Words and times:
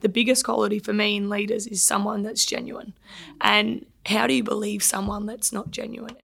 the 0.00 0.08
biggest 0.08 0.44
quality 0.44 0.78
for 0.78 0.92
me 0.92 1.16
in 1.16 1.28
leaders 1.28 1.66
is 1.66 1.82
someone 1.82 2.22
that's 2.22 2.44
genuine. 2.44 2.92
And 3.40 3.84
how 4.06 4.26
do 4.26 4.34
you 4.34 4.44
believe 4.44 4.82
someone 4.82 5.26
that's 5.26 5.52
not 5.52 5.70
genuine? 5.70 6.16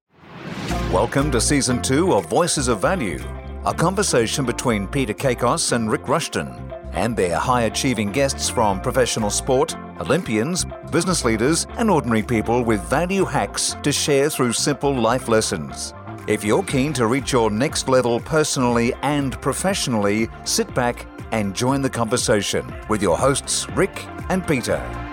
Welcome 0.92 1.32
to 1.32 1.40
season 1.40 1.82
two 1.82 2.14
of 2.14 2.26
Voices 2.26 2.68
of 2.68 2.80
Value, 2.80 3.20
a 3.66 3.74
conversation 3.74 4.44
between 4.44 4.86
Peter 4.86 5.12
Kakos 5.12 5.72
and 5.72 5.90
Rick 5.90 6.06
Rushton, 6.06 6.48
and 6.92 7.16
their 7.16 7.36
high 7.36 7.62
achieving 7.62 8.12
guests 8.12 8.48
from 8.48 8.80
professional 8.80 9.30
sport, 9.30 9.76
Olympians, 10.00 10.64
business 10.92 11.24
leaders, 11.24 11.66
and 11.76 11.90
ordinary 11.90 12.22
people 12.22 12.62
with 12.62 12.80
value 12.82 13.24
hacks 13.24 13.76
to 13.82 13.90
share 13.90 14.30
through 14.30 14.52
simple 14.52 14.94
life 14.94 15.26
lessons. 15.26 15.94
If 16.26 16.42
you're 16.42 16.62
keen 16.62 16.94
to 16.94 17.06
reach 17.06 17.32
your 17.32 17.50
next 17.50 17.86
level 17.86 18.18
personally 18.18 18.94
and 19.02 19.38
professionally, 19.42 20.30
sit 20.44 20.72
back 20.74 21.06
and 21.32 21.54
join 21.54 21.82
the 21.82 21.90
conversation 21.90 22.64
with 22.88 23.02
your 23.02 23.18
hosts, 23.18 23.68
Rick 23.70 24.06
and 24.30 24.46
Peter. 24.46 25.03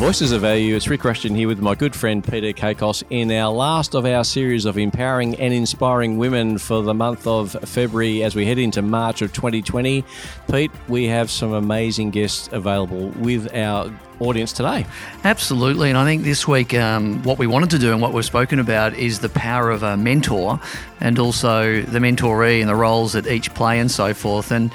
Voices 0.00 0.32
of 0.32 0.40
Value. 0.40 0.76
It's 0.76 0.88
Rick 0.88 1.04
Rushton 1.04 1.34
here 1.34 1.46
with 1.46 1.60
my 1.60 1.74
good 1.74 1.94
friend 1.94 2.24
Peter 2.24 2.54
Kakos 2.54 3.02
in 3.10 3.30
our 3.30 3.52
last 3.52 3.94
of 3.94 4.06
our 4.06 4.24
series 4.24 4.64
of 4.64 4.78
empowering 4.78 5.34
and 5.38 5.52
inspiring 5.52 6.16
women 6.16 6.56
for 6.56 6.82
the 6.82 6.94
month 6.94 7.26
of 7.26 7.52
February 7.66 8.22
as 8.22 8.34
we 8.34 8.46
head 8.46 8.56
into 8.56 8.80
March 8.80 9.20
of 9.20 9.34
2020. 9.34 10.02
Pete, 10.50 10.70
we 10.88 11.04
have 11.04 11.30
some 11.30 11.52
amazing 11.52 12.12
guests 12.12 12.48
available 12.50 13.08
with 13.08 13.54
our 13.54 13.92
audience 14.20 14.54
today. 14.54 14.86
Absolutely. 15.24 15.90
And 15.90 15.98
I 15.98 16.06
think 16.06 16.22
this 16.22 16.48
week, 16.48 16.72
um, 16.72 17.22
what 17.22 17.38
we 17.38 17.46
wanted 17.46 17.68
to 17.70 17.78
do 17.78 17.92
and 17.92 18.00
what 18.00 18.14
we've 18.14 18.24
spoken 18.24 18.58
about 18.58 18.94
is 18.94 19.18
the 19.18 19.28
power 19.28 19.70
of 19.70 19.82
a 19.82 19.98
mentor 19.98 20.60
and 21.00 21.18
also 21.18 21.82
the 21.82 21.98
mentoree 21.98 22.60
and 22.60 22.70
the 22.70 22.74
roles 22.74 23.12
that 23.12 23.26
each 23.26 23.52
play 23.52 23.78
and 23.78 23.90
so 23.90 24.14
forth. 24.14 24.50
And 24.50 24.72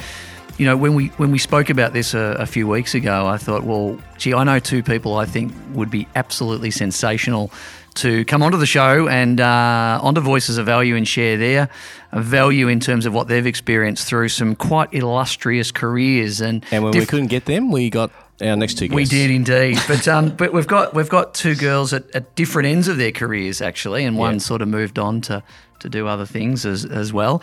you 0.57 0.65
know, 0.65 0.77
when 0.77 0.93
we 0.93 1.07
when 1.17 1.31
we 1.31 1.37
spoke 1.37 1.69
about 1.69 1.93
this 1.93 2.13
a, 2.13 2.37
a, 2.39 2.45
few 2.45 2.67
weeks 2.67 2.95
ago, 2.95 3.27
I 3.27 3.37
thought, 3.37 3.63
well, 3.63 3.99
gee, 4.17 4.33
I 4.33 4.43
know 4.43 4.59
two 4.59 4.83
people 4.83 5.15
I 5.15 5.25
think 5.25 5.53
would 5.73 5.91
be 5.91 6.07
absolutely 6.15 6.71
sensational 6.71 7.51
to 7.95 8.25
come 8.25 8.43
onto 8.43 8.57
the 8.57 8.65
show 8.65 9.07
and 9.07 9.39
uh, 9.39 9.99
onto 10.01 10.21
Voices 10.21 10.57
of 10.57 10.65
Value 10.65 10.95
and 10.95 11.07
share 11.07 11.37
their 11.37 11.69
value 12.13 12.67
in 12.67 12.79
terms 12.79 13.05
of 13.05 13.13
what 13.13 13.27
they've 13.27 13.45
experienced 13.45 14.07
through 14.07 14.29
some 14.29 14.55
quite 14.55 14.93
illustrious 14.93 15.71
careers. 15.71 16.41
And 16.41 16.63
and 16.71 16.83
when 16.83 16.93
diff- 16.93 17.01
we 17.01 17.05
couldn't 17.05 17.27
get 17.27 17.45
them, 17.45 17.71
we 17.71 17.89
got 17.89 18.11
our 18.41 18.55
next 18.55 18.77
two 18.77 18.87
guests. 18.87 18.95
We 18.95 19.05
did 19.05 19.31
indeed, 19.31 19.79
but 19.87 20.07
um, 20.07 20.29
but 20.29 20.53
we've 20.53 20.67
got 20.67 20.93
we've 20.93 21.09
got 21.09 21.33
two 21.33 21.55
girls 21.55 21.93
at, 21.93 22.09
at 22.15 22.35
different 22.35 22.67
ends 22.67 22.87
of 22.87 22.97
their 22.97 23.11
careers 23.11 23.61
actually, 23.61 24.05
and 24.05 24.17
one 24.17 24.35
yeah. 24.35 24.39
sort 24.39 24.61
of 24.61 24.67
moved 24.67 24.99
on 24.99 25.21
to 25.21 25.43
to 25.79 25.89
do 25.89 26.07
other 26.07 26.25
things 26.25 26.65
as 26.65 26.85
as 26.85 27.11
well. 27.11 27.41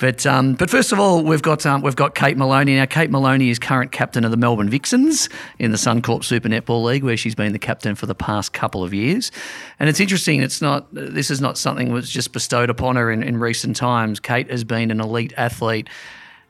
But 0.00 0.24
um, 0.24 0.54
but 0.54 0.70
first 0.70 0.92
of 0.92 0.98
all, 0.98 1.22
we've 1.22 1.42
got 1.42 1.64
um, 1.66 1.82
we've 1.82 1.94
got 1.94 2.14
Kate 2.14 2.36
Moloney. 2.36 2.74
Now, 2.74 2.86
Kate 2.86 3.10
Moloney 3.10 3.50
is 3.50 3.58
current 3.58 3.92
captain 3.92 4.24
of 4.24 4.30
the 4.30 4.36
Melbourne 4.38 4.70
Vixens 4.70 5.28
in 5.58 5.72
the 5.72 5.76
Suncorp 5.76 6.24
Super 6.24 6.48
Netball 6.48 6.82
League, 6.82 7.04
where 7.04 7.18
she's 7.18 7.34
been 7.34 7.52
the 7.52 7.58
captain 7.58 7.94
for 7.94 8.06
the 8.06 8.14
past 8.14 8.54
couple 8.54 8.82
of 8.82 8.94
years. 8.94 9.30
And 9.78 9.90
it's 9.90 10.00
interesting. 10.00 10.42
It's 10.42 10.62
not 10.62 10.86
this 10.92 11.30
is 11.30 11.42
not 11.42 11.58
something 11.58 11.88
that 11.88 11.94
was 11.94 12.10
just 12.10 12.32
bestowed 12.32 12.70
upon 12.70 12.96
her 12.96 13.10
in, 13.12 13.22
in 13.22 13.36
recent 13.36 13.76
times. 13.76 14.20
Kate 14.20 14.50
has 14.50 14.64
been 14.64 14.90
an 14.90 15.00
elite 15.00 15.34
athlete 15.36 15.86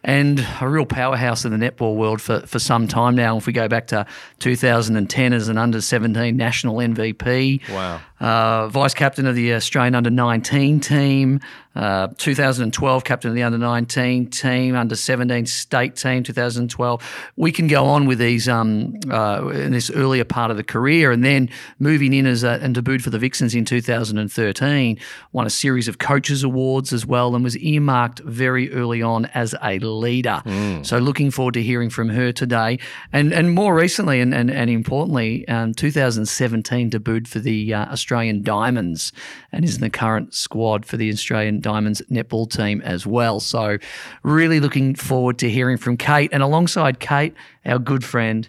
and 0.03 0.47
a 0.61 0.69
real 0.69 0.87
powerhouse 0.87 1.45
in 1.45 1.57
the 1.57 1.71
netball 1.71 1.97
world 1.97 2.23
for, 2.23 2.41
for 2.47 2.59
some 2.59 2.89
time 2.89 3.15
now. 3.15 3.37
If 3.37 3.47
we 3.47 3.53
go 3.53 3.69
back 3.69 3.89
to 3.89 4.07
2010 4.39 5.33
as 5.33 5.49
an 5.49 5.59
under 5.59 5.81
17 5.81 6.37
national 6.37 6.77
MVP, 6.77 7.69
wow, 7.71 8.01
uh, 8.21 8.69
vice 8.69 8.95
captain 8.95 9.27
of 9.27 9.35
the 9.35 9.55
Australian 9.55 9.95
under 9.95 10.11
19 10.11 10.81
team, 10.81 11.41
uh, 11.75 12.09
2012 12.19 13.05
captain 13.05 13.31
of 13.31 13.35
the 13.35 13.43
under 13.43 13.57
19 13.57 14.29
team, 14.29 14.75
under 14.75 14.97
17 14.97 15.47
state 15.47 15.97
team, 15.97 16.23
2012. 16.23 17.31
We 17.37 17.53
can 17.53 17.69
go 17.69 17.87
on 17.87 18.07
with 18.07 18.19
these 18.19 18.49
um, 18.49 18.99
uh, 19.11 19.49
in 19.49 19.73
this 19.73 19.91
earlier 19.91 20.25
part 20.25 20.51
of 20.51 20.57
the 20.57 20.65
career, 20.65 21.13
and 21.13 21.25
then 21.25 21.49
moving 21.79 22.13
in 22.13 22.27
as 22.27 22.45
a, 22.45 22.59
and 22.61 22.75
debuted 22.77 23.03
for 23.03 23.11
the 23.11 23.19
Vixens 23.19 23.55
in 23.55 23.65
2013. 23.65 24.99
Won 25.33 25.47
a 25.47 25.51
series 25.51 25.89
of 25.89 25.99
coaches 25.99 26.43
awards 26.43 26.93
as 26.93 27.07
well, 27.07 27.35
and 27.35 27.45
was 27.45 27.57
earmarked 27.57 28.19
very 28.21 28.73
early 28.73 29.01
on 29.01 29.27
as 29.27 29.55
a 29.63 29.79
leader. 29.79 30.43
Mm. 30.45 30.85
So 30.85 30.99
looking 30.99 31.31
forward 31.31 31.55
to 31.55 31.63
hearing 31.63 31.89
from 31.89 32.09
her 32.11 32.33
today, 32.33 32.81
and 33.13 33.33
and 33.33 33.55
more 33.55 33.75
recently 33.75 34.21
and 34.21 34.35
and, 34.35 34.51
and 34.51 34.69
importantly, 34.69 35.47
um, 35.49 35.73
2017 35.73 36.91
debuted 36.91 37.29
for 37.29 37.39
the 37.39 37.73
uh, 37.73 37.93
Australian 38.11 38.43
Diamonds, 38.43 39.13
and 39.53 39.65
is 39.65 39.77
in 39.77 39.83
the 39.83 39.89
current 39.89 40.35
squad 40.35 40.85
for 40.85 40.97
the 40.97 41.11
Australian 41.11 41.61
Diamonds 41.61 42.03
netball 42.11 42.51
team 42.51 42.83
as 42.83 43.07
well. 43.07 43.39
So, 43.39 43.79
really 44.25 44.59
looking 44.59 44.97
forward 44.97 45.39
to 45.39 45.49
hearing 45.49 45.77
from 45.77 45.97
Kate. 45.97 46.29
And 46.33 46.43
alongside 46.43 46.99
Kate, 46.99 47.35
our 47.65 47.79
good 47.79 48.05
friend, 48.05 48.49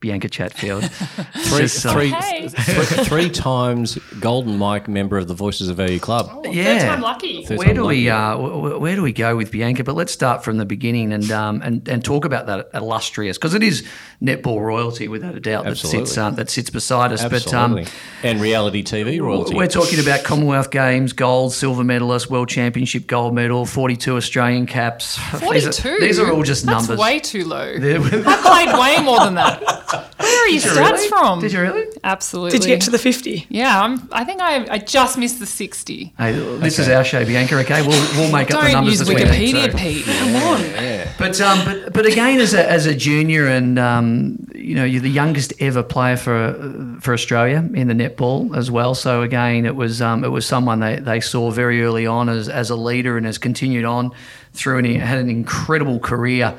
Bianca 0.00 0.30
Chatfield. 0.30 0.84
three, 0.90 1.68
three, 1.68 2.08
hey. 2.08 2.48
three, 2.48 3.04
three, 3.04 3.30
times 3.30 3.96
Golden 4.18 4.56
Mike 4.56 4.88
member 4.88 5.18
of 5.18 5.28
the 5.28 5.34
Voices 5.34 5.68
of 5.68 5.76
Value 5.76 5.98
Club. 5.98 6.30
Oh, 6.32 6.50
yeah, 6.50 6.78
third 6.78 6.86
time 6.86 7.00
lucky. 7.02 7.44
Third 7.44 7.58
where 7.58 7.66
time 7.66 7.76
do 7.76 7.84
lucky. 7.84 7.96
we 8.04 8.10
uh, 8.10 8.78
where 8.78 8.96
do 8.96 9.02
we 9.02 9.12
go 9.12 9.36
with 9.36 9.50
Bianca? 9.50 9.84
But 9.84 9.96
let's 9.96 10.12
start 10.12 10.42
from 10.42 10.56
the 10.56 10.64
beginning 10.64 11.12
and 11.12 11.30
um, 11.30 11.60
and 11.62 11.86
and 11.86 12.02
talk 12.02 12.24
about 12.24 12.46
that 12.46 12.70
illustrious 12.72 13.36
because 13.36 13.52
it 13.52 13.62
is 13.62 13.86
netball 14.22 14.60
royalty 14.60 15.06
without 15.06 15.34
a 15.34 15.40
doubt 15.40 15.66
Absolutely. 15.66 16.00
that 16.00 16.06
sits 16.06 16.18
um, 16.18 16.34
that 16.36 16.48
sits 16.48 16.70
beside 16.70 17.12
us. 17.12 17.22
Absolutely. 17.22 17.84
But 17.84 17.92
um, 17.92 17.92
and 18.22 18.40
reality 18.40 18.82
TV 18.82 19.20
royalty. 19.20 19.54
We're 19.54 19.66
talking 19.66 20.00
about 20.00 20.24
Commonwealth 20.24 20.70
Games 20.70 21.12
gold, 21.12 21.52
silver 21.52 21.84
medalist, 21.84 22.30
World 22.30 22.48
Championship 22.48 23.06
gold 23.06 23.34
medal, 23.34 23.66
forty 23.66 23.96
two 23.96 24.16
Australian 24.16 24.64
caps. 24.64 25.18
Forty 25.18 25.60
two. 25.60 25.90
These, 26.00 26.00
these, 26.00 26.18
are 26.18 26.32
all 26.32 26.42
just 26.42 26.64
That's 26.64 26.88
numbers. 26.88 26.98
Way 26.98 27.18
too 27.18 27.44
low. 27.44 27.60
I 27.82 28.64
played 28.64 28.78
way 28.78 29.04
more 29.04 29.20
than 29.20 29.34
that. 29.34 29.89
Where 29.92 30.44
are 30.44 30.48
your 30.48 30.60
stats 30.60 30.92
really? 30.92 31.08
from? 31.08 31.40
Did 31.40 31.52
you 31.52 31.60
really? 31.60 31.86
Absolutely. 32.04 32.58
Did 32.58 32.64
you 32.64 32.74
get 32.74 32.82
to 32.82 32.90
the 32.90 32.98
50? 32.98 33.46
Yeah, 33.48 33.82
I'm, 33.82 34.08
I 34.12 34.24
think 34.24 34.40
I, 34.40 34.66
I 34.74 34.78
just 34.78 35.18
missed 35.18 35.38
the 35.38 35.46
60. 35.46 36.14
Hey, 36.16 36.32
this 36.32 36.78
okay. 36.78 36.82
is 36.82 36.88
our 36.88 37.04
show, 37.04 37.24
Bianca. 37.24 37.58
Okay, 37.60 37.82
we'll, 37.82 38.00
we'll 38.16 38.32
make 38.32 38.50
up 38.50 38.62
the 38.62 38.72
numbers 38.72 39.00
Don't 39.00 39.08
use 39.08 39.22
Wikipedia, 39.22 39.76
Pete. 39.76 40.04
Come 40.04 40.36
on. 40.36 40.60
Yeah. 40.60 41.12
But 41.18 41.40
um, 41.40 41.64
but 41.64 41.92
but 41.92 42.06
again, 42.06 42.40
as 42.40 42.54
a, 42.54 42.70
as 42.70 42.86
a 42.86 42.94
junior, 42.94 43.46
and 43.46 43.78
um, 43.78 44.46
you 44.54 44.74
know, 44.74 44.84
you're 44.84 45.02
the 45.02 45.10
youngest 45.10 45.52
ever 45.60 45.82
player 45.82 46.16
for 46.16 46.98
for 47.00 47.12
Australia 47.12 47.68
in 47.74 47.88
the 47.88 47.94
netball 47.94 48.56
as 48.56 48.70
well. 48.70 48.94
So 48.94 49.22
again, 49.22 49.66
it 49.66 49.76
was 49.76 50.00
um, 50.00 50.24
it 50.24 50.28
was 50.28 50.46
someone 50.46 50.80
they, 50.80 50.96
they 50.96 51.20
saw 51.20 51.50
very 51.50 51.82
early 51.82 52.06
on 52.06 52.28
as 52.28 52.48
as 52.48 52.70
a 52.70 52.76
leader, 52.76 53.16
and 53.16 53.26
has 53.26 53.38
continued 53.38 53.84
on 53.84 54.12
through 54.52 54.78
and 54.78 54.86
had 54.96 55.18
an 55.18 55.28
incredible 55.28 55.98
career. 55.98 56.56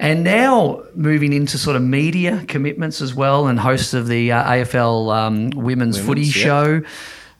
And 0.00 0.24
now 0.24 0.82
moving 0.94 1.34
into 1.34 1.58
sort 1.58 1.76
of 1.76 1.82
media 1.82 2.42
commitments 2.48 3.02
as 3.02 3.14
well, 3.14 3.48
and 3.48 3.60
host 3.60 3.92
of 3.92 4.08
the 4.08 4.32
uh, 4.32 4.42
AFL 4.44 5.14
um, 5.14 5.50
Women's, 5.50 5.56
Women's 5.56 6.00
Footy 6.00 6.24
Show. 6.24 6.82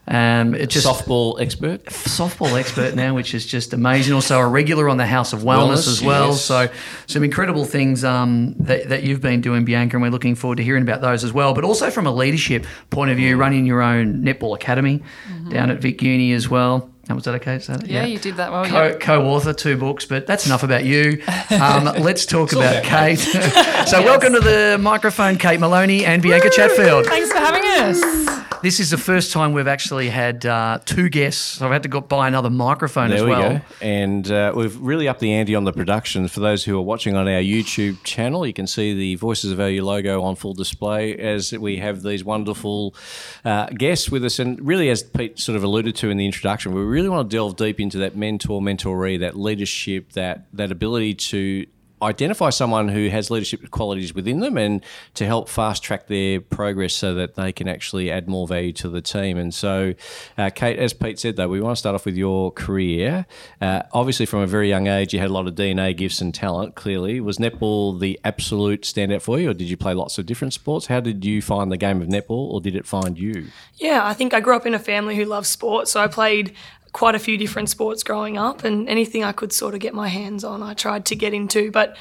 Um, 0.06 0.54
it 0.54 0.68
just 0.68 0.86
softball 0.86 1.40
expert, 1.40 1.86
softball 1.86 2.58
expert 2.58 2.94
now, 2.94 3.14
which 3.14 3.32
is 3.32 3.46
just 3.46 3.72
amazing. 3.72 4.12
Also 4.12 4.38
a 4.38 4.46
regular 4.46 4.90
on 4.90 4.98
the 4.98 5.06
House 5.06 5.32
of 5.32 5.40
Wellness, 5.40 5.68
Wellness 5.68 5.88
as 5.88 6.02
well. 6.02 6.28
Yes. 6.28 6.44
So 6.44 6.68
some 7.06 7.24
incredible 7.24 7.64
things 7.64 8.04
um, 8.04 8.54
that, 8.58 8.90
that 8.90 9.04
you've 9.04 9.22
been 9.22 9.40
doing, 9.40 9.64
Bianca, 9.64 9.96
and 9.96 10.02
we're 10.02 10.10
looking 10.10 10.34
forward 10.34 10.56
to 10.56 10.64
hearing 10.64 10.82
about 10.82 11.00
those 11.00 11.24
as 11.24 11.32
well. 11.32 11.54
But 11.54 11.64
also 11.64 11.90
from 11.90 12.06
a 12.06 12.12
leadership 12.12 12.66
point 12.90 13.10
of 13.10 13.16
view, 13.16 13.38
running 13.38 13.64
your 13.64 13.80
own 13.80 14.22
netball 14.22 14.54
academy 14.54 15.02
mm-hmm. 15.28 15.48
down 15.48 15.70
at 15.70 15.78
Vic 15.78 16.02
Uni 16.02 16.32
as 16.32 16.46
well. 16.48 16.89
Was 17.14 17.24
that 17.24 17.34
okay? 17.36 17.58
that, 17.58 17.86
yeah, 17.86 18.00
yeah, 18.00 18.06
you 18.06 18.18
did 18.18 18.36
that 18.36 18.50
well. 18.52 18.64
Co- 18.64 18.88
yeah. 18.88 18.96
Co-author 18.96 19.52
two 19.52 19.76
books, 19.76 20.04
but 20.06 20.26
that's 20.26 20.46
enough 20.46 20.62
about 20.62 20.84
you. 20.84 21.22
Um, 21.50 21.84
let's 22.00 22.26
talk 22.26 22.52
about 22.52 22.84
Kate. 22.84 23.18
so, 23.18 23.38
yes. 23.38 23.92
welcome 23.92 24.32
to 24.34 24.40
the 24.40 24.78
microphone, 24.80 25.36
Kate 25.36 25.58
Moloney 25.58 26.04
and 26.04 26.22
Bianca 26.22 26.46
Woo! 26.46 26.50
Chatfield. 26.50 27.06
Thanks 27.06 27.30
for 27.32 27.38
having 27.38 27.64
us. 27.64 28.39
This 28.62 28.78
is 28.78 28.90
the 28.90 28.98
first 28.98 29.32
time 29.32 29.54
we've 29.54 29.66
actually 29.66 30.10
had 30.10 30.44
uh, 30.44 30.80
two 30.84 31.08
guests, 31.08 31.40
so 31.40 31.64
I've 31.64 31.72
had 31.72 31.82
to 31.84 31.88
go 31.88 32.02
buy 32.02 32.28
another 32.28 32.50
microphone 32.50 33.08
there 33.08 33.16
as 33.16 33.24
we 33.24 33.30
well. 33.30 33.52
Go. 33.54 33.60
And 33.80 34.30
uh, 34.30 34.52
we've 34.54 34.78
really 34.78 35.08
upped 35.08 35.20
the 35.20 35.32
ante 35.32 35.54
on 35.54 35.64
the 35.64 35.72
production. 35.72 36.28
For 36.28 36.40
those 36.40 36.62
who 36.62 36.76
are 36.76 36.82
watching 36.82 37.16
on 37.16 37.26
our 37.26 37.40
YouTube 37.40 38.02
channel, 38.04 38.46
you 38.46 38.52
can 38.52 38.66
see 38.66 38.92
the 38.92 39.14
Voices 39.14 39.50
of 39.50 39.56
Value 39.56 39.82
logo 39.82 40.22
on 40.22 40.36
full 40.36 40.52
display 40.52 41.16
as 41.16 41.52
we 41.52 41.78
have 41.78 42.02
these 42.02 42.22
wonderful 42.22 42.94
uh, 43.46 43.66
guests 43.70 44.10
with 44.10 44.26
us. 44.26 44.38
And 44.38 44.60
really, 44.66 44.90
as 44.90 45.02
Pete 45.02 45.38
sort 45.38 45.56
of 45.56 45.64
alluded 45.64 45.96
to 45.96 46.10
in 46.10 46.18
the 46.18 46.26
introduction, 46.26 46.74
we 46.74 46.82
really 46.82 47.08
want 47.08 47.30
to 47.30 47.34
delve 47.34 47.56
deep 47.56 47.80
into 47.80 47.96
that 47.98 48.14
mentor, 48.14 48.60
mentoree, 48.60 49.20
that 49.20 49.38
leadership, 49.38 50.12
that 50.12 50.44
that 50.52 50.70
ability 50.70 51.14
to 51.14 51.66
identify 52.02 52.50
someone 52.50 52.88
who 52.88 53.08
has 53.08 53.30
leadership 53.30 53.70
qualities 53.70 54.14
within 54.14 54.40
them 54.40 54.56
and 54.56 54.84
to 55.14 55.26
help 55.26 55.48
fast 55.48 55.82
track 55.82 56.06
their 56.06 56.40
progress 56.40 56.94
so 56.94 57.14
that 57.14 57.34
they 57.34 57.52
can 57.52 57.68
actually 57.68 58.10
add 58.10 58.28
more 58.28 58.46
value 58.46 58.72
to 58.72 58.88
the 58.88 59.00
team. 59.00 59.36
And 59.38 59.52
so, 59.52 59.94
uh, 60.38 60.50
Kate, 60.50 60.78
as 60.78 60.92
Pete 60.92 61.18
said, 61.18 61.36
though, 61.36 61.48
we 61.48 61.60
want 61.60 61.76
to 61.76 61.78
start 61.78 61.94
off 61.94 62.06
with 62.06 62.16
your 62.16 62.50
career. 62.52 63.26
Uh, 63.60 63.82
obviously, 63.92 64.26
from 64.26 64.40
a 64.40 64.46
very 64.46 64.68
young 64.68 64.86
age, 64.86 65.12
you 65.12 65.20
had 65.20 65.30
a 65.30 65.32
lot 65.32 65.46
of 65.46 65.54
DNA 65.54 65.96
gifts 65.96 66.20
and 66.20 66.34
talent, 66.34 66.74
clearly. 66.74 67.20
Was 67.20 67.38
netball 67.38 67.98
the 67.98 68.18
absolute 68.24 68.82
standout 68.82 69.22
for 69.22 69.38
you, 69.38 69.50
or 69.50 69.54
did 69.54 69.68
you 69.68 69.76
play 69.76 69.94
lots 69.94 70.18
of 70.18 70.26
different 70.26 70.52
sports? 70.52 70.86
How 70.86 71.00
did 71.00 71.24
you 71.24 71.42
find 71.42 71.70
the 71.70 71.76
game 71.76 72.00
of 72.00 72.08
netball, 72.08 72.50
or 72.50 72.60
did 72.60 72.74
it 72.74 72.86
find 72.86 73.18
you? 73.18 73.46
Yeah, 73.76 74.00
I 74.04 74.14
think 74.14 74.34
I 74.34 74.40
grew 74.40 74.56
up 74.56 74.66
in 74.66 74.74
a 74.74 74.78
family 74.78 75.16
who 75.16 75.24
loves 75.24 75.48
sport, 75.48 75.88
so 75.88 76.00
I 76.00 76.06
played 76.06 76.54
quite 76.92 77.14
a 77.14 77.18
few 77.18 77.36
different 77.36 77.68
sports 77.68 78.02
growing 78.02 78.36
up, 78.38 78.64
and 78.64 78.88
anything 78.88 79.24
I 79.24 79.32
could 79.32 79.52
sort 79.52 79.74
of 79.74 79.80
get 79.80 79.94
my 79.94 80.08
hands 80.08 80.44
on, 80.44 80.62
I 80.62 80.74
tried 80.74 81.06
to 81.06 81.16
get 81.16 81.34
into. 81.34 81.70
But 81.70 81.96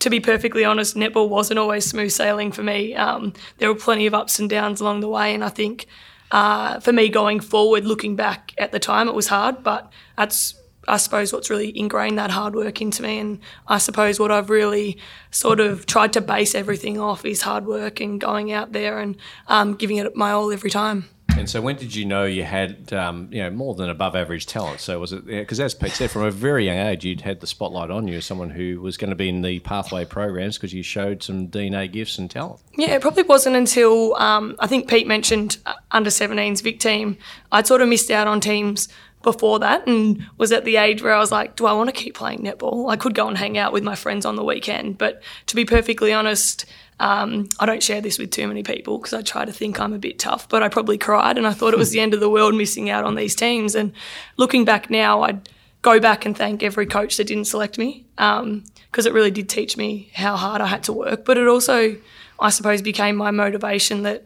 to 0.00 0.10
be 0.10 0.20
perfectly 0.20 0.64
honest, 0.64 0.96
netball 0.96 1.28
wasn't 1.28 1.58
always 1.58 1.84
smooth 1.84 2.10
sailing 2.10 2.52
for 2.52 2.62
me. 2.62 2.94
Um, 2.94 3.32
there 3.58 3.68
were 3.68 3.78
plenty 3.78 4.06
of 4.06 4.14
ups 4.14 4.38
and 4.38 4.48
downs 4.48 4.80
along 4.80 5.00
the 5.00 5.08
way, 5.08 5.34
and 5.34 5.44
I 5.44 5.50
think 5.50 5.86
uh, 6.30 6.80
for 6.80 6.92
me 6.92 7.08
going 7.08 7.40
forward, 7.40 7.84
looking 7.84 8.16
back 8.16 8.54
at 8.58 8.72
the 8.72 8.78
time, 8.78 9.08
it 9.08 9.14
was 9.14 9.26
hard, 9.26 9.62
but 9.62 9.92
that's 10.16 10.54
I 10.88 10.96
suppose 10.96 11.32
what's 11.32 11.50
really 11.50 11.76
ingrained 11.78 12.18
that 12.18 12.30
hard 12.30 12.54
work 12.54 12.80
into 12.80 13.02
me, 13.02 13.18
and 13.18 13.38
I 13.68 13.78
suppose 13.78 14.18
what 14.18 14.30
I've 14.30 14.50
really 14.50 14.98
sort 15.30 15.60
of 15.60 15.86
tried 15.86 16.12
to 16.14 16.20
base 16.20 16.54
everything 16.54 16.98
off 16.98 17.24
is 17.24 17.42
hard 17.42 17.66
work 17.66 18.00
and 18.00 18.20
going 18.20 18.52
out 18.52 18.72
there 18.72 18.98
and 18.98 19.16
um, 19.46 19.74
giving 19.74 19.98
it 19.98 20.16
my 20.16 20.32
all 20.32 20.50
every 20.52 20.70
time. 20.70 21.08
And 21.40 21.48
so, 21.48 21.62
when 21.62 21.76
did 21.76 21.94
you 21.94 22.04
know 22.04 22.24
you 22.24 22.44
had, 22.44 22.92
um, 22.92 23.28
you 23.32 23.42
know, 23.42 23.50
more 23.50 23.74
than 23.74 23.88
above 23.88 24.14
average 24.14 24.44
talent? 24.44 24.80
So 24.80 25.00
was 25.00 25.14
it 25.14 25.24
because, 25.24 25.58
as 25.58 25.74
Pete 25.74 25.92
said, 25.92 26.10
from 26.10 26.22
a 26.22 26.30
very 26.30 26.66
young 26.66 26.76
age, 26.76 27.02
you'd 27.02 27.22
had 27.22 27.40
the 27.40 27.46
spotlight 27.46 27.90
on 27.90 28.06
you 28.06 28.18
as 28.18 28.26
someone 28.26 28.50
who 28.50 28.80
was 28.82 28.98
going 28.98 29.08
to 29.08 29.16
be 29.16 29.30
in 29.30 29.40
the 29.40 29.58
pathway 29.60 30.04
programs 30.04 30.58
because 30.58 30.74
you 30.74 30.82
showed 30.82 31.22
some 31.22 31.48
DNA 31.48 31.90
gifts 31.90 32.18
and 32.18 32.30
talent. 32.30 32.60
Yeah, 32.76 32.90
it 32.90 33.00
probably 33.00 33.22
wasn't 33.22 33.56
until 33.56 34.14
um, 34.16 34.54
I 34.58 34.66
think 34.66 34.86
Pete 34.86 35.06
mentioned 35.06 35.56
uh, 35.64 35.72
under 35.90 36.10
17s 36.10 36.62
Vic 36.62 36.78
team. 36.78 37.16
I'd 37.50 37.66
sort 37.66 37.80
of 37.80 37.88
missed 37.88 38.10
out 38.10 38.28
on 38.28 38.40
teams 38.40 38.88
before 39.22 39.58
that 39.58 39.86
and 39.86 40.26
was 40.38 40.50
at 40.52 40.64
the 40.64 40.76
age 40.76 41.02
where 41.02 41.12
I 41.12 41.18
was 41.18 41.30
like, 41.30 41.56
do 41.56 41.66
I 41.66 41.72
want 41.72 41.88
to 41.88 41.94
keep 41.94 42.14
playing 42.14 42.40
netball? 42.40 42.90
I 42.90 42.96
could 42.96 43.14
go 43.14 43.28
and 43.28 43.36
hang 43.36 43.58
out 43.58 43.72
with 43.72 43.82
my 43.82 43.94
friends 43.94 44.24
on 44.24 44.36
the 44.36 44.44
weekend, 44.44 44.98
but 44.98 45.22
to 45.46 45.56
be 45.56 45.64
perfectly 45.64 46.12
honest, 46.12 46.64
um, 47.00 47.48
I 47.58 47.66
don't 47.66 47.82
share 47.82 48.00
this 48.00 48.18
with 48.18 48.30
too 48.30 48.46
many 48.46 48.62
people 48.62 48.98
because 48.98 49.14
I 49.14 49.22
try 49.22 49.44
to 49.44 49.52
think 49.52 49.80
I'm 49.80 49.94
a 49.94 49.98
bit 49.98 50.18
tough, 50.18 50.48
but 50.48 50.62
I 50.62 50.68
probably 50.68 50.98
cried 50.98 51.38
and 51.38 51.46
I 51.46 51.52
thought 51.52 51.72
it 51.72 51.78
was 51.78 51.90
the 51.90 52.00
end 52.00 52.12
of 52.12 52.20
the 52.20 52.30
world 52.30 52.54
missing 52.54 52.90
out 52.90 53.04
on 53.04 53.14
these 53.14 53.34
teams. 53.34 53.74
And 53.74 53.92
looking 54.36 54.66
back 54.66 54.90
now, 54.90 55.22
I'd 55.22 55.48
go 55.82 55.98
back 55.98 56.26
and 56.26 56.36
thank 56.36 56.62
every 56.62 56.84
coach 56.84 57.16
that 57.16 57.26
didn't 57.26 57.46
select 57.46 57.78
me 57.78 58.04
because 58.16 58.42
um, 58.42 59.06
it 59.06 59.12
really 59.14 59.30
did 59.30 59.48
teach 59.48 59.78
me 59.78 60.10
how 60.14 60.36
hard 60.36 60.60
I 60.60 60.66
had 60.66 60.84
to 60.84 60.92
work. 60.92 61.24
But 61.24 61.38
it 61.38 61.48
also, 61.48 61.96
I 62.38 62.50
suppose, 62.50 62.82
became 62.82 63.16
my 63.16 63.30
motivation 63.30 64.02
that 64.02 64.24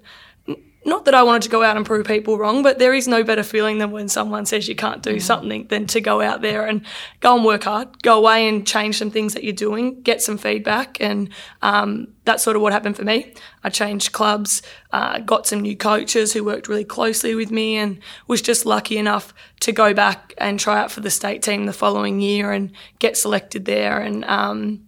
not 0.86 1.06
that 1.06 1.14
I 1.14 1.22
wanted 1.22 1.42
to 1.42 1.48
go 1.48 1.62
out 1.62 1.76
and 1.76 1.86
prove 1.86 2.06
people 2.06 2.36
wrong, 2.36 2.62
but 2.62 2.78
there 2.78 2.92
is 2.92 3.08
no 3.08 3.24
better 3.24 3.42
feeling 3.42 3.78
than 3.78 3.90
when 3.90 4.08
someone 4.08 4.44
says 4.44 4.68
you 4.68 4.74
can't 4.74 5.02
do 5.02 5.16
mm. 5.16 5.22
something 5.22 5.66
than 5.68 5.86
to 5.88 6.00
go 6.00 6.20
out 6.20 6.42
there 6.42 6.66
and 6.66 6.84
go 7.20 7.34
and 7.36 7.44
work 7.44 7.64
hard, 7.64 8.02
go 8.02 8.18
away 8.18 8.46
and 8.48 8.66
change 8.66 8.98
some 8.98 9.10
things 9.10 9.32
that 9.32 9.44
you're 9.44 9.54
doing, 9.54 10.02
get 10.02 10.20
some 10.20 10.36
feedback. 10.36 11.00
And 11.00 11.30
um, 11.62 12.08
that's 12.24 12.42
sort 12.42 12.56
of 12.56 12.62
what 12.62 12.72
happened 12.72 12.96
for 12.96 13.04
me. 13.04 13.32
I 13.62 13.70
changed 13.70 14.12
clubs, 14.12 14.60
uh, 14.92 15.20
got 15.20 15.46
some 15.46 15.60
new 15.60 15.76
coaches 15.76 16.34
who 16.34 16.44
worked 16.44 16.68
really 16.68 16.84
closely 16.84 17.34
with 17.34 17.50
me, 17.50 17.76
and 17.76 17.98
was 18.26 18.42
just 18.42 18.66
lucky 18.66 18.98
enough 18.98 19.32
to 19.60 19.72
go 19.72 19.94
back 19.94 20.34
and 20.36 20.60
try 20.60 20.78
out 20.78 20.90
for 20.90 21.00
the 21.00 21.10
state 21.10 21.42
team 21.42 21.64
the 21.64 21.72
following 21.72 22.20
year 22.20 22.52
and 22.52 22.72
get 22.98 23.16
selected 23.16 23.64
there. 23.64 24.00
And 24.00 24.24
um, 24.26 24.86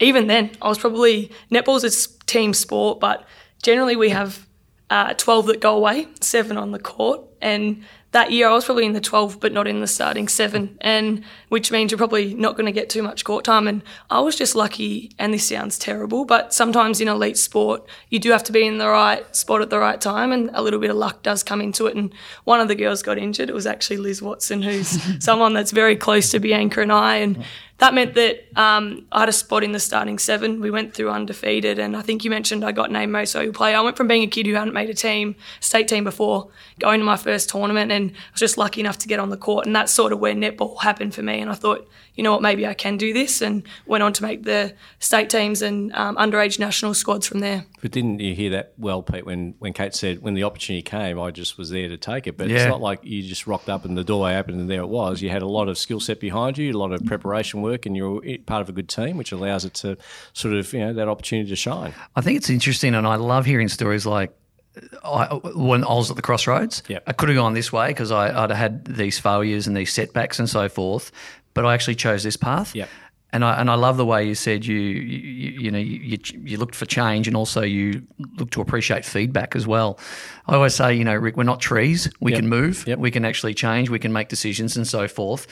even 0.00 0.26
then, 0.26 0.52
I 0.62 0.68
was 0.68 0.78
probably 0.78 1.30
netball's 1.50 1.84
a 1.84 2.24
team 2.24 2.54
sport, 2.54 2.98
but 2.98 3.26
generally 3.62 3.94
we 3.94 4.08
have 4.08 4.46
uh, 4.92 5.14
12 5.14 5.46
that 5.46 5.60
go 5.60 5.74
away, 5.74 6.06
seven 6.20 6.58
on 6.58 6.70
the 6.70 6.78
court. 6.78 7.22
And 7.40 7.82
that 8.10 8.30
year 8.30 8.46
I 8.46 8.52
was 8.52 8.66
probably 8.66 8.84
in 8.84 8.92
the 8.92 9.00
12, 9.00 9.40
but 9.40 9.54
not 9.54 9.66
in 9.66 9.80
the 9.80 9.86
starting 9.86 10.28
seven, 10.28 10.76
and 10.82 11.24
which 11.48 11.72
means 11.72 11.90
you're 11.90 11.98
probably 11.98 12.34
not 12.34 12.56
going 12.56 12.66
to 12.66 12.72
get 12.72 12.90
too 12.90 13.02
much 13.02 13.24
court 13.24 13.42
time. 13.42 13.66
And 13.66 13.82
I 14.10 14.20
was 14.20 14.36
just 14.36 14.54
lucky, 14.54 15.10
and 15.18 15.32
this 15.32 15.48
sounds 15.48 15.78
terrible, 15.78 16.26
but 16.26 16.52
sometimes 16.52 17.00
in 17.00 17.08
elite 17.08 17.38
sport, 17.38 17.88
you 18.10 18.18
do 18.18 18.30
have 18.32 18.44
to 18.44 18.52
be 18.52 18.66
in 18.66 18.76
the 18.76 18.86
right 18.86 19.34
spot 19.34 19.62
at 19.62 19.70
the 19.70 19.78
right 19.78 19.98
time, 19.98 20.30
and 20.30 20.50
a 20.52 20.60
little 20.60 20.78
bit 20.78 20.90
of 20.90 20.96
luck 20.96 21.22
does 21.22 21.42
come 21.42 21.62
into 21.62 21.86
it. 21.86 21.96
And 21.96 22.12
one 22.44 22.60
of 22.60 22.68
the 22.68 22.74
girls 22.74 23.02
got 23.02 23.16
injured. 23.16 23.48
It 23.48 23.54
was 23.54 23.66
actually 23.66 23.96
Liz 23.96 24.20
Watson, 24.20 24.60
who's 24.60 25.00
someone 25.24 25.54
that's 25.54 25.70
very 25.70 25.96
close 25.96 26.30
to 26.32 26.38
Bianca 26.38 26.82
and 26.82 26.92
I. 26.92 27.16
And 27.16 27.42
that 27.82 27.94
meant 27.94 28.14
that 28.14 28.46
um, 28.54 29.06
I 29.10 29.20
had 29.20 29.28
a 29.28 29.32
spot 29.32 29.64
in 29.64 29.72
the 29.72 29.80
starting 29.80 30.16
seven. 30.16 30.60
We 30.60 30.70
went 30.70 30.94
through 30.94 31.10
undefeated, 31.10 31.80
and 31.80 31.96
I 31.96 32.02
think 32.02 32.22
you 32.22 32.30
mentioned 32.30 32.64
I 32.64 32.70
got 32.70 32.92
named 32.92 33.10
most 33.10 33.32
valuable 33.32 33.56
player. 33.56 33.76
I 33.76 33.80
went 33.80 33.96
from 33.96 34.06
being 34.06 34.22
a 34.22 34.28
kid 34.28 34.46
who 34.46 34.54
hadn't 34.54 34.72
made 34.72 34.88
a 34.88 34.94
team, 34.94 35.34
state 35.58 35.88
team 35.88 36.04
before, 36.04 36.48
going 36.78 37.00
to 37.00 37.04
my 37.04 37.16
first 37.16 37.48
tournament, 37.48 37.90
and 37.90 38.12
I 38.12 38.14
was 38.30 38.38
just 38.38 38.56
lucky 38.56 38.80
enough 38.80 38.98
to 38.98 39.08
get 39.08 39.18
on 39.18 39.30
the 39.30 39.36
court. 39.36 39.66
And 39.66 39.74
that's 39.74 39.90
sort 39.92 40.12
of 40.12 40.20
where 40.20 40.32
netball 40.32 40.80
happened 40.80 41.12
for 41.12 41.24
me. 41.24 41.40
And 41.40 41.50
I 41.50 41.54
thought, 41.54 41.90
you 42.14 42.22
know 42.22 42.30
what, 42.30 42.40
maybe 42.40 42.64
I 42.68 42.74
can 42.74 42.96
do 42.96 43.12
this, 43.12 43.42
and 43.42 43.64
went 43.84 44.04
on 44.04 44.12
to 44.12 44.22
make 44.22 44.44
the 44.44 44.76
state 45.00 45.28
teams 45.28 45.60
and 45.60 45.92
um, 45.94 46.14
underage 46.14 46.60
national 46.60 46.94
squads 46.94 47.26
from 47.26 47.40
there. 47.40 47.64
But 47.82 47.90
didn't 47.90 48.20
you 48.20 48.32
hear 48.32 48.50
that 48.50 48.74
well, 48.78 49.02
Pete, 49.02 49.26
when, 49.26 49.56
when 49.58 49.72
Kate 49.72 49.92
said, 49.92 50.22
when 50.22 50.34
the 50.34 50.44
opportunity 50.44 50.82
came, 50.82 51.20
I 51.20 51.32
just 51.32 51.58
was 51.58 51.68
there 51.70 51.88
to 51.88 51.96
take 51.96 52.28
it. 52.28 52.38
But 52.38 52.48
yeah. 52.48 52.58
it's 52.58 52.66
not 52.66 52.80
like 52.80 53.00
you 53.02 53.24
just 53.24 53.48
rocked 53.48 53.68
up 53.68 53.84
and 53.84 53.98
the 53.98 54.04
doorway 54.04 54.36
opened 54.36 54.60
and 54.60 54.70
there 54.70 54.82
it 54.82 54.88
was. 54.88 55.20
You 55.20 55.30
had 55.30 55.42
a 55.42 55.48
lot 55.48 55.66
of 55.66 55.76
skill 55.76 55.98
set 55.98 56.20
behind 56.20 56.58
you, 56.58 56.70
a 56.72 56.78
lot 56.78 56.92
of 56.92 57.04
preparation 57.04 57.60
work, 57.60 57.84
and 57.84 57.96
you're 57.96 58.22
part 58.46 58.62
of 58.62 58.68
a 58.68 58.72
good 58.72 58.88
team, 58.88 59.16
which 59.16 59.32
allows 59.32 59.64
it 59.64 59.74
to 59.74 59.98
sort 60.32 60.54
of, 60.54 60.72
you 60.72 60.78
know, 60.78 60.92
that 60.92 61.08
opportunity 61.08 61.50
to 61.50 61.56
shine. 61.56 61.92
I 62.14 62.20
think 62.20 62.36
it's 62.36 62.48
interesting, 62.48 62.94
and 62.94 63.04
I 63.04 63.16
love 63.16 63.46
hearing 63.46 63.66
stories 63.66 64.06
like 64.06 64.32
uh, 64.76 65.08
I, 65.08 65.24
uh, 65.24 65.38
when 65.56 65.82
I 65.82 65.94
was 65.94 66.08
at 66.08 66.14
the 66.14 66.22
crossroads, 66.22 66.84
yep. 66.86 67.02
I 67.08 67.12
could 67.12 67.30
have 67.30 67.36
gone 67.36 67.54
this 67.54 67.72
way 67.72 67.88
because 67.88 68.12
I'd 68.12 68.52
had 68.52 68.84
these 68.84 69.18
failures 69.18 69.66
and 69.66 69.76
these 69.76 69.92
setbacks 69.92 70.38
and 70.38 70.48
so 70.48 70.68
forth, 70.68 71.10
but 71.52 71.66
I 71.66 71.74
actually 71.74 71.96
chose 71.96 72.22
this 72.22 72.36
path. 72.36 72.76
Yep. 72.76 72.88
And 73.32 73.44
I 73.44 73.58
and 73.60 73.70
I 73.70 73.74
love 73.74 73.96
the 73.96 74.04
way 74.04 74.26
you 74.26 74.34
said 74.34 74.66
you 74.66 74.78
you, 74.78 75.60
you 75.60 75.70
know 75.70 75.78
you, 75.78 76.18
you 76.44 76.58
looked 76.58 76.74
for 76.74 76.84
change 76.84 77.26
and 77.26 77.36
also 77.36 77.62
you 77.62 78.02
look 78.36 78.50
to 78.50 78.60
appreciate 78.60 79.04
feedback 79.04 79.56
as 79.56 79.66
well. 79.66 79.98
I 80.46 80.54
always 80.54 80.74
say 80.74 80.94
you 80.94 81.04
know 81.04 81.14
Rick 81.14 81.36
we're 81.36 81.44
not 81.44 81.60
trees 81.60 82.10
we 82.20 82.32
yep. 82.32 82.40
can 82.40 82.48
move 82.48 82.86
yep. 82.86 82.98
we 82.98 83.10
can 83.10 83.24
actually 83.24 83.54
change 83.54 83.88
we 83.88 83.98
can 83.98 84.12
make 84.12 84.28
decisions 84.28 84.76
and 84.76 84.86
so 84.86 85.08
forth. 85.08 85.46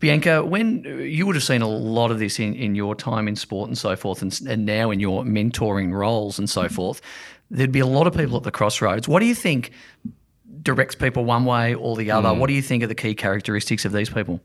Bianca, 0.00 0.42
when 0.42 0.82
you 0.84 1.26
would 1.26 1.34
have 1.36 1.44
seen 1.44 1.60
a 1.60 1.68
lot 1.68 2.10
of 2.10 2.18
this 2.18 2.40
in, 2.40 2.54
in 2.54 2.74
your 2.74 2.94
time 2.94 3.28
in 3.28 3.36
sport 3.36 3.68
and 3.68 3.76
so 3.76 3.94
forth, 3.96 4.22
and, 4.22 4.40
and 4.48 4.64
now 4.64 4.90
in 4.90 4.98
your 4.98 5.24
mentoring 5.24 5.92
roles 5.92 6.38
and 6.38 6.48
so 6.48 6.70
forth, 6.70 7.02
there'd 7.50 7.70
be 7.70 7.80
a 7.80 7.86
lot 7.86 8.06
of 8.06 8.16
people 8.16 8.38
at 8.38 8.42
the 8.42 8.50
crossroads. 8.50 9.06
What 9.06 9.20
do 9.20 9.26
you 9.26 9.34
think 9.34 9.72
directs 10.62 10.94
people 10.94 11.26
one 11.26 11.44
way 11.44 11.74
or 11.74 11.96
the 11.96 12.10
other? 12.10 12.30
Mm. 12.30 12.38
What 12.38 12.46
do 12.46 12.54
you 12.54 12.62
think 12.62 12.82
are 12.82 12.86
the 12.86 12.94
key 12.94 13.14
characteristics 13.14 13.84
of 13.84 13.92
these 13.92 14.08
people? 14.08 14.40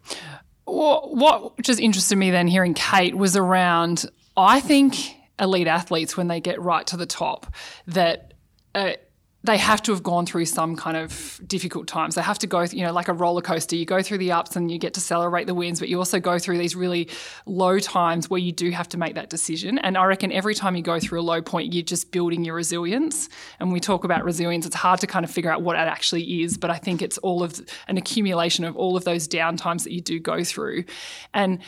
What 0.66 1.62
just 1.62 1.80
interested 1.80 2.16
me 2.18 2.32
then 2.32 2.48
hearing 2.48 2.74
Kate 2.74 3.16
was 3.16 3.36
around, 3.36 4.06
I 4.36 4.60
think 4.60 5.16
elite 5.40 5.68
athletes, 5.68 6.18
when 6.18 6.28
they 6.28 6.40
get 6.40 6.62
right 6.62 6.86
to 6.88 6.98
the 6.98 7.06
top, 7.06 7.54
that 7.88 8.34
uh, 8.74 8.94
they 9.46 9.58
have 9.58 9.82
to 9.84 9.92
have 9.92 10.04
gone 10.04 10.26
through 10.26 10.46
some 10.46 10.76
kind 10.76 10.98
of 10.98 11.40
difficult 11.46 11.88
times. 11.88 12.16
They 12.16 12.22
have 12.22 12.40
to 12.40 12.48
go, 12.48 12.62
you 12.62 12.86
know, 12.86 12.94
like 12.94 13.08
a 13.08 13.14
roller 13.14 13.42
coaster. 13.42 13.76
You 13.76 13.86
go 13.86 14.02
through 14.02 14.20
the 14.20 14.32
ups 14.32 14.56
and 14.56 14.72
you 14.72 14.78
get 14.78 14.94
to 14.96 15.02
celebrate 15.02 15.46
the 15.46 15.54
wins, 15.54 15.80
but 15.80 15.90
you 15.90 15.98
also 15.98 16.20
go 16.20 16.40
through 16.40 16.58
these 16.58 16.76
really 16.76 17.10
low 17.46 17.80
times 17.80 18.30
where 18.30 18.40
you 18.40 18.52
do 18.52 18.72
have 18.72 18.90
to 18.90 18.98
make 18.98 19.16
that 19.16 19.30
decision. 19.30 19.78
And 19.80 19.98
I 19.98 20.06
reckon 20.06 20.32
every 20.32 20.56
time 20.56 20.76
you 20.76 20.82
go 20.82 21.00
through 21.00 21.22
a 21.22 21.24
low 21.24 21.42
point, 21.42 21.74
you're 21.74 21.84
just 21.84 22.12
building 22.12 22.44
your 22.44 22.56
resilience. 22.56 23.30
And 23.60 23.72
we 23.72 23.80
talk 23.80 24.04
about 24.04 24.24
resilience, 24.24 24.66
it's 24.66 24.76
hard 24.76 25.00
to 25.02 25.08
kind 25.08 25.24
of 25.24 25.32
figure 25.32 25.52
out 25.52 25.62
what 25.62 25.76
it 25.76 25.80
actually 25.80 26.44
is, 26.44 26.58
but 26.58 26.70
I 26.70 26.78
think 26.78 27.02
it's 27.02 27.18
all 27.20 27.44
of 27.44 27.60
an 27.88 27.98
accumulation 27.98 28.66
of 28.66 28.76
all 28.76 28.98
of 28.98 29.04
those 29.04 29.28
down 29.28 29.58
times 29.58 29.84
that 29.84 29.94
you 29.94 30.02
do 30.02 30.20
go 30.20 30.44
through. 30.44 30.86
And 31.34 31.60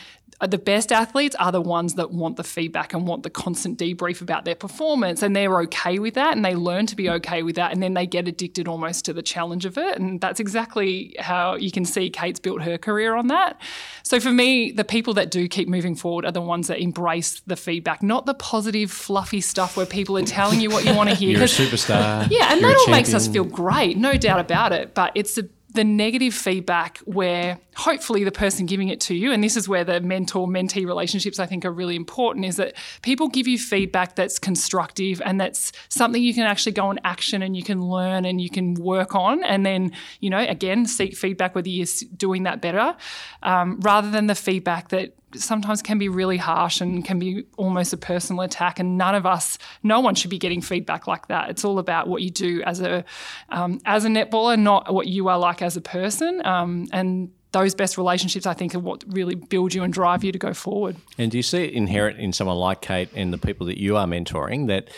the 0.46 0.58
best 0.58 0.92
athletes 0.92 1.34
are 1.36 1.50
the 1.50 1.60
ones 1.60 1.94
that 1.94 2.12
want 2.12 2.36
the 2.36 2.44
feedback 2.44 2.94
and 2.94 3.06
want 3.06 3.24
the 3.24 3.30
constant 3.30 3.76
debrief 3.76 4.20
about 4.20 4.44
their 4.44 4.54
performance 4.54 5.20
and 5.20 5.34
they're 5.34 5.60
okay 5.62 5.98
with 5.98 6.14
that 6.14 6.36
and 6.36 6.44
they 6.44 6.54
learn 6.54 6.86
to 6.86 6.94
be 6.94 7.10
okay 7.10 7.42
with 7.42 7.56
that 7.56 7.72
and 7.72 7.82
then 7.82 7.94
they 7.94 8.06
get 8.06 8.28
addicted 8.28 8.68
almost 8.68 9.04
to 9.04 9.12
the 9.12 9.22
challenge 9.22 9.64
of 9.64 9.76
it 9.76 9.98
and 9.98 10.20
that's 10.20 10.38
exactly 10.38 11.16
how 11.18 11.56
you 11.56 11.72
can 11.72 11.84
see 11.84 12.08
Kate's 12.08 12.38
built 12.38 12.62
her 12.62 12.78
career 12.78 13.16
on 13.16 13.26
that. 13.28 13.60
So 14.04 14.20
for 14.20 14.30
me 14.30 14.70
the 14.70 14.84
people 14.84 15.12
that 15.14 15.32
do 15.32 15.48
keep 15.48 15.68
moving 15.68 15.96
forward 15.96 16.24
are 16.24 16.32
the 16.32 16.40
ones 16.40 16.68
that 16.68 16.78
embrace 16.78 17.40
the 17.46 17.56
feedback 17.56 18.00
not 18.02 18.26
the 18.26 18.34
positive 18.34 18.92
fluffy 18.92 19.40
stuff 19.40 19.76
where 19.76 19.86
people 19.86 20.16
are 20.16 20.22
telling 20.22 20.60
you 20.60 20.70
what 20.70 20.84
you 20.84 20.94
want 20.94 21.08
to 21.08 21.14
hear. 21.16 21.30
You're 21.30 21.42
a 21.42 21.46
superstar. 21.46 22.28
Yeah, 22.30 22.52
and 22.52 22.62
that 22.62 22.76
all 22.76 22.92
makes 22.92 23.12
us 23.12 23.26
feel 23.26 23.44
great, 23.44 23.96
no 23.96 24.14
doubt 24.14 24.38
about 24.38 24.72
it, 24.72 24.94
but 24.94 25.10
it's 25.16 25.34
the 25.34 25.48
the 25.74 25.84
negative 25.84 26.32
feedback 26.32 26.98
where 26.98 27.58
hopefully 27.76 28.24
the 28.24 28.32
person 28.32 28.64
giving 28.64 28.88
it 28.88 29.00
to 29.00 29.14
you, 29.14 29.32
and 29.32 29.44
this 29.44 29.56
is 29.56 29.68
where 29.68 29.84
the 29.84 30.00
mentor 30.00 30.46
mentee 30.46 30.86
relationships 30.86 31.38
I 31.38 31.46
think 31.46 31.64
are 31.64 31.72
really 31.72 31.94
important, 31.94 32.46
is 32.46 32.56
that 32.56 32.74
people 33.02 33.28
give 33.28 33.46
you 33.46 33.58
feedback 33.58 34.16
that's 34.16 34.38
constructive 34.38 35.20
and 35.24 35.38
that's 35.38 35.72
something 35.90 36.22
you 36.22 36.32
can 36.32 36.44
actually 36.44 36.72
go 36.72 36.88
and 36.88 36.98
action 37.04 37.42
and 37.42 37.54
you 37.54 37.62
can 37.62 37.82
learn 37.82 38.24
and 38.24 38.40
you 38.40 38.48
can 38.48 38.74
work 38.74 39.14
on. 39.14 39.44
And 39.44 39.66
then, 39.66 39.92
you 40.20 40.30
know, 40.30 40.38
again, 40.38 40.86
seek 40.86 41.14
feedback 41.16 41.54
whether 41.54 41.68
you're 41.68 41.86
doing 42.16 42.44
that 42.44 42.62
better 42.62 42.96
um, 43.42 43.78
rather 43.80 44.10
than 44.10 44.26
the 44.26 44.34
feedback 44.34 44.88
that 44.88 45.17
sometimes 45.34 45.82
can 45.82 45.98
be 45.98 46.08
really 46.08 46.36
harsh 46.36 46.80
and 46.80 47.04
can 47.04 47.18
be 47.18 47.44
almost 47.56 47.92
a 47.92 47.96
personal 47.96 48.42
attack. 48.42 48.78
And 48.78 48.96
none 48.96 49.14
of 49.14 49.26
us, 49.26 49.58
no 49.82 50.00
one 50.00 50.14
should 50.14 50.30
be 50.30 50.38
getting 50.38 50.60
feedback 50.60 51.06
like 51.06 51.28
that. 51.28 51.50
It's 51.50 51.64
all 51.64 51.78
about 51.78 52.08
what 52.08 52.22
you 52.22 52.30
do 52.30 52.62
as 52.62 52.80
a 52.80 53.04
um, 53.50 53.80
as 53.84 54.04
a 54.04 54.08
netballer, 54.08 54.58
not 54.58 54.92
what 54.92 55.06
you 55.06 55.28
are 55.28 55.38
like 55.38 55.62
as 55.62 55.76
a 55.76 55.80
person. 55.80 56.44
Um, 56.46 56.88
and 56.92 57.30
those 57.52 57.74
best 57.74 57.96
relationships, 57.96 58.46
I 58.46 58.54
think, 58.54 58.74
are 58.74 58.78
what 58.78 59.04
really 59.08 59.34
build 59.34 59.74
you 59.74 59.82
and 59.82 59.92
drive 59.92 60.22
you 60.22 60.32
to 60.32 60.38
go 60.38 60.52
forward. 60.52 60.96
And 61.16 61.30
do 61.30 61.38
you 61.38 61.42
see 61.42 61.64
it 61.64 61.72
inherent 61.72 62.18
in 62.18 62.32
someone 62.32 62.56
like 62.56 62.82
Kate 62.82 63.08
and 63.14 63.32
the 63.32 63.38
people 63.38 63.66
that 63.66 63.78
you 63.78 63.96
are 63.96 64.06
mentoring 64.06 64.66
that 64.66 64.88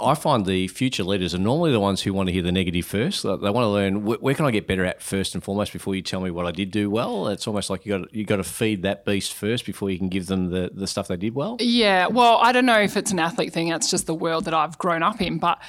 I 0.00 0.14
find 0.14 0.46
the 0.46 0.68
future 0.68 1.04
leaders 1.04 1.34
are 1.34 1.38
normally 1.38 1.72
the 1.72 1.80
ones 1.80 2.02
who 2.02 2.12
want 2.12 2.28
to 2.28 2.32
hear 2.32 2.42
the 2.42 2.52
negative 2.52 2.86
first. 2.86 3.22
They 3.22 3.28
want 3.28 3.64
to 3.64 3.68
learn 3.68 4.04
where 4.04 4.34
can 4.34 4.44
I 4.44 4.50
get 4.50 4.66
better 4.66 4.84
at 4.84 5.02
first 5.02 5.34
and 5.34 5.42
foremost 5.42 5.72
before 5.72 5.94
you 5.94 6.02
tell 6.02 6.20
me 6.20 6.30
what 6.30 6.46
I 6.46 6.50
did 6.50 6.70
do 6.70 6.90
well. 6.90 7.28
It's 7.28 7.46
almost 7.46 7.70
like 7.70 7.86
you 7.86 7.98
got 7.98 8.14
you 8.14 8.24
got 8.24 8.36
to 8.36 8.44
feed 8.44 8.82
that 8.82 9.04
beast 9.04 9.34
first 9.34 9.66
before 9.66 9.90
you 9.90 9.98
can 9.98 10.08
give 10.08 10.26
them 10.26 10.50
the 10.50 10.70
the 10.72 10.86
stuff 10.86 11.08
they 11.08 11.16
did 11.16 11.34
well. 11.34 11.56
Yeah, 11.60 12.06
well, 12.06 12.38
I 12.38 12.52
don't 12.52 12.66
know 12.66 12.80
if 12.80 12.96
it's 12.96 13.10
an 13.10 13.18
athlete 13.18 13.52
thing. 13.52 13.68
It's 13.68 13.90
just 13.90 14.06
the 14.06 14.14
world 14.14 14.44
that 14.44 14.54
I've 14.54 14.78
grown 14.78 15.02
up 15.02 15.20
in, 15.20 15.38
but 15.38 15.60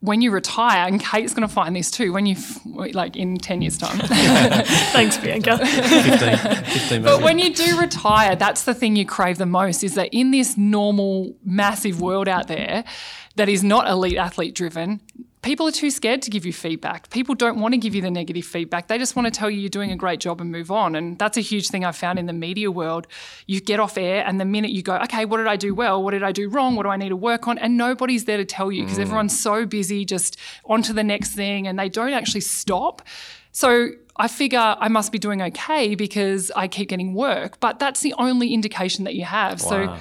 when 0.00 0.20
you 0.20 0.30
retire, 0.30 0.86
and 0.86 1.00
Kate's 1.00 1.34
going 1.34 1.46
to 1.46 1.52
find 1.52 1.74
this 1.74 1.90
too, 1.90 2.12
when 2.12 2.24
you, 2.24 2.36
like 2.92 3.16
in 3.16 3.36
10 3.36 3.62
years' 3.62 3.76
time. 3.76 3.98
Thanks, 4.92 5.18
Bianca. 5.18 5.58
15, 5.58 6.64
15 6.64 7.02
but 7.02 7.22
when 7.22 7.38
you 7.38 7.52
do 7.52 7.78
retire, 7.80 8.36
that's 8.36 8.62
the 8.62 8.74
thing 8.74 8.94
you 8.94 9.04
crave 9.04 9.38
the 9.38 9.46
most 9.46 9.82
is 9.82 9.94
that 9.94 10.08
in 10.12 10.30
this 10.30 10.56
normal, 10.56 11.34
massive 11.44 12.00
world 12.00 12.28
out 12.28 12.46
there 12.46 12.84
that 13.34 13.48
is 13.48 13.64
not 13.64 13.88
elite 13.88 14.16
athlete 14.16 14.54
driven, 14.54 15.00
people 15.48 15.66
are 15.66 15.72
too 15.72 15.90
scared 15.90 16.20
to 16.20 16.28
give 16.28 16.44
you 16.44 16.52
feedback. 16.52 17.08
People 17.08 17.34
don't 17.34 17.58
want 17.58 17.72
to 17.72 17.78
give 17.78 17.94
you 17.94 18.02
the 18.02 18.10
negative 18.10 18.44
feedback. 18.44 18.88
They 18.88 18.98
just 18.98 19.16
want 19.16 19.24
to 19.24 19.30
tell 19.30 19.48
you 19.48 19.58
you're 19.58 19.70
doing 19.70 19.90
a 19.90 19.96
great 19.96 20.20
job 20.20 20.42
and 20.42 20.52
move 20.52 20.70
on. 20.70 20.94
And 20.94 21.18
that's 21.18 21.38
a 21.38 21.40
huge 21.40 21.68
thing 21.68 21.86
I've 21.86 21.96
found 21.96 22.18
in 22.18 22.26
the 22.26 22.34
media 22.34 22.70
world. 22.70 23.06
You 23.46 23.58
get 23.62 23.80
off 23.80 23.96
air, 23.96 24.22
and 24.26 24.38
the 24.38 24.44
minute 24.44 24.72
you 24.72 24.82
go, 24.82 24.96
okay, 24.96 25.24
what 25.24 25.38
did 25.38 25.46
I 25.46 25.56
do 25.56 25.74
well? 25.74 26.02
What 26.02 26.10
did 26.10 26.22
I 26.22 26.32
do 26.32 26.50
wrong? 26.50 26.76
What 26.76 26.82
do 26.82 26.90
I 26.90 26.98
need 26.98 27.08
to 27.08 27.16
work 27.16 27.48
on? 27.48 27.56
And 27.56 27.78
nobody's 27.78 28.26
there 28.26 28.36
to 28.36 28.44
tell 28.44 28.70
you 28.70 28.82
because 28.82 28.98
mm. 28.98 29.02
everyone's 29.02 29.40
so 29.40 29.64
busy 29.64 30.04
just 30.04 30.36
on 30.66 30.82
to 30.82 30.92
the 30.92 31.02
next 31.02 31.32
thing 31.32 31.66
and 31.66 31.78
they 31.78 31.88
don't 31.88 32.12
actually 32.12 32.42
stop. 32.42 33.00
So 33.50 33.88
I 34.16 34.28
figure 34.28 34.76
I 34.78 34.88
must 34.88 35.12
be 35.12 35.18
doing 35.18 35.40
okay 35.40 35.94
because 35.94 36.52
I 36.56 36.68
keep 36.68 36.90
getting 36.90 37.14
work, 37.14 37.58
but 37.58 37.78
that's 37.78 38.02
the 38.02 38.12
only 38.18 38.52
indication 38.52 39.04
that 39.04 39.14
you 39.14 39.24
have. 39.24 39.62
Wow. 39.62 39.68
So 39.70 39.96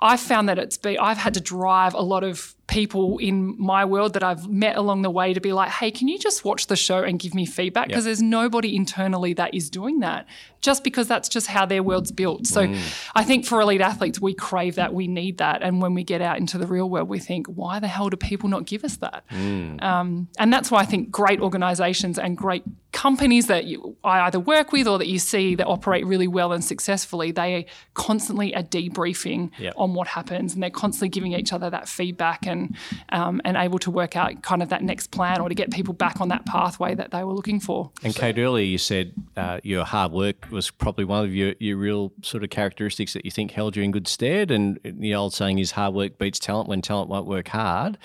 I've 0.00 0.20
found 0.20 0.48
that 0.48 0.58
it's 0.58 0.76
been, 0.76 0.98
I've 0.98 1.18
had 1.18 1.34
to 1.34 1.40
drive 1.40 1.94
a 1.94 2.02
lot 2.02 2.24
of 2.24 2.56
people 2.68 3.16
in 3.18 3.56
my 3.58 3.84
world 3.84 4.12
that 4.12 4.22
I've 4.22 4.48
met 4.48 4.76
along 4.76 5.02
the 5.02 5.10
way 5.10 5.32
to 5.32 5.40
be 5.40 5.52
like, 5.52 5.70
hey, 5.70 5.90
can 5.90 6.06
you 6.06 6.18
just 6.18 6.44
watch 6.44 6.66
the 6.66 6.76
show 6.76 7.02
and 7.02 7.18
give 7.18 7.34
me 7.34 7.46
feedback? 7.46 7.88
Because 7.88 8.04
yep. 8.04 8.10
there's 8.10 8.22
nobody 8.22 8.76
internally 8.76 9.32
that 9.34 9.54
is 9.54 9.70
doing 9.70 10.00
that, 10.00 10.26
just 10.60 10.84
because 10.84 11.08
that's 11.08 11.28
just 11.28 11.46
how 11.46 11.66
their 11.66 11.82
world's 11.82 12.12
built. 12.12 12.46
So 12.46 12.66
mm. 12.66 13.08
I 13.14 13.24
think 13.24 13.46
for 13.46 13.60
elite 13.60 13.80
athletes, 13.80 14.20
we 14.20 14.34
crave 14.34 14.74
that, 14.76 14.94
we 14.94 15.08
need 15.08 15.38
that. 15.38 15.62
And 15.62 15.80
when 15.80 15.94
we 15.94 16.04
get 16.04 16.20
out 16.20 16.38
into 16.38 16.58
the 16.58 16.66
real 16.66 16.88
world, 16.88 17.08
we 17.08 17.18
think, 17.18 17.46
why 17.46 17.80
the 17.80 17.88
hell 17.88 18.10
do 18.10 18.16
people 18.16 18.48
not 18.48 18.66
give 18.66 18.84
us 18.84 18.96
that? 18.96 19.24
Mm. 19.30 19.82
Um, 19.82 20.28
and 20.38 20.52
that's 20.52 20.70
why 20.70 20.80
I 20.80 20.84
think 20.84 21.10
great 21.10 21.40
organizations 21.40 22.18
and 22.18 22.36
great 22.36 22.64
companies 22.92 23.46
that 23.46 23.66
you, 23.66 23.96
I 24.02 24.20
either 24.20 24.40
work 24.40 24.72
with 24.72 24.88
or 24.88 24.98
that 24.98 25.08
you 25.08 25.18
see 25.18 25.54
that 25.54 25.66
operate 25.66 26.06
really 26.06 26.28
well 26.28 26.52
and 26.52 26.64
successfully, 26.64 27.30
they 27.30 27.66
constantly 27.94 28.54
are 28.54 28.62
debriefing 28.62 29.50
yep. 29.58 29.74
on 29.76 29.94
what 29.94 30.08
happens 30.08 30.54
and 30.54 30.62
they're 30.62 30.70
constantly 30.70 31.08
giving 31.08 31.32
each 31.32 31.52
other 31.52 31.70
that 31.70 31.88
feedback 31.88 32.46
and 32.46 32.58
and 32.58 32.76
um, 33.10 33.40
and 33.44 33.56
able 33.56 33.78
to 33.78 33.90
work 33.90 34.16
out 34.16 34.42
kind 34.42 34.62
of 34.62 34.68
that 34.70 34.82
next 34.82 35.10
plan 35.10 35.40
or 35.40 35.48
to 35.48 35.54
get 35.54 35.70
people 35.70 35.94
back 35.94 36.20
on 36.20 36.28
that 36.28 36.44
pathway 36.46 36.94
that 36.94 37.10
they 37.10 37.22
were 37.24 37.32
looking 37.32 37.60
for. 37.60 37.90
And 38.02 38.14
Kate, 38.14 38.38
earlier 38.38 38.64
you 38.64 38.78
said 38.78 39.12
uh, 39.36 39.60
your 39.62 39.84
hard 39.84 40.12
work 40.12 40.47
was 40.50 40.70
probably 40.70 41.04
one 41.04 41.24
of 41.24 41.34
your, 41.34 41.54
your 41.58 41.76
real 41.76 42.12
sort 42.22 42.44
of 42.44 42.50
characteristics 42.50 43.12
that 43.12 43.24
you 43.24 43.30
think 43.30 43.50
held 43.50 43.76
you 43.76 43.82
in 43.82 43.90
good 43.90 44.08
stead. 44.08 44.50
And 44.50 44.78
the 44.84 45.14
old 45.14 45.34
saying 45.34 45.58
is 45.58 45.72
hard 45.72 45.94
work 45.94 46.18
beats 46.18 46.38
talent 46.38 46.68
when 46.68 46.82
talent 46.82 47.08
won't 47.08 47.26
work 47.26 47.48
hard. 47.48 47.98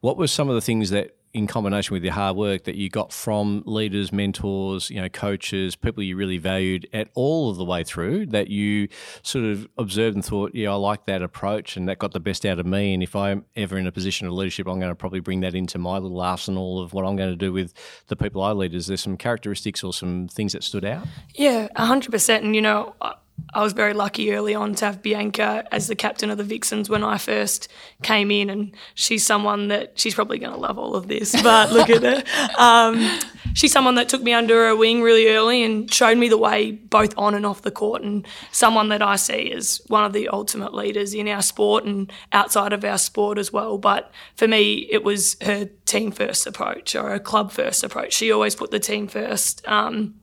What 0.00 0.16
were 0.16 0.26
some 0.26 0.48
of 0.48 0.54
the 0.54 0.60
things 0.60 0.90
that 0.90 1.16
in 1.34 1.48
combination 1.48 1.92
with 1.92 2.04
your 2.04 2.12
hard 2.12 2.36
work 2.36 2.62
that 2.64 2.76
you 2.76 2.88
got 2.88 3.12
from 3.12 3.64
leaders, 3.66 4.12
mentors, 4.12 4.88
you 4.88 5.00
know, 5.00 5.08
coaches, 5.08 5.74
people 5.74 6.00
you 6.02 6.16
really 6.16 6.38
valued 6.38 6.88
at 6.92 7.08
all 7.14 7.50
of 7.50 7.56
the 7.56 7.64
way 7.64 7.82
through 7.82 8.24
that 8.26 8.48
you 8.48 8.88
sort 9.22 9.44
of 9.44 9.66
observed 9.76 10.14
and 10.14 10.24
thought, 10.24 10.54
yeah, 10.54 10.70
I 10.70 10.76
like 10.76 11.06
that 11.06 11.22
approach 11.22 11.76
and 11.76 11.88
that 11.88 11.98
got 11.98 12.12
the 12.12 12.20
best 12.20 12.46
out 12.46 12.60
of 12.60 12.66
me. 12.66 12.94
And 12.94 13.02
if 13.02 13.16
I'm 13.16 13.44
ever 13.56 13.76
in 13.76 13.86
a 13.88 13.92
position 13.92 14.28
of 14.28 14.32
leadership, 14.32 14.68
I'm 14.68 14.78
going 14.78 14.92
to 14.92 14.94
probably 14.94 15.18
bring 15.18 15.40
that 15.40 15.56
into 15.56 15.76
my 15.76 15.98
little 15.98 16.20
arsenal 16.20 16.80
of 16.80 16.92
what 16.94 17.04
I'm 17.04 17.16
going 17.16 17.30
to 17.30 17.36
do 17.36 17.52
with 17.52 17.74
the 18.06 18.14
people 18.14 18.40
I 18.40 18.52
lead. 18.52 18.72
Is 18.72 18.86
there 18.86 18.96
some 18.96 19.16
characteristics 19.16 19.82
or 19.82 19.92
some 19.92 20.28
things 20.28 20.52
that 20.52 20.62
stood 20.62 20.84
out? 20.84 21.04
Yeah, 21.34 21.66
100%. 21.76 22.38
And, 22.38 22.54
you 22.54 22.62
know, 22.62 22.94
I 23.00 23.14
was 23.62 23.72
very 23.72 23.94
lucky 23.94 24.32
early 24.32 24.54
on 24.54 24.74
to 24.76 24.86
have 24.86 25.02
Bianca 25.02 25.64
as 25.72 25.88
the 25.88 25.94
captain 25.94 26.30
of 26.30 26.38
the 26.38 26.44
Vixens 26.44 26.90
when 26.90 27.04
I 27.04 27.18
first 27.18 27.70
came 28.02 28.30
in, 28.30 28.50
and 28.50 28.74
she's 28.94 29.24
someone 29.24 29.68
that 29.68 29.98
she's 29.98 30.14
probably 30.14 30.38
going 30.38 30.52
to 30.52 30.58
love 30.58 30.78
all 30.78 30.96
of 30.96 31.08
this. 31.08 31.40
But 31.42 31.72
look 31.72 31.90
at 31.90 32.02
her. 32.02 32.22
Um, 32.58 33.20
she's 33.54 33.72
someone 33.72 33.94
that 33.94 34.08
took 34.08 34.22
me 34.22 34.32
under 34.32 34.66
her 34.66 34.76
wing 34.76 35.02
really 35.02 35.28
early 35.28 35.62
and 35.62 35.92
showed 35.92 36.18
me 36.18 36.28
the 36.28 36.38
way 36.38 36.72
both 36.72 37.16
on 37.16 37.34
and 37.34 37.46
off 37.46 37.62
the 37.62 37.70
court, 37.70 38.02
and 38.02 38.26
someone 38.52 38.88
that 38.88 39.02
I 39.02 39.16
see 39.16 39.52
as 39.52 39.80
one 39.86 40.04
of 40.04 40.12
the 40.12 40.28
ultimate 40.28 40.74
leaders 40.74 41.14
in 41.14 41.28
our 41.28 41.42
sport 41.42 41.84
and 41.84 42.12
outside 42.32 42.72
of 42.72 42.84
our 42.84 42.98
sport 42.98 43.38
as 43.38 43.52
well. 43.52 43.78
But 43.78 44.10
for 44.36 44.48
me, 44.48 44.88
it 44.90 45.04
was 45.04 45.36
her 45.42 45.68
team 45.86 46.10
first 46.10 46.46
approach 46.46 46.94
or 46.96 47.12
a 47.12 47.20
club 47.20 47.52
first 47.52 47.84
approach. 47.84 48.14
She 48.14 48.32
always 48.32 48.54
put 48.54 48.70
the 48.70 48.80
team 48.80 49.06
first. 49.06 49.66
Um, 49.68 50.16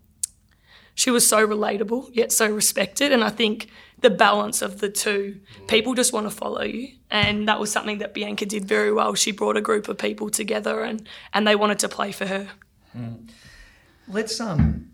she 0.95 1.12
was 1.12 1.27
so 1.27 1.45
relatable 1.45 2.10
yet 2.13 2.31
so 2.31 2.50
respected. 2.50 3.12
And 3.12 3.24
i 3.24 3.29
think 3.29 3.69
the 4.00 4.10
balance 4.10 4.62
of 4.62 4.79
the 4.79 4.89
two 4.89 5.39
people 5.67 5.93
just 5.93 6.12
want 6.12 6.25
to 6.25 6.31
follow 6.31 6.63
you. 6.63 6.89
And 7.12 7.48
that 7.48 7.60
was 7.60 7.71
something 7.71 8.00
that 8.00 8.13
bianca 8.13 8.45
did 8.45 8.65
very 8.65 8.91
well. 8.91 9.13
She 9.13 9.31
brought 9.31 9.57
a 9.57 9.62
group 9.62 9.88
of 9.88 9.98
people 9.98 10.29
together 10.29 10.81
and 10.81 11.07
and 11.33 11.48
they 11.48 11.55
wanted 11.55 11.79
to 11.79 11.89
play 11.89 12.12
for 12.12 12.25
her. 12.25 12.48
Mm. 12.98 13.29
let's 14.10 14.41
um 14.41 14.89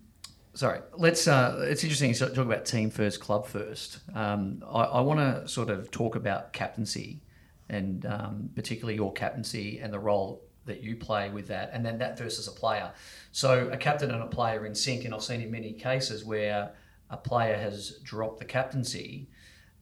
sorry 0.53 0.81
let's 0.95 1.27
uh 1.27 1.65
it's 1.67 1.83
interesting 1.83 2.13
to 2.13 2.27
talk 2.27 2.45
about 2.45 2.65
team 2.65 2.89
first 2.89 3.19
club 3.19 3.47
first. 3.47 3.99
Um, 4.13 4.63
i, 4.69 4.81
I 4.83 5.01
want 5.01 5.19
to 5.19 5.47
sort 5.47 5.69
of 5.69 5.89
talk 5.91 6.15
about 6.15 6.53
captaincy 6.53 7.21
and 7.69 8.05
um, 8.05 8.49
particularly 8.55 8.95
your 8.95 9.11
captaincy 9.13 9.79
and 9.79 9.91
the 9.91 9.99
role 9.99 10.43
that 10.65 10.83
you 10.83 10.95
play 10.95 11.29
with 11.29 11.47
that, 11.47 11.71
and 11.73 11.85
then 11.85 11.97
that 11.97 12.17
versus 12.17 12.47
a 12.47 12.51
player. 12.51 12.91
So 13.37 13.69
a 13.71 13.77
captain 13.77 14.09
and 14.09 14.23
a 14.23 14.25
player 14.25 14.65
in 14.65 14.73
sync, 14.73 15.05
and 15.05 15.13
I've 15.13 15.21
seen 15.21 15.41
in 15.41 15.51
many 15.51 15.71
cases 15.71 16.25
where 16.25 16.71
a 17.11 17.17
player 17.17 17.55
has 17.55 17.99
dropped 18.01 18.39
the 18.39 18.45
captaincy 18.45 19.29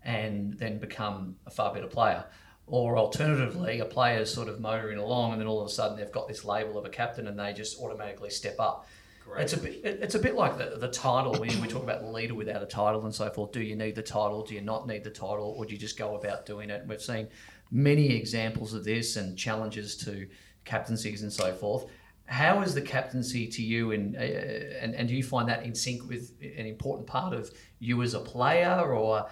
and 0.03 0.53
then 0.55 0.77
become 0.77 1.37
a 1.47 1.49
far 1.49 1.73
better 1.73 1.87
player. 1.87 2.25
Or 2.67 2.97
alternatively, 2.97 3.79
a 3.79 3.85
player 3.85 4.19
is 4.19 4.33
sort 4.33 4.49
of 4.49 4.59
motoring 4.59 4.97
along, 4.97 5.31
and 5.31 5.39
then 5.39 5.47
all 5.47 5.61
of 5.61 5.67
a 5.67 5.71
sudden 5.71 5.95
they've 5.95 6.11
got 6.11 6.27
this 6.27 6.43
label 6.43 6.77
of 6.77 6.83
a 6.83 6.89
captain, 6.89 7.27
and 7.27 7.39
they 7.39 7.53
just 7.53 7.79
automatically 7.79 8.29
step 8.29 8.57
up. 8.59 8.87
Great. 9.23 9.43
It's 9.43 9.53
a 9.53 9.57
bit. 9.57 9.79
It's 9.85 10.15
a 10.15 10.19
bit 10.19 10.35
like 10.35 10.57
the, 10.57 10.75
the 10.77 10.89
title. 10.89 11.31
We, 11.39 11.47
we 11.61 11.69
talk 11.69 11.83
about 11.83 12.01
the 12.01 12.11
leader 12.11 12.35
without 12.35 12.61
a 12.61 12.65
title 12.65 13.05
and 13.05 13.15
so 13.15 13.29
forth. 13.29 13.53
Do 13.53 13.61
you 13.61 13.77
need 13.77 13.95
the 13.95 14.03
title? 14.03 14.43
Do 14.43 14.53
you 14.53 14.59
not 14.59 14.85
need 14.85 15.05
the 15.05 15.11
title? 15.11 15.55
Or 15.57 15.65
do 15.65 15.71
you 15.71 15.79
just 15.79 15.97
go 15.97 16.17
about 16.17 16.45
doing 16.45 16.69
it? 16.69 16.85
We've 16.85 17.01
seen 17.01 17.29
many 17.71 18.17
examples 18.17 18.73
of 18.73 18.83
this 18.83 19.15
and 19.15 19.37
challenges 19.37 19.95
to 19.99 20.27
captaincies 20.65 21.21
and 21.21 21.31
so 21.31 21.53
forth. 21.53 21.85
How 22.27 22.61
is 22.61 22.73
the 22.73 22.81
captaincy 22.81 23.47
to 23.47 23.63
you, 23.63 23.91
and, 23.91 24.15
uh, 24.15 24.19
and 24.19 24.95
and 24.95 25.07
do 25.07 25.15
you 25.15 25.23
find 25.23 25.47
that 25.49 25.63
in 25.63 25.75
sync 25.75 26.09
with 26.09 26.33
an 26.41 26.65
important 26.65 27.07
part 27.07 27.33
of 27.33 27.51
you 27.79 28.01
as 28.01 28.13
a 28.13 28.19
player, 28.19 28.81
or 28.81 29.27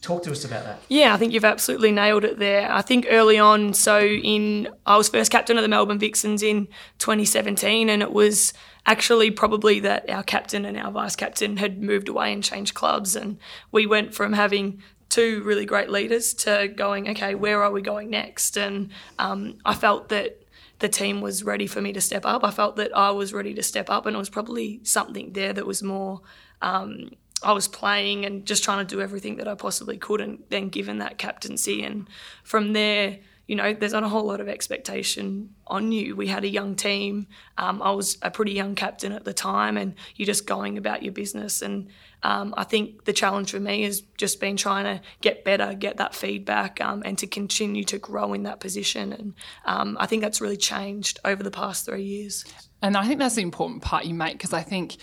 talk 0.00 0.22
to 0.24 0.32
us 0.32 0.44
about 0.44 0.64
that? 0.64 0.80
Yeah, 0.88 1.14
I 1.14 1.16
think 1.16 1.32
you've 1.32 1.44
absolutely 1.44 1.92
nailed 1.92 2.24
it 2.24 2.38
there. 2.38 2.70
I 2.70 2.82
think 2.82 3.06
early 3.08 3.38
on, 3.38 3.74
so 3.74 4.00
in 4.00 4.68
I 4.86 4.96
was 4.96 5.08
first 5.08 5.30
captain 5.30 5.56
of 5.56 5.62
the 5.62 5.68
Melbourne 5.68 5.98
Vixens 5.98 6.42
in 6.42 6.66
2017, 6.98 7.88
and 7.88 8.02
it 8.02 8.12
was 8.12 8.52
actually 8.86 9.30
probably 9.30 9.80
that 9.80 10.08
our 10.10 10.22
captain 10.22 10.64
and 10.64 10.76
our 10.76 10.90
vice 10.90 11.14
captain 11.14 11.58
had 11.58 11.82
moved 11.82 12.08
away 12.08 12.32
and 12.32 12.42
changed 12.42 12.74
clubs, 12.74 13.14
and 13.14 13.38
we 13.70 13.86
went 13.86 14.14
from 14.14 14.32
having 14.32 14.82
two 15.10 15.42
really 15.42 15.66
great 15.66 15.90
leaders 15.90 16.32
to 16.32 16.68
going, 16.68 17.08
okay, 17.10 17.34
where 17.34 17.62
are 17.62 17.72
we 17.72 17.82
going 17.82 18.10
next? 18.10 18.56
And 18.56 18.90
um, 19.18 19.58
I 19.64 19.74
felt 19.74 20.08
that 20.10 20.39
the 20.80 20.88
team 20.88 21.20
was 21.20 21.44
ready 21.44 21.66
for 21.66 21.80
me 21.80 21.92
to 21.92 22.00
step 22.00 22.26
up. 22.26 22.42
I 22.44 22.50
felt 22.50 22.76
that 22.76 22.96
I 22.96 23.10
was 23.10 23.32
ready 23.32 23.54
to 23.54 23.62
step 23.62 23.88
up, 23.88 24.06
and 24.06 24.16
it 24.16 24.18
was 24.18 24.30
probably 24.30 24.80
something 24.82 25.32
there 25.32 25.52
that 25.52 25.66
was 25.66 25.82
more. 25.82 26.22
Um, 26.60 27.10
I 27.42 27.52
was 27.52 27.68
playing 27.68 28.26
and 28.26 28.44
just 28.44 28.64
trying 28.64 28.86
to 28.86 28.94
do 28.94 29.00
everything 29.00 29.36
that 29.36 29.48
I 29.48 29.54
possibly 29.54 29.96
could, 29.96 30.20
and 30.20 30.42
then 30.48 30.68
given 30.68 30.98
that 30.98 31.18
captaincy, 31.18 31.82
and 31.82 32.08
from 32.42 32.72
there, 32.72 33.18
you 33.50 33.56
know, 33.56 33.74
there's 33.74 33.92
not 33.92 34.04
a 34.04 34.08
whole 34.08 34.26
lot 34.26 34.40
of 34.40 34.48
expectation 34.48 35.52
on 35.66 35.90
you. 35.90 36.14
We 36.14 36.28
had 36.28 36.44
a 36.44 36.48
young 36.48 36.76
team. 36.76 37.26
Um, 37.58 37.82
I 37.82 37.90
was 37.90 38.16
a 38.22 38.30
pretty 38.30 38.52
young 38.52 38.76
captain 38.76 39.10
at 39.10 39.24
the 39.24 39.32
time, 39.32 39.76
and 39.76 39.96
you're 40.14 40.26
just 40.26 40.46
going 40.46 40.78
about 40.78 41.02
your 41.02 41.12
business. 41.12 41.60
And 41.60 41.88
um, 42.22 42.54
I 42.56 42.62
think 42.62 43.06
the 43.06 43.12
challenge 43.12 43.50
for 43.50 43.58
me 43.58 43.82
has 43.82 44.02
just 44.16 44.38
been 44.38 44.56
trying 44.56 44.84
to 44.84 45.02
get 45.20 45.44
better, 45.44 45.74
get 45.74 45.96
that 45.96 46.14
feedback, 46.14 46.80
um, 46.80 47.02
and 47.04 47.18
to 47.18 47.26
continue 47.26 47.82
to 47.86 47.98
grow 47.98 48.34
in 48.34 48.44
that 48.44 48.60
position. 48.60 49.12
And 49.12 49.34
um, 49.64 49.96
I 49.98 50.06
think 50.06 50.22
that's 50.22 50.40
really 50.40 50.56
changed 50.56 51.18
over 51.24 51.42
the 51.42 51.50
past 51.50 51.86
three 51.86 52.04
years. 52.04 52.44
And 52.80 52.96
I 52.96 53.04
think 53.04 53.18
that's 53.18 53.34
the 53.34 53.42
important 53.42 53.82
part 53.82 54.04
you 54.04 54.14
make 54.14 54.34
because 54.34 54.52
I 54.52 54.62
think 54.62 54.96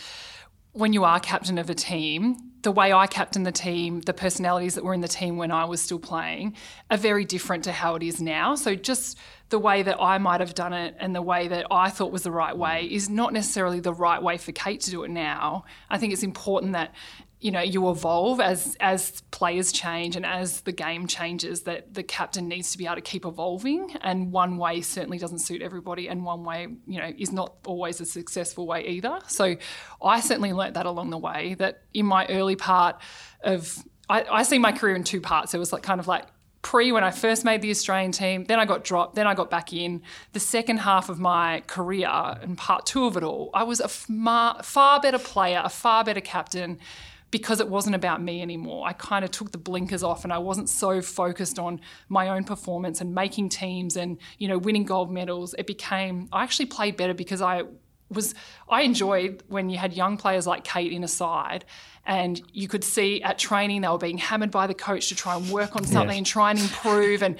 when 0.71 0.93
you 0.93 1.03
are 1.03 1.19
captain 1.19 1.57
of 1.57 1.69
a 1.69 1.75
team, 1.75 2.37
the 2.67 2.71
way 2.73 2.91
I 2.91 3.07
captain 3.07 3.43
the 3.43 3.51
team, 3.53 4.01
the 4.01 4.13
personalities 4.13 4.75
that 4.75 4.83
were 4.83 4.93
in 4.93 4.99
the 4.99 5.07
team 5.07 5.37
when 5.37 5.51
I 5.51 5.63
was 5.63 5.79
still 5.79 5.99
playing, 5.99 6.53
are 6.91 6.97
very 6.97 7.23
different 7.23 7.63
to 7.63 7.71
how 7.71 7.95
it 7.95 8.03
is 8.03 8.21
now. 8.21 8.55
So 8.55 8.75
just 8.75 9.17
the 9.47 9.57
way 9.57 9.83
that 9.83 10.01
I 10.01 10.17
might 10.17 10.41
have 10.41 10.53
done 10.53 10.73
it 10.73 10.93
and 10.99 11.15
the 11.15 11.21
way 11.21 11.47
that 11.47 11.67
I 11.71 11.89
thought 11.89 12.11
was 12.11 12.23
the 12.23 12.31
right 12.31 12.57
way 12.57 12.85
mm. 12.85 12.91
is 12.91 13.09
not 13.09 13.31
necessarily 13.31 13.79
the 13.79 13.93
right 13.93 14.21
way 14.21 14.37
for 14.37 14.51
Kate 14.51 14.81
to 14.81 14.91
do 14.91 15.05
it 15.05 15.11
now. 15.11 15.63
I 15.89 15.97
think 15.97 16.11
it's 16.11 16.23
important 16.23 16.73
that 16.73 16.93
you 17.39 17.51
know 17.51 17.61
you 17.61 17.89
evolve 17.89 18.39
as 18.39 18.75
as 18.79 19.21
players 19.31 19.71
change 19.71 20.15
and 20.15 20.25
as 20.25 20.61
the 20.61 20.71
game 20.71 21.05
changes 21.05 21.61
that 21.61 21.93
the 21.93 22.01
captain 22.01 22.47
needs 22.47 22.71
to 22.71 22.77
be 22.77 22.85
able 22.85 22.95
to 22.95 23.01
keep 23.01 23.25
evolving. 23.25 23.95
And 24.01 24.31
one 24.31 24.57
way 24.57 24.81
certainly 24.81 25.19
doesn't 25.19 25.39
suit 25.39 25.61
everybody 25.61 26.07
and 26.09 26.25
one 26.25 26.43
way 26.43 26.67
you 26.87 26.99
know 26.99 27.11
is 27.17 27.31
not 27.31 27.53
always 27.65 28.01
a 28.01 28.05
successful 28.05 28.65
way 28.65 28.87
either. 28.87 29.19
So 29.27 29.55
i 30.01 30.19
certainly 30.19 30.53
learnt 30.53 30.73
that 30.75 30.85
along 30.85 31.11
the 31.11 31.17
way 31.17 31.55
that 31.55 31.83
in 31.93 32.05
my 32.05 32.25
early 32.27 32.55
part 32.55 32.99
of 33.41 33.83
I, 34.09 34.23
I 34.23 34.43
see 34.43 34.57
my 34.57 34.71
career 34.71 34.95
in 34.95 35.03
two 35.03 35.21
parts. 35.21 35.53
It 35.53 35.57
was 35.57 35.73
like 35.73 35.83
kind 35.83 35.99
of 35.99 36.07
like 36.07 36.25
pre 36.61 36.91
when 36.91 37.03
I 37.03 37.11
first 37.11 37.45
made 37.45 37.61
the 37.61 37.69
Australian 37.69 38.11
team, 38.11 38.45
then 38.45 38.59
I 38.59 38.65
got 38.65 38.83
dropped, 38.83 39.15
then 39.15 39.27
I 39.27 39.33
got 39.33 39.49
back 39.49 39.73
in. 39.73 40.01
The 40.33 40.39
second 40.39 40.77
half 40.77 41.09
of 41.09 41.19
my 41.19 41.61
career 41.67 42.09
and 42.09 42.57
part 42.57 42.85
two 42.85 43.05
of 43.05 43.15
it 43.15 43.23
all, 43.23 43.51
I 43.53 43.63
was 43.63 43.79
a 43.79 43.87
far, 43.87 44.63
far 44.63 44.99
better 44.99 45.19
player, 45.19 45.61
a 45.63 45.69
far 45.69 46.03
better 46.03 46.21
captain 46.21 46.79
because 47.29 47.59
it 47.59 47.67
wasn't 47.67 47.95
about 47.95 48.21
me 48.21 48.41
anymore. 48.41 48.87
I 48.87 48.93
kind 48.93 49.25
of 49.25 49.31
took 49.31 49.51
the 49.51 49.57
blinkers 49.57 50.03
off 50.03 50.23
and 50.23 50.31
I 50.31 50.37
wasn't 50.37 50.69
so 50.69 51.01
focused 51.01 51.59
on 51.59 51.81
my 52.09 52.29
own 52.29 52.43
performance 52.43 53.01
and 53.01 53.13
making 53.13 53.49
teams 53.49 53.97
and, 53.97 54.17
you 54.37 54.47
know, 54.47 54.57
winning 54.57 54.85
gold 54.85 55.11
medals. 55.11 55.53
It 55.57 55.67
became 55.67 56.29
I 56.31 56.43
actually 56.43 56.67
played 56.67 56.95
better 56.95 57.13
because 57.13 57.41
I 57.41 57.63
was 58.09 58.33
I 58.69 58.81
enjoyed 58.81 59.43
when 59.47 59.69
you 59.69 59.77
had 59.77 59.93
young 59.93 60.17
players 60.17 60.47
like 60.47 60.63
Kate 60.63 60.91
in 60.91 61.03
a 61.03 61.07
side 61.07 61.65
and 62.07 62.41
you 62.53 62.69
could 62.69 62.85
see 62.85 63.21
at 63.21 63.37
training 63.37 63.81
they 63.81 63.87
were 63.89 63.97
being 63.97 64.17
hammered 64.17 64.49
by 64.49 64.65
the 64.65 64.73
coach 64.73 65.09
to 65.09 65.15
try 65.15 65.35
and 65.35 65.49
work 65.49 65.75
on 65.75 65.83
something 65.83 66.09
yes. 66.09 66.17
and 66.17 66.25
try 66.25 66.51
and 66.51 66.59
improve 66.59 67.21
and 67.21 67.37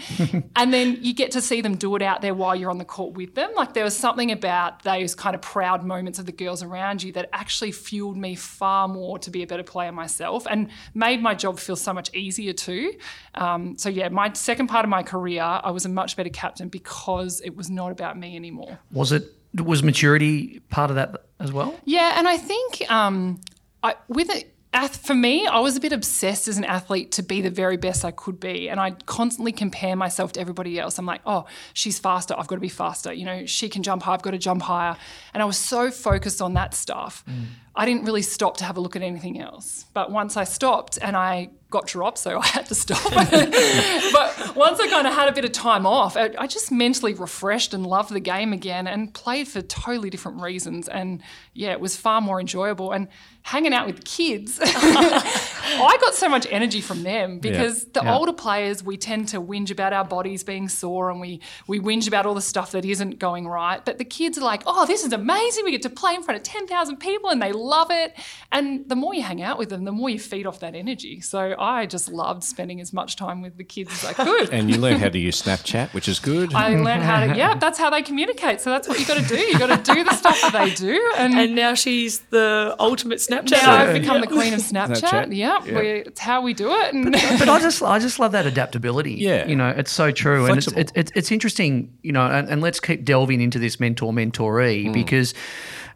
and 0.55 0.74
then 0.74 0.97
you 1.01 1.13
get 1.13 1.31
to 1.31 1.41
see 1.41 1.62
them 1.62 1.75
do 1.75 1.95
it 1.95 2.01
out 2.01 2.21
there 2.21 2.33
while 2.33 2.53
you're 2.55 2.69
on 2.69 2.77
the 2.77 2.86
court 2.86 3.13
with 3.13 3.33
them. 3.33 3.50
Like 3.55 3.74
there 3.74 3.86
was 3.86 3.95
something 3.95 4.31
about 4.31 4.83
those 4.83 5.15
kind 5.15 5.36
of 5.36 5.41
proud 5.41 5.83
moments 5.86 6.19
of 6.19 6.25
the 6.25 6.33
girls 6.33 6.62
around 6.62 7.01
you 7.01 7.13
that 7.13 7.29
actually 7.31 7.71
fueled 7.71 8.17
me 8.17 8.36
far 8.36 8.89
more 8.89 9.17
to 9.19 9.31
be 9.31 9.41
a 9.41 9.47
better 9.47 9.63
player 9.63 9.93
myself 9.93 10.45
and 10.50 10.69
made 10.93 11.21
my 11.21 11.33
job 11.33 11.59
feel 11.59 11.77
so 11.77 11.93
much 11.93 12.13
easier 12.13 12.51
too. 12.53 12.93
Um, 13.36 13.77
so 13.77 13.88
yeah 13.88 14.09
my 14.09 14.33
second 14.33 14.67
part 14.67 14.83
of 14.83 14.89
my 14.89 15.01
career 15.01 15.41
I 15.43 15.71
was 15.71 15.86
a 15.86 15.89
much 15.89 16.17
better 16.17 16.29
captain 16.29 16.67
because 16.67 17.39
it 17.41 17.55
was 17.55 17.69
not 17.69 17.91
about 17.91 18.19
me 18.19 18.36
anymore. 18.36 18.79
Was 18.91 19.13
it 19.13 19.37
was 19.56 19.84
maturity 19.84 20.60
part 20.70 20.89
of 20.89 20.96
that 20.96 21.25
as 21.39 21.51
well 21.51 21.75
yeah 21.86 22.18
and 22.18 22.27
I 22.27 22.38
think 22.38 22.89
um, 22.92 23.39
I, 23.84 23.96
with 24.08 24.30
it 24.30 24.54
for 24.86 25.16
me, 25.16 25.48
I 25.48 25.60
was 25.60 25.75
a 25.75 25.80
bit 25.80 25.92
obsessed 25.92 26.48
as 26.48 26.58
an 26.58 26.66
athlete 26.66 27.13
to 27.13 27.24
be 27.24 27.42
the 27.42 27.50
very 27.50 27.77
best 27.77 28.06
I 28.06 28.12
could 28.12 28.39
be. 28.39 28.70
And 28.70 28.80
I'd 28.80 29.06
constantly 29.06 29.51
compare 29.51 29.96
myself 29.96 30.34
to 30.34 30.39
everybody 30.39 30.80
else. 30.80 31.00
I'm 31.00 31.06
like, 31.06 31.22
oh, 31.25 31.46
she's 31.74 31.98
faster. 31.98 32.36
I've 32.38 32.48
got 32.48 32.56
to 32.56 32.62
be 32.62 32.70
faster. 32.70 33.12
You 33.12 33.25
know, 33.25 33.46
she 33.46 33.70
can 33.70 33.82
jump 33.82 34.04
high. 34.04 34.13
I've 34.13 34.22
got 34.22 34.32
to 34.32 34.38
jump 34.38 34.62
higher. 34.62 34.96
And 35.34 35.42
I 35.42 35.46
was 35.46 35.58
so 35.58 35.89
focused 35.89 36.42
on 36.42 36.54
that 36.54 36.74
stuff. 36.74 37.24
Mm. 37.27 37.46
I 37.77 37.86
didn't 37.86 38.05
really 38.05 38.24
stop 38.24 38.57
to 38.57 38.65
have 38.65 38.75
a 38.75 38.81
look 38.81 38.96
at 38.96 39.03
anything 39.03 39.39
else. 39.39 39.86
But 39.93 40.12
once 40.12 40.36
I 40.36 40.46
stopped 40.46 40.98
and 41.00 41.15
I 41.15 41.51
got 41.69 41.86
dropped, 41.86 42.17
so 42.17 42.39
I 42.43 42.48
had 42.48 42.65
to 42.67 42.75
stop. 42.75 43.03
but 43.13 44.55
once 44.55 44.79
I 44.79 44.88
kind 44.89 45.05
of 45.05 45.13
had 45.13 45.29
a 45.29 45.31
bit 45.31 45.46
of 45.46 45.51
time 45.51 45.86
off, 45.86 46.17
I 46.17 46.48
just 46.48 46.72
mentally 46.72 47.13
refreshed 47.13 47.74
and 47.74 47.86
loved 47.86 48.12
the 48.12 48.19
game 48.19 48.51
again 48.51 48.88
and 48.88 49.13
played 49.13 49.48
for 49.48 49.62
totally 49.62 50.10
different 50.10 50.41
reasons. 50.41 50.88
And 50.88 51.22
yeah, 51.53 51.72
it 51.72 51.79
was 51.79 51.96
far 51.96 52.22
more 52.22 52.39
enjoyable. 52.39 52.91
And 52.91 53.07
hanging 53.43 53.74
out 53.74 53.86
with 53.86 54.03
kids, 54.03 54.60
I 54.63 55.98
got 56.01 56.15
so 56.15 56.29
much 56.29 56.48
energy 56.50 56.81
from 56.81 57.03
them 57.03 57.39
because 57.39 57.84
yeah. 57.84 58.01
the 58.01 58.01
yeah. 58.05 58.15
older 58.15 58.34
players, 58.34 58.84
we 58.84 58.98
tend 58.98 59.29
to 59.29 59.41
whinge 59.41 59.72
about 59.72 59.93
our 59.93 60.03
bodies 60.03 60.43
being 60.43 60.67
sore 60.69 61.10
and 61.10 61.22
we, 61.22 61.41
we 61.67 61.79
whinge 61.79 62.07
about 62.07 62.25
all 62.25 62.34
the 62.34 62.41
stuff 62.41 62.72
that 62.72 62.86
isn't 62.86 63.19
going 63.19 63.48
right. 63.48 63.84
But 63.86 63.98
the 63.98 64.05
kids 64.05 64.38
are 64.38 64.43
like, 64.43 64.63
oh, 64.65 64.86
this 64.86 65.03
is 65.03 65.13
amazing. 65.13 65.65
We 65.65 65.72
get 65.72 65.84
to 65.84 65.89
play 65.89 66.15
in 66.15 66.24
front 66.24 66.38
of 66.38 66.43
10,000 66.43 66.98
people 66.98 67.29
and 67.29 67.41
they 67.41 67.51
love 67.67 67.89
it. 67.91 68.15
And 68.51 68.88
the 68.88 68.95
more 68.95 69.13
you 69.13 69.21
hang 69.21 69.41
out 69.41 69.57
with 69.57 69.69
them, 69.69 69.83
the 69.83 69.91
more 69.91 70.09
you 70.09 70.19
feed 70.19 70.47
off 70.47 70.59
that 70.62 70.75
energy. 70.75 71.21
So 71.21 71.55
I 71.59 71.86
just 71.86 72.09
loved 72.09 72.43
spending 72.43 72.81
as 72.81 72.93
much 72.93 73.15
time 73.15 73.41
with 73.41 73.57
the 73.57 73.63
kids 73.63 73.91
as 73.91 74.05
I 74.05 74.13
could. 74.13 74.50
and 74.50 74.69
you 74.69 74.77
learn 74.77 75.00
how 75.00 75.09
to 75.09 75.19
use 75.19 75.41
Snapchat, 75.41 75.93
which 75.93 76.07
is 76.07 76.19
good. 76.19 76.53
I 76.53 76.69
learned 76.69 77.03
how 77.03 77.25
to, 77.25 77.36
yeah, 77.36 77.55
that's 77.55 77.77
how 77.77 77.89
they 77.89 78.01
communicate. 78.01 78.62
So 78.62 78.69
that's 78.69 78.88
what 78.88 79.00
you 79.00 79.05
got 79.05 79.17
to 79.17 79.27
do. 79.27 79.38
You 79.38 79.59
got 79.59 79.86
to 79.86 79.93
do 79.93 80.03
the 80.03 80.13
stuff 80.13 80.39
that 80.41 80.53
they 80.53 80.74
do. 80.74 81.13
And, 81.17 81.33
and 81.33 81.55
now 81.55 81.74
she's 81.74 82.19
the 82.29 82.75
ultimate 82.79 83.19
Snapchat. 83.19 83.51
Now 83.51 83.75
I've 83.75 83.93
become 83.93 84.21
the 84.21 84.27
queen 84.27 84.53
of 84.53 84.62
Snapchat. 84.62 85.01
Snapchat. 85.01 85.36
Yeah, 85.36 85.63
yeah. 85.65 85.79
it's 85.79 86.19
how 86.19 86.41
we 86.41 86.53
do 86.53 86.69
it. 86.71 86.93
But, 87.03 87.39
but, 87.39 87.50
I 87.50 87.59
just, 87.59 87.81
I 87.83 88.00
just 88.00 88.19
love 88.19 88.31
that 88.31 88.45
adaptability. 88.45 89.15
Yeah, 89.15 89.47
you 89.47 89.55
know, 89.55 89.69
it's 89.69 89.91
so 89.91 90.12
true, 90.12 90.46
Flexible. 90.46 90.77
and 90.77 90.81
it's, 90.81 90.92
it's, 90.96 91.11
it's 91.15 91.31
interesting. 91.31 91.98
You 92.01 92.11
know, 92.11 92.25
and, 92.25 92.48
and, 92.50 92.61
let's 92.61 92.79
keep 92.79 93.03
delving 93.03 93.42
into 93.42 93.59
this 93.59 93.79
mentor 93.79 94.11
mentoree 94.11 94.85
mm. 94.85 94.94
because. 94.94 95.33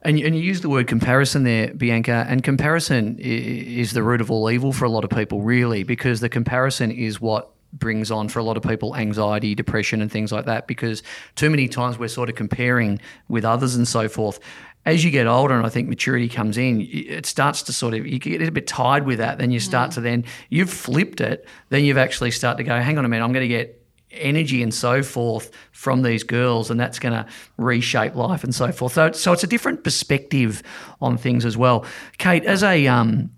And 0.03 0.19
you, 0.19 0.25
and 0.25 0.35
you 0.35 0.41
use 0.41 0.61
the 0.61 0.69
word 0.69 0.87
comparison 0.87 1.43
there, 1.43 1.73
Bianca, 1.73 2.25
and 2.27 2.43
comparison 2.43 3.17
is 3.19 3.93
the 3.93 4.01
root 4.01 4.21
of 4.21 4.31
all 4.31 4.49
evil 4.49 4.73
for 4.73 4.85
a 4.85 4.89
lot 4.89 5.03
of 5.03 5.09
people, 5.09 5.41
really, 5.41 5.83
because 5.83 6.21
the 6.21 6.29
comparison 6.29 6.91
is 6.91 7.21
what 7.21 7.51
brings 7.73 8.11
on 8.11 8.27
for 8.27 8.39
a 8.39 8.43
lot 8.43 8.57
of 8.57 8.63
people 8.63 8.95
anxiety, 8.95 9.55
depression, 9.55 10.01
and 10.01 10.11
things 10.11 10.31
like 10.31 10.45
that. 10.45 10.67
Because 10.67 11.03
too 11.35 11.49
many 11.49 11.67
times 11.67 11.99
we're 11.99 12.07
sort 12.07 12.29
of 12.29 12.35
comparing 12.35 12.99
with 13.29 13.45
others 13.45 13.75
and 13.75 13.87
so 13.87 14.09
forth 14.09 14.39
as 14.85 15.03
you 15.03 15.11
get 15.11 15.27
older 15.27 15.55
and 15.55 15.65
I 15.65 15.69
think 15.69 15.87
maturity 15.89 16.27
comes 16.27 16.57
in, 16.57 16.81
it 16.81 17.25
starts 17.25 17.61
to 17.63 17.73
sort 17.73 17.93
of 17.93 18.05
you 18.07 18.17
get 18.17 18.41
a 18.41 18.51
bit 18.51 18.65
tired 18.65 19.05
with 19.05 19.19
that. 19.19 19.37
Then 19.37 19.51
you 19.51 19.59
start 19.59 19.91
mm. 19.91 19.95
to 19.95 20.01
then 20.01 20.25
you've 20.49 20.71
flipped 20.71 21.21
it. 21.21 21.47
Then 21.69 21.83
you've 21.83 21.97
actually 21.97 22.31
start 22.31 22.57
to 22.57 22.63
go, 22.63 22.79
hang 22.79 22.97
on 22.97 23.05
a 23.05 23.07
minute, 23.07 23.23
I'm 23.23 23.31
going 23.31 23.47
to 23.47 23.47
get 23.47 23.80
energy 24.13 24.61
and 24.61 24.73
so 24.73 25.03
forth 25.03 25.51
from 25.71 26.01
these 26.01 26.23
girls, 26.23 26.69
and 26.69 26.79
that's 26.79 26.99
going 26.99 27.13
to 27.13 27.25
reshape 27.57 28.15
life 28.15 28.43
and 28.43 28.53
so 28.53 28.71
forth. 28.71 28.93
So, 28.93 29.11
so 29.11 29.33
it's 29.33 29.43
a 29.43 29.47
different 29.47 29.83
perspective 29.83 30.63
on 31.01 31.17
things 31.17 31.45
as 31.45 31.57
well. 31.57 31.85
Kate, 32.17 32.45
as 32.45 32.63
a 32.63 32.87
um, 32.87 33.31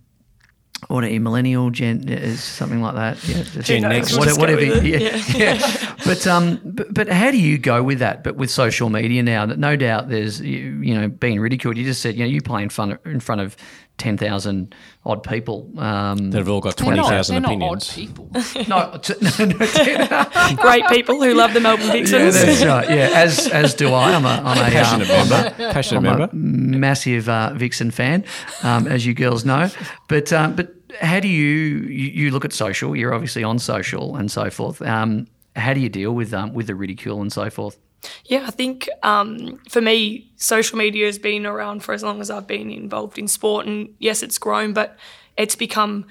what 0.88 1.04
a 1.04 1.20
millennial 1.20 1.70
gen 1.70 2.08
is 2.10 2.44
something 2.44 2.82
like 2.82 2.96
that. 2.96 3.28
Yeah, 3.28 3.44
gen 3.62 3.84
whatever. 3.84 4.40
whatever 4.40 4.62
yeah, 4.62 5.16
yeah. 5.36 5.54
yeah. 5.54 5.96
but 6.06 6.26
um, 6.28 6.60
but, 6.64 6.94
but 6.94 7.10
how 7.10 7.32
do 7.32 7.40
you 7.40 7.58
go 7.58 7.84
with 7.84 8.00
that? 8.00 8.24
But 8.24 8.36
with 8.36 8.50
social 8.50 8.90
media 8.90 9.24
now, 9.24 9.46
that 9.46 9.60
no 9.60 9.76
doubt 9.76 10.10
there's 10.10 10.42
you, 10.42 10.82
you 10.82 10.94
know 10.94 11.08
being 11.08 11.40
ridiculed. 11.40 11.78
You 11.78 11.86
just 11.86 12.02
said 12.02 12.16
you 12.16 12.22
know 12.22 12.30
you 12.30 12.42
play 12.42 12.64
in 12.64 12.70
front 12.70 12.94
of, 12.94 13.06
in 13.06 13.20
front 13.20 13.42
of 13.42 13.56
ten 13.98 14.18
thousand 14.18 14.76
odd 15.06 15.24
people 15.24 15.70
um, 15.78 16.32
that 16.32 16.40
have 16.40 16.50
all 16.50 16.62
got 16.62 16.78
twenty 16.78 17.02
thousand 17.02 17.44
opinions. 17.46 17.90
odd 17.90 17.96
people. 17.96 18.30
no, 18.68 18.98
t- 19.02 19.14
no, 19.40 19.46
no 19.46 20.56
great 20.62 20.88
people 20.88 21.22
who 21.22 21.34
love 21.34 21.54
the 21.54 21.60
Melbourne 21.60 21.92
Vixens. 21.92 22.36
Yeah, 22.36 22.46
that's 22.46 22.66
right. 22.66 22.90
Yeah, 22.90 23.10
as 23.14 23.48
as 23.48 23.74
do 23.74 23.94
I. 23.94 24.14
I'm 24.14 24.26
a 24.26 24.42
I'm 24.44 24.58
a 24.58 24.72
passionate 24.72 25.10
um, 25.10 25.30
member. 25.30 25.64
I'm 25.64 25.74
passionate 25.74 25.98
I'm 25.98 26.04
member. 26.04 26.24
A 26.32 26.36
massive 26.36 27.30
uh, 27.30 27.54
Vixen 27.54 27.92
fan, 27.92 28.26
um, 28.64 28.88
as 28.88 29.06
you 29.06 29.14
girls 29.14 29.46
know. 29.46 29.70
But 30.08 30.34
um, 30.34 30.56
but 30.56 30.74
how 31.02 31.20
do 31.20 31.28
you, 31.28 31.48
you, 31.88 32.26
you 32.26 32.32
look 32.32 32.46
at 32.46 32.54
social? 32.54 32.96
You're 32.96 33.14
obviously 33.14 33.44
on 33.44 33.60
social 33.60 34.16
and 34.16 34.32
so 34.32 34.50
forth. 34.50 34.82
Um, 34.82 35.28
how 35.56 35.74
do 35.74 35.80
you 35.80 35.90
deal 35.90 36.14
with 36.14 36.34
um, 36.34 36.54
with 36.54 36.68
the 36.68 36.76
ridicule 36.76 37.22
and 37.22 37.32
so 37.32 37.50
forth? 37.50 37.78
Yeah, 38.26 38.46
I 38.48 38.52
think 38.52 38.90
um, 39.02 39.60
for 39.70 39.82
me, 39.82 40.32
social 40.36 40.78
media 40.78 41.06
has 41.06 41.20
been 41.20 41.46
around 41.46 41.84
for 41.84 41.94
as 41.94 42.04
long 42.04 42.22
as 42.22 42.30
I've 42.30 42.48
been 42.48 42.72
involved 42.72 43.18
in 43.18 43.28
sport, 43.28 43.66
and 43.66 43.94
yes, 44.00 44.24
it's 44.24 44.38
grown, 44.38 44.74
but 44.74 44.98
it's 45.38 45.56
become 45.56 46.06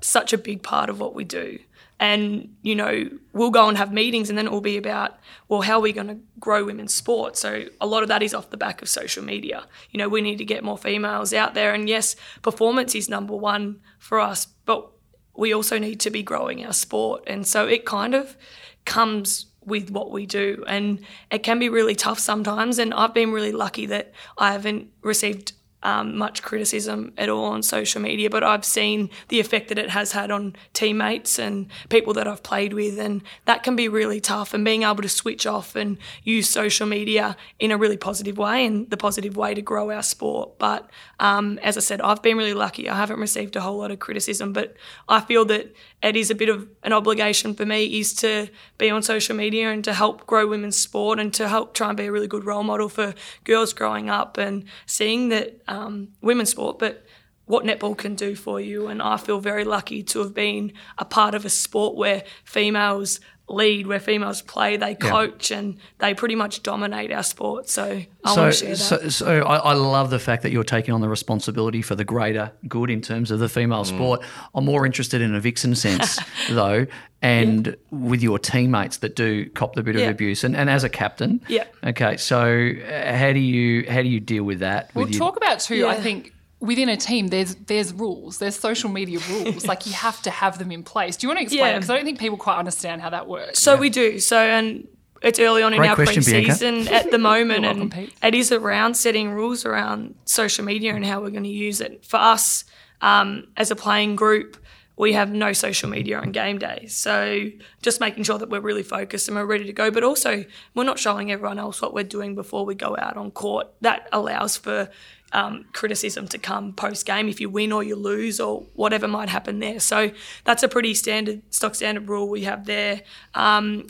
such 0.00 0.32
a 0.32 0.38
big 0.38 0.62
part 0.62 0.90
of 0.90 1.00
what 1.00 1.14
we 1.14 1.24
do. 1.24 1.58
And, 1.98 2.54
you 2.60 2.74
know, 2.74 3.08
we'll 3.32 3.50
go 3.50 3.68
and 3.68 3.78
have 3.78 3.90
meetings 3.90 4.28
and 4.28 4.36
then 4.36 4.46
it 4.46 4.52
will 4.52 4.60
be 4.60 4.76
about, 4.76 5.18
well, 5.48 5.62
how 5.62 5.78
are 5.78 5.80
we 5.80 5.94
going 5.94 6.08
to 6.08 6.18
grow 6.38 6.64
women's 6.64 6.94
sport? 6.94 7.38
So 7.38 7.64
a 7.80 7.86
lot 7.86 8.02
of 8.02 8.08
that 8.10 8.22
is 8.22 8.34
off 8.34 8.50
the 8.50 8.58
back 8.58 8.82
of 8.82 8.88
social 8.90 9.24
media. 9.24 9.66
You 9.90 9.98
know, 9.98 10.08
we 10.08 10.20
need 10.20 10.36
to 10.36 10.44
get 10.44 10.62
more 10.62 10.76
females 10.76 11.32
out 11.32 11.54
there. 11.54 11.72
And 11.72 11.88
yes, 11.88 12.14
performance 12.42 12.94
is 12.94 13.08
number 13.08 13.34
one 13.34 13.80
for 13.98 14.20
us, 14.20 14.44
but 14.66 14.90
we 15.34 15.54
also 15.54 15.78
need 15.78 15.98
to 16.00 16.10
be 16.10 16.22
growing 16.22 16.66
our 16.66 16.74
sport. 16.74 17.24
And 17.26 17.46
so 17.46 17.66
it 17.66 17.86
kind 17.86 18.14
of 18.14 18.36
comes 18.84 19.46
with 19.66 19.90
what 19.90 20.10
we 20.10 20.24
do. 20.24 20.64
And 20.66 21.00
it 21.30 21.42
can 21.42 21.58
be 21.58 21.68
really 21.68 21.94
tough 21.94 22.18
sometimes. 22.18 22.78
And 22.78 22.94
I've 22.94 23.12
been 23.12 23.32
really 23.32 23.52
lucky 23.52 23.86
that 23.86 24.12
I 24.38 24.52
haven't 24.52 24.88
received 25.02 25.52
um, 25.86 26.18
much 26.18 26.42
criticism 26.42 27.12
at 27.16 27.28
all 27.28 27.44
on 27.44 27.62
social 27.62 28.02
media, 28.02 28.28
but 28.28 28.42
I've 28.42 28.64
seen 28.64 29.08
the 29.28 29.38
effect 29.38 29.68
that 29.68 29.78
it 29.78 29.90
has 29.90 30.10
had 30.10 30.32
on 30.32 30.56
teammates 30.72 31.38
and 31.38 31.68
people 31.90 32.12
that 32.14 32.26
I've 32.26 32.42
played 32.42 32.72
with, 32.72 32.98
and 32.98 33.22
that 33.44 33.62
can 33.62 33.76
be 33.76 33.88
really 33.88 34.20
tough. 34.20 34.52
And 34.52 34.64
being 34.64 34.82
able 34.82 35.02
to 35.02 35.08
switch 35.08 35.46
off 35.46 35.76
and 35.76 35.96
use 36.24 36.50
social 36.50 36.88
media 36.88 37.36
in 37.60 37.70
a 37.70 37.76
really 37.76 37.96
positive 37.96 38.36
way 38.36 38.66
and 38.66 38.90
the 38.90 38.96
positive 38.96 39.36
way 39.36 39.54
to 39.54 39.62
grow 39.62 39.92
our 39.92 40.02
sport. 40.02 40.58
But 40.58 40.90
um, 41.20 41.60
as 41.62 41.76
I 41.76 41.80
said, 41.80 42.00
I've 42.00 42.20
been 42.20 42.36
really 42.36 42.54
lucky. 42.54 42.88
I 42.88 42.96
haven't 42.96 43.20
received 43.20 43.54
a 43.54 43.60
whole 43.60 43.78
lot 43.78 43.92
of 43.92 44.00
criticism, 44.00 44.52
but 44.52 44.74
I 45.08 45.20
feel 45.20 45.44
that 45.44 45.72
it 46.02 46.16
is 46.16 46.32
a 46.32 46.34
bit 46.34 46.48
of 46.48 46.68
an 46.82 46.92
obligation 46.92 47.54
for 47.54 47.64
me 47.64 48.00
is 48.00 48.12
to 48.14 48.48
be 48.76 48.90
on 48.90 49.02
social 49.02 49.36
media 49.36 49.70
and 49.70 49.84
to 49.84 49.94
help 49.94 50.26
grow 50.26 50.48
women's 50.48 50.76
sport 50.76 51.20
and 51.20 51.32
to 51.34 51.48
help 51.48 51.74
try 51.74 51.88
and 51.88 51.96
be 51.96 52.06
a 52.06 52.12
really 52.12 52.26
good 52.26 52.44
role 52.44 52.64
model 52.64 52.88
for 52.88 53.14
girls 53.44 53.72
growing 53.72 54.10
up 54.10 54.36
and 54.36 54.64
seeing 54.84 55.28
that 55.28 55.60
um, 55.68 55.75
Um, 55.76 56.08
women's 56.22 56.50
sport, 56.50 56.78
but 56.78 57.04
what 57.44 57.64
netball 57.64 57.96
can 57.96 58.14
do 58.14 58.34
for 58.34 58.60
you. 58.60 58.88
And 58.88 59.00
I 59.00 59.16
feel 59.16 59.38
very 59.38 59.64
lucky 59.64 60.02
to 60.02 60.18
have 60.20 60.34
been 60.34 60.72
a 60.98 61.04
part 61.04 61.34
of 61.34 61.44
a 61.44 61.50
sport 61.50 61.96
where 61.96 62.24
females 62.44 63.20
lead 63.48 63.86
where 63.86 64.00
females 64.00 64.42
play, 64.42 64.76
they 64.76 64.94
coach, 64.96 65.52
and 65.52 65.76
they 65.98 66.14
pretty 66.14 66.34
much 66.34 66.62
dominate 66.64 67.12
our 67.12 67.22
sport. 67.22 67.68
So 67.68 67.84
I 68.24 68.34
So, 68.34 68.40
want 68.42 68.52
to 68.54 68.58
share 68.58 68.68
that. 68.70 68.76
so, 68.76 69.08
so 69.08 69.42
I, 69.42 69.56
I 69.56 69.72
love 69.74 70.10
the 70.10 70.18
fact 70.18 70.42
that 70.42 70.50
you're 70.50 70.64
taking 70.64 70.92
on 70.92 71.00
the 71.00 71.08
responsibility 71.08 71.80
for 71.80 71.94
the 71.94 72.04
greater 72.04 72.50
good 72.66 72.90
in 72.90 73.00
terms 73.00 73.30
of 73.30 73.38
the 73.38 73.48
female 73.48 73.84
Mm. 73.84 73.86
sport. 73.86 74.20
I'm 74.54 74.64
more 74.64 74.84
interested 74.84 75.20
in 75.22 75.32
a 75.34 75.40
vixen 75.40 75.74
sense, 75.86 76.18
though, 76.50 76.86
and 77.22 77.76
with 77.90 78.22
your 78.22 78.38
teammates 78.38 78.96
that 78.98 79.14
do 79.16 79.48
cop 79.50 79.74
the 79.74 79.82
bit 79.82 79.96
of 79.96 80.02
abuse, 80.02 80.42
and, 80.44 80.56
and 80.56 80.68
as 80.68 80.82
a 80.84 80.88
captain. 80.88 81.40
Yeah. 81.48 81.64
Okay, 81.84 82.16
so 82.16 82.40
uh, 82.40 83.16
how 83.16 83.32
do 83.32 83.38
you 83.40 83.88
how 83.90 84.02
do 84.02 84.08
you 84.08 84.20
deal 84.20 84.44
with 84.44 84.58
that? 84.60 84.90
We'll 84.94 85.04
with 85.06 85.14
your- 85.14 85.20
talk 85.20 85.36
about 85.36 85.60
too. 85.60 85.86
I 85.86 85.94
think 85.94 86.32
within 86.66 86.88
a 86.88 86.96
team, 86.96 87.28
there's 87.28 87.54
there's 87.54 87.92
rules. 87.92 88.38
There's 88.38 88.56
social 88.56 88.90
media 88.90 89.18
rules. 89.30 89.66
like 89.66 89.86
you 89.86 89.92
have 89.92 90.20
to 90.22 90.30
have 90.30 90.58
them 90.58 90.70
in 90.72 90.82
place. 90.82 91.16
Do 91.16 91.26
you 91.26 91.28
want 91.28 91.38
to 91.38 91.42
explain? 91.44 91.64
Yeah. 91.66 91.74
Because 91.74 91.90
I 91.90 91.96
don't 91.96 92.04
think 92.04 92.18
people 92.18 92.38
quite 92.38 92.58
understand 92.58 93.02
how 93.02 93.10
that 93.10 93.26
works. 93.26 93.60
So 93.60 93.76
we 93.76 93.90
do. 93.90 94.18
So 94.18 94.38
and 94.38 94.86
it's 95.22 95.38
early 95.38 95.62
on 95.62 95.72
in 95.72 95.82
our 95.82 95.94
question, 95.94 96.22
Bianca. 96.24 96.52
preseason 96.52 96.90
at 96.90 97.10
the 97.10 97.18
moment, 97.32 97.62
You're 97.64 97.74
welcome, 97.74 98.10
and 98.22 98.34
it 98.34 98.38
is 98.38 98.52
around 98.52 98.94
setting 98.94 99.30
rules 99.30 99.64
around 99.64 100.14
social 100.24 100.64
media 100.64 100.94
and 100.94 101.04
how 101.04 101.20
we're 101.20 101.30
going 101.30 101.44
to 101.44 101.48
use 101.48 101.80
it. 101.80 102.04
For 102.04 102.18
us, 102.18 102.64
um, 103.00 103.48
as 103.56 103.70
a 103.70 103.76
playing 103.76 104.16
group, 104.16 104.56
we 104.96 105.12
have 105.12 105.30
no 105.30 105.52
social 105.52 105.90
media 105.90 106.18
on 106.18 106.32
game 106.32 106.58
day. 106.58 106.86
So 106.88 107.48
just 107.82 108.00
making 108.00 108.24
sure 108.24 108.38
that 108.38 108.48
we're 108.48 108.60
really 108.60 108.82
focused 108.82 109.28
and 109.28 109.36
we're 109.36 109.44
ready 109.44 109.64
to 109.64 109.72
go. 109.72 109.90
But 109.90 110.04
also, 110.04 110.44
we're 110.74 110.84
not 110.84 110.98
showing 110.98 111.30
everyone 111.30 111.58
else 111.58 111.82
what 111.82 111.92
we're 111.92 112.04
doing 112.04 112.34
before 112.34 112.64
we 112.64 112.74
go 112.74 112.96
out 112.98 113.16
on 113.16 113.30
court. 113.30 113.68
That 113.82 114.08
allows 114.12 114.56
for 114.56 114.88
um, 115.32 115.64
criticism 115.72 116.28
to 116.28 116.38
come 116.38 116.72
post 116.72 117.06
game 117.06 117.28
if 117.28 117.40
you 117.40 117.50
win 117.50 117.72
or 117.72 117.82
you 117.82 117.96
lose 117.96 118.40
or 118.40 118.66
whatever 118.74 119.08
might 119.08 119.28
happen 119.28 119.58
there. 119.58 119.80
So 119.80 120.10
that's 120.44 120.62
a 120.62 120.68
pretty 120.68 120.94
standard 120.94 121.42
stock 121.50 121.74
standard 121.74 122.08
rule 122.08 122.28
we 122.28 122.42
have 122.42 122.66
there. 122.66 123.02
Um, 123.34 123.86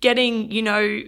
getting, 0.00 0.50
you 0.50 0.62
know, 0.62 1.02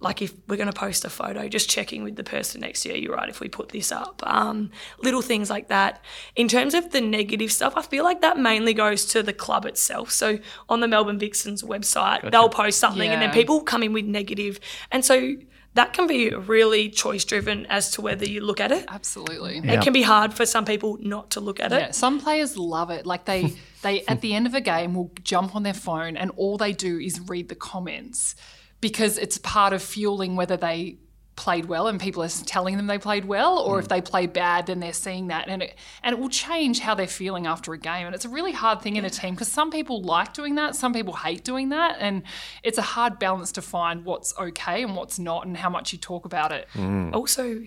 like 0.00 0.20
if 0.20 0.34
we're 0.46 0.56
going 0.56 0.70
to 0.70 0.78
post 0.78 1.04
a 1.04 1.10
photo, 1.10 1.48
just 1.48 1.70
checking 1.70 2.04
with 2.04 2.16
the 2.16 2.24
person 2.24 2.60
next 2.60 2.82
to 2.82 2.90
you, 2.90 3.02
you're 3.02 3.14
right, 3.14 3.28
if 3.28 3.40
we 3.40 3.48
put 3.48 3.70
this 3.70 3.90
up. 3.90 4.22
Um, 4.26 4.70
little 5.02 5.22
things 5.22 5.48
like 5.48 5.68
that. 5.68 6.04
In 6.34 6.48
terms 6.48 6.74
of 6.74 6.90
the 6.90 7.00
negative 7.00 7.50
stuff, 7.50 7.74
I 7.76 7.82
feel 7.82 8.04
like 8.04 8.20
that 8.20 8.38
mainly 8.38 8.74
goes 8.74 9.06
to 9.06 9.22
the 9.22 9.32
club 9.32 9.64
itself. 9.64 10.10
So 10.10 10.38
on 10.68 10.80
the 10.80 10.88
Melbourne 10.88 11.18
Vixens 11.18 11.62
website, 11.62 12.30
they'll 12.30 12.50
post 12.50 12.78
something 12.78 13.08
and 13.08 13.22
then 13.22 13.30
people 13.32 13.62
come 13.62 13.82
in 13.82 13.92
with 13.94 14.04
negative. 14.04 14.60
And 14.92 15.04
so 15.04 15.36
that 15.76 15.92
can 15.92 16.06
be 16.06 16.30
really 16.30 16.88
choice 16.88 17.24
driven 17.24 17.66
as 17.66 17.90
to 17.92 18.00
whether 18.00 18.24
you 18.24 18.40
look 18.40 18.60
at 18.60 18.72
it. 18.72 18.86
Absolutely. 18.88 19.58
It 19.58 19.82
can 19.82 19.92
be 19.92 20.02
hard 20.02 20.32
for 20.32 20.46
some 20.46 20.64
people 20.64 20.98
not 21.00 21.30
to 21.32 21.40
look 21.40 21.60
at 21.60 21.72
it. 21.72 21.80
Yeah, 21.80 21.90
some 21.90 22.20
players 22.20 22.56
love 22.56 22.90
it. 22.90 23.06
Like 23.06 23.26
they, 23.26 23.52
they 23.82 24.02
at 24.06 24.22
the 24.22 24.34
end 24.34 24.46
of 24.46 24.54
a 24.54 24.60
game 24.60 24.94
will 24.94 25.12
jump 25.22 25.54
on 25.54 25.62
their 25.62 25.74
phone 25.74 26.16
and 26.16 26.30
all 26.36 26.56
they 26.56 26.72
do 26.72 26.98
is 26.98 27.20
read 27.20 27.48
the 27.48 27.54
comments 27.54 28.34
because 28.80 29.18
it's 29.18 29.38
part 29.38 29.72
of 29.72 29.82
fueling 29.82 30.34
whether 30.34 30.56
they 30.56 30.96
played 31.36 31.66
well 31.66 31.86
and 31.86 32.00
people 32.00 32.22
are 32.22 32.28
telling 32.28 32.76
them 32.76 32.86
they 32.86 32.98
played 32.98 33.26
well, 33.26 33.58
or 33.58 33.78
if 33.78 33.84
mm. 33.84 33.88
they 33.90 34.00
play 34.00 34.26
bad, 34.26 34.66
then 34.66 34.80
they're 34.80 34.92
seeing 34.92 35.28
that. 35.28 35.48
And 35.48 35.62
it 35.62 35.76
and 36.02 36.14
it 36.14 36.18
will 36.18 36.30
change 36.30 36.80
how 36.80 36.94
they're 36.94 37.06
feeling 37.06 37.46
after 37.46 37.72
a 37.72 37.78
game. 37.78 38.06
And 38.06 38.14
it's 38.14 38.24
a 38.24 38.28
really 38.28 38.52
hard 38.52 38.80
thing 38.80 38.96
in 38.96 39.04
a 39.04 39.10
team 39.10 39.34
because 39.34 39.48
some 39.48 39.70
people 39.70 40.02
like 40.02 40.32
doing 40.32 40.54
that, 40.56 40.74
some 40.74 40.92
people 40.92 41.14
hate 41.14 41.44
doing 41.44 41.68
that, 41.68 41.96
and 42.00 42.22
it's 42.62 42.78
a 42.78 42.82
hard 42.82 43.18
balance 43.18 43.52
to 43.52 43.62
find 43.62 44.04
what's 44.04 44.36
okay 44.38 44.82
and 44.82 44.96
what's 44.96 45.18
not, 45.18 45.46
and 45.46 45.56
how 45.56 45.70
much 45.70 45.92
you 45.92 45.98
talk 45.98 46.24
about 46.24 46.52
it. 46.52 46.66
Mm. 46.74 47.14
also 47.14 47.62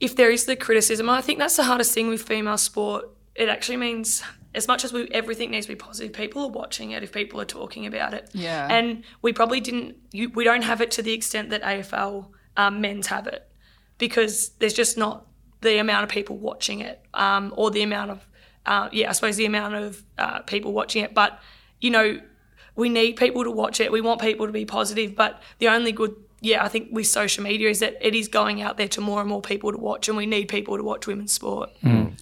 if 0.00 0.14
there 0.16 0.30
is 0.30 0.44
the 0.44 0.54
criticism 0.54 1.10
i 1.10 1.20
think 1.20 1.38
that's 1.38 1.56
the 1.56 1.64
hardest 1.64 1.92
thing 1.92 2.08
with 2.08 2.22
female 2.22 2.58
sport. 2.58 3.04
It 3.34 3.48
actually 3.48 3.76
means 3.76 4.22
as 4.54 4.66
much 4.66 4.84
as 4.84 4.92
we, 4.92 5.08
everything 5.12 5.52
needs 5.52 5.66
to 5.66 5.72
be 5.72 5.76
positive 5.76 6.12
people 6.12 6.42
are 6.42 6.50
watching 6.50 6.90
it 6.92 7.02
if 7.02 7.12
people 7.12 7.40
are 7.40 7.44
talking 7.44 7.86
about 7.86 8.14
it. 8.14 8.28
Yeah. 8.32 8.66
and 8.70 9.04
we 9.22 9.32
probably 9.32 9.60
didn't 9.60 9.96
you, 10.12 10.30
we 10.30 10.44
don't 10.44 10.62
have 10.62 10.80
it 10.80 10.90
to 10.92 11.02
the 11.02 11.12
extent 11.12 11.50
that 11.50 11.62
afl 11.62 12.28
um, 12.58 12.80
men's 12.82 13.06
have 13.06 13.26
it 13.26 13.42
because 13.96 14.50
there's 14.58 14.74
just 14.74 14.98
not 14.98 15.26
the 15.62 15.78
amount 15.78 16.04
of 16.04 16.10
people 16.10 16.36
watching 16.36 16.80
it 16.80 17.00
um, 17.14 17.52
or 17.56 17.70
the 17.70 17.82
amount 17.82 18.10
of 18.10 18.18
uh, 18.66 18.88
yeah 18.92 19.08
i 19.08 19.12
suppose 19.12 19.36
the 19.36 19.46
amount 19.46 19.74
of 19.74 20.02
uh, 20.18 20.40
people 20.40 20.72
watching 20.72 21.02
it 21.02 21.14
but 21.14 21.40
you 21.80 21.90
know 21.90 22.20
we 22.76 22.88
need 22.88 23.16
people 23.16 23.42
to 23.42 23.50
watch 23.50 23.80
it. 23.80 23.90
We 23.90 24.00
want 24.00 24.20
people 24.20 24.46
to 24.46 24.52
be 24.52 24.64
positive, 24.64 25.16
but 25.16 25.42
the 25.58 25.66
only 25.66 25.90
good, 25.90 26.14
yeah, 26.40 26.64
I 26.64 26.68
think 26.68 26.90
with 26.92 27.08
social 27.08 27.42
media 27.42 27.68
is 27.68 27.80
that 27.80 27.96
it 28.00 28.14
is 28.14 28.28
going 28.28 28.62
out 28.62 28.76
there 28.76 28.86
to 28.86 29.00
more 29.00 29.18
and 29.18 29.28
more 29.28 29.42
people 29.42 29.72
to 29.72 29.78
watch, 29.78 30.06
and 30.06 30.16
we 30.16 30.26
need 30.26 30.46
people 30.46 30.76
to 30.76 30.84
watch 30.84 31.08
women's 31.08 31.32
sport. 31.32 31.70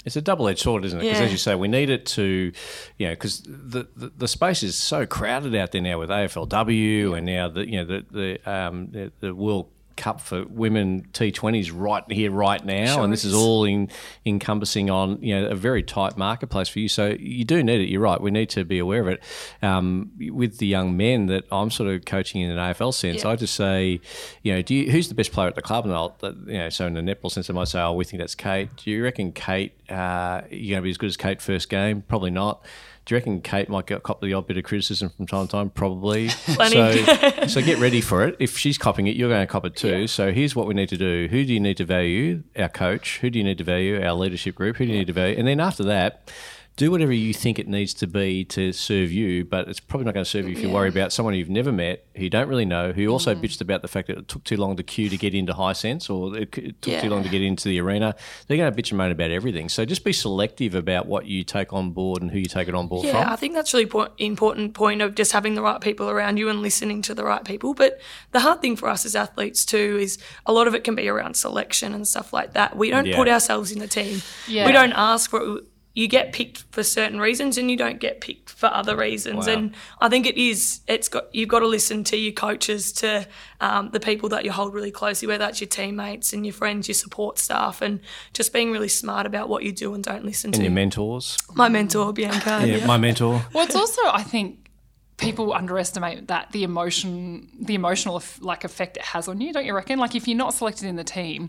It's 0.06 0.16
a 0.16 0.22
double-edged 0.22 0.60
sword, 0.60 0.86
isn't 0.86 0.98
it? 0.98 1.02
Because 1.02 1.18
Yeah. 1.18 1.26
as 1.26 1.32
you 1.32 1.36
say, 1.36 1.54
we 1.56 1.68
need 1.68 1.90
it 1.90 2.06
to, 2.06 2.52
you 2.96 3.06
know, 3.06 3.12
because 3.12 3.42
the, 3.46 3.86
the 3.94 4.10
the 4.16 4.28
space 4.28 4.62
is 4.62 4.76
so 4.76 5.04
crowded 5.04 5.54
out 5.54 5.72
there 5.72 5.82
now 5.82 5.98
with 5.98 6.08
AFLW 6.08 7.14
and 7.18 7.26
now 7.26 7.50
the 7.50 7.68
you 7.68 7.76
know 7.76 7.84
the 7.84 8.06
the 8.10 8.50
um, 8.50 8.88
the, 8.92 9.12
the 9.20 9.34
World 9.34 9.68
Cup 9.96 10.20
for 10.20 10.44
women 10.46 11.08
T20s 11.12 11.70
right 11.74 12.04
here, 12.10 12.30
right 12.30 12.64
now, 12.64 13.02
and 13.02 13.12
this 13.12 13.24
is 13.24 13.34
all 13.34 13.64
in, 13.64 13.88
encompassing 14.24 14.90
on 14.90 15.20
you 15.22 15.34
know 15.34 15.46
a 15.48 15.54
very 15.54 15.82
tight 15.82 16.16
marketplace 16.16 16.68
for 16.68 16.78
you. 16.80 16.88
So 16.88 17.16
you 17.18 17.44
do 17.44 17.62
need 17.62 17.80
it. 17.80 17.88
You're 17.88 18.00
right. 18.00 18.20
We 18.20 18.30
need 18.30 18.50
to 18.50 18.64
be 18.64 18.78
aware 18.78 19.00
of 19.00 19.08
it. 19.08 19.22
Um, 19.62 20.12
with 20.18 20.58
the 20.58 20.66
young 20.66 20.96
men 20.96 21.26
that 21.26 21.44
I'm 21.50 21.70
sort 21.70 21.88
of 21.94 22.04
coaching 22.04 22.40
in 22.42 22.50
an 22.50 22.58
AFL 22.58 22.92
sense, 22.94 23.24
Yeah. 23.24 23.30
I 23.30 23.36
just 23.36 23.54
say, 23.54 24.00
you 24.42 24.52
know, 24.54 24.62
do 24.62 24.74
you, 24.74 24.90
who's 24.90 25.08
the 25.08 25.14
best 25.14 25.32
player 25.32 25.48
at 25.48 25.54
the 25.54 25.62
club? 25.62 25.84
And 25.86 25.94
I'll, 25.94 26.16
you 26.46 26.58
know, 26.58 26.68
so 26.68 26.86
in 26.86 26.94
the 26.94 27.00
netball 27.00 27.30
sense, 27.30 27.48
I 27.50 27.52
might 27.52 27.68
say, 27.68 27.80
oh, 27.80 27.92
we 27.92 28.04
think 28.04 28.20
that's 28.20 28.34
Kate. 28.34 28.68
Do 28.76 28.90
you 28.90 29.02
reckon 29.02 29.32
Kate, 29.32 29.72
uh, 29.88 30.42
you're 30.50 30.74
going 30.74 30.82
to 30.82 30.82
be 30.82 30.90
as 30.90 30.98
good 30.98 31.08
as 31.08 31.16
Kate 31.16 31.40
first 31.40 31.68
game? 31.68 32.02
Probably 32.02 32.30
not. 32.30 32.64
Do 33.06 33.14
you 33.14 33.18
reckon 33.18 33.40
Kate 33.40 33.68
might 33.68 33.86
get 33.86 34.02
cop 34.02 34.20
the 34.20 34.34
odd 34.34 34.48
bit 34.48 34.56
of 34.56 34.64
criticism 34.64 35.10
from 35.10 35.28
time 35.28 35.46
to 35.46 35.52
time? 35.52 35.70
Probably. 35.70 36.28
Plenty. 36.46 37.04
So, 37.04 37.46
so 37.46 37.62
get 37.62 37.78
ready 37.78 38.00
for 38.00 38.26
it. 38.26 38.34
If 38.40 38.58
she's 38.58 38.78
copying 38.78 39.06
it, 39.06 39.14
you're 39.14 39.28
going 39.28 39.46
to 39.46 39.46
cop 39.46 39.64
it 39.64 39.76
too. 39.76 40.08
So 40.08 40.32
here's 40.32 40.56
what 40.56 40.66
we 40.66 40.74
need 40.74 40.88
to 40.88 40.96
do. 40.96 41.28
Who 41.30 41.44
do 41.44 41.54
you 41.54 41.60
need 41.60 41.76
to 41.76 41.84
value? 41.84 42.42
Our 42.58 42.68
coach. 42.68 43.18
Who 43.20 43.30
do 43.30 43.38
you 43.38 43.44
need 43.44 43.58
to 43.58 43.64
value? 43.64 44.02
Our 44.04 44.14
leadership 44.14 44.56
group. 44.56 44.78
Who 44.78 44.86
do 44.86 44.90
you 44.90 44.98
need 44.98 45.06
to 45.06 45.12
value? 45.12 45.36
And 45.38 45.46
then 45.46 45.60
after 45.60 45.84
that, 45.84 46.32
do 46.76 46.90
whatever 46.90 47.12
you 47.12 47.32
think 47.32 47.58
it 47.58 47.66
needs 47.66 47.94
to 47.94 48.06
be 48.06 48.44
to 48.44 48.70
serve 48.70 49.10
you, 49.10 49.46
but 49.46 49.66
it's 49.66 49.80
probably 49.80 50.04
not 50.04 50.12
going 50.12 50.24
to 50.24 50.30
serve 50.30 50.46
you 50.46 50.54
if 50.54 50.60
you 50.60 50.68
worry 50.68 50.90
about 50.90 51.10
someone 51.10 51.34
you've 51.34 51.48
never 51.48 51.72
met, 51.72 52.06
who 52.14 52.24
you 52.24 52.30
don't 52.30 52.48
really 52.48 52.66
know, 52.66 52.92
who 52.92 53.06
also 53.08 53.34
mm-hmm. 53.34 53.42
bitched 53.42 53.62
about 53.62 53.80
the 53.80 53.88
fact 53.88 54.08
that 54.08 54.18
it 54.18 54.28
took 54.28 54.44
too 54.44 54.58
long 54.58 54.76
to 54.76 54.82
queue 54.82 55.08
to 55.08 55.16
get 55.16 55.34
into 55.34 55.54
Hisense 55.54 56.10
or 56.10 56.36
it, 56.36 56.56
it 56.58 56.82
took 56.82 57.00
too 57.00 57.08
long 57.08 57.22
to 57.22 57.30
get 57.30 57.40
into 57.40 57.68
the 57.68 57.80
arena. 57.80 58.14
They're 58.46 58.58
going 58.58 58.70
to 58.70 58.82
bitch 58.82 58.90
and 58.90 58.98
moan 58.98 59.10
about 59.10 59.30
everything. 59.30 59.70
So 59.70 59.86
just 59.86 60.04
be 60.04 60.12
selective 60.12 60.74
about 60.74 61.06
what 61.06 61.24
you 61.24 61.44
take 61.44 61.72
on 61.72 61.92
board 61.92 62.20
and 62.20 62.30
who 62.30 62.38
you 62.38 62.46
take 62.46 62.68
it 62.68 62.74
on 62.74 62.88
board 62.88 63.06
Yeah, 63.06 63.22
from. 63.22 63.32
I 63.32 63.36
think 63.36 63.54
that's 63.54 63.72
really 63.72 63.86
po- 63.86 64.12
important 64.18 64.74
point 64.74 65.00
of 65.00 65.14
just 65.14 65.32
having 65.32 65.54
the 65.54 65.62
right 65.62 65.80
people 65.80 66.10
around 66.10 66.36
you 66.36 66.50
and 66.50 66.60
listening 66.60 67.00
to 67.02 67.14
the 67.14 67.24
right 67.24 67.44
people. 67.44 67.72
But 67.72 68.00
the 68.32 68.40
hard 68.40 68.60
thing 68.60 68.76
for 68.76 68.90
us 68.90 69.06
as 69.06 69.16
athletes 69.16 69.64
too 69.64 69.98
is 69.98 70.18
a 70.44 70.52
lot 70.52 70.66
of 70.66 70.74
it 70.74 70.84
can 70.84 70.94
be 70.94 71.08
around 71.08 71.36
selection 71.38 71.94
and 71.94 72.06
stuff 72.06 72.34
like 72.34 72.52
that. 72.52 72.76
We 72.76 72.90
don't 72.90 73.06
Yeah. 73.06 73.16
put 73.16 73.28
ourselves 73.28 73.72
in 73.72 73.78
the 73.78 73.88
team. 73.88 74.20
Yeah. 74.46 74.66
We 74.66 74.72
don't 74.72 74.92
ask 74.92 75.30
for. 75.30 75.60
You 75.96 76.08
get 76.08 76.34
picked 76.34 76.64
for 76.72 76.82
certain 76.82 77.18
reasons, 77.18 77.56
and 77.56 77.70
you 77.70 77.76
don't 77.78 77.98
get 77.98 78.20
picked 78.20 78.50
for 78.50 78.66
other 78.66 78.94
reasons. 78.94 79.46
Wow. 79.46 79.52
And 79.54 79.74
I 79.98 80.10
think 80.10 80.26
it 80.26 80.36
is. 80.36 80.80
It's 80.86 81.08
got 81.08 81.34
you've 81.34 81.48
got 81.48 81.60
to 81.60 81.66
listen 81.66 82.04
to 82.04 82.18
your 82.18 82.34
coaches, 82.34 82.92
to 83.00 83.26
um, 83.62 83.88
the 83.92 83.98
people 83.98 84.28
that 84.28 84.44
you 84.44 84.52
hold 84.52 84.74
really 84.74 84.90
closely, 84.90 85.26
whether 85.26 85.38
that's 85.38 85.58
your 85.58 85.68
teammates 85.68 86.34
and 86.34 86.44
your 86.44 86.52
friends, 86.52 86.86
your 86.86 86.94
support 86.94 87.38
staff, 87.38 87.80
and 87.80 88.00
just 88.34 88.52
being 88.52 88.72
really 88.72 88.88
smart 88.88 89.24
about 89.24 89.48
what 89.48 89.62
you 89.62 89.72
do 89.72 89.94
and 89.94 90.04
don't 90.04 90.22
listen 90.22 90.48
And 90.48 90.56
to. 90.56 90.62
your 90.64 90.70
mentors. 90.70 91.38
My 91.54 91.70
mentor, 91.70 92.12
Bianca. 92.12 92.62
Yeah, 92.66 92.84
my 92.86 92.98
mentor. 92.98 93.42
Well, 93.54 93.64
it's 93.64 93.74
also 93.74 94.02
I 94.04 94.22
think 94.22 94.68
people 95.16 95.54
underestimate 95.54 96.28
that 96.28 96.52
the 96.52 96.62
emotion, 96.62 97.48
the 97.58 97.74
emotional 97.74 98.22
like 98.40 98.64
effect 98.64 98.98
it 98.98 99.02
has 99.02 99.28
on 99.28 99.40
you. 99.40 99.50
Don't 99.50 99.64
you 99.64 99.74
reckon? 99.74 99.98
Like 99.98 100.14
if 100.14 100.28
you're 100.28 100.36
not 100.36 100.52
selected 100.52 100.86
in 100.86 100.96
the 100.96 101.04
team. 101.04 101.48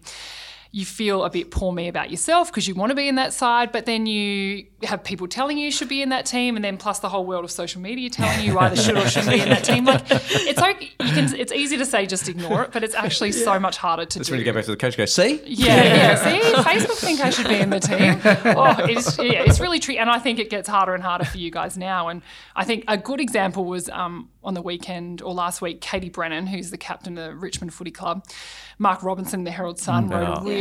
You 0.71 0.85
feel 0.85 1.23
a 1.23 1.29
bit 1.29 1.51
poor 1.51 1.71
me 1.71 1.87
about 1.87 2.11
yourself 2.11 2.51
because 2.51 2.67
you 2.67 2.75
want 2.75 2.89
to 2.89 2.95
be 2.95 3.07
in 3.07 3.15
that 3.15 3.33
side, 3.33 3.71
but 3.71 3.85
then 3.85 4.05
you 4.05 4.67
have 4.83 5.03
people 5.03 5.27
telling 5.27 5.57
you 5.57 5.65
you 5.65 5.71
should 5.71 5.89
be 5.89 6.01
in 6.01 6.09
that 6.09 6.25
team, 6.25 6.55
and 6.55 6.63
then 6.63 6.77
plus 6.77 6.99
the 6.99 7.09
whole 7.09 7.25
world 7.25 7.43
of 7.43 7.51
social 7.51 7.81
media 7.81 8.09
telling 8.09 8.43
you 8.43 8.53
you 8.53 8.59
either 8.59 8.75
should 8.75 8.97
or 8.97 9.07
shouldn't 9.09 9.31
be 9.31 9.41
in 9.41 9.49
that 9.49 9.63
team. 9.63 9.85
Like 9.85 10.03
it's 10.09 10.61
okay, 10.61 10.91
you 10.99 11.11
can. 11.13 11.35
It's 11.35 11.51
easy 11.51 11.77
to 11.77 11.85
say 11.85 12.05
just 12.05 12.27
ignore 12.29 12.63
it, 12.63 12.71
but 12.71 12.83
it's 12.83 12.95
actually 12.95 13.31
so 13.31 13.59
much 13.59 13.77
harder 13.77 14.05
to 14.05 14.19
That's 14.19 14.29
do. 14.29 14.33
when 14.33 14.39
you 14.39 14.45
go 14.45 14.53
back 14.53 14.65
to 14.65 14.71
the 14.71 14.77
coach 14.77 14.93
and 14.93 14.97
go, 14.97 15.05
see? 15.05 15.41
Yeah, 15.45 15.83
yeah. 15.83 16.15
See, 16.23 16.39
Facebook 16.39 16.97
think 16.97 17.21
I 17.21 17.29
should 17.29 17.47
be 17.47 17.59
in 17.59 17.69
the 17.69 17.79
team. 17.79 18.21
Oh, 18.57 18.75
it's, 18.79 19.17
yeah, 19.17 19.43
it's 19.43 19.59
really 19.59 19.79
tricky, 19.79 19.99
and 19.99 20.09
I 20.09 20.19
think 20.19 20.39
it 20.39 20.49
gets 20.49 20.67
harder 20.67 20.93
and 20.93 21.03
harder 21.03 21.25
for 21.25 21.37
you 21.37 21.51
guys 21.51 21.77
now. 21.77 22.07
And 22.07 22.21
I 22.55 22.63
think 22.63 22.85
a 22.87 22.97
good 22.97 23.19
example 23.19 23.65
was 23.65 23.89
um, 23.89 24.29
on 24.43 24.53
the 24.53 24.61
weekend 24.61 25.21
or 25.21 25.33
last 25.33 25.61
week, 25.61 25.81
Katie 25.81 26.09
Brennan, 26.09 26.47
who's 26.47 26.71
the 26.71 26.77
captain 26.77 27.17
of 27.17 27.25
the 27.25 27.35
Richmond 27.35 27.73
Footy 27.73 27.91
Club. 27.91 28.25
Mark 28.79 29.03
Robinson, 29.03 29.43
the 29.43 29.51
Herald 29.51 29.79
Sun, 29.79 30.09
wrote 30.09 30.23
a 30.23 30.41
really, 30.41 30.56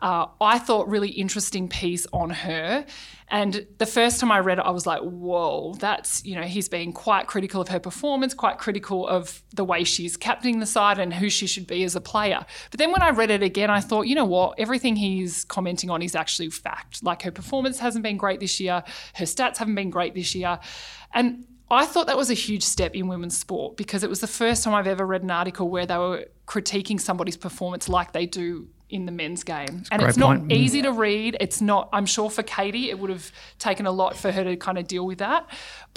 uh, 0.00 0.26
I 0.40 0.58
thought, 0.58 0.88
really 0.88 1.10
interesting 1.10 1.68
piece 1.68 2.06
on 2.12 2.30
her. 2.30 2.84
And 3.30 3.66
the 3.76 3.86
first 3.86 4.20
time 4.20 4.32
I 4.32 4.38
read 4.40 4.58
it, 4.58 4.64
I 4.64 4.70
was 4.70 4.86
like, 4.86 5.02
whoa, 5.02 5.74
that's, 5.78 6.24
you 6.24 6.34
know, 6.34 6.42
he's 6.42 6.68
being 6.68 6.92
quite 6.92 7.26
critical 7.26 7.60
of 7.60 7.68
her 7.68 7.78
performance, 7.78 8.32
quite 8.32 8.58
critical 8.58 9.06
of 9.06 9.42
the 9.54 9.64
way 9.64 9.84
she's 9.84 10.16
captaining 10.16 10.60
the 10.60 10.66
side 10.66 10.98
and 10.98 11.12
who 11.12 11.28
she 11.28 11.46
should 11.46 11.66
be 11.66 11.84
as 11.84 11.94
a 11.94 12.00
player. 12.00 12.44
But 12.70 12.78
then 12.78 12.90
when 12.90 13.02
I 13.02 13.10
read 13.10 13.30
it 13.30 13.42
again, 13.42 13.70
I 13.70 13.80
thought, 13.80 14.06
you 14.06 14.14
know 14.14 14.24
what, 14.24 14.58
everything 14.58 14.96
he's 14.96 15.44
commenting 15.44 15.90
on 15.90 16.00
is 16.00 16.14
actually 16.14 16.48
fact. 16.50 17.02
Like 17.02 17.22
her 17.22 17.30
performance 17.30 17.78
hasn't 17.78 18.02
been 18.02 18.16
great 18.16 18.40
this 18.40 18.60
year, 18.60 18.82
her 19.14 19.26
stats 19.26 19.58
haven't 19.58 19.74
been 19.74 19.90
great 19.90 20.14
this 20.14 20.34
year. 20.34 20.58
And 21.12 21.44
I 21.70 21.84
thought 21.84 22.06
that 22.06 22.16
was 22.16 22.30
a 22.30 22.34
huge 22.34 22.62
step 22.62 22.94
in 22.94 23.08
women's 23.08 23.36
sport 23.36 23.76
because 23.76 24.02
it 24.02 24.08
was 24.08 24.20
the 24.20 24.26
first 24.26 24.64
time 24.64 24.72
I've 24.72 24.86
ever 24.86 25.04
read 25.04 25.22
an 25.22 25.30
article 25.30 25.68
where 25.68 25.84
they 25.84 25.98
were 25.98 26.24
critiquing 26.46 26.98
somebody's 26.98 27.36
performance 27.36 27.90
like 27.90 28.12
they 28.12 28.24
do 28.24 28.68
in 28.90 29.06
the 29.06 29.12
men's 29.12 29.44
game. 29.44 29.84
and 29.90 30.02
it's 30.02 30.16
not 30.16 30.38
point. 30.38 30.52
easy 30.52 30.82
to 30.82 30.92
read. 30.92 31.36
It's 31.40 31.60
not, 31.60 31.88
I'm 31.92 32.06
sure 32.06 32.30
for 32.30 32.42
Katie, 32.42 32.90
it 32.90 32.98
would 32.98 33.10
have 33.10 33.30
taken 33.58 33.86
a 33.86 33.90
lot 33.90 34.16
for 34.16 34.32
her 34.32 34.44
to 34.44 34.56
kind 34.56 34.78
of 34.78 34.86
deal 34.86 35.06
with 35.06 35.18
that. 35.18 35.46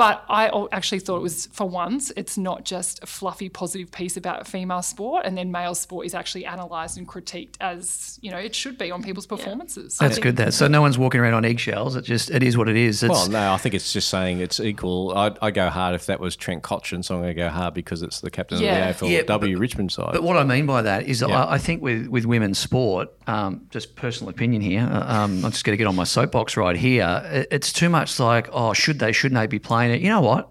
But 0.01 0.25
I 0.29 0.49
actually 0.71 0.97
thought 0.97 1.17
it 1.17 1.21
was, 1.21 1.45
for 1.53 1.69
once, 1.69 2.11
it's 2.17 2.35
not 2.35 2.65
just 2.65 3.03
a 3.03 3.05
fluffy, 3.05 3.49
positive 3.49 3.91
piece 3.91 4.17
about 4.17 4.47
female 4.47 4.81
sport, 4.81 5.27
and 5.27 5.37
then 5.37 5.51
male 5.51 5.75
sport 5.75 6.07
is 6.07 6.15
actually 6.15 6.45
analysed 6.45 6.97
and 6.97 7.07
critiqued 7.07 7.53
as, 7.61 8.17
you 8.19 8.31
know, 8.31 8.37
it 8.39 8.55
should 8.55 8.79
be 8.79 8.89
on 8.89 9.03
people's 9.03 9.27
performances. 9.27 9.97
That's 9.99 10.17
good. 10.17 10.37
That 10.37 10.55
so 10.55 10.67
no 10.67 10.81
one's 10.81 10.97
walking 10.97 11.21
around 11.21 11.35
on 11.35 11.45
eggshells. 11.45 11.95
It 11.95 12.01
just 12.03 12.31
it 12.31 12.41
is 12.41 12.57
what 12.57 12.67
it 12.67 12.77
is. 12.77 13.03
It's, 13.03 13.11
Well, 13.11 13.29
no, 13.29 13.53
I 13.53 13.57
think 13.57 13.75
it's 13.75 13.93
just 13.93 14.07
saying 14.09 14.39
it's 14.39 14.59
equal. 14.59 15.15
I'd, 15.15 15.37
I 15.39 15.51
go 15.51 15.69
hard 15.69 15.93
if 15.93 16.07
that 16.07 16.19
was 16.19 16.35
Trent 16.35 16.63
Cotchin, 16.63 17.05
so 17.05 17.13
I'm 17.13 17.21
going 17.21 17.35
to 17.35 17.39
go 17.39 17.49
hard 17.49 17.75
because 17.75 18.01
it's 18.01 18.21
the 18.21 18.31
captain 18.31 18.59
Yeah. 18.59 18.89
of 18.89 18.99
the 19.01 19.07
Yeah, 19.07 19.21
AFLW 19.21 19.59
Richmond 19.59 19.91
side. 19.91 20.13
But 20.13 20.23
what 20.23 20.35
I 20.35 20.43
mean 20.43 20.65
by 20.65 20.81
that 20.81 21.03
is, 21.07 21.21
Yeah. 21.21 21.27
I, 21.43 21.53
I 21.53 21.57
think 21.59 21.83
with, 21.83 22.07
with 22.07 22.25
women's 22.25 22.57
sport, 22.57 23.09
um, 23.27 23.67
just 23.69 23.95
personal 23.95 24.31
opinion 24.31 24.63
here, 24.63 24.81
uh, 24.91 25.15
um, 25.25 25.45
I'm 25.45 25.51
just 25.51 25.63
going 25.63 25.73
to 25.73 25.77
get 25.77 25.85
on 25.85 25.95
my 25.95 26.05
soapbox 26.05 26.57
right 26.57 26.75
here. 26.75 27.21
It- 27.25 27.49
It's 27.51 27.71
too 27.71 27.89
much 27.89 28.19
like, 28.19 28.49
oh, 28.51 28.73
should 28.73 28.97
they, 28.97 29.11
shouldn't 29.11 29.39
they 29.39 29.45
be 29.45 29.59
playing 29.59 29.90
it? 29.91 30.01
You 30.01 30.10
know 30.10 30.21
what? 30.21 30.49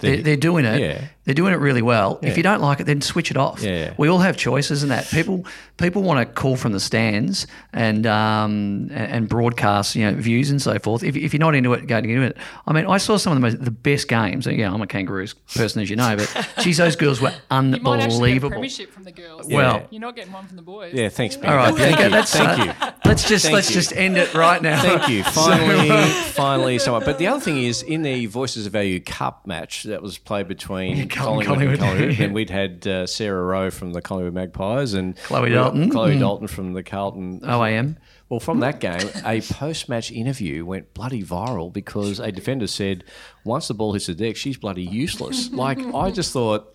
They're, 0.00 0.16
they're 0.22 0.36
doing 0.36 0.64
it. 0.64 0.80
yeah. 0.80 1.04
They're 1.24 1.34
doing 1.34 1.52
it 1.54 1.58
really 1.58 1.82
well. 1.82 2.18
If 2.20 2.36
you 2.36 2.42
don't 2.42 2.60
like 2.60 2.80
it, 2.80 2.84
then 2.84 3.00
switch 3.00 3.30
it 3.30 3.36
off. 3.36 3.62
Yeah. 3.62 3.94
We 3.96 4.08
all 4.08 4.18
have 4.18 4.36
choices, 4.36 4.82
and 4.82 4.90
that 4.90 5.06
people 5.08 5.46
people 5.76 6.02
want 6.02 6.18
to 6.26 6.34
call 6.34 6.56
from 6.56 6.72
the 6.72 6.80
stands 6.80 7.46
and 7.72 8.06
um, 8.06 8.88
and- 8.90 9.12
and 9.12 9.28
broadcast 9.28 9.94
you 9.94 10.04
know 10.10 10.16
views 10.16 10.50
and 10.50 10.60
so 10.60 10.78
forth. 10.80 11.02
If, 11.04 11.14
if 11.16 11.32
you're 11.32 11.38
not 11.40 11.54
into 11.54 11.72
it, 11.74 11.86
go 11.86 11.98
into 11.98 12.22
it. 12.22 12.36
I 12.66 12.72
mean, 12.72 12.86
I 12.86 12.98
saw 12.98 13.16
some 13.18 13.32
of 13.32 13.36
the 13.36 13.40
most, 13.40 13.64
the 13.64 13.70
best 13.70 14.08
games. 14.08 14.46
and, 14.48 14.58
Yeah, 14.58 14.72
I'm 14.72 14.82
a 14.82 14.86
Kangaroos 14.86 15.34
person, 15.34 15.80
as 15.80 15.88
you 15.90 15.94
know, 15.96 16.16
but 16.16 16.48
geez, 16.60 16.78
those 16.78 16.96
girls 16.96 17.20
were 17.20 17.30
You 17.30 17.34
might 17.50 17.74
actually 17.76 17.78
get 17.80 17.88
a 17.88 18.02
unbelievable. 18.14 18.50
premiership 18.50 18.90
from 18.92 19.04
the 19.04 19.12
girls. 19.12 19.46
Well- 19.48 19.86
you're 19.90 20.00
not 20.00 20.16
getting 20.16 20.32
one 20.32 20.46
from 20.46 20.56
the 20.56 20.62
boys. 20.62 20.92
yeah, 20.94 21.08
thanks, 21.08 21.36
Ben. 21.36 21.50
All 21.50 21.56
right, 21.56 21.74
Thank 21.74 22.00
you. 22.00 22.08
that's, 22.08 22.32
Thank 22.34 22.58
uh, 22.60 22.64
you. 22.86 22.92
Let's 23.04 23.28
just 23.28 23.44
Thank 23.44 23.54
let's 23.54 23.68
you. 23.70 23.74
just 23.74 23.92
end 23.94 24.16
it 24.16 24.32
right 24.34 24.60
now. 24.62 24.80
Thank 24.82 25.08
you. 25.08 25.22
Finally, 25.32 25.88
finally, 26.32 26.78
someone. 26.78 27.04
But 27.04 27.18
the 27.18 27.26
other 27.28 27.40
thing 27.40 27.58
is, 27.62 27.82
in 27.82 28.02
the 28.02 28.26
Voices 28.26 28.66
of 28.66 28.72
Value 28.72 29.00
Cup 29.00 29.46
match 29.46 29.84
that 29.84 30.02
was 30.02 30.18
played 30.18 30.48
between 30.48 31.08
Carlton, 31.12 31.46
Collingwood, 31.46 31.78
Collingwood. 31.78 32.20
and 32.20 32.34
we'd 32.34 32.50
had 32.50 32.86
uh, 32.86 33.06
Sarah 33.06 33.42
Rowe 33.44 33.70
from 33.70 33.92
the 33.92 34.02
Collingwood 34.02 34.34
Magpies 34.34 34.94
and 34.94 35.16
Chloe 35.18 35.50
Dalton. 35.50 35.90
Chloe 35.90 36.16
Mm. 36.16 36.20
Dalton 36.20 36.46
from 36.48 36.72
the 36.72 36.82
Carlton 36.82 37.40
OAM. 37.40 37.96
Well, 38.28 38.40
from 38.40 38.60
that 38.60 38.80
game, 38.80 39.10
a 39.26 39.42
post-match 39.42 40.10
interview 40.10 40.64
went 40.64 40.94
bloody 40.94 41.22
viral 41.22 41.70
because 41.70 42.18
a 42.18 42.32
defender 42.32 42.66
said, 42.66 43.04
"Once 43.44 43.68
the 43.68 43.74
ball 43.74 43.92
hits 43.92 44.06
the 44.06 44.14
deck, 44.14 44.36
she's 44.36 44.56
bloody 44.56 44.82
useless." 44.84 45.50
like 45.52 45.78
I 45.94 46.10
just 46.10 46.32
thought. 46.32 46.71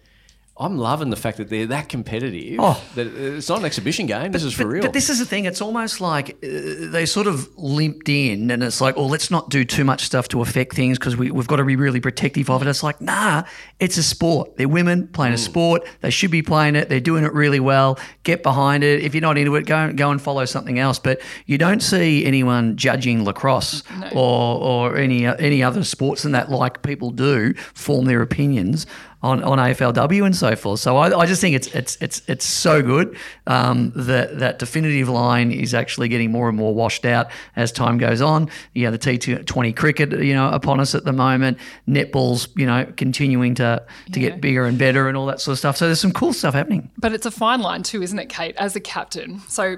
I'm 0.60 0.78
loving 0.78 1.12
the 1.12 1.16
fact 1.16 1.38
that 1.38 1.50
they're 1.50 1.68
that 1.68 1.88
competitive. 1.88 2.60
Oh. 2.60 2.84
That 2.96 3.08
it's 3.08 3.48
not 3.48 3.60
an 3.60 3.66
exhibition 3.66 4.08
game. 4.08 4.32
This 4.32 4.44
is 4.44 4.54
for 4.54 4.64
But, 4.64 4.70
real. 4.70 4.82
but 4.82 4.94
this 4.94 5.10
is 5.10 5.20
the 5.20 5.26
thing. 5.26 5.46
It's 5.46 5.62
almost 5.62 6.02
like 6.02 6.32
uh, 6.44 6.48
they 6.90 7.06
sort 7.06 7.28
of 7.28 7.56
limped 7.58 8.10
in, 8.10 8.50
and 8.50 8.64
it's 8.64 8.82
like, 8.82 8.98
oh, 8.98 9.06
let's 9.06 9.30
not 9.30 9.50
do 9.50 9.64
too 9.64 9.84
much 9.84 10.04
stuff 10.04 10.28
to 10.30 10.42
affect 10.42 10.76
things 10.76 10.98
because 10.98 11.16
we, 11.16 11.30
we've 11.30 11.48
got 11.48 11.58
to 11.58 11.64
be 11.64 11.76
really 11.76 12.00
protective 12.02 12.50
of 12.50 12.62
it. 12.64 12.68
It's 12.68 12.82
like, 12.82 13.00
nah, 13.00 13.44
it's 13.80 13.98
a 13.98 14.04
sport. 14.04 14.58
They're 14.58 14.68
women 14.68 15.08
playing 15.10 15.34
Mm. 15.34 15.36
a 15.36 15.40
sport. 15.40 15.88
They 16.02 16.10
should 16.10 16.32
be 16.32 16.42
playing 16.42 16.76
it. 16.76 16.90
They're 16.90 17.00
doing 17.00 17.24
it 17.24 17.34
really 17.34 17.60
well. 17.60 18.00
Get 18.24 18.42
behind 18.42 18.84
it. 18.84 19.04
If 19.04 19.14
you're 19.14 19.22
not 19.22 19.38
into 19.38 19.56
it, 19.58 19.66
go 19.68 19.94
go 19.94 20.10
and 20.12 20.20
follow 20.22 20.46
something 20.46 20.80
else. 20.80 20.98
But 21.00 21.22
you 21.46 21.58
don't 21.60 21.82
see 21.84 22.26
anyone 22.26 22.78
judging 22.78 23.24
lacrosse 23.26 23.84
or 24.12 24.58
or 24.60 24.98
any 24.98 25.26
any 25.28 25.62
other 25.62 25.84
sports 25.84 26.24
than 26.24 26.32
that, 26.32 26.50
like 26.50 26.82
people 26.82 27.12
do, 27.12 27.54
form 27.76 28.06
their 28.06 28.22
opinions 28.22 28.88
on, 29.24 29.44
on 29.44 29.58
AFLW 29.58 30.26
and 30.26 30.36
so 30.36 30.56
forth. 30.56 30.80
So 30.80 30.96
I, 30.98 31.18
I 31.22 31.26
just 31.26 31.42
think 31.42 31.56
it's 31.56 31.68
it's 31.74 31.98
it's 32.02 32.22
it's 32.28 32.46
so 32.46 32.82
good 32.84 33.18
um, 33.48 33.92
that 33.96 34.40
that 34.40 34.60
definitive 34.60 35.10
line 35.10 35.52
is 35.52 35.74
actually 35.74 36.08
getting 36.08 36.32
more 36.32 36.48
and 36.50 36.58
more 36.58 36.74
washed 36.76 37.04
out 37.06 37.28
as 37.56 37.72
time 37.72 37.98
goes 37.98 38.22
on. 38.22 38.50
You 38.74 38.86
know, 38.86 38.92
the 38.92 39.00
T20 39.00 39.76
cricket, 39.76 40.12
you 40.24 40.34
know, 40.36 40.50
upon 40.50 40.80
us 40.80 40.94
at 40.96 41.04
the 41.04 41.14
moment. 41.14 41.58
Netball's, 41.88 42.48
you 42.56 42.66
know, 42.66 42.86
continuing 42.96 43.56
to 43.56 43.84
to 44.12 44.20
Yeah. 44.20 44.30
get 44.30 44.42
bigger 44.42 44.66
and 44.66 44.78
better 44.78 45.08
and 45.08 45.18
all 45.18 45.26
that 45.28 45.42
sort 45.42 45.54
of 45.54 45.60
stuff. 45.60 45.78
So 45.78 45.86
there's 45.88 46.00
some 46.00 46.12
cool 46.12 46.34
stuff 46.34 46.54
happening. 46.54 46.92
But 46.98 47.14
it's 47.14 47.26
a 47.26 47.32
fine 47.32 47.62
line 47.62 47.84
too, 47.84 48.04
isn't 48.04 48.20
it, 48.20 48.30
Kate? 48.30 48.56
As 48.58 48.76
a 48.76 48.80
captain, 48.80 49.42
so 49.48 49.78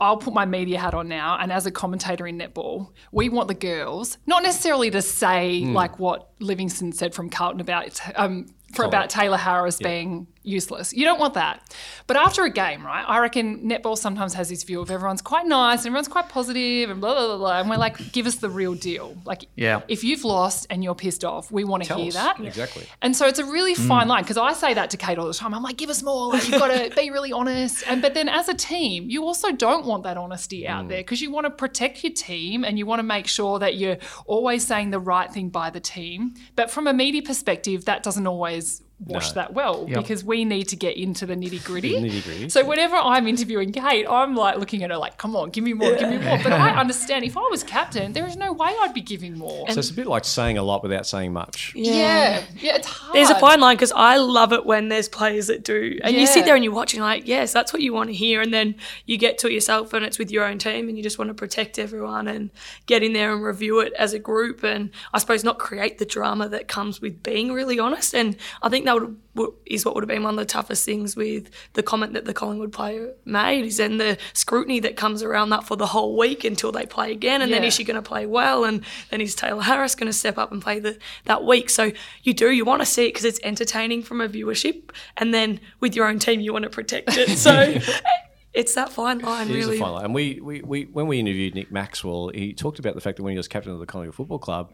I'll 0.00 0.16
put 0.16 0.32
my 0.32 0.46
media 0.46 0.78
hat 0.78 0.94
on 0.94 1.08
now, 1.08 1.36
and 1.40 1.50
as 1.52 1.66
a 1.66 1.72
commentator 1.72 2.24
in 2.28 2.38
netball, 2.38 2.90
we 3.10 3.28
want 3.28 3.48
the 3.48 3.54
girls 3.54 4.16
not 4.26 4.44
necessarily 4.44 4.90
to 4.92 5.02
say 5.02 5.60
like 5.64 5.98
what 5.98 6.30
Livingstone 6.38 6.92
said 6.92 7.14
from 7.16 7.28
Carlton 7.28 7.60
about 7.60 7.86
it's 7.88 8.00
um, 8.14 8.46
for 8.72 8.84
about 8.84 9.10
Tayla 9.10 9.38
Harris 9.38 9.78
being 9.78 10.26
useless. 10.42 10.92
You 10.92 11.04
don't 11.04 11.20
want 11.20 11.34
that. 11.34 11.74
But 12.06 12.16
after 12.16 12.44
a 12.44 12.50
game, 12.50 12.84
right? 12.84 13.04
I 13.06 13.18
reckon 13.18 13.68
netball 13.68 13.96
sometimes 13.98 14.34
has 14.34 14.48
this 14.48 14.62
view 14.62 14.80
of 14.80 14.90
everyone's 14.90 15.22
quite 15.22 15.46
nice 15.46 15.80
and 15.80 15.86
everyone's 15.88 16.08
quite 16.08 16.28
positive 16.28 16.90
and 16.90 17.00
blah 17.00 17.14
blah 17.14 17.26
blah, 17.26 17.36
blah 17.36 17.60
and 17.60 17.70
we're 17.70 17.76
like, 17.76 18.12
give 18.12 18.26
us 18.26 18.36
the 18.36 18.50
real 18.50 18.74
deal. 18.74 19.16
Like, 19.24 19.44
Yeah. 19.56 19.82
if 19.88 20.04
you've 20.04 20.24
lost 20.24 20.66
and 20.70 20.82
you're 20.82 20.94
pissed 20.94 21.24
off, 21.24 21.50
we 21.50 21.64
want 21.64 21.84
to 21.84 21.94
hear 21.94 22.08
us. 22.08 22.14
that. 22.14 22.40
Exactly. 22.40 22.86
And 23.02 23.14
so 23.14 23.26
it's 23.26 23.38
a 23.38 23.44
really 23.44 23.74
mm. 23.74 23.88
fine 23.88 24.08
line 24.08 24.22
because 24.22 24.38
I 24.38 24.52
say 24.52 24.74
that 24.74 24.90
to 24.90 24.96
Kate 24.96 25.18
all 25.18 25.26
the 25.26 25.34
time. 25.34 25.54
I'm 25.54 25.62
like, 25.62 25.76
give 25.76 25.90
us 25.90 26.02
more. 26.02 26.32
Like, 26.32 26.48
you've 26.48 26.60
got 26.60 26.68
to 26.68 26.94
be 26.94 27.10
really 27.10 27.32
honest. 27.32 27.84
And 27.86 28.00
but 28.02 28.14
then 28.14 28.28
as 28.28 28.48
a 28.48 28.54
team, 28.54 29.10
you 29.10 29.24
also 29.24 29.52
don't 29.52 29.86
want 29.86 30.04
that 30.04 30.16
honesty 30.16 30.66
out 30.66 30.86
mm. 30.86 30.88
there 30.88 30.98
because 30.98 31.20
you 31.20 31.30
want 31.30 31.46
to 31.46 31.50
protect 31.50 32.02
your 32.02 32.12
team 32.12 32.64
and 32.64 32.78
you 32.78 32.86
want 32.86 33.00
to 33.00 33.04
make 33.04 33.26
sure 33.26 33.58
that 33.58 33.76
you're 33.76 33.98
always 34.26 34.66
saying 34.66 34.90
the 34.90 35.00
right 35.00 35.32
thing 35.32 35.48
by 35.48 35.70
the 35.70 35.80
team. 35.80 36.34
But 36.56 36.70
from 36.70 36.86
a 36.86 36.92
media 36.92 37.22
perspective, 37.22 37.84
that 37.86 38.02
doesn't 38.02 38.26
always 38.26 38.82
wash 39.06 39.32
that 39.32 39.52
well 39.54 39.86
because 39.86 40.24
we 40.24 40.44
need 40.44 40.64
to 40.68 40.76
get 40.76 40.96
into 40.96 41.24
the 41.24 41.34
nitty 41.34 41.64
gritty. 41.64 41.94
Nitty-gritty. 42.00 42.48
So 42.48 42.64
whenever 42.64 42.96
I'm 42.96 43.28
interviewing 43.28 43.72
Kate, 43.72 44.06
I'm 44.08 44.34
like 44.34 44.58
looking 44.58 44.82
at 44.82 44.90
her 44.90 44.96
like, 44.96 45.16
come 45.18 45.36
on, 45.36 45.50
give 45.50 45.62
me 45.62 45.72
more, 45.72 45.94
give 45.94 46.10
me 46.10 46.18
more. 46.18 46.38
But 46.42 46.52
I 46.52 46.76
understand 46.76 47.24
if 47.24 47.36
I 47.36 47.46
was 47.50 47.62
captain, 47.62 48.12
there 48.12 48.26
is 48.26 48.36
no 48.36 48.52
way 48.52 48.74
I'd 48.80 48.94
be 48.94 49.00
giving 49.00 49.38
more. 49.38 49.68
so 49.70 49.78
it's 49.78 49.90
a 49.90 49.94
bit 49.94 50.06
like 50.06 50.24
saying 50.24 50.58
a 50.58 50.62
lot 50.62 50.82
without 50.82 51.06
saying 51.06 51.32
much. 51.32 51.72
yeah. 51.76 52.42
yeah, 52.56 52.76
it's 52.76 52.88
hard. 52.88 53.14
There's 53.14 53.30
a 53.30 53.38
fine 53.38 53.60
line 53.60 53.76
because 53.76 53.92
I 53.92 54.16
love 54.16 54.52
it 54.52 54.66
when 54.66 54.88
there's 54.88 55.08
players 55.08 55.46
that 55.46 55.62
do, 55.62 55.98
and 56.02 56.14
you 56.16 56.26
sit 56.26 56.44
there 56.44 56.54
and 56.54 56.64
you're 56.64 56.74
watching 56.74 57.00
like, 57.00 57.26
yes, 57.26 57.52
that's 57.52 57.72
what 57.72 57.82
you 57.82 57.92
want 57.92 58.10
to 58.10 58.14
hear, 58.14 58.40
and 58.40 58.52
then 58.52 58.74
you 59.06 59.16
get 59.16 59.38
to 59.38 59.46
it 59.48 59.52
yourself 59.52 59.92
and 59.92 60.04
it's 60.04 60.18
with 60.18 60.30
your 60.30 60.44
own 60.44 60.58
team, 60.58 60.88
and 60.88 60.96
you 60.96 61.02
just 61.02 61.18
want 61.18 61.28
to 61.28 61.34
protect 61.34 61.78
everyone 61.78 62.26
and 62.26 62.50
get 62.86 63.02
in 63.02 63.12
there 63.12 63.32
and 63.32 63.44
review 63.44 63.78
it 63.80 63.92
as 63.94 64.12
a 64.12 64.18
group, 64.18 64.64
and 64.64 64.90
I 65.14 65.18
suppose 65.18 65.44
not 65.44 65.58
create 65.58 65.98
the 65.98 66.04
drama 66.04 66.48
that 66.48 66.66
comes 66.68 67.00
with 67.00 67.22
being 67.22 67.52
really 67.52 67.78
honest. 67.78 68.14
And 68.14 68.36
I 68.62 68.68
think 68.68 68.84
that 68.88 68.94
would, 69.00 69.16
would 69.34 69.50
is 69.66 69.84
what 69.84 69.94
would 69.94 70.02
have 70.02 70.08
been 70.08 70.22
one 70.22 70.34
of 70.34 70.38
the 70.38 70.46
toughest 70.46 70.84
things 70.84 71.14
with 71.14 71.50
the 71.74 71.82
comment 71.82 72.14
that 72.14 72.24
the 72.24 72.34
Collingwood 72.34 72.72
player 72.72 73.12
made, 73.24 73.64
is 73.64 73.76
then 73.76 73.98
the 73.98 74.16
scrutiny 74.32 74.80
that 74.80 74.96
comes 74.96 75.22
around 75.22 75.50
that 75.50 75.64
for 75.64 75.76
the 75.76 75.86
whole 75.86 76.16
week 76.16 76.44
until 76.44 76.72
they 76.72 76.86
play 76.86 77.12
again, 77.12 77.42
and 77.42 77.52
then 77.52 77.62
is 77.64 77.74
she 77.74 77.84
going 77.84 78.02
to 78.02 78.02
play 78.02 78.26
well, 78.26 78.64
and 78.64 78.84
then 79.10 79.20
is 79.20 79.36
Tayla 79.36 79.62
Harris 79.62 79.94
going 79.94 80.08
to 80.08 80.12
step 80.12 80.38
up 80.38 80.50
and 80.50 80.62
play 80.62 80.80
the, 80.80 80.98
that 81.26 81.44
week? 81.44 81.70
So 81.70 81.92
you 82.22 82.32
do 82.32 82.50
you 82.50 82.64
want 82.64 82.80
to 82.80 82.86
see 82.86 83.06
it 83.06 83.10
because 83.10 83.24
it's 83.24 83.40
entertaining 83.42 84.02
from 84.02 84.20
a 84.20 84.28
viewership, 84.28 84.90
and 85.16 85.34
then 85.34 85.60
with 85.80 85.94
your 85.94 86.06
own 86.06 86.18
team 86.18 86.40
you 86.40 86.52
want 86.52 86.64
to 86.64 86.70
protect 86.70 87.10
it. 87.16 87.36
So 87.38 87.74
it's 88.54 88.74
that 88.74 88.90
fine 88.90 89.18
line, 89.20 89.48
It 89.48 89.56
is 89.56 89.66
really. 89.66 89.76
a 89.76 89.80
fine 89.80 89.92
line. 89.92 90.04
And 90.06 90.14
we, 90.14 90.40
we, 90.40 90.62
we, 90.62 90.84
when 90.84 91.06
we 91.06 91.20
interviewed 91.20 91.54
Nick 91.54 91.70
Maxwell, 91.70 92.30
he 92.34 92.52
talked 92.54 92.78
about 92.78 92.94
the 92.94 93.00
fact 93.00 93.16
that 93.18 93.22
when 93.22 93.32
he 93.32 93.36
was 93.36 93.48
captain 93.48 93.72
of 93.72 93.78
the 93.78 93.86
Collingwood 93.86 94.14
Football 94.14 94.38
Club, 94.38 94.72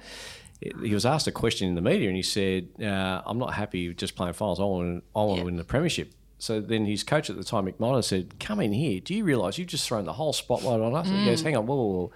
he 0.61 0.95
was 0.95 1.05
asked 1.05 1.27
a 1.27 1.33
question 1.33 1.69
in 1.69 1.75
the 1.75 1.81
media, 1.81 2.09
and 2.09 2.17
he 2.17 2.23
said, 2.23 2.69
uh, 2.81 3.23
"I'm 3.27 3.39
not 3.39 3.55
happy 3.55 3.89
with 3.89 3.97
just 3.97 4.17
playing 4.17 4.35
finals. 4.35 4.61
I 4.61 4.65
want, 4.65 5.05
I 5.15 5.23
want 5.23 5.39
to 5.41 5.45
win 5.45 5.57
the 5.57 5.65
premiership." 5.65 6.13
So 6.39 6.61
then 6.61 6.85
his 6.85 7.03
coach 7.03 7.31
at 7.31 7.37
the 7.37 7.45
time, 7.45 7.73
Miner, 7.79 8.03
said, 8.03 8.39
"Come 8.39 8.61
in 8.61 8.73
here. 8.73 9.01
Do 9.01 9.15
you 9.15 9.25
realise 9.25 9.59
you've 9.59 9.69
just 9.69 9.87
thrown 9.89 10.05
the 10.05 10.13
whole 10.15 10.33
spotlight 10.33 10.81
on 10.81 10.95
us?" 10.95 11.07
And 11.09 11.19
he 11.19 11.25
goes, 11.27 11.43
"Hang 11.43 11.57
on, 11.57 11.67
whoa, 11.67 11.77
whoa, 11.77 11.93
whoa. 11.93 12.13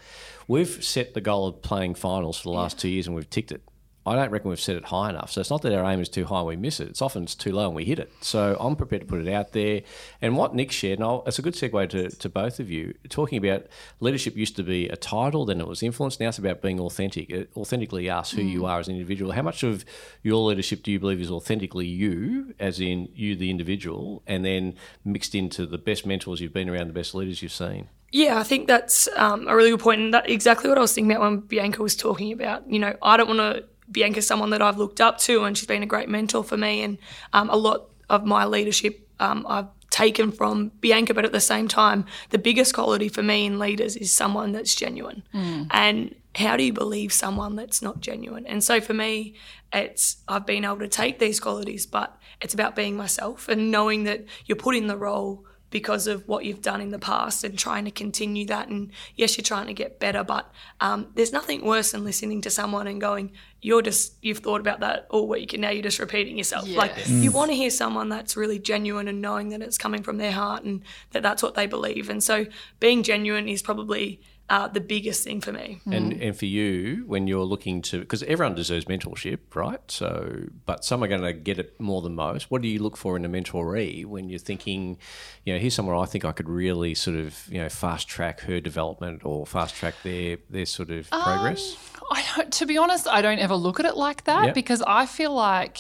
We've 0.47 0.83
set 0.85 1.15
the 1.15 1.21
goal 1.21 1.47
of 1.47 1.63
playing 1.63 1.95
finals 1.95 2.39
for 2.39 2.45
the 2.45 2.57
last 2.57 2.79
two 2.79 2.89
years, 2.89 3.07
and 3.07 3.15
we've 3.17 3.29
ticked 3.29 3.53
it. 3.53 3.63
I 4.09 4.17
don't 4.17 4.31
reckon 4.31 4.51
we've 4.51 4.61
set 4.61 4.77
it 4.77 4.87
high 4.87 5.11
enough. 5.11 5.31
So 5.31 5.41
it's 5.41 5.51
not 5.51 5.63
that 5.63 5.73
our 5.73 5.91
aim 5.91 6.01
is 6.01 6.09
too 6.09 6.25
high 6.25 6.39
and 6.39 6.47
we 6.47 6.57
miss 6.57 6.81
it. 6.81 6.89
It's 6.89 7.03
often 7.03 7.25
it's 7.25 7.35
too 7.35 7.53
low 7.53 7.67
and 7.67 7.77
we 7.77 7.85
hit 7.85 7.99
it. 7.99 8.13
So 8.21 8.57
I'm 8.59 8.75
prepared 8.75 9.03
to 9.03 9.07
put 9.07 9.21
it 9.21 9.33
out 9.33 9.53
there. 9.53 9.83
And 10.23 10.37
what 10.37 10.55
Nick 10.55 10.73
shared, 10.73 10.99
and 10.99 11.07
I'll, 11.07 11.23
it's 11.27 11.39
a 11.39 11.43
good 11.43 11.55
segue 11.55 11.89
to, 11.91 12.09
to 12.09 12.29
both 12.29 12.59
of 12.59 12.71
you, 12.71 12.95
talking 13.09 13.39
about 13.39 13.67
leadership 14.01 14.37
used 14.37 14.57
to 14.57 14.63
be 14.63 14.89
a 14.89 14.97
title, 14.97 15.45
then 15.45 15.61
it 15.61 15.69
was 15.69 15.83
influence. 15.83 16.19
Now 16.19 16.29
it's 16.29 16.39
about 16.39 16.63
being 16.63 16.81
authentic, 16.81 17.33
uh, 17.33 17.45
authentically 17.59 18.09
us, 18.09 18.31
who 18.31 18.43
you 18.43 18.67
are 18.67 18.81
as 18.81 18.89
an 18.89 18.95
individual. 18.95 19.33
How 19.33 19.43
much 19.43 19.63
of 19.63 19.85
your 20.23 20.49
leadership 20.49 20.83
do 20.83 20.91
you 20.91 20.99
believe 20.99 21.21
is 21.21 21.31
authentically 21.31 21.87
you, 21.87 22.55
as 22.59 22.81
in 22.81 23.09
you, 23.15 23.37
the 23.37 23.51
individual, 23.51 24.23
and 24.27 24.45
then 24.45 24.75
mixed 25.05 25.35
into 25.35 25.67
the 25.67 25.79
best 25.79 26.07
mentors 26.07 26.41
you've 26.41 26.53
been 26.53 26.69
around, 26.69 26.89
the 26.89 26.93
best 26.93 27.15
leaders 27.15 27.43
you've 27.43 27.53
seen? 27.53 27.89
Yeah, 28.11 28.39
I 28.39 28.43
think 28.43 28.69
that's 28.69 29.07
um, 29.17 29.47
a 29.49 29.55
really 29.55 29.71
good 29.71 29.81
point, 29.81 30.01
and 30.01 30.15
that 30.15 30.31
exactly 30.31 30.71
what 30.71 30.79
I 30.79 30.81
was 30.81 30.95
thinking 30.95 31.13
about 31.13 31.23
when 31.23 31.41
Bianca 31.41 31.83
was 31.83 31.95
talking 31.95 32.33
about. 32.33 32.71
You 32.71 32.79
know, 32.79 32.97
I 33.03 33.19
don't 33.19 33.29
want 33.29 33.41
to 33.41 33.65
Bianca's 33.91 34.27
someone 34.27 34.51
that 34.51 34.63
I've 34.63 34.79
looked 34.79 35.01
up 35.01 35.19
to, 35.19 35.45
and 35.45 35.57
she's 35.57 35.67
been 35.67 35.83
a 35.83 35.87
great 35.87 36.09
mentor 36.09 36.45
for 36.45 36.57
me, 36.57 36.83
and 36.83 36.99
um, 37.33 37.51
a 37.51 37.57
lot 37.57 37.89
of 38.09 38.25
my 38.25 38.45
leadership 38.45 39.09
um, 39.21 39.47
I've 39.49 39.69
taken 39.91 40.31
from 40.33 40.71
Bianca. 40.81 41.15
But 41.15 41.25
at 41.25 41.33
the 41.33 41.41
same 41.41 41.69
time, 41.69 42.05
the 42.31 42.39
biggest 42.39 42.75
quality 42.75 43.09
for 43.09 43.23
me 43.23 43.47
in 43.47 43.59
leaders 43.59 43.97
is 43.97 44.13
someone 44.13 44.53
that's 44.53 44.75
genuine, 44.75 45.23
and 45.71 46.15
how 46.35 46.57
do 46.57 46.63
you 46.63 46.73
believe 46.73 47.13
someone 47.13 47.57
that's 47.57 47.83
not 47.83 48.01
genuine? 48.01 48.47
And 48.47 48.63
so 48.63 48.81
for 48.81 48.95
me, 48.95 49.35
it's 49.73 50.19
I've 50.29 50.47
been 50.47 50.65
able 50.65 50.79
to 50.79 50.89
take 50.89 51.19
these 51.19 51.41
qualities, 51.41 51.87
but 51.87 52.17
it's 52.41 52.55
about 52.55 52.77
being 52.77 52.97
myself 52.97 53.49
and 53.49 53.71
knowing 53.71 54.05
that 54.05 54.25
you're 54.47 54.57
put 54.57 54.77
in 54.77 54.87
the 54.87 54.97
role 54.97 55.45
because 55.71 56.07
of 56.07 56.27
what 56.27 56.45
you've 56.45 56.63
done 56.63 56.81
in 56.81 56.91
the 56.91 56.99
past 56.99 57.45
and 57.45 57.59
trying 57.59 57.85
to 57.85 57.91
continue 57.91 58.47
that. 58.47 58.69
And 58.69 58.91
yes, 59.17 59.37
you're 59.37 59.43
trying 59.45 59.67
to 59.67 59.75
get 59.75 60.01
better, 60.01 60.25
but 60.25 60.51
um, 60.81 61.09
there's 61.15 61.33
nothing 61.33 61.65
worse 61.65 61.93
than 61.93 62.05
listening 62.05 62.41
to 62.43 62.51
someone 62.51 62.87
and 62.87 63.01
going, 63.01 63.33
"You're 63.61 63.83
just 63.83 64.15
you've 64.23 64.39
thought 64.39 64.61
about 64.61 64.81
that 64.81 65.07
all 65.11 65.29
week, 65.29 65.53
and 65.53 65.63
now 65.63 65.71
you're 65.71 65.83
just 65.83 65.99
repeating 65.99 66.39
yourself." 66.39 66.69
Like 66.69 66.97
Yes. 66.97 67.11
you 67.11 67.31
want 67.31 67.51
to 67.51 67.57
hear 67.57 67.71
someone 67.71 68.09
that's 68.09 68.37
really 68.37 68.59
genuine 68.59 69.09
and 69.09 69.21
knowing 69.21 69.51
that 69.51 69.61
it's 69.63 69.79
coming 69.79 70.03
from 70.03 70.17
their 70.19 70.33
heart 70.33 70.65
and 70.65 70.83
that 71.11 71.23
that's 71.23 71.43
what 71.43 71.55
they 71.55 71.67
believe. 71.67 72.09
And 72.09 72.23
so 72.23 72.47
being 72.81 73.03
genuine 73.03 73.49
is 73.49 73.63
probably 73.63 74.21
uh, 74.51 74.67
the 74.69 74.81
biggest 74.81 75.25
thing 75.25 75.41
for 75.41 75.53
me. 75.53 75.81
And 75.87 76.13
and 76.15 76.37
for 76.37 76.47
you, 76.47 77.05
when 77.07 77.27
you're 77.27 77.45
looking 77.45 77.83
to, 77.83 78.01
because 78.01 78.23
everyone 78.23 78.55
deserves 78.55 78.87
mentorship, 78.87 79.39
right? 79.55 79.81
So, 79.91 80.45
but 80.65 80.85
some 80.85 81.03
are 81.05 81.09
going 81.09 81.21
to 81.23 81.33
get 81.35 81.59
it 81.59 81.79
more 81.79 82.01
than 82.03 82.15
most. 82.15 82.51
What 82.51 82.63
do 82.63 82.69
you 82.69 82.79
look 82.83 82.97
for 82.97 83.17
in 83.17 83.25
a 83.25 83.29
mentoree 83.29 84.07
when 84.07 84.29
you're 84.31 84.39
thinking, 84.39 84.97
you 85.45 85.53
know, 85.53 85.59
here's 85.59 85.75
someone 85.75 85.97
I 85.97 86.07
think 86.07 86.25
I 86.25 86.33
could 86.33 86.49
really 86.49 86.95
sort 86.95 87.17
of, 87.19 87.47
you 87.51 87.59
know, 87.59 87.69
fast 87.69 88.09
track 88.09 88.41
her 88.41 88.61
development 88.61 89.23
or 89.25 89.47
fast 89.47 89.75
track 89.75 89.95
their 90.03 90.39
their 90.49 90.67
sort 90.67 90.91
of 90.91 91.11
progress? 91.11 91.77
I 92.11 92.25
don't, 92.37 92.51
to 92.55 92.65
be 92.67 92.79
honest, 92.79 93.07
I 93.07 93.21
don't 93.21 93.39
ever 93.39 93.55
look 93.55 93.81
at 93.81 93.87
it 93.87 93.97
like 93.97 94.25
that 94.25 94.47
Yeah. 94.47 94.53
because 94.53 94.83
I 94.83 95.05
feel 95.07 95.35
like 95.35 95.79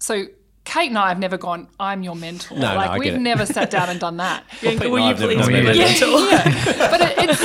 so. 0.00 0.26
Kate 0.68 0.90
and 0.90 0.98
I 0.98 1.08
have 1.08 1.18
never 1.18 1.38
gone. 1.38 1.66
I'm 1.80 2.02
your 2.02 2.14
mentor. 2.14 2.54
No, 2.54 2.68
no, 2.68 2.76
like 2.76 2.90
I 2.90 2.92
get 2.96 2.98
we've 2.98 3.14
it. 3.14 3.20
never 3.20 3.46
sat 3.46 3.70
down 3.70 3.88
and 3.88 3.98
done 3.98 4.18
that. 4.18 4.44
Bianca, 4.60 4.82
Pete 4.82 4.90
will 4.90 5.08
you 5.08 5.14
please 5.14 5.46
be 5.46 5.62
my 5.62 5.70
either. 5.70 5.78
mentor? 5.78 6.10
but 6.90 7.00
it, 7.00 7.14
it's 7.16 7.40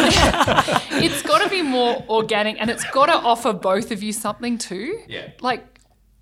it's 0.92 1.22
got 1.22 1.42
to 1.42 1.50
be 1.50 1.62
more 1.62 2.04
organic 2.10 2.60
and 2.60 2.70
it's 2.70 2.84
got 2.92 3.06
to 3.06 3.14
offer 3.14 3.54
both 3.54 3.92
of 3.92 4.04
you 4.04 4.12
something 4.12 4.58
too. 4.58 5.00
Yeah. 5.08 5.32
Like 5.40 5.73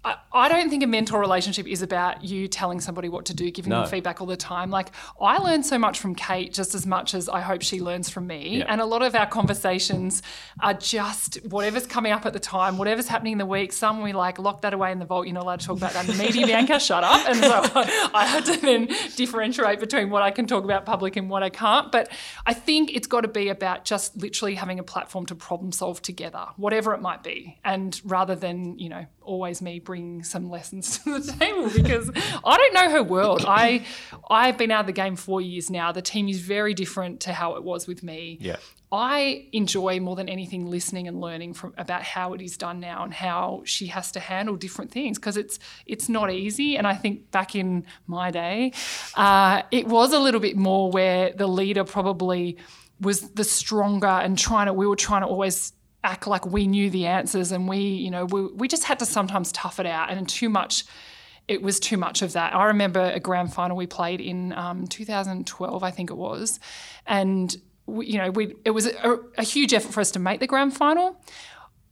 I, 0.03 0.15
I 0.33 0.49
don't 0.49 0.69
think 0.69 0.81
a 0.83 0.87
mentor 0.87 1.19
relationship 1.19 1.67
is 1.67 1.81
about 1.81 2.23
you 2.23 2.47
telling 2.47 2.79
somebody 2.79 3.07
what 3.09 3.25
to 3.25 3.33
do, 3.35 3.51
giving 3.51 3.69
No. 3.69 3.81
them 3.81 3.89
feedback 3.89 4.19
all 4.21 4.27
the 4.27 4.35
time. 4.37 4.71
Like 4.71 4.91
I 5.19 5.37
learn 5.37 5.61
so 5.63 5.77
much 5.77 5.99
from 5.99 6.15
Kate 6.15 6.51
just 6.53 6.73
as 6.73 6.87
much 6.87 7.13
as 7.13 7.29
I 7.29 7.41
hope 7.41 7.61
she 7.61 7.79
learns 7.81 8.09
from 8.09 8.25
me. 8.27 8.57
Yeah. 8.59 8.65
And 8.67 8.81
a 8.81 8.85
lot 8.85 9.03
of 9.03 9.13
our 9.13 9.27
conversations 9.27 10.23
are 10.61 10.73
just 10.73 11.35
whatever's 11.45 11.85
coming 11.85 12.11
up 12.11 12.25
at 12.25 12.33
the 12.33 12.39
time, 12.39 12.77
whatever's 12.77 13.07
happening 13.07 13.33
in 13.33 13.37
the 13.37 13.45
week. 13.45 13.73
Some 13.73 14.01
we 14.01 14.13
like 14.13 14.39
lock 14.39 14.61
that 14.61 14.73
away 14.73 14.91
in 14.91 14.99
the 14.99 15.05
vault. 15.05 15.27
You're 15.27 15.35
not 15.35 15.43
allowed 15.43 15.59
to 15.59 15.67
talk 15.67 15.77
about 15.77 15.93
that 15.93 16.07
media, 16.17 16.47
Bianca. 16.47 16.79
Shut 16.79 17.03
up. 17.03 17.27
And 17.27 17.37
so 17.37 17.61
I 18.13 18.25
had 18.25 18.45
to 18.45 18.57
then 18.59 18.87
differentiate 19.15 19.79
between 19.79 20.09
what 20.09 20.23
I 20.23 20.31
can 20.31 20.47
talk 20.47 20.63
about 20.63 20.85
public 20.85 21.15
and 21.15 21.29
what 21.29 21.43
I 21.43 21.49
can't. 21.49 21.91
But 21.91 22.09
I 22.45 22.53
think 22.53 22.95
it's 22.95 23.07
got 23.07 23.21
to 23.21 23.27
be 23.27 23.49
about 23.49 23.85
just 23.85 24.17
literally 24.17 24.55
having 24.55 24.79
a 24.79 24.83
platform 24.83 25.25
to 25.27 25.35
problem 25.35 25.71
solve 25.71 26.01
together, 26.01 26.47
whatever 26.57 26.93
it 26.93 27.01
might 27.01 27.21
be, 27.23 27.59
and 27.63 28.01
rather 28.03 28.35
than 28.35 28.79
you 28.79 28.89
know 28.89 29.05
always 29.31 29.61
me 29.61 29.79
bringing 29.79 30.23
some 30.23 30.49
lessons 30.49 30.99
to 30.99 31.19
the 31.19 31.31
table 31.39 31.69
because 31.73 32.11
I 32.15 32.57
don't 32.57 32.73
know 32.73 32.89
her 32.91 33.03
world. 33.03 33.45
I 33.47 33.85
I've 34.29 34.57
been 34.57 34.71
out 34.71 34.81
of 34.81 34.85
the 34.87 34.93
game 34.93 35.15
four 35.15 35.41
years 35.41 35.69
now. 35.69 35.91
The 35.91 36.01
team 36.01 36.27
is 36.27 36.41
very 36.41 36.73
different 36.73 37.21
to 37.21 37.33
how 37.33 37.55
it 37.55 37.63
was 37.63 37.87
with 37.87 38.03
me. 38.03 38.37
Yeah. 38.41 38.57
I 38.93 39.47
enjoy 39.53 40.01
more 40.01 40.17
than 40.17 40.27
anything 40.27 40.65
listening 40.65 41.07
and 41.07 41.21
learning 41.21 41.53
from 41.53 41.73
about 41.77 42.03
how 42.03 42.33
it 42.33 42.41
is 42.41 42.57
done 42.57 42.81
now 42.81 43.05
and 43.05 43.13
how 43.13 43.61
she 43.63 43.87
has 43.87 44.11
to 44.11 44.19
handle 44.19 44.57
different 44.57 44.91
things 44.91 45.17
because 45.17 45.37
it's 45.37 45.59
it's 45.85 46.09
not 46.09 46.29
easy. 46.29 46.75
And 46.75 46.85
I 46.85 46.95
think 46.95 47.31
back 47.31 47.55
in 47.55 47.85
my 48.05 48.31
day, 48.31 48.73
uh, 49.15 49.61
it 49.71 49.87
was 49.87 50.11
a 50.11 50.19
little 50.19 50.41
bit 50.41 50.57
more 50.57 50.91
where 50.91 51.31
the 51.31 51.47
leader 51.47 51.85
probably 51.85 52.57
was 52.99 53.21
the 53.31 53.45
stronger 53.45 54.07
and 54.07 54.37
trying 54.37 54.67
to 54.67 54.73
we 54.73 54.85
were 54.85 54.97
trying 54.97 55.21
to 55.21 55.27
always 55.27 55.71
act 56.03 56.27
like 56.27 56.45
we 56.45 56.67
knew 56.67 56.89
the 56.89 57.05
answers 57.05 57.51
and 57.51 57.67
we 57.67 57.77
you 57.77 58.09
know 58.09 58.25
we, 58.25 58.47
we 58.47 58.67
just 58.67 58.83
had 58.85 58.97
to 58.99 59.05
sometimes 59.05 59.51
tough 59.51 59.79
it 59.79 59.85
out 59.85 60.09
and 60.09 60.27
too 60.27 60.49
much 60.49 60.85
it 61.47 61.61
was 61.61 61.79
too 61.79 61.97
much 61.97 62.21
of 62.21 62.33
that. 62.33 62.55
I 62.55 62.65
remember 62.65 63.01
a 63.01 63.19
grand 63.19 63.53
final 63.53 63.75
we 63.75 63.87
played 63.87 64.21
in 64.21 64.53
um, 64.53 64.87
2012, 64.87 65.83
I 65.83 65.91
think 65.91 66.09
it 66.09 66.15
was, 66.15 66.59
and 67.05 67.55
we, 67.87 68.07
you 68.07 68.17
know 68.19 68.31
we 68.31 68.55
it 68.63 68.71
was 68.71 68.85
a, 68.85 69.19
a 69.37 69.43
huge 69.43 69.73
effort 69.73 69.91
for 69.91 70.01
us 70.01 70.11
to 70.11 70.19
make 70.19 70.39
the 70.39 70.47
grand 70.47 70.75
final. 70.75 71.21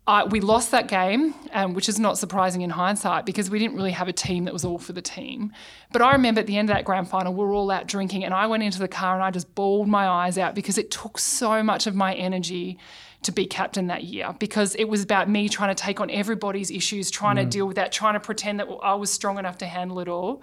Uh, 0.08 0.26
we 0.32 0.40
lost 0.40 0.72
that 0.72 0.88
game, 0.88 1.36
um, 1.52 1.76
which 1.76 1.88
is 1.88 2.00
not 2.00 2.18
surprising 2.18 2.62
in 2.62 2.72
hindsight 2.72 3.28
because 3.28 3.52
we 3.52 3.60
didn't 3.60 3.76
really 3.76 3.92
have 3.92 4.08
a 4.08 4.14
team 4.14 4.46
that 4.46 4.54
was 4.54 4.66
all 4.66 4.80
for 4.80 4.92
the 4.92 5.04
team. 5.04 5.52
But 5.92 6.02
I 6.02 6.14
remember 6.14 6.40
at 6.40 6.48
the 6.48 6.58
end 6.58 6.68
of 6.72 6.76
that 6.76 6.84
grand 6.84 7.08
final, 7.08 7.32
we 7.32 7.44
were 7.44 7.54
all 7.54 7.70
out 7.70 7.86
drinking, 7.86 8.24
and 8.24 8.34
I 8.34 8.48
went 8.48 8.64
into 8.64 8.80
the 8.80 8.88
car 8.88 9.14
and 9.14 9.24
I 9.24 9.30
just 9.30 9.54
bawled 9.54 9.88
my 9.88 10.08
eyes 10.08 10.40
out 10.40 10.56
because 10.56 10.80
it 10.80 10.90
took 10.90 11.20
so 11.20 11.62
much 11.62 11.86
of 11.86 11.96
my 11.96 12.16
energy 12.16 12.80
to 13.22 13.32
be 13.32 13.46
captain 13.46 13.88
that 13.88 14.04
year 14.04 14.34
because 14.40 14.76
it 14.76 14.86
was 14.86 15.04
about 15.04 15.30
me 15.30 15.50
trying 15.50 15.76
to 15.76 15.82
take 15.82 16.00
on 16.00 16.10
everybody's 16.10 16.72
issues, 16.72 17.12
trying 17.12 17.36
to 17.36 17.46
deal 17.46 17.68
with 17.68 17.76
that, 17.76 17.92
trying 17.92 18.14
to 18.14 18.20
pretend 18.20 18.60
that 18.60 18.68
I 18.82 18.94
was 18.94 19.12
strong 19.12 19.38
enough 19.38 19.58
to 19.60 19.66
handle 19.66 20.00
it 20.00 20.08
all. 20.08 20.42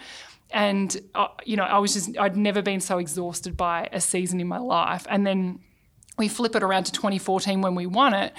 And, 0.50 0.96
uh, 1.14 1.28
you 1.44 1.56
know, 1.56 1.64
I 1.64 1.78
was 1.78 1.94
just, 1.94 2.16
I'd 2.18 2.36
never 2.36 2.62
been 2.62 2.80
so 2.80 2.98
exhausted 2.98 3.56
by 3.56 3.88
a 3.92 4.00
season 4.00 4.40
in 4.40 4.46
my 4.46 4.58
life. 4.58 5.06
And 5.08 5.26
then 5.26 5.60
we 6.18 6.28
flip 6.28 6.56
it 6.56 6.62
around 6.62 6.84
to 6.84 6.92
2014 6.92 7.60
when 7.60 7.74
we 7.74 7.86
won 7.86 8.14
it 8.14 8.32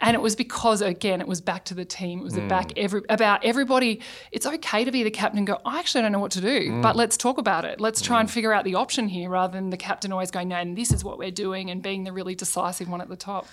and 0.00 0.14
it 0.14 0.20
was 0.20 0.36
because 0.36 0.82
again 0.82 1.20
it 1.20 1.28
was 1.28 1.40
back 1.40 1.64
to 1.66 1.74
the 1.74 1.84
team. 1.84 2.20
It 2.20 2.24
was 2.24 2.34
mm. 2.34 2.48
back 2.48 2.76
every, 2.76 3.02
about 3.08 3.44
everybody. 3.44 4.00
It's 4.32 4.46
okay 4.46 4.84
to 4.84 4.90
be 4.90 5.02
the 5.02 5.10
captain 5.10 5.38
and 5.38 5.46
go 5.46 5.58
i 5.64 5.78
actually 5.78 6.02
don't 6.02 6.12
know 6.12 6.18
what 6.18 6.32
to 6.32 6.40
do 6.40 6.70
mm. 6.70 6.82
but 6.82 6.96
let's 6.96 7.16
talk 7.16 7.38
about 7.38 7.64
it. 7.64 7.80
Let's 7.80 8.02
try 8.02 8.20
and 8.20 8.28
mm. 8.28 8.32
figure 8.32 8.52
out 8.52 8.64
the 8.64 8.74
option 8.74 9.08
here 9.08 9.30
rather 9.30 9.52
than 9.52 9.70
the 9.70 9.76
captain 9.76 10.12
always 10.12 10.30
going 10.30 10.48
no 10.48 10.56
and 10.56 10.76
this 10.76 10.92
is 10.92 11.04
what 11.04 11.18
we're 11.18 11.30
doing 11.30 11.70
and 11.70 11.82
being 11.82 12.04
the 12.04 12.12
really 12.12 12.34
decisive 12.34 12.88
one 12.88 13.00
at 13.00 13.08
the 13.08 13.16
top. 13.16 13.46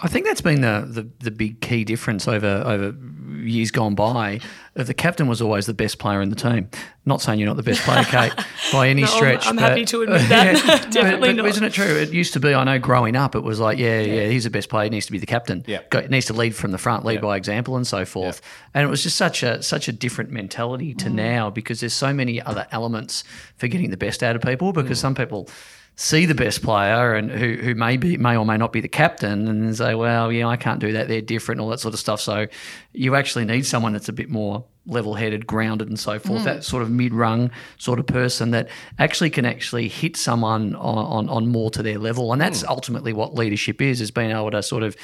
I 0.00 0.08
think 0.08 0.26
that's 0.26 0.40
been 0.40 0.62
the, 0.62 0.86
the, 0.88 1.08
the 1.20 1.30
big 1.30 1.60
key 1.60 1.84
difference 1.84 2.26
over 2.26 2.62
over 2.66 2.94
years 3.42 3.70
gone 3.70 3.94
by. 3.94 4.40
The 4.74 4.94
captain 4.94 5.26
was 5.28 5.42
always 5.42 5.66
the 5.66 5.74
best 5.74 5.98
player 5.98 6.22
in 6.22 6.30
the 6.30 6.36
team. 6.36 6.68
Not 7.04 7.20
saying 7.20 7.38
you're 7.40 7.48
not 7.48 7.56
the 7.56 7.62
best 7.62 7.82
player, 7.82 8.04
Kate, 8.04 8.32
by 8.72 8.88
any 8.88 9.02
No, 9.02 9.08
I'm- 9.08 9.16
stretch. 9.16 9.46
I'm 9.46 9.56
but- 9.56 9.62
happy 9.62 9.84
to 9.86 10.02
admit 10.02 10.28
that. 10.28 10.54
but- 10.66 10.90
Definitely 10.92 11.28
but 11.30 11.36
not. 11.36 11.46
Isn't 11.46 11.64
it 11.64 11.72
true? 11.72 11.84
It 11.84 12.10
used 12.12 12.32
to 12.34 12.40
be. 12.40 12.54
I 12.54 12.64
know 12.64 12.78
growing 12.78 13.16
up, 13.16 13.34
it 13.34 13.40
was 13.40 13.60
like, 13.60 13.76
yeah, 13.78 14.00
yeah, 14.00 14.26
he's 14.28 14.44
the 14.44 14.50
best 14.50 14.68
player. 14.68 14.84
He 14.84 14.90
needs 14.90 15.06
to 15.06 15.12
be 15.12 15.18
the 15.18 15.26
captain. 15.26 15.64
Yeah. 15.66 15.80
Go, 15.90 16.00
needs 16.06 16.26
to 16.26 16.32
lead 16.32 16.54
from 16.54 16.70
the 16.70 16.78
front, 16.78 17.04
lead 17.04 17.20
by 17.20 17.36
example, 17.36 17.76
and 17.76 17.86
so 17.86 18.04
forth. 18.04 18.40
And 18.72 18.84
it 18.84 18.88
was 18.88 19.02
just 19.02 19.16
such 19.16 19.42
a 19.42 19.62
such 19.62 19.88
a 19.88 19.92
different 19.92 20.30
mentality 20.30 20.94
Mm. 20.94 20.98
to 20.98 21.10
now 21.10 21.50
because 21.50 21.80
there's 21.80 21.92
so 21.94 22.12
many 22.14 22.40
other 22.40 22.66
elements 22.70 23.24
for 23.56 23.68
getting 23.68 23.90
the 23.90 23.96
best 23.96 24.22
out 24.22 24.36
of 24.36 24.42
people. 24.42 24.72
Because 24.72 24.98
Mm. 24.98 25.02
some 25.02 25.14
people 25.14 25.48
see 25.96 26.26
the 26.26 26.34
best 26.34 26.62
player 26.62 27.14
and 27.14 27.30
who, 27.30 27.54
who 27.54 27.74
may 27.74 27.96
be 27.96 28.16
may 28.16 28.36
or 28.36 28.46
may 28.46 28.56
not 28.56 28.72
be 28.72 28.80
the 28.80 28.88
captain 28.88 29.46
and 29.46 29.76
say, 29.76 29.94
well, 29.94 30.32
yeah, 30.32 30.46
I 30.46 30.56
can't 30.56 30.80
do 30.80 30.92
that. 30.92 31.08
They're 31.08 31.20
different, 31.20 31.60
all 31.60 31.68
that 31.68 31.80
sort 31.80 31.94
of 31.94 32.00
stuff. 32.00 32.20
So 32.20 32.46
you 32.92 33.14
actually 33.14 33.44
need 33.44 33.66
someone 33.66 33.92
that's 33.92 34.08
a 34.08 34.12
bit 34.12 34.30
more 34.30 34.64
level 34.86 35.14
headed, 35.14 35.46
grounded, 35.46 35.88
and 35.88 35.98
so 35.98 36.18
forth. 36.18 36.42
Mm. 36.42 36.44
That 36.44 36.64
sort 36.64 36.82
of 36.82 36.90
mid 36.90 37.14
rung 37.14 37.50
sort 37.78 37.98
of 37.98 38.06
person 38.06 38.50
that 38.50 38.68
actually 38.98 39.30
can 39.30 39.44
actually 39.44 39.88
hit 39.88 40.16
someone 40.16 40.74
on, 40.76 40.98
on, 40.98 41.28
on 41.28 41.46
more 41.48 41.70
to 41.70 41.82
their 41.82 41.98
level. 41.98 42.32
And 42.32 42.40
that's 42.40 42.62
mm. 42.62 42.68
ultimately 42.68 43.12
what 43.12 43.34
leadership 43.34 43.80
is: 43.80 44.00
is 44.00 44.10
being 44.10 44.30
able 44.30 44.50
to 44.50 44.62
sort 44.62 44.82
of 44.82 44.96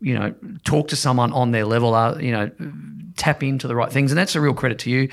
you 0.00 0.18
know, 0.18 0.34
talk 0.64 0.88
to 0.88 0.96
someone 0.96 1.32
on 1.32 1.50
their 1.50 1.64
level, 1.64 1.94
uh, 1.94 2.18
you 2.18 2.32
know, 2.32 2.50
tap 3.16 3.42
into 3.42 3.68
the 3.68 3.76
right 3.76 3.92
things. 3.92 4.10
And 4.10 4.18
that's 4.18 4.34
a 4.34 4.40
real 4.40 4.54
credit 4.54 4.78
to 4.80 4.90
you, 4.90 5.10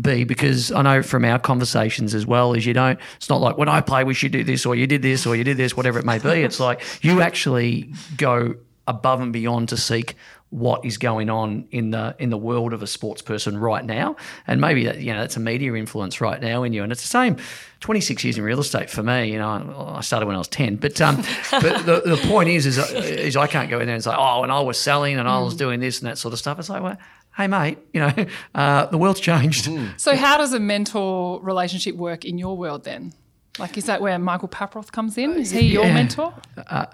B, 0.00 0.24
because 0.24 0.72
I 0.72 0.82
know 0.82 1.02
from 1.02 1.24
our 1.24 1.38
conversations 1.38 2.14
as 2.14 2.26
well 2.26 2.54
is 2.54 2.64
you 2.64 2.72
don't, 2.72 2.98
it's 3.16 3.28
not 3.28 3.40
like 3.40 3.58
when 3.58 3.68
I 3.68 3.80
play, 3.80 4.02
we 4.02 4.14
should 4.14 4.32
do 4.32 4.42
this 4.42 4.64
or 4.64 4.74
you 4.74 4.86
did 4.86 5.02
this 5.02 5.26
or 5.26 5.36
you 5.36 5.44
did 5.44 5.58
this, 5.58 5.76
whatever 5.76 5.98
it 5.98 6.04
may 6.04 6.18
be. 6.18 6.28
It's 6.42 6.58
like 6.58 6.82
you 7.02 7.20
actually 7.20 7.92
go 8.16 8.54
above 8.88 9.20
and 9.20 9.32
beyond 9.32 9.68
to 9.68 9.76
seek 9.76 10.16
what 10.50 10.84
is 10.84 10.98
going 10.98 11.30
on 11.30 11.64
in 11.70 11.90
the 11.90 12.14
in 12.18 12.30
the 12.30 12.36
world 12.36 12.72
of 12.72 12.82
a 12.82 12.86
sports 12.86 13.22
person 13.22 13.56
right 13.56 13.84
now. 13.84 14.16
And 14.46 14.60
maybe 14.60 14.84
that 14.84 15.00
you 15.00 15.12
know 15.12 15.20
that's 15.20 15.36
a 15.36 15.40
media 15.40 15.74
influence 15.74 16.20
right 16.20 16.40
now 16.40 16.64
in 16.64 16.72
you. 16.72 16.82
And 16.82 16.90
it's 16.90 17.02
the 17.02 17.08
same 17.08 17.36
26 17.80 18.24
years 18.24 18.36
in 18.36 18.44
real 18.44 18.60
estate 18.60 18.90
for 18.90 19.02
me. 19.02 19.32
You 19.32 19.38
know 19.38 19.94
I 19.96 20.00
started 20.00 20.26
when 20.26 20.34
I 20.34 20.38
was 20.38 20.48
10 20.48 20.76
but 20.76 21.00
um 21.00 21.16
but 21.50 21.86
the, 21.86 22.02
the 22.04 22.20
point 22.26 22.48
is 22.48 22.66
is 22.66 22.78
is 22.92 23.36
I 23.36 23.46
can't 23.46 23.70
go 23.70 23.78
in 23.78 23.86
there 23.86 23.94
and 23.94 24.04
say 24.04 24.14
oh 24.16 24.42
and 24.42 24.50
I 24.50 24.60
was 24.60 24.78
selling 24.78 25.18
and 25.18 25.28
I 25.28 25.40
was 25.40 25.54
doing 25.54 25.80
this 25.80 26.00
and 26.00 26.10
that 26.10 26.18
sort 26.18 26.34
of 26.34 26.40
stuff. 26.40 26.58
It's 26.58 26.68
like 26.68 26.82
well 26.82 26.98
hey 27.36 27.46
mate 27.46 27.78
you 27.92 28.00
know 28.00 28.12
uh, 28.54 28.86
the 28.86 28.98
world's 28.98 29.20
changed. 29.20 29.70
So 29.98 30.16
how 30.16 30.36
does 30.36 30.52
a 30.52 30.60
mentor 30.60 31.40
relationship 31.42 31.94
work 31.94 32.24
in 32.24 32.38
your 32.38 32.56
world 32.56 32.84
then 32.84 33.12
like 33.58 33.76
is 33.76 33.84
that 33.86 34.00
where 34.00 34.18
michael 34.18 34.48
paproth 34.48 34.92
comes 34.92 35.18
in 35.18 35.32
is 35.36 35.50
he 35.50 35.60
your 35.66 35.84
Yeah. 35.84 35.94
mentor 35.94 36.34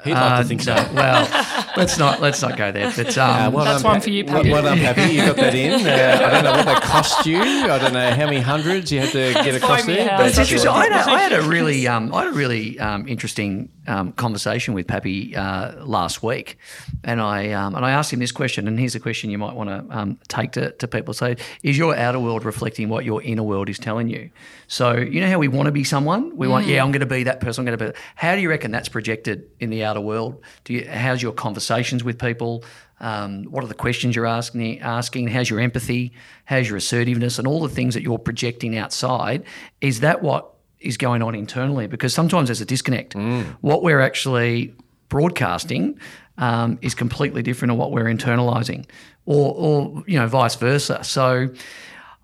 He'd 0.05 0.13
like 0.15 0.41
to 0.43 0.45
think 0.49 0.63
so. 0.63 0.73
Uh, 0.73 0.89
well 0.95 1.73
let's 1.77 1.99
not 1.99 2.21
let's 2.21 2.41
not 2.41 2.57
go 2.57 2.71
there 2.73 2.91
but 2.97 3.19
um, 3.19 3.53
well 3.53 3.65
That's 3.65 3.83
done, 3.83 3.91
one 3.93 4.01
Pa- 4.01 4.05
for 4.05 4.11
you, 4.11 4.25
well, 4.25 4.35
Pappy. 4.37 4.51
well 4.53 4.63
done, 4.63 4.79
Pappy. 4.79 5.13
You 5.15 5.27
got 5.27 5.37
that 5.37 5.55
in. 5.55 5.73
Uh, 5.87 6.27
I 6.27 6.31
don't 6.31 6.45
know 6.45 6.53
what 6.53 6.67
that 6.67 6.83
cost 6.83 7.27
you. 7.27 7.39
I 7.41 7.79
don't 7.79 7.93
know 7.93 8.11
how 8.11 8.25
many 8.27 8.41
hundreds 8.41 8.91
you 8.93 9.01
had 9.01 9.11
to 9.11 9.33
get 9.45 9.55
across 9.57 9.85
there. 9.85 10.17
but 10.17 10.29
It's 10.29 10.39
interesting. 10.39 10.71
I 10.71 10.85
had, 10.85 10.93
a, 10.93 11.11
I 11.11 11.19
had 11.21 11.33
a 11.33 11.43
really, 11.43 11.87
um, 11.95 12.15
I 12.15 12.25
had 12.25 12.29
a 12.29 12.37
really 12.37 12.79
um, 12.79 13.07
interesting 13.09 13.71
um, 13.89 14.13
conversation 14.13 14.73
with 14.75 14.87
Pappy 14.87 15.35
uh, 15.37 15.85
last 15.85 16.23
week, 16.23 16.59
and 17.05 17.21
I 17.21 17.51
um, 17.53 17.75
and 17.75 17.85
I 17.85 17.91
asked 17.91 18.13
him 18.13 18.21
this 18.21 18.33
question. 18.33 18.67
And 18.69 18.79
here's 18.79 18.95
a 18.95 19.01
question 19.01 19.29
you 19.31 19.39
might 19.39 19.55
want 19.55 19.69
to 19.71 19.97
um, 19.99 20.19
take 20.29 20.53
to, 20.53 20.71
to 20.73 20.87
people. 20.89 21.13
So, 21.15 21.35
is 21.65 21.77
your 21.77 21.97
outer 21.97 22.21
world 22.21 22.45
reflecting 22.45 22.89
what 22.89 23.05
your 23.05 23.21
inner 23.23 23.43
world 23.43 23.69
is 23.69 23.79
telling 23.79 24.09
you? 24.09 24.31
So, 24.69 24.97
you 24.97 25.21
know 25.21 25.29
how 25.29 25.39
we 25.39 25.49
want 25.49 25.67
to 25.67 25.73
be 25.73 25.85
someone, 25.85 26.37
we 26.37 26.46
We 26.47 26.53
want, 26.53 26.67
yeah, 26.67 26.83
I'm 26.83 26.93
going 26.93 27.01
to 27.01 27.07
be 27.07 27.25
that 27.25 27.41
person. 27.41 27.63
I'm 27.63 27.67
going 27.67 27.79
to 27.79 27.93
be. 27.93 27.99
How 28.15 28.35
do 28.35 28.41
you 28.41 28.49
reckon 28.49 28.71
that's 28.71 28.89
projected 28.89 29.51
in 29.59 29.71
the 29.71 29.85
outer 29.85 30.01
world? 30.01 30.43
Do 30.65 30.75
you, 30.75 30.89
how's 30.89 31.21
your 31.21 31.33
conversations 31.33 32.05
with 32.05 32.19
people? 32.19 32.65
Um, 33.01 33.45
what 33.45 33.65
are 33.65 33.67
the 33.67 33.75
questions 33.75 34.15
you're 34.17 34.27
asking? 34.27 34.81
Asking 34.81 35.29
how's 35.29 35.51
your 35.51 35.61
empathy? 35.61 36.13
How's 36.45 36.69
your 36.69 36.77
assertiveness? 36.77 37.39
And 37.39 37.47
all 37.47 37.61
the 37.61 37.69
things 37.69 37.95
that 37.95 38.03
you're 38.03 38.19
projecting 38.19 38.79
outside. 38.79 39.45
Is 39.81 40.01
that 40.01 40.23
what 40.23 40.55
is 40.79 40.97
going 40.97 41.23
on 41.23 41.35
internally? 41.35 41.87
Because 41.89 42.15
sometimes 42.15 42.49
there's 42.49 42.61
a 42.61 42.67
disconnect. 42.67 43.15
What 43.61 43.83
we're 43.83 44.01
actually 44.01 44.73
broadcasting 45.09 45.99
um, 46.39 46.79
is 46.81 46.95
completely 46.95 47.43
different 47.43 47.71
to 47.71 47.75
what 47.75 47.91
we're 47.91 48.05
internalizing, 48.05 48.87
or, 49.25 49.55
or 49.55 50.05
you 50.07 50.19
know, 50.19 50.27
vice 50.29 50.55
versa. 50.55 51.03
So. 51.03 51.49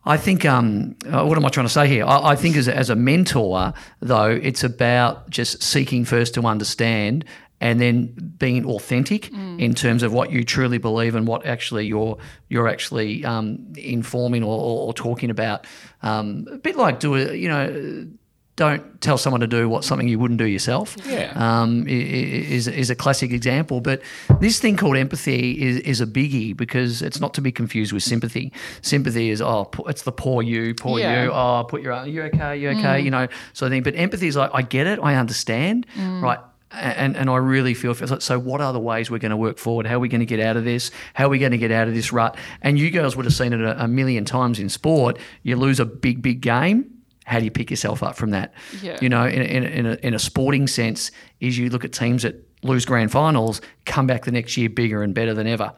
I 0.04 0.16
think, 0.16 0.44
um, 0.44 0.96
uh, 1.06 1.24
what 1.24 1.38
am 1.38 1.44
I 1.44 1.48
trying 1.48 1.66
to 1.66 1.72
say 1.72 1.86
here? 1.86 2.04
I, 2.04 2.30
I 2.30 2.36
think 2.36 2.56
as 2.56 2.66
a, 2.68 2.76
as 2.76 2.90
a 2.90 2.96
mentor, 2.96 3.72
though, 4.00 4.30
it's 4.30 4.64
about 4.64 5.30
just 5.30 5.62
seeking 5.62 6.04
first 6.04 6.34
to 6.34 6.42
understand 6.42 7.24
and 7.60 7.80
then 7.80 8.06
being 8.38 8.66
authentic 8.66 9.30
in 9.60 9.72
terms 9.72 10.02
of 10.02 10.12
what 10.12 10.32
you 10.32 10.42
truly 10.42 10.78
believe 10.78 11.14
and 11.14 11.28
what 11.28 11.46
actually 11.46 11.86
you're 11.86 12.18
you're 12.48 12.66
actually 12.66 13.24
um, 13.24 13.72
informing 13.76 14.42
or, 14.42 14.58
or, 14.58 14.86
or 14.88 14.92
talking 14.92 15.30
about. 15.30 15.64
Um, 16.02 16.48
a 16.50 16.58
bit 16.58 16.74
like 16.74 16.98
do 16.98 17.14
a, 17.14 17.32
you 17.34 17.48
know. 17.48 18.08
Don't 18.56 19.00
tell 19.00 19.16
someone 19.16 19.40
to 19.40 19.46
do 19.46 19.66
what 19.66 19.82
something 19.82 20.06
you 20.06 20.18
wouldn't 20.18 20.36
do 20.38 20.44
yourself. 20.44 20.94
Yeah. 21.08 21.32
um, 21.36 21.86
is 21.88 22.68
is 22.68 22.90
a 22.90 22.94
classic 22.94 23.32
example. 23.32 23.80
But 23.80 24.02
this 24.40 24.60
thing 24.60 24.76
called 24.76 24.96
empathy 24.98 25.60
is, 25.62 25.78
is 25.78 26.00
a 26.02 26.06
biggie 26.06 26.54
because 26.54 27.00
it's 27.00 27.18
not 27.18 27.32
to 27.34 27.40
be 27.40 27.50
confused 27.50 27.94
with 27.94 28.02
sympathy. 28.02 28.52
Sympathy 28.82 29.30
is 29.30 29.40
oh, 29.40 29.70
it's 29.86 30.02
the 30.02 30.12
poor 30.12 30.42
you, 30.42 30.74
poor 30.74 30.98
Yeah. 30.98 31.24
you. 31.24 31.30
Oh, 31.32 31.64
put 31.66 31.80
your 31.80 31.94
are 31.94 32.06
you 32.06 32.24
okay, 32.24 32.58
you 32.58 32.68
okay, 32.70 33.00
you 33.00 33.10
know. 33.10 33.26
So 33.54 33.66
I 33.66 33.70
think, 33.70 33.84
but 33.84 33.96
empathy 33.96 34.26
is 34.28 34.36
like 34.36 34.50
I 34.52 34.60
get 34.60 34.86
it, 34.86 34.98
I 35.02 35.14
understand, 35.16 35.86
right. 35.96 36.38
And, 36.74 37.18
and 37.18 37.28
I 37.28 37.36
really 37.36 37.74
feel 37.74 37.94
so. 37.94 38.38
What 38.38 38.62
are 38.62 38.72
the 38.72 38.80
ways 38.80 39.10
we're 39.10 39.18
going 39.18 39.30
to 39.30 39.36
work 39.36 39.58
forward? 39.58 39.86
How 39.86 39.96
are 39.96 39.98
we 40.00 40.08
going 40.08 40.20
to 40.20 40.26
get 40.26 40.40
out 40.40 40.56
of 40.56 40.64
this? 40.64 40.90
How 41.12 41.26
are 41.26 41.28
we 41.28 41.38
going 41.38 41.52
to 41.52 41.58
get 41.58 41.70
out 41.70 41.86
of 41.86 41.92
this 41.94 42.12
rut? 42.14 42.34
And 42.62 42.78
you 42.78 42.90
girls 42.90 43.14
would 43.14 43.26
have 43.26 43.34
seen 43.34 43.52
it 43.52 43.60
a, 43.60 43.84
a 43.84 43.88
million 43.88 44.24
times 44.24 44.58
in 44.58 44.70
sport. 44.70 45.18
You 45.42 45.56
lose 45.56 45.80
a 45.80 45.84
big, 45.84 46.22
big 46.22 46.40
game. 46.40 46.86
How 47.32 47.38
do 47.38 47.44
you 47.44 47.50
pick 47.50 47.70
yourself 47.70 48.02
up 48.02 48.14
from 48.16 48.30
that? 48.30 48.52
Yeah. 48.82 48.98
You 49.00 49.08
know, 49.08 49.24
in, 49.26 49.42
in, 49.42 49.64
in, 49.64 49.86
a, 49.86 49.94
in 50.02 50.14
a 50.14 50.18
sporting 50.18 50.66
sense, 50.66 51.10
is 51.40 51.56
you 51.58 51.70
look 51.70 51.84
at 51.84 51.92
teams 51.92 52.22
that 52.22 52.34
lose 52.62 52.84
grand 52.84 53.10
finals, 53.10 53.60
come 53.86 54.06
back 54.06 54.24
the 54.24 54.32
next 54.32 54.56
year 54.56 54.68
bigger 54.68 55.02
and 55.02 55.14
better 55.14 55.34
than 55.34 55.46
ever. 55.46 55.72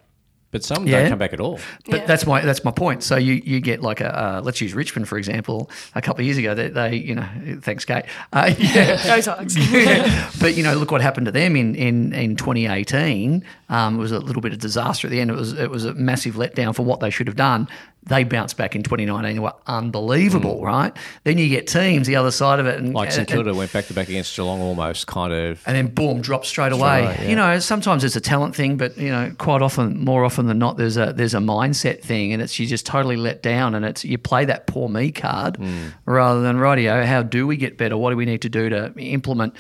But 0.50 0.62
some 0.62 0.86
Yeah. 0.86 1.00
don't 1.00 1.08
come 1.10 1.18
back 1.18 1.32
at 1.32 1.40
all. 1.40 1.58
But 1.90 2.00
Yeah. 2.02 2.06
that's 2.06 2.26
my 2.26 2.40
that's 2.40 2.62
my 2.62 2.70
point. 2.70 3.02
So 3.02 3.16
you, 3.16 3.42
you 3.44 3.58
get 3.58 3.82
like 3.82 4.00
a 4.00 4.10
uh, 4.36 4.40
let's 4.44 4.60
use 4.60 4.72
Richmond 4.72 5.08
for 5.08 5.18
example. 5.18 5.68
A 5.96 6.00
couple 6.00 6.20
of 6.20 6.26
years 6.26 6.38
ago, 6.38 6.54
they, 6.54 6.68
they 6.68 6.94
you 6.94 7.16
know 7.16 7.26
thanks 7.60 7.84
Kate. 7.84 8.04
Uh, 8.32 8.54
yeah. 8.56 8.96
Go 9.16 9.20
Tigers. 9.20 9.56
Yeah. 9.72 10.30
But 10.40 10.54
you 10.56 10.62
know, 10.62 10.74
look 10.74 10.92
what 10.92 11.00
happened 11.00 11.26
to 11.26 11.32
them 11.32 11.56
in 11.56 11.74
in, 11.74 12.12
in 12.12 12.36
2018. 12.36 13.44
Um, 13.68 13.96
it 13.96 13.98
was 13.98 14.12
a 14.12 14.20
little 14.20 14.42
bit 14.42 14.52
of 14.52 14.60
disaster 14.60 15.08
at 15.08 15.10
the 15.10 15.20
end. 15.20 15.30
It 15.30 15.34
was 15.36 15.54
it 15.54 15.70
was 15.70 15.84
a 15.86 15.94
massive 15.94 16.36
letdown 16.36 16.72
for 16.74 16.84
what 16.84 17.00
they 17.00 17.10
should 17.10 17.26
have 17.26 17.36
done. 17.36 17.66
They 18.06 18.24
bounced 18.24 18.56
back 18.58 18.76
in 18.76 18.82
2019. 18.82 19.34
They 19.34 19.38
were 19.40 19.54
unbelievable, 19.66 20.62
right? 20.62 20.92
Then 21.24 21.38
you 21.38 21.48
get 21.48 21.66
teams 21.66 22.06
the 22.06 22.16
other 22.16 22.30
side 22.30 22.60
of 22.60 22.66
it, 22.66 22.78
and 22.78 22.90
Mm. 22.92 22.94
Like 22.94 23.10
St 23.12 23.20
and- 23.20 23.28
Kilda 23.28 23.54
went 23.54 23.72
back 23.72 23.86
to 23.86 23.94
back 23.94 24.08
against 24.08 24.36
Geelong 24.36 24.60
almost, 24.60 25.06
kind 25.06 25.32
of. 25.32 25.62
and 25.66 25.74
then 25.76 25.86
boom, 25.88 26.20
dropped 26.20 26.46
straight 26.46 26.72
away. 26.72 27.02
away, 27.04 27.16
yeah. 27.22 27.28
You 27.30 27.36
know, 27.36 27.58
sometimes 27.60 28.04
it's 28.04 28.16
a 28.16 28.20
talent 28.20 28.54
thing, 28.54 28.76
but 28.76 28.96
you 28.98 29.08
know, 29.10 29.32
quite 29.38 29.62
often, 29.62 30.04
more 30.04 30.24
often 30.24 30.46
than 30.46 30.58
not, 30.58 30.76
there's 30.76 30.96
a 30.96 31.12
there's 31.16 31.34
a 31.34 31.38
mindset 31.38 32.02
thing, 32.02 32.32
and 32.32 32.42
it's 32.42 32.58
you 32.58 32.66
just 32.66 32.84
totally 32.86 33.16
let 33.16 33.42
down, 33.42 33.74
and 33.74 33.84
it's 33.84 34.04
you 34.04 34.18
play 34.18 34.44
that 34.44 34.66
poor 34.66 34.88
me 34.88 35.10
card 35.10 35.56
Mm. 35.58 35.92
rather 36.04 36.42
than 36.42 36.56
rightio. 36.56 37.04
How 37.06 37.22
do 37.22 37.46
we 37.46 37.56
get 37.56 37.78
better? 37.78 37.96
What 37.96 38.10
do 38.10 38.16
we 38.16 38.26
need 38.26 38.42
to 38.42 38.48
do 38.48 38.68
to 38.68 38.92
implement? 38.98 39.54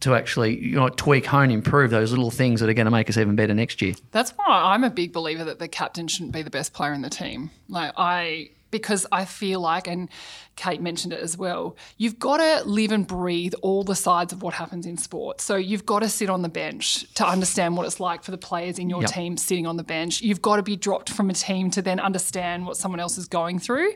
To 0.00 0.14
actually, 0.14 0.58
you 0.58 0.76
know, 0.76 0.88
tweak, 0.88 1.26
hone, 1.26 1.50
improve 1.50 1.90
those 1.90 2.10
little 2.10 2.30
things 2.30 2.60
that 2.60 2.68
are 2.68 2.74
going 2.74 2.84
to 2.84 2.90
make 2.90 3.10
us 3.10 3.16
even 3.16 3.34
better 3.34 3.54
next 3.54 3.82
year. 3.82 3.94
That's 4.12 4.30
why 4.30 4.46
I'm 4.46 4.84
a 4.84 4.90
big 4.90 5.12
believer 5.12 5.44
that 5.44 5.58
the 5.58 5.68
captain 5.68 6.06
shouldn't 6.06 6.32
be 6.32 6.42
the 6.42 6.50
best 6.50 6.72
player 6.72 6.92
in 6.92 7.02
the 7.02 7.10
team. 7.10 7.50
Like 7.68 7.92
I 7.96 8.50
because 8.70 9.06
I 9.10 9.24
feel 9.24 9.60
like 9.60 9.88
and 9.88 10.08
Kate 10.56 10.80
mentioned 10.80 11.12
it 11.12 11.20
as 11.20 11.38
well. 11.38 11.76
You've 11.96 12.18
got 12.18 12.38
to 12.38 12.68
live 12.68 12.90
and 12.90 13.06
breathe 13.06 13.54
all 13.62 13.84
the 13.84 13.94
sides 13.94 14.32
of 14.32 14.42
what 14.42 14.54
happens 14.54 14.86
in 14.86 14.96
sport. 14.96 15.40
So 15.40 15.56
you've 15.56 15.86
got 15.86 16.00
to 16.00 16.08
sit 16.08 16.28
on 16.28 16.42
the 16.42 16.48
bench 16.48 17.12
to 17.14 17.26
understand 17.26 17.76
what 17.76 17.86
it's 17.86 18.00
like 18.00 18.24
for 18.24 18.32
the 18.32 18.38
players 18.38 18.78
in 18.78 18.90
your 18.90 19.02
Yep. 19.02 19.10
team 19.10 19.36
sitting 19.36 19.66
on 19.66 19.76
the 19.76 19.84
bench. 19.84 20.20
You've 20.20 20.42
got 20.42 20.56
to 20.56 20.62
be 20.62 20.76
dropped 20.76 21.10
from 21.10 21.30
a 21.30 21.34
team 21.34 21.70
to 21.72 21.82
then 21.82 22.00
understand 22.00 22.66
what 22.66 22.76
someone 22.76 22.98
else 22.98 23.18
is 23.18 23.28
going 23.28 23.60
through. 23.60 23.92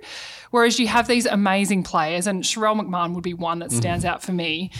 Whereas 0.51 0.79
you 0.79 0.87
have 0.87 1.09
these 1.09 1.27
amazing 1.27 1.83
players, 1.83 2.27
and 2.27 2.45
Sharelle 2.45 2.81
McMahon 2.81 3.15
would 3.15 3.25
be 3.25 3.35
one 3.35 3.59
that 3.59 3.71
mm-hmm. 3.71 3.79
stands 3.79 4.05
out 4.05 4.23
for 4.23 4.33
me 4.33 4.71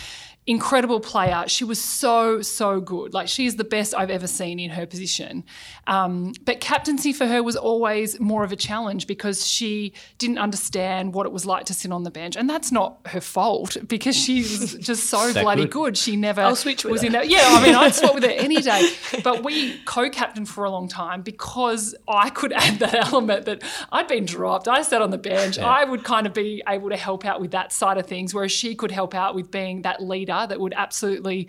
incredible 0.47 0.99
player. 0.99 1.45
She 1.47 1.63
was 1.63 1.81
so, 1.81 2.43
so 2.43 2.81
good. 2.81 3.15
Like, 3.15 3.29
she's 3.29 3.57
the 3.57 3.65
best 3.65 3.95
I've 3.95 4.11
ever 4.11 4.27
seen 4.27 4.59
in 4.59 4.71
her 4.71 4.87
position. 4.87 5.45
Um, 5.87 6.33
but 6.45 6.61
captaincy 6.61 7.13
for 7.13 7.27
her 7.27 7.43
was 7.43 7.57
always 7.57 8.19
more 8.19 8.43
of 8.43 8.51
a 8.51 8.57
challenge 8.57 9.07
because 9.07 9.47
she 9.47 9.93
didn't 10.19 10.39
understand 10.39 11.15
what 11.15 11.27
it 11.27 11.33
was 11.33 11.47
like 11.47 11.67
to 11.67 11.75
sit 11.75 11.93
on 11.93 12.03
the 12.03 12.11
bench. 12.11 12.35
And 12.37 12.51
that's 12.51 12.73
not 12.73 12.99
her 13.07 13.21
fault 13.21 13.77
because 13.87 14.17
she's 14.17 14.75
just 14.79 15.09
so 15.09 15.33
bloody 15.33 15.63
good. 15.63 15.71
good. 15.71 15.99
She 15.99 16.17
never 16.17 16.43
I'll 16.43 16.57
switch 16.57 16.85
with 16.85 16.93
was 16.93 17.03
her. 17.03 17.07
in 17.07 17.13
that. 17.13 17.29
Yeah, 17.29 17.43
I 17.45 17.65
mean, 17.65 17.77
I'd 17.77 17.95
swap 17.95 18.15
with 18.15 18.25
her 18.25 18.31
any 18.37 18.61
day. 18.61 18.91
But 19.23 19.45
we 19.45 19.79
co 19.85 20.11
captained 20.11 20.49
for 20.49 20.65
a 20.65 20.71
long 20.71 20.89
time 20.89 21.23
because 21.23 21.95
I 22.09 22.31
could 22.31 22.53
add 22.53 22.81
that 22.81 22.95
element 22.95 23.45
that 23.45 23.63
I'd 23.93 24.09
been 24.09 24.25
dropped. 24.27 24.67
I 24.67 24.83
sat 24.83 25.03
on 25.03 25.11
the 25.11 25.19
bench. 25.19 25.59
I 25.59 25.85
would 25.85 26.03
kind 26.03 26.27
of 26.27 26.35
be 26.35 26.63
able 26.69 26.91
to 26.91 26.97
help 26.97 27.25
out 27.25 27.41
with 27.41 27.53
that 27.53 27.73
side 27.73 27.97
of 27.97 28.07
things, 28.07 28.35
whereas 28.35 28.51
she 28.51 28.75
could 28.75 28.91
help 28.91 29.15
out 29.15 29.37
with 29.37 29.53
being 29.53 29.83
that 29.83 30.03
leader 30.03 30.32
that 30.47 30.59
would 30.61 30.75
absolutely 30.77 31.49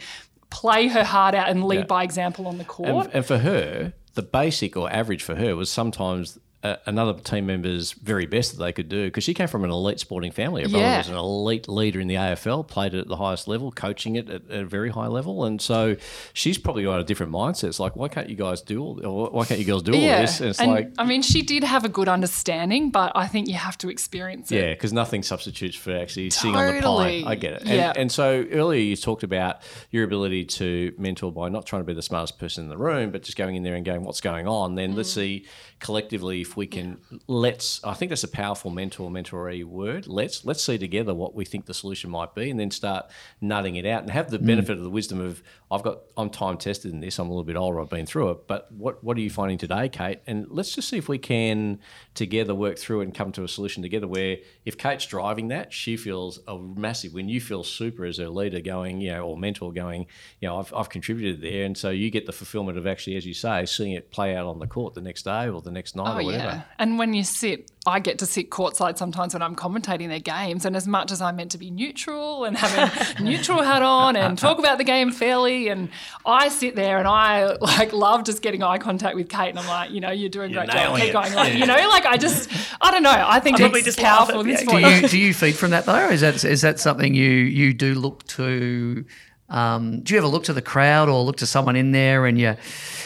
play 0.49 0.88
her 0.88 1.03
heart 1.03 1.34
out 1.34 1.49
and 1.49 1.63
lead 1.63 1.77
Yeah. 1.79 1.86
by 1.86 2.03
example 2.03 2.47
on 2.47 2.57
the 2.57 2.63
court. 2.65 3.05
And, 3.07 3.15
and 3.15 3.25
for 3.25 3.39
her, 3.39 3.93
the 4.13 4.21
basic 4.21 4.77
or 4.77 4.91
average 4.91 5.23
for 5.23 5.36
her 5.36 5.55
was 5.55 5.71
sometimes 5.71 6.38
uh, 6.64 6.78
another 6.86 7.14
team 7.20 7.45
member's 7.45 7.91
very 7.91 8.26
best 8.26 8.53
that 8.57 8.64
they 8.64 8.72
could 8.72 8.88
do 8.89 9.05
because 9.05 9.24
she 9.24 9.34
came 9.34 9.47
from 9.47 9.64
an 9.64 9.70
elite 9.70 9.99
sporting 9.99 10.32
family. 10.32 10.64
Her 10.64 10.70
brother 10.70 10.97
was 10.97 11.09
an 11.09 11.16
elite 11.16 11.68
leader 11.68 11.99
in 11.99 12.07
the 12.07 12.16
AFL, 12.16 12.68
played 12.68 12.93
it 12.93 12.99
at 12.99 13.07
the 13.07 13.18
highest 13.18 13.47
level, 13.47 13.72
coaching 13.72 14.16
it 14.16 14.30
at, 14.30 14.49
at 14.49 14.61
a 14.61 14.66
very 14.66 14.89
high 14.89 15.07
level, 15.07 15.43
and 15.45 15.61
so 15.61 15.95
she's 16.34 16.57
probably 16.57 16.84
got 16.84 16.99
a 16.99 17.03
different 17.03 17.32
mindset. 17.32 17.66
It's 17.66 17.80
like, 17.80 17.95
why 17.95 18.07
can't 18.07 18.30
you 18.30 18.36
guys 18.36 18.61
do 18.61 18.82
all? 18.82 19.05
Or 19.05 19.30
why 19.32 19.45
can't 19.45 19.59
you 19.59 19.66
girls 19.66 19.84
do 19.84 19.93
all 19.93 19.99
this? 19.99 20.39
And 20.39 20.49
it's 20.49 20.59
and, 20.59 20.72
like. 20.72 20.91
I 20.97 21.05
mean, 21.05 21.22
she 21.22 21.41
did 21.41 21.64
have 21.64 21.84
a 21.86 21.89
good 21.89 22.07
understanding, 22.07 22.89
but 22.91 23.11
I 23.16 23.28
think 23.28 23.47
you 23.47 23.55
have 23.55 23.78
to 23.80 23.89
experience 23.89 24.51
it. 24.51 24.55
Yeah, 24.55 24.74
because 24.74 24.93
nothing 24.93 25.22
substitutes 25.24 25.76
for 25.76 25.95
actually 25.95 26.30
sitting 26.30 26.55
on 26.55 26.66
the 26.68 26.82
Totally. 26.82 27.24
pine. 27.24 27.32
I 27.32 27.36
get 27.36 27.53
it. 27.53 27.61
And, 27.64 27.70
Yeah. 27.70 27.93
and 27.95 28.11
so 28.11 28.45
earlier 28.51 28.82
you 28.82 28.95
talked 28.95 29.24
about 29.24 29.57
your 29.91 30.03
ability 30.05 30.45
to 30.45 30.93
mentor 30.97 31.32
by 31.32 31.49
not 31.49 31.66
trying 31.66 31.82
to 31.82 31.86
be 31.86 31.93
the 31.93 32.01
smartest 32.01 32.39
person 32.39 32.64
in 32.64 32.70
the 32.70 32.78
room, 32.78 33.11
but 33.11 33.24
just 33.24 33.38
going 33.38 33.55
in 33.55 33.64
there 33.64 33.76
and 33.76 33.84
going, 33.86 34.03
what's 34.03 34.22
going 34.22 34.47
on? 34.47 34.76
Then 34.76 34.95
let's 34.95 35.11
Mm. 35.11 35.16
see 35.16 35.45
collectively 35.84 36.41
if 36.41 36.55
we 36.57 36.65
can 36.65 36.97
let's. 37.27 37.84
I 37.84 37.93
think 37.93 38.09
that's 38.09 38.23
a 38.23 38.27
powerful 38.29 38.71
mentor 38.71 39.11
mentoree 39.11 39.63
word. 39.65 40.07
Let's 40.07 40.45
let's 40.45 40.63
see 40.63 40.77
together 40.77 41.13
what 41.13 41.36
we 41.36 41.45
think 41.45 41.65
the 41.65 41.73
solution 41.73 42.09
might 42.09 42.34
be, 42.34 42.49
and 42.49 42.59
then 42.59 42.71
start 42.71 43.05
nutting 43.41 43.75
it 43.75 43.86
out 43.86 44.01
and 44.01 44.09
have 44.09 44.31
the 44.31 44.39
Mm. 44.39 44.45
benefit 44.47 44.77
of 44.77 44.84
the 44.84 44.89
wisdom 44.89 45.19
of 45.19 45.43
I've 45.69 45.84
got 45.84 45.99
I'm 46.15 46.29
time 46.29 46.57
tested 46.57 46.91
in 46.93 47.01
this. 47.01 47.19
I'm 47.19 47.27
a 47.27 47.31
little 47.31 47.43
bit 47.43 47.57
older. 47.57 47.81
I've 47.81 47.89
been 47.89 48.05
through 48.05 48.31
it. 48.31 48.47
But 48.47 48.71
what 48.71 49.03
what 49.03 49.17
are 49.17 49.21
you 49.21 49.29
finding 49.29 49.57
today, 49.57 49.89
Kate? 49.89 50.19
And 50.25 50.47
let's 50.49 50.73
just 50.73 50.88
see 50.89 50.97
if 50.97 51.09
we 51.09 51.17
can 51.17 51.79
together 52.15 52.55
work 52.55 52.77
through 52.79 53.01
it 53.01 53.05
and 53.05 53.13
come 53.13 53.31
to 53.34 53.43
a 53.43 53.47
solution 53.47 53.84
together. 53.84 54.07
Where 54.07 54.38
if 54.65 54.77
Kate's 54.77 55.05
driving 55.05 55.49
that, 55.49 55.73
she 55.73 55.97
feels 55.97 56.39
a 56.47 56.57
massive 56.57 57.13
win. 57.13 57.27
You 57.27 57.41
feel 57.41 57.63
super 57.63 58.05
as 58.05 58.17
her 58.17 58.29
leader, 58.29 58.61
going 58.61 59.01
you 59.01 59.11
know 59.11 59.27
or 59.27 59.38
mentor, 59.38 59.73
going 59.73 60.07
you 60.39 60.47
know 60.47 60.59
I've 60.59 60.73
I've 60.73 60.89
contributed 60.89 61.41
there, 61.41 61.65
and 61.65 61.77
so 61.77 61.89
you 61.89 62.09
get 62.09 62.25
the 62.25 62.31
fulfillment 62.31 62.77
of 62.77 62.88
actually, 62.88 63.17
as 63.17 63.25
you 63.25 63.34
say, 63.34 63.65
seeing 63.65 63.91
it 63.91 64.11
play 64.11 64.36
out 64.36 64.45
on 64.45 64.59
the 64.59 64.67
court 64.67 64.93
the 64.93 65.01
next 65.01 65.23
day 65.23 65.49
or 65.49 65.61
the 65.61 65.72
next 65.74 65.95
night 65.95 66.07
Oh 66.15 66.19
or 66.19 66.24
whatever. 66.24 66.43
yeah, 66.43 66.61
and 66.80 66.97
when 66.97 67.13
you 67.13 67.24
sit, 67.24 67.69
I 67.86 67.99
get 67.99 68.19
to 68.19 68.26
sit 68.26 68.49
courtside 68.49 68.97
sometimes 68.97 69.34
when 69.34 69.41
I'm 69.41 69.55
commentating 69.55 70.07
their 70.07 70.19
games, 70.19 70.65
and 70.65 70.76
as 70.76 70.88
much 70.88 71.11
as 71.11 71.21
I'm 71.21 71.36
meant 71.36 71.51
to 71.51 71.57
be 71.57 71.69
neutral 71.71 72.45
and 72.45 72.57
having 72.57 73.24
neutral 73.26 73.61
hat 73.61 73.82
on 73.82 74.15
and 74.15 74.38
talk 74.38 74.59
about 74.59 74.78
the 74.78 74.84
game 74.84 75.11
fairly, 75.11 75.67
and 75.67 75.89
I 76.26 76.47
sit 76.49 76.76
there 76.76 76.97
and 76.99 77.07
I 77.07 77.55
like 77.59 77.91
love 77.91 78.24
just 78.24 78.41
getting 78.41 78.63
eye 78.63 78.78
contact 78.78 79.15
with 79.15 79.28
Kate, 79.30 79.49
and 79.49 79.59
I'm 79.59 79.67
like, 79.67 79.91
you 79.91 79.99
know, 79.99 80.11
you're 80.11 80.30
doing 80.30 80.51
a 80.51 80.53
great 80.55 80.69
job, 80.69 80.95
keep 80.95 81.09
it. 81.09 81.13
going, 81.13 81.34
like 81.34 81.55
you 81.55 81.65
know, 81.65 81.76
like 81.89 82.05
I 82.05 82.17
just, 82.17 82.49
I 82.80 82.91
don't 82.91 83.03
know, 83.03 83.26
I 83.28 83.39
think 83.39 83.57
probably 83.57 83.80
it's 83.80 83.88
just 83.88 83.99
powerful 83.99 84.36
at 84.39 84.41
in 84.41 84.47
this 84.47 84.63
do 84.63 84.78
you 84.80 85.07
do 85.07 85.17
you 85.19 85.34
feed 85.34 85.55
from 85.55 85.71
that 85.71 85.86
though? 85.86 86.09
Is 86.09 86.21
that 86.21 86.43
is 86.43 86.61
that 86.61 86.80
something 86.80 87.13
you 87.13 87.30
you 87.30 87.74
do 87.74 87.95
look 87.95 88.26
to? 88.28 89.05
Um, 89.54 90.01
do 90.01 90.14
you 90.14 90.18
ever 90.18 90.28
look 90.28 90.43
to 90.45 90.54
the 90.54 90.62
crowd 90.62 91.10
or 91.10 91.24
look 91.24 91.38
to 91.38 91.45
someone 91.45 91.76
in 91.76 91.91
there 91.91 92.26
and 92.26 92.38
you, 92.39 92.56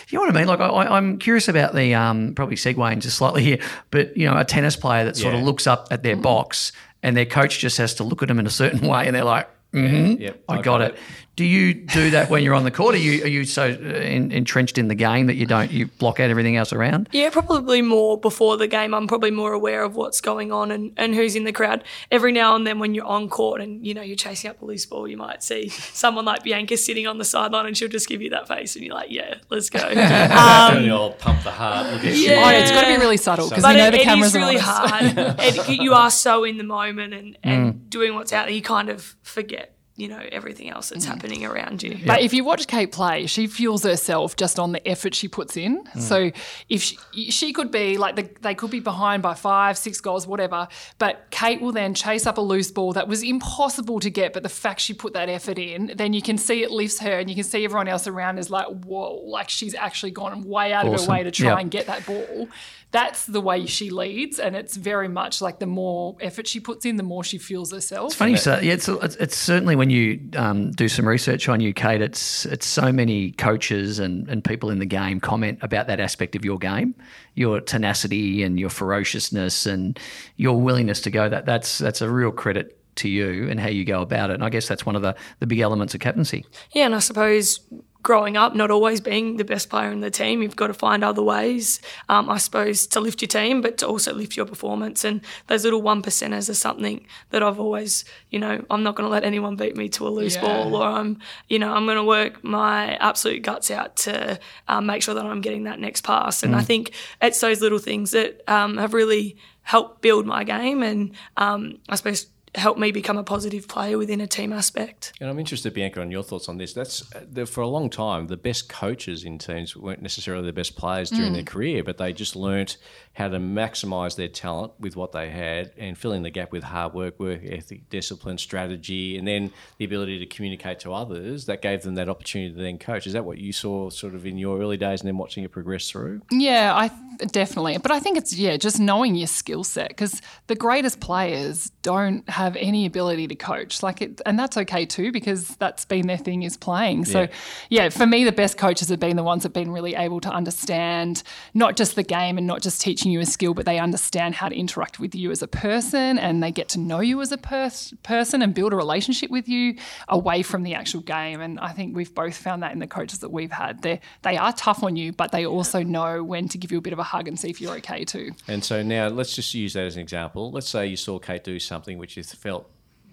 you 0.10 0.18
know 0.18 0.26
what 0.26 0.36
I 0.36 0.39
mean? 0.39 0.48
Like 0.48 0.60
I, 0.60 0.68
I'm 0.98 1.20
curious 1.20 1.48
about 1.48 1.76
the 1.76 1.93
um, 1.93 2.34
probably 2.36 2.56
segueing 2.56 3.00
just 3.00 3.18
slightly 3.18 3.43
here, 3.43 3.60
but 3.91 4.16
you 4.18 4.26
know 4.26 4.38
a 4.38 4.45
tennis 4.45 4.76
player 4.76 5.04
that 5.06 5.18
sort 5.18 5.36
of 5.36 5.41
looks 5.41 5.68
up 5.68 5.88
at 5.91 6.04
their 6.04 6.16
box 6.16 6.72
and 7.04 7.16
their 7.16 7.26
coach 7.26 7.60
just 7.60 7.78
has 7.78 7.93
to 7.95 8.04
look 8.04 8.22
at 8.24 8.28
them 8.30 8.39
in 8.39 8.48
a 8.48 8.50
certain 8.50 8.88
way 8.88 9.06
and 9.06 9.16
they're 9.16 9.24
like, 9.26 9.50
mm-hmm, 9.74 10.22
Yep, 10.22 10.43
I 10.48 10.54
I 10.54 10.56
got 10.58 10.64
got 10.64 10.82
it. 10.82 10.93
it. 10.93 11.00
Do 11.38 11.45
you 11.45 11.75
do 11.75 12.09
that 12.09 12.31
when 12.31 12.43
you're 12.43 12.55
on 12.55 12.63
the 12.63 12.71
court? 12.71 12.95
Are 12.95 12.97
you 12.97 13.23
are 13.23 13.27
you 13.27 13.45
so 13.45 13.65
uh, 13.65 13.67
in, 13.67 14.31
entrenched 14.31 14.79
in 14.79 14.88
the 14.88 14.95
game 14.95 15.27
that 15.27 15.35
you 15.35 15.45
don't 15.45 15.71
you 15.71 15.85
block 15.85 16.19
out 16.19 16.31
everything 16.31 16.57
else 16.57 16.73
around? 16.73 17.09
Yeah, 17.11 17.29
probably 17.29 17.83
more 17.83 18.19
before 18.19 18.57
the 18.57 18.67
game. 18.67 18.91
I'm 18.95 19.07
probably 19.07 19.29
more 19.29 19.53
aware 19.53 19.83
of 19.83 19.95
what's 19.95 20.19
going 20.19 20.51
on 20.51 20.71
and, 20.71 20.93
and 20.97 21.13
who's 21.13 21.35
in 21.35 21.43
the 21.43 21.51
crowd. 21.51 21.83
Every 22.09 22.31
now 22.31 22.55
and 22.55 22.65
then, 22.65 22.79
when 22.79 22.95
you're 22.95 23.05
on 23.05 23.29
court 23.29 23.61
and 23.61 23.85
you 23.85 23.93
know 23.93 24.01
you're 24.01 24.15
chasing 24.15 24.49
up 24.49 24.63
a 24.63 24.65
loose 24.65 24.88
ball, 24.88 25.07
you 25.07 25.15
might 25.15 25.43
see 25.43 25.69
someone 25.69 26.25
like 26.25 26.41
Bianca 26.41 26.75
sitting 26.75 27.05
on 27.05 27.19
the 27.19 27.25
sideline, 27.25 27.67
and 27.67 27.77
she'll 27.77 27.88
just 27.88 28.09
give 28.09 28.19
you 28.19 28.31
that 28.31 28.47
face, 28.47 28.75
and 28.75 28.83
you're 28.83 28.95
like, 28.95 29.11
"Yeah, 29.11 29.35
let's 29.51 29.69
go." 29.69 29.79
Um, 30.38 30.83
the 30.83 30.89
old 30.89 31.19
pump 31.19 31.43
the 31.43 31.51
heart. 31.51 31.93
Look 31.93 32.03
at 32.03 32.15
Yeah. 32.15 32.43
Oh, 32.43 32.49
it's 32.49 32.71
got 32.71 32.81
to 32.81 32.88
be 32.88 32.97
really 32.97 33.17
subtle 33.17 33.47
because 33.47 33.63
but 33.63 33.73
you 33.73 33.77
know 33.77 33.88
it, 33.89 33.91
the 33.91 33.99
it 33.99 34.03
cameras 34.03 34.29
is 34.29 34.35
are 34.35 34.39
really 34.39 34.57
on 34.57 34.61
us. 34.61 34.91
hard. 34.91 35.35
it, 35.39 35.69
you 35.69 35.93
are 35.93 36.09
so 36.09 36.43
in 36.43 36.57
the 36.57 36.63
moment 36.63 37.13
and, 37.13 37.38
and 37.43 37.89
doing 37.91 38.15
what's 38.15 38.33
out 38.33 38.45
there, 38.47 38.55
you 38.55 38.61
kind 38.63 38.89
of 38.89 39.15
forget, 39.21 39.76
you 39.98 40.08
know, 40.08 40.22
everything 40.32 40.70
else 40.70 40.89
that's 40.89 41.06
mm. 41.06 41.10
happening 41.10 41.43
around 41.43 41.82
you. 41.82 41.98
But 42.06 42.22
if 42.22 42.32
you 42.32 42.43
watch 42.43 42.68
Kate 42.68 42.91
play, 42.91 43.26
she 43.26 43.48
fuels 43.48 43.84
herself 43.84 44.36
just 44.36 44.60
on 44.60 44.72
the 44.72 44.88
effort 44.88 45.16
she 45.16 45.28
puts 45.28 45.58
in. 45.58 45.84
Mm. 45.86 46.02
So 46.02 46.32
if 46.70 46.84
she, 46.84 46.98
she 47.32 47.52
could 47.52 47.72
be 47.72 47.98
like 47.98 48.16
the, 48.16 48.30
they 48.41 48.54
could 48.54 48.70
be 48.70 48.80
behind 48.80 49.24
by 49.24 49.34
five, 49.34 49.76
six 49.76 50.00
goals, 50.00 50.28
whatever, 50.28 50.68
but 51.00 51.26
Kate 51.32 51.60
will 51.62 51.72
then 51.72 51.95
chase 51.95 52.28
up 52.28 52.38
a 52.38 52.41
loose 52.41 52.70
ball 52.70 52.93
that 52.93 53.08
was 53.08 53.24
impossible 53.24 54.00
to 54.00 54.12
get. 54.12 54.34
But 54.34 54.43
the 54.43 54.50
fact 54.50 54.82
she 54.82 54.93
put 54.93 55.14
that 55.14 55.30
effort 55.30 55.58
in, 55.58 55.91
then 55.95 56.14
you 56.14 56.22
can 56.22 56.38
see 56.38 56.62
it 56.62 56.70
lifts 56.70 57.00
her, 57.00 57.18
and 57.18 57.28
you 57.28 57.36
can 57.36 57.43
see 57.43 57.66
everyone 57.66 57.88
else 57.88 58.06
around 58.06 58.38
is 58.38 58.52
like, 58.52 58.68
whoa, 58.68 59.16
like 59.26 59.50
she's 59.50 59.74
actually 59.74 60.12
gone 60.12 60.43
way 60.43 60.74
out 60.74 60.86
of 60.86 60.93
her 60.93 61.12
way 61.12 61.24
to 61.24 61.32
try 61.32 61.48
Yep. 61.48 61.60
and 61.60 61.72
get 61.72 61.88
that 61.88 62.06
ball. 62.06 62.50
That's 62.91 63.25
the 63.25 63.41
way 63.41 63.65
she 63.65 63.89
leads, 63.89 64.39
and 64.39 64.55
it's 64.55 64.77
very 64.77 65.09
much 65.09 65.41
like 65.41 65.59
the 65.59 65.65
more 65.65 66.15
effort 66.21 66.47
she 66.47 66.61
puts 66.61 66.85
in, 66.85 66.95
the 66.95 67.03
more 67.03 67.21
she 67.21 67.38
fuels 67.38 67.73
herself. 67.73 68.07
It's 68.07 68.15
funny 68.15 68.31
you 68.31 68.38
say, 68.38 68.63
yeah, 68.63 68.73
it's, 68.73 68.88
it's 68.88 69.15
it's 69.17 69.38
certainly 69.38 69.75
when 69.75 69.89
you 69.89 70.21
um, 70.38 70.71
do 70.71 70.88
some 70.88 71.05
research 71.05 71.49
on 71.49 71.59
you, 71.59 71.73
Kate. 71.73 72.01
It's 72.01 72.45
it's 72.45 72.65
so 72.65 72.93
many 72.93 73.31
coaches 73.31 73.99
and, 73.99 74.29
and 74.29 74.41
people 74.41 74.69
in 74.69 74.79
the 74.79 74.85
game 74.85 75.19
comment 75.19 75.59
about 75.61 75.88
that 75.88 75.99
aspect 75.99 76.35
of 76.38 76.45
your 76.45 76.57
game, 76.57 76.95
your 77.35 77.59
tenacity 77.59 78.41
and 78.41 78.57
your 78.57 78.69
ferociousness 78.69 79.65
and 79.65 79.99
your 80.38 80.61
willingness 80.61 81.01
to 81.01 81.11
go. 81.11 81.27
That 81.27 81.45
that's 81.45 81.79
that's 81.79 82.01
a 82.01 82.09
real 82.09 82.31
credit 82.31 82.79
to 82.97 83.09
you 83.09 83.49
and 83.49 83.59
how 83.59 83.69
you 83.69 83.85
go 83.85 84.01
about 84.01 84.29
it. 84.29 84.35
And 84.35 84.43
I 84.43 84.49
guess 84.49 84.67
that's 84.67 84.85
one 84.85 84.95
of 84.95 85.01
the 85.01 85.15
the 85.39 85.47
big 85.47 85.59
elements 85.59 85.93
of 85.93 85.99
captaincy. 85.99 86.45
Yeah, 86.71 86.85
and 86.85 86.95
I 86.95 86.99
suppose 86.99 87.59
growing 88.04 88.38
up, 88.38 88.56
not 88.56 88.72
always 88.72 89.02
being 89.02 89.38
the 89.38 89.43
best 89.43 89.70
player 89.70 89.91
in 89.91 90.00
the 90.00 90.10
team, 90.10 90.41
you've 90.41 90.56
got 90.56 90.68
to 90.68 90.74
find 90.74 91.04
other 91.04 91.22
ways, 91.24 91.82
um, 92.08 92.30
I 92.30 92.38
suppose, 92.38 92.88
to 92.88 93.00
lift 93.00 93.22
your 93.22 93.28
team, 93.28 93.62
but 93.62 93.78
to 93.80 93.88
also 93.88 94.14
lift 94.14 94.38
your 94.38 94.45
performance. 94.45 95.04
And 95.04 95.22
those 95.48 95.64
little 95.64 95.82
one 95.82 96.02
percenters 96.02 96.50
are 96.50 96.54
something 96.54 97.06
that 97.32 97.43
I've 97.43 97.60
always, 97.60 98.06
you 98.30 98.39
know, 98.39 98.64
I'm 98.70 98.84
not 98.84 98.95
going 98.95 99.06
to 99.08 99.12
let 99.12 99.24
anyone 99.24 99.56
beat 99.56 99.76
me 99.76 99.89
to 99.89 100.08
a 100.08 100.10
loose 100.10 100.36
Yeah. 100.36 100.41
ball, 100.41 100.76
or 100.76 100.86
I'm, 100.86 101.20
you 101.50 101.60
know, 101.60 101.74
I'm 101.74 101.86
going 101.86 101.98
to 101.98 102.04
work 102.04 102.43
my 102.43 102.95
absolute 102.98 103.41
guts 103.43 103.72
out 103.72 103.95
to 103.98 104.39
um, 104.68 104.86
make 104.86 105.02
sure 105.04 105.16
that 105.16 105.26
I'm 105.26 105.41
getting 105.41 105.64
that 105.64 105.80
next 105.80 106.02
pass. 106.04 106.43
And 106.43 106.56
I 106.56 106.62
think 106.62 106.91
it's 107.22 107.41
those 107.41 107.62
little 107.62 107.80
things 107.80 108.12
that 108.12 108.41
um, 108.48 108.78
have 108.78 108.93
really 108.93 109.38
helped 109.64 110.02
build 110.02 110.26
my 110.26 110.45
game, 110.45 110.82
and 110.82 111.12
um, 111.36 111.80
I 111.89 111.95
suppose 111.95 112.28
helped 112.58 112.80
me 112.80 112.91
become 112.91 113.18
a 113.18 113.24
positive 113.24 113.68
player 113.68 113.97
within 113.97 114.20
a 114.22 114.28
team 114.28 114.51
aspect. 114.51 115.14
And 115.22 115.30
I'm 115.30 115.39
interested, 115.39 115.74
Bianca, 115.74 116.01
on 116.01 116.12
your 116.12 116.24
thoughts 116.24 116.49
on 116.49 116.58
this. 116.58 116.74
That's 116.74 117.03
uh, 117.14 117.45
for 117.45 117.62
a 117.62 117.68
long 117.68 117.89
time, 117.89 118.28
the 118.28 118.38
best 118.38 118.70
coaches 118.70 119.24
in 119.24 119.38
teams 119.38 119.76
weren't 119.76 120.01
necessarily 120.01 120.45
the 120.45 120.53
best 120.53 120.76
players 120.76 121.10
during 121.10 121.34
their 121.34 121.43
career, 121.43 121.84
but 121.84 121.97
they 121.97 122.14
just 122.14 122.36
learnt 122.36 122.78
how 123.18 123.28
to 123.28 123.39
maximise 123.39 124.15
their 124.15 124.28
talent 124.28 124.72
with 124.80 124.95
what 124.95 125.11
they 125.11 125.28
had 125.28 125.72
and 125.76 125.97
fill 125.97 126.11
in 126.11 126.22
the 126.22 126.30
gap 126.30 126.51
with 126.51 126.61
hard 126.63 126.93
work, 126.93 127.20
work 127.20 127.41
ethic, 127.43 127.89
discipline, 127.89 128.38
strategy, 128.38 129.18
and 129.18 129.28
then 129.28 129.51
the 129.80 129.86
ability 129.86 130.20
to 130.20 130.26
communicate 130.28 130.80
to 130.80 130.93
others. 130.93 131.47
That 131.47 131.63
gave 131.63 131.82
them 131.82 131.95
that 131.95 132.09
opportunity 132.09 132.53
to 132.53 132.61
then 132.61 132.78
coach. 132.78 133.07
Is 133.07 133.13
that 133.13 133.26
what 133.26 133.39
you 133.39 133.51
saw 133.51 133.89
sort 133.89 134.13
of 134.13 134.28
in 134.28 134.38
your 134.38 134.61
early 134.61 134.78
days 134.78 135.01
and 135.01 135.07
then 135.07 135.18
watching 135.18 135.43
it 135.43 135.51
progress 135.51 135.89
through? 135.89 136.22
Yeah, 136.30 136.76
I 136.76 136.91
definitely. 137.26 137.80
But 137.80 137.89
I 137.91 137.99
think 137.99 138.20
it's 138.20 138.36
yeah, 138.36 138.55
just 138.55 138.80
knowing 138.80 139.15
your 139.15 139.26
skill 139.26 139.63
set 139.63 139.88
because 139.89 140.22
the 140.45 140.55
greatest 140.55 140.99
players 140.99 141.72
don't 141.82 142.30
have 142.30 142.55
any 142.55 142.86
ability 142.86 143.28
to 143.30 143.36
coach. 143.36 143.82
Like 143.82 144.03
it, 144.03 144.22
and 144.28 144.38
that's 144.38 144.57
okay 144.57 144.86
too 144.86 145.11
because 145.11 145.55
that's 145.55 145.86
been 145.86 146.05
their 146.05 146.18
thing 146.18 146.43
is 146.43 146.55
playing. 146.55 147.05
So 147.05 147.22
Yeah. 147.22 147.28
yeah. 147.70 147.89
for 147.89 148.05
me, 148.05 148.26
the 148.26 148.32
best 148.32 148.59
coaches 148.59 148.89
have 148.89 148.99
been 148.99 149.15
the 149.15 149.24
ones 149.24 149.41
that've 149.41 149.53
been 149.53 149.72
really 149.72 149.95
able 149.95 150.22
to 150.22 150.30
understand 150.30 151.24
not 151.55 151.76
just 151.76 151.95
the 151.95 152.03
game 152.03 152.38
and 152.38 152.45
not 152.45 152.61
just 152.61 152.80
teaching 152.80 153.07
you 153.12 153.20
a 153.20 153.26
skill, 153.26 153.53
but 153.53 153.66
they 153.66 153.80
understand 153.80 154.36
how 154.36 154.49
to 154.49 154.55
interact 154.55 154.99
with 154.99 155.16
you 155.16 155.32
as 155.32 155.41
a 155.41 155.47
person 155.47 156.18
and 156.18 156.41
they 156.41 156.51
get 156.51 156.70
to 156.70 156.80
know 156.80 156.99
you 156.99 157.22
as 157.22 157.32
a 157.32 157.38
pers- 157.38 157.93
person 158.03 158.41
and 158.41 158.53
build 158.53 158.74
a 158.74 158.76
relationship 158.76 159.30
with 159.32 159.47
you 159.47 159.76
away 160.08 160.41
from 160.41 160.64
the 160.64 160.74
actual 160.74 161.01
game. 161.01 161.41
And 161.41 161.60
I 161.60 161.72
think 161.72 161.95
we've 161.95 162.14
both 162.14 162.36
found 162.36 162.64
that 162.64 162.72
in 162.74 162.80
the 162.80 162.88
coaches 162.88 163.20
that 163.20 163.30
we've 163.30 163.51
had. 163.51 163.82
They 163.82 163.99
they 164.22 164.38
are 164.38 164.53
tough 164.53 164.84
on 164.84 164.95
you, 164.95 165.12
but 165.12 165.32
they 165.32 165.45
also 165.45 165.84
know 165.84 166.24
when 166.24 166.47
to 166.49 166.58
give 166.58 166.72
you 166.72 166.78
a 166.78 166.82
bit 166.82 166.93
of 166.93 166.99
a 166.99 167.03
hug 167.03 167.28
and 167.28 167.39
see 167.39 167.49
if 167.49 167.62
you're 167.62 167.76
okay 167.76 168.03
too. 168.05 168.32
And 168.47 168.64
so 168.64 168.84
now 168.84 169.08
let's 169.08 169.36
just 169.36 169.53
use 169.53 169.74
that 169.74 169.86
as 169.86 169.95
an 169.95 170.01
example. 170.01 170.51
Let's 170.51 170.70
say 170.70 170.88
you 170.88 170.97
saw 170.97 171.20
Kate 171.20 171.43
do 171.43 171.60
something 171.60 171.97
which 171.97 172.18
you 172.18 172.24
felt 172.24 172.70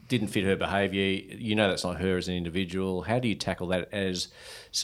didn't 0.08 0.28
fit 0.28 0.44
her 0.44 0.56
behaviour. 0.56 1.22
You 1.36 1.54
know 1.54 1.68
that's 1.68 1.84
not 1.84 2.00
her 2.00 2.16
as 2.16 2.28
an 2.28 2.34
individual. 2.34 3.02
How 3.02 3.18
do 3.18 3.28
you 3.28 3.34
tackle 3.34 3.68
that 3.68 3.88
as 3.92 4.28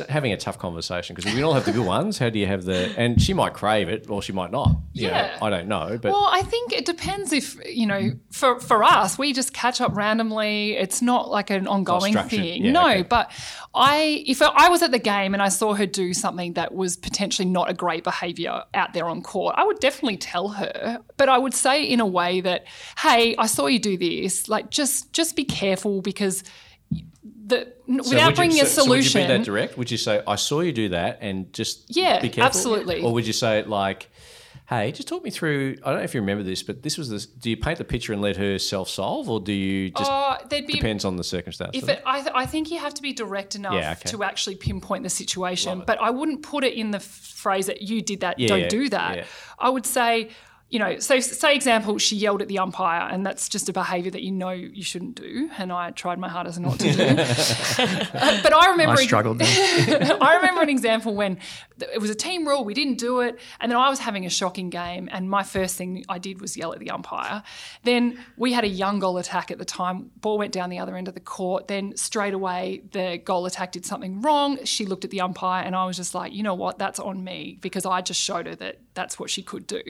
having 0.09 0.33
a 0.33 0.37
tough 0.37 0.59
conversation? 0.59 1.15
Because 1.15 1.33
we 1.35 1.43
all 1.43 1.55
have 1.55 1.65
the 1.65 1.73
good 1.73 1.87
ones. 1.87 2.19
How 2.19 2.31
do 2.31 2.39
you 2.39 2.47
have 2.47 2.65
the? 2.65 2.95
And 2.97 3.21
she 3.21 3.35
might 3.35 3.55
crave 3.55 3.89
it, 3.89 4.09
or 4.09 4.23
she 4.23 4.33
might 4.33 4.51
not. 4.51 4.77
You 4.93 5.09
know, 5.09 5.15
Yeah. 5.15 5.39
I 5.43 5.51
don't 5.51 5.69
know, 5.69 5.99
but 6.01 6.13
Well, 6.13 6.29
I 6.31 6.43
think 6.43 6.73
it 6.73 6.85
depends 6.85 7.33
if, 7.33 7.57
you 7.67 7.87
know, 7.87 8.13
for, 8.33 8.61
for 8.61 8.83
us, 8.83 9.19
we 9.19 9.33
just 9.33 9.53
catch 9.53 9.81
up 9.81 9.95
randomly. 9.95 10.77
It's 10.77 11.03
not 11.03 11.31
like 11.31 11.51
an 11.51 11.67
ongoing 11.67 12.15
thing. 12.15 12.65
Yeah, 12.65 12.73
no, 12.73 12.89
okay. 12.89 13.03
but 13.03 13.31
I, 13.75 14.25
if 14.27 14.43
I 14.43 14.69
was 14.69 14.83
at 14.83 14.91
the 14.91 14.99
game 14.99 15.35
and 15.35 15.43
I 15.43 15.49
saw 15.49 15.75
her 15.75 15.87
do 15.87 16.13
something 16.13 16.55
that 16.55 16.75
was 16.75 16.97
potentially 16.97 17.49
not 17.49 17.71
a 17.71 17.75
great 17.75 18.05
behavior 18.05 18.63
out 18.75 18.93
there 18.93 19.07
on 19.07 19.23
court, 19.23 19.55
I 19.57 19.65
would 19.65 19.81
definitely 19.81 20.17
tell 20.17 20.49
her, 20.49 21.01
but 21.17 21.29
I 21.29 21.39
would 21.39 21.55
say 21.55 21.85
in 21.85 22.01
a 22.01 22.07
way 22.07 22.41
that, 22.41 22.65
hey, 22.99 23.35
I 23.37 23.47
saw 23.47 23.67
you 23.67 23.79
do 23.79 23.97
this. 23.97 24.49
Like, 24.49 24.71
just, 24.71 25.13
just 25.13 25.37
be 25.37 25.45
careful 25.45 26.03
because 26.03 26.43
the, 27.47 27.73
So 27.87 27.95
without 27.97 28.11
would 28.11 28.31
you- 28.31 28.35
bringing 28.37 28.61
a 28.63 28.67
so- 28.67 28.83
so 28.85 28.89
would 28.91 29.05
you 29.05 29.13
be 29.21 29.27
that 29.27 29.43
direct? 29.45 29.79
Would 29.79 29.91
you 29.91 29.97
say, 29.99 30.23
"I 30.27 30.37
saw 30.37 30.61
you 30.61 30.73
do 30.73 30.91
that," 30.91 31.19
and 31.21 31.53
just 31.53 31.85
Yeah, 31.97 32.21
be 32.21 32.29
careful? 32.29 32.45
absolutely. 32.45 33.03
Or 33.03 33.13
would 33.13 33.27
you 33.27 33.33
say 33.33 33.59
it 33.59 33.69
like? 33.69 34.11
Hey, 34.69 34.93
just 34.93 35.09
talk 35.09 35.25
me 35.25 35.31
through. 35.31 35.79
I 35.85 35.91
don't 35.91 35.99
know 35.99 36.05
if 36.05 36.15
you 36.15 36.21
remember 36.21 36.45
this, 36.45 36.63
but 36.63 36.85
this 36.85 36.97
was 36.97 37.09
the. 37.09 37.27
Do 37.41 37.51
you 37.51 37.57
paint 37.57 37.79
the 37.79 37.85
picture 37.85 38.13
and 38.13 38.23
let 38.23 38.37
her 38.37 38.57
self 38.57 38.89
solve, 38.89 39.29
or 39.29 39.41
do 39.41 39.53
you 39.53 39.91
just 39.91 40.09
oh, 40.09 40.37
there'd 40.49 40.65
be 40.67 40.75
depends 40.75 41.05
on 41.05 41.17
the 41.17 41.25
circumstance? 41.25 41.71
If 41.75 41.89
it, 41.89 42.01
I, 42.07 42.21
th- 42.21 42.33
I 42.37 42.47
think 42.47 42.71
you 42.71 42.79
have 42.79 42.95
to 42.95 43.03
be 43.03 43.13
direct 43.13 43.57
enough 43.57 43.75
Yeah, 43.75 43.93
okay. 43.99 44.11
to 44.11 44.23
actually 44.23 44.55
pinpoint 44.55 45.03
the 45.03 45.11
situation, 45.11 45.83
but 45.85 46.01
I 46.01 46.11
wouldn't 46.11 46.43
put 46.45 46.63
it 46.63 46.75
in 46.75 46.93
the 46.93 47.01
phrase 47.01 47.67
that 47.67 47.83
you 47.83 48.01
did 48.01 48.21
that, 48.21 48.39
Yeah, 48.39 48.47
don't 48.47 48.61
yeah, 48.61 48.69
do 48.69 48.89
that. 48.91 49.27
I 49.59 49.71
would 49.71 49.87
say, 49.87 50.29
you 50.71 50.79
know, 50.79 51.01
so 51.01 51.19
say 51.19 51.57
example, 51.57 51.99
she 51.99 52.15
yelled 52.15 52.43
at 52.43 52.49
the 52.49 52.61
umpire, 52.61 53.09
and 53.11 53.27
that's 53.27 53.49
just 53.49 53.69
a 53.69 53.73
behaviour 53.73 54.13
that 54.13 54.23
you 54.23 54.31
know 54.31 54.51
you 54.51 54.85
shouldn't 54.85 55.17
do, 55.17 55.51
and 55.59 55.73
I 55.73 55.91
tried 55.91 56.21
my 56.21 56.29
hardest 56.29 56.61
not 56.61 56.79
to 56.79 56.93
do. 56.93 57.03
Uh, 57.03 57.17
but 58.43 58.55
I 58.55 58.71
remember 58.71 58.93
I 58.93 59.05
struggled. 59.05 59.43
I 59.43 60.37
remember 60.37 60.63
an 60.63 60.69
example 60.69 61.17
when 61.17 61.39
it 61.81 62.01
was 62.01 62.09
a 62.09 62.15
team 62.15 62.47
rule, 62.47 62.65
we 62.65 62.73
didn't 62.73 62.99
do 62.99 63.19
it, 63.19 63.41
and 63.61 63.73
then 63.73 63.79
I 63.79 63.89
was 63.91 63.99
having 63.99 64.25
a 64.27 64.31
shocking 64.31 64.71
game, 64.71 65.09
and 65.11 65.29
my 65.29 65.43
first 65.43 65.77
thing 65.77 66.05
I 66.09 66.19
did 66.19 66.41
was 66.41 66.57
yell 66.57 66.73
at 66.73 66.79
the 66.79 66.91
umpire. 66.91 67.43
Then 67.83 68.25
we 68.37 68.53
had 68.53 68.63
a 68.63 68.69
young 68.69 69.01
goal 69.01 69.19
attack 69.19 69.51
at 69.51 69.59
the 69.59 69.65
time, 69.65 70.13
ball 70.21 70.39
went 70.39 70.53
down 70.53 70.71
the 70.71 70.79
other 70.79 70.97
end 70.97 71.09
of 71.09 71.15
the 71.15 71.21
court. 71.21 71.67
Then 71.67 71.97
straight 71.97 72.35
away, 72.35 72.83
the 72.93 73.21
goal 73.25 73.45
attack 73.47 73.73
did 73.73 73.85
something 73.85 74.23
wrong. 74.23 74.65
She 74.65 74.87
looked 74.87 75.05
at 75.05 75.11
the 75.11 75.21
umpire, 75.21 75.65
and 75.65 75.75
I 75.75 75.85
was 75.85 75.97
just 75.97 76.15
like, 76.15 76.33
you 76.33 76.45
know 76.45 76.55
what, 76.55 76.79
that's 76.79 77.01
on 77.01 77.25
me 77.25 77.59
because 77.61 77.85
I 77.85 78.03
just 78.03 78.21
showed 78.21 78.47
her 78.47 78.55
that 78.55 78.79
that's 78.95 79.19
what 79.19 79.31
she 79.31 79.43
could 79.43 79.67
do. 79.67 79.83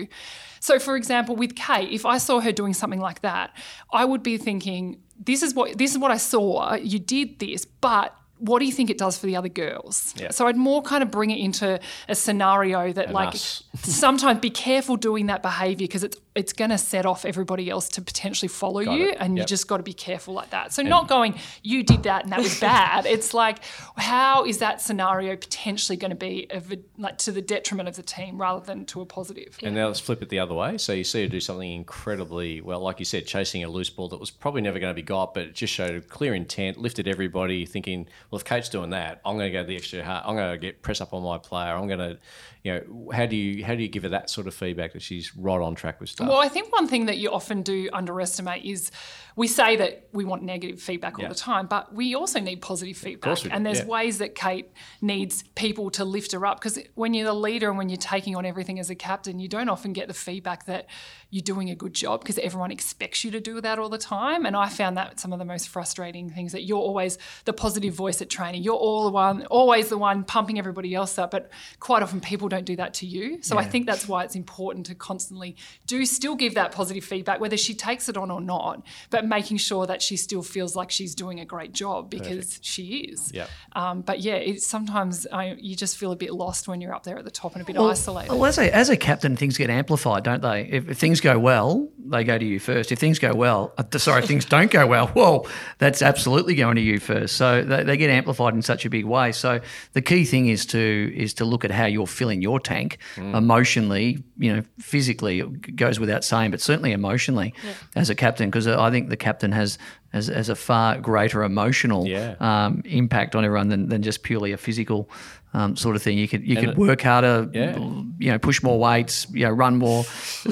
So, 0.61 0.70
for 0.79 0.97
example, 0.97 1.37
with 1.37 1.57
Kate, 1.57 1.91
if 1.91 2.07
I 2.07 2.19
saw 2.19 2.41
her 2.41 2.53
doing 2.53 2.75
something 2.75 3.01
like 3.01 3.23
that, 3.23 3.57
I 3.93 4.05
would 4.05 4.23
be 4.23 4.37
thinking, 4.39 5.03
this 5.19 5.43
is 5.43 5.55
what 5.55 5.77
this 5.77 5.91
is 5.93 5.99
what 5.99 6.11
I 6.11 6.17
saw. 6.17 6.75
You 6.75 6.99
did 6.99 7.39
this, 7.39 7.65
but 7.65 8.15
what 8.39 8.59
do 8.61 8.65
you 8.65 8.73
think 8.73 8.89
it 8.89 8.97
does 8.97 9.19
for 9.19 9.27
the 9.27 9.37
other 9.37 9.51
girls? 9.51 10.15
Yeah. 10.17 10.31
So 10.31 10.47
I'd 10.47 10.57
more 10.57 10.81
kind 10.81 11.03
of 11.03 11.11
bring 11.11 11.31
it 11.31 11.39
into 11.39 11.79
a 12.09 12.15
scenario 12.15 12.91
that, 12.95 13.13
like, 13.13 13.35
sometimes 13.35 14.41
be 14.41 14.49
careful 14.49 14.97
doing 14.97 15.27
that 15.27 15.43
behavior 15.43 15.87
because 15.87 16.03
it's 16.05 16.17
it's 16.41 16.55
going 16.55 16.71
to 16.71 16.79
set 16.79 17.05
off 17.05 17.27
everybody 17.27 17.69
else 17.69 17.87
to 17.91 18.01
potentially 18.01 18.49
follow 18.49 18.83
Got 18.83 18.99
you, 18.99 19.11
it. 19.11 19.19
and 19.21 19.37
you 19.37 19.45
just 19.45 19.69
got 19.69 19.77
to 19.77 19.83
be 19.83 19.93
careful 19.93 20.33
like 20.33 20.51
that. 20.51 20.73
So 20.73 20.83
not 20.83 21.07
going, 21.07 21.39
you 21.63 21.83
did 21.83 22.05
that 22.05 22.25
and 22.25 22.33
that 22.33 22.41
was 22.41 22.59
bad. 22.59 23.07
It's 23.21 23.35
like, 23.35 23.59
how 23.97 24.47
is 24.47 24.59
that 24.59 24.81
scenario 24.81 25.37
potentially 25.37 25.97
going 25.97 26.11
to 26.11 26.17
be 26.17 26.47
of 26.51 26.73
a, 26.73 26.79
like 26.97 27.19
to 27.19 27.33
the 27.33 27.43
detriment 27.43 27.89
of 27.89 27.97
the 27.97 28.03
team 28.03 28.41
rather 28.41 28.65
than 28.65 28.87
to 28.87 29.03
a 29.03 29.07
positive? 29.07 29.59
And 29.63 29.75
now 29.75 29.89
let's 29.89 30.01
flip 30.01 30.23
it 30.23 30.29
the 30.31 30.39
other 30.39 30.55
way. 30.55 30.79
So 30.79 30.93
you 30.93 31.05
see 31.05 31.23
her 31.23 31.29
do 31.29 31.41
something 31.41 31.71
incredibly 31.71 32.61
well, 32.63 32.81
like 32.81 32.99
you 33.01 33.05
said, 33.05 33.27
chasing 33.27 33.65
a 33.65 33.69
loose 33.69 33.91
ball 33.91 34.09
that 34.09 34.21
was 34.21 34.31
probably 34.31 34.63
never 34.63 34.79
going 34.79 34.91
to 34.91 34.95
be 34.95 35.03
got, 35.03 35.35
but 35.35 35.43
it 35.43 35.55
just 35.55 35.75
showed 35.75 35.95
a 35.95 36.01
clear 36.01 36.35
intent, 36.35 36.79
lifted 36.79 37.07
everybody, 37.07 37.67
thinking, 37.67 38.07
well, 38.31 38.39
if 38.39 38.45
Kate's 38.45 38.69
doing 38.69 38.91
that, 38.91 39.21
I'm 39.25 39.37
going 39.37 39.53
to 39.53 39.59
go 39.59 39.65
the 39.65 39.77
extra 39.77 40.03
hard. 40.03 40.23
I'm 40.25 40.37
going 40.37 40.53
to 40.53 40.59
get 40.59 40.81
press 40.81 41.01
up 41.01 41.13
on 41.13 41.23
my 41.23 41.37
player. 41.37 41.75
I'm 41.75 41.89
going 41.89 41.99
to, 41.99 42.19
you 42.63 42.75
know, 42.75 43.11
how 43.13 43.27
do 43.27 43.37
you 43.37 43.65
how 43.65 43.75
do 43.75 43.83
you 43.83 43.89
give 43.89 44.03
her 44.03 44.11
that 44.11 44.29
sort 44.29 44.47
of 44.47 44.55
feedback 44.55 44.93
that 44.93 45.03
she's 45.03 45.35
right 45.35 45.61
on 45.61 45.75
track 45.75 45.99
with 46.01 46.11
stuff? 46.11 46.29
Well, 46.29 46.39
I 46.39 46.49
think 46.49 46.71
one 46.73 46.87
thing 46.87 47.07
that 47.07 47.17
you 47.17 47.31
often 47.31 47.63
do 47.63 47.89
underestimate 47.93 48.65
is 48.65 48.91
we 49.37 49.47
say 49.47 49.77
that 49.77 50.09
we 50.13 50.25
want 50.25 50.43
negative 50.43 50.83
feedback 50.83 51.19
all 51.19 51.23
Yeah. 51.23 51.29
the 51.31 51.35
time, 51.35 51.67
but 51.67 51.95
we 51.95 52.15
also 52.15 52.41
need 52.41 52.61
positive 52.61 52.99
feedback. 52.99 53.39
And 53.51 53.65
there's 53.65 53.79
yeah. 53.79 53.87
ways 53.87 54.19
that 54.19 54.35
Kate 54.35 54.71
needs 55.01 55.45
people 55.55 55.91
to 55.93 56.05
lift 56.05 56.33
her 56.33 56.45
up 56.45 56.61
because 56.61 56.79
when 56.95 57.15
you're 57.15 57.25
the 57.27 57.33
leader 57.33 57.71
and 57.71 57.79
when 57.79 57.89
you're 57.89 57.97
taking 57.97 58.37
on 58.37 58.45
everything 58.45 58.79
as 58.79 58.91
a 58.91 58.95
captain, 58.95 59.39
you 59.39 59.49
don't 59.49 59.71
often 59.71 59.95
get 59.95 60.09
the 60.09 60.15
feedback 60.15 60.67
that 60.67 60.87
you're 61.31 61.41
doing 61.43 61.71
a 61.71 61.75
good 61.75 61.95
job 61.95 62.21
because 62.21 62.39
everyone 62.39 62.71
expects 62.71 63.25
you 63.25 63.31
to 63.31 63.41
do 63.41 63.61
that 63.63 63.79
all 63.79 63.89
the 63.89 63.97
time. 63.97 64.45
And 64.45 64.55
I 64.57 64.69
found 64.69 64.97
that 64.99 65.19
some 65.21 65.33
of 65.33 65.39
the 65.39 65.45
most 65.47 65.69
frustrating 65.69 66.29
things 66.29 66.53
that 66.53 66.65
you're 66.65 66.79
always 66.79 67.17
the 67.47 67.53
positive 67.55 67.95
voice 67.95 68.21
at 68.21 68.29
training. 68.29 68.63
You're 68.63 68.75
all 68.75 69.05
the 69.05 69.11
one, 69.13 69.47
always 69.47 69.89
the 69.89 69.97
one 69.97 70.25
pumping 70.25 70.59
everybody 70.59 70.95
else 70.95 71.19
up, 71.19 71.31
but 71.31 71.51
quite 71.79 72.03
often 72.03 72.21
people 72.21 72.50
don't 72.51 72.65
do 72.65 72.77
that 72.77 72.95
to 72.95 73.07
you. 73.07 73.43
So 73.43 73.59
I 73.59 73.65
think 73.65 73.87
that's 73.87 74.07
why 74.07 74.25
it's 74.25 74.35
important 74.35 74.87
to 74.87 74.95
constantly 74.95 75.57
do 75.87 76.05
still 76.05 76.37
give 76.37 76.55
that 76.55 76.73
positive 76.73 77.05
feedback, 77.05 77.41
whether 77.41 77.57
she 77.57 77.75
takes 77.75 78.09
it 78.09 78.17
on 78.17 78.31
or 78.31 78.41
not, 78.41 78.85
but 79.11 79.25
making 79.25 79.57
sure 79.57 79.87
that 79.87 80.03
she 80.03 80.17
still 80.17 80.43
feels 80.43 80.77
like 80.77 80.91
she's 80.91 81.15
doing 81.15 81.41
a 81.41 81.45
great 81.45 81.73
job 81.73 82.11
because 82.11 82.59
she 82.63 83.13
is. 83.13 83.33
Yep. 83.33 83.49
Um, 83.73 84.03
but 84.03 84.21
yeah, 84.21 84.35
it's 84.35 84.67
sometimes 84.67 85.27
I, 85.33 85.57
you 85.59 85.75
just 85.77 85.97
feel 85.97 86.13
a 86.13 86.17
bit 86.17 86.33
lost 86.33 86.69
when 86.69 86.81
you're 86.81 86.95
up 86.95 87.05
there 87.05 87.19
at 87.19 87.25
the 87.25 87.31
top 87.31 87.55
and 87.55 87.63
a 87.63 87.65
bit 87.65 87.79
isolated. 87.79 88.33
Well, 88.33 88.45
as 88.47 88.59
a, 88.59 88.75
as 88.75 88.89
a 88.91 88.97
captain, 88.97 89.37
things 89.37 89.57
get 89.57 89.71
amplified, 89.71 90.25
don't 90.25 90.43
they? 90.43 90.63
If, 90.65 90.91
if 90.91 90.99
things 90.99 91.21
go 91.21 91.39
well, 91.39 91.89
they 91.99 92.25
go 92.25 92.39
to 92.39 92.45
you 92.45 92.59
first. 92.59 92.93
If 92.93 92.99
things 92.99 93.19
go 93.19 93.33
well, 93.35 93.73
uh, 93.79 93.99
sorry, 93.99 94.23
if 94.23 94.29
things 94.29 94.45
don't 94.57 94.71
go 94.71 94.87
well, 94.87 95.09
whoa, 95.09 95.47
that's 95.79 96.03
absolutely 96.03 96.55
going 96.55 96.77
to 96.77 96.83
you 96.83 96.99
first. 96.99 97.37
So 97.37 97.63
they, 97.63 97.85
they 97.85 97.97
get 97.97 98.11
amplified 98.11 98.55
in 98.55 98.63
such 98.63 98.85
a 98.85 98.91
big 98.91 99.05
way. 99.05 99.33
So 99.33 99.61
the 99.93 100.03
key 100.03 100.25
thing 100.25 100.49
is 100.49 100.67
to 100.67 101.13
is 101.17 101.35
to 101.35 101.45
look 101.45 101.65
at 101.65 101.71
how 101.71 101.87
you're 101.87 102.07
filling 102.41 102.43
your 102.43 102.61
tank 102.61 102.99
emotionally, 103.17 104.23
you 104.39 104.55
know, 104.57 104.63
physically. 104.79 105.41
It 105.41 105.77
goes 105.77 105.99
without 106.01 106.25
saying, 106.25 106.51
but 106.51 106.61
certainly 106.61 106.93
emotionally 106.93 107.53
as 107.97 108.11
a 108.11 108.15
captain, 108.15 108.51
because 108.51 108.67
I 108.67 108.91
think 108.91 109.09
the 109.09 109.17
captain 109.17 109.53
has. 109.53 109.79
Has, 110.13 110.27
has 110.27 110.49
a 110.49 110.57
far 110.57 110.99
greater 110.99 111.45
emotional 111.45 112.05
Yeah. 112.05 112.35
um, 112.41 112.83
impact 112.85 113.37
on 113.37 113.45
everyone 113.45 113.69
than, 113.69 113.89
than 113.91 114.03
just 114.03 114.25
purely 114.25 114.51
a 114.51 114.57
physical 114.57 115.09
um, 115.53 115.77
sort 115.77 115.97
of 115.97 116.03
thing. 116.03 116.17
You 116.19 116.29
could 116.29 116.43
you 116.47 116.57
And 116.57 116.67
could 116.67 116.71
it- 116.75 116.79
work 116.79 117.03
harder, 117.03 117.49
Yeah. 117.53 117.77
you 117.79 118.31
know, 118.31 118.39
push 118.39 118.63
more 118.63 118.79
weights, 118.79 119.27
you 119.33 119.45
know, 119.47 119.51
run 119.51 119.77
more 119.79 120.05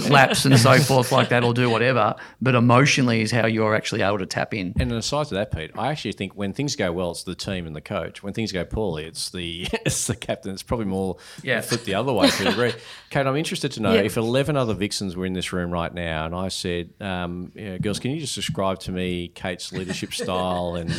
laps 0.08 0.44
and 0.44 0.58
so 0.58 0.78
forth 0.78 1.12
like 1.12 1.28
that, 1.30 1.44
or 1.44 1.54
do 1.54 1.70
whatever. 1.70 2.14
But 2.40 2.54
emotionally 2.54 3.20
is 3.22 3.30
how 3.30 3.46
you're 3.46 3.74
actually 3.74 4.02
able 4.02 4.18
to 4.18 4.26
tap 4.26 4.54
in. 4.54 4.74
And 4.78 4.90
aside 4.92 5.26
to 5.28 5.34
that, 5.34 5.52
Pete, 5.54 5.70
I 5.78 5.88
actually 5.90 6.12
think 6.12 6.32
when 6.34 6.52
things 6.52 6.76
go 6.76 6.90
well, 6.92 7.12
it's 7.12 7.22
the 7.22 7.34
team 7.34 7.66
and 7.66 7.74
the 7.76 7.80
coach. 7.80 8.22
When 8.22 8.32
things 8.32 8.52
go 8.52 8.64
poorly, 8.64 9.04
it's 9.04 9.30
the 9.30 9.66
it's 9.86 10.06
the 10.06 10.16
captain. 10.16 10.52
It's 10.52 10.62
probably 10.62 10.86
more 10.86 11.16
Yeah. 11.42 11.60
flip 11.60 11.84
the 11.84 11.94
other 11.94 12.12
way 12.12 12.28
to 12.30 12.46
a 12.46 12.50
degree. 12.50 12.72
Kate, 13.10 13.26
I'm 13.26 13.36
interested 13.36 13.72
to 13.72 13.82
know 13.82 13.94
Yeah. 13.94 14.00
if 14.02 14.16
11 14.16 14.56
other 14.56 14.74
Vixens 14.74 15.16
were 15.16 15.26
in 15.26 15.32
this 15.32 15.52
room 15.52 15.70
right 15.70 15.92
now, 15.92 16.26
and 16.26 16.34
I 16.34 16.48
said, 16.48 16.90
um, 17.00 17.52
you 17.54 17.70
know, 17.70 17.78
girls, 17.78 17.98
can 18.00 18.10
you 18.10 18.20
just 18.20 18.34
describe 18.34 18.80
to 18.80 18.92
me 18.92 19.28
Kate's 19.34 19.72
leadership 19.72 20.12
style 20.12 20.74
and 20.74 20.92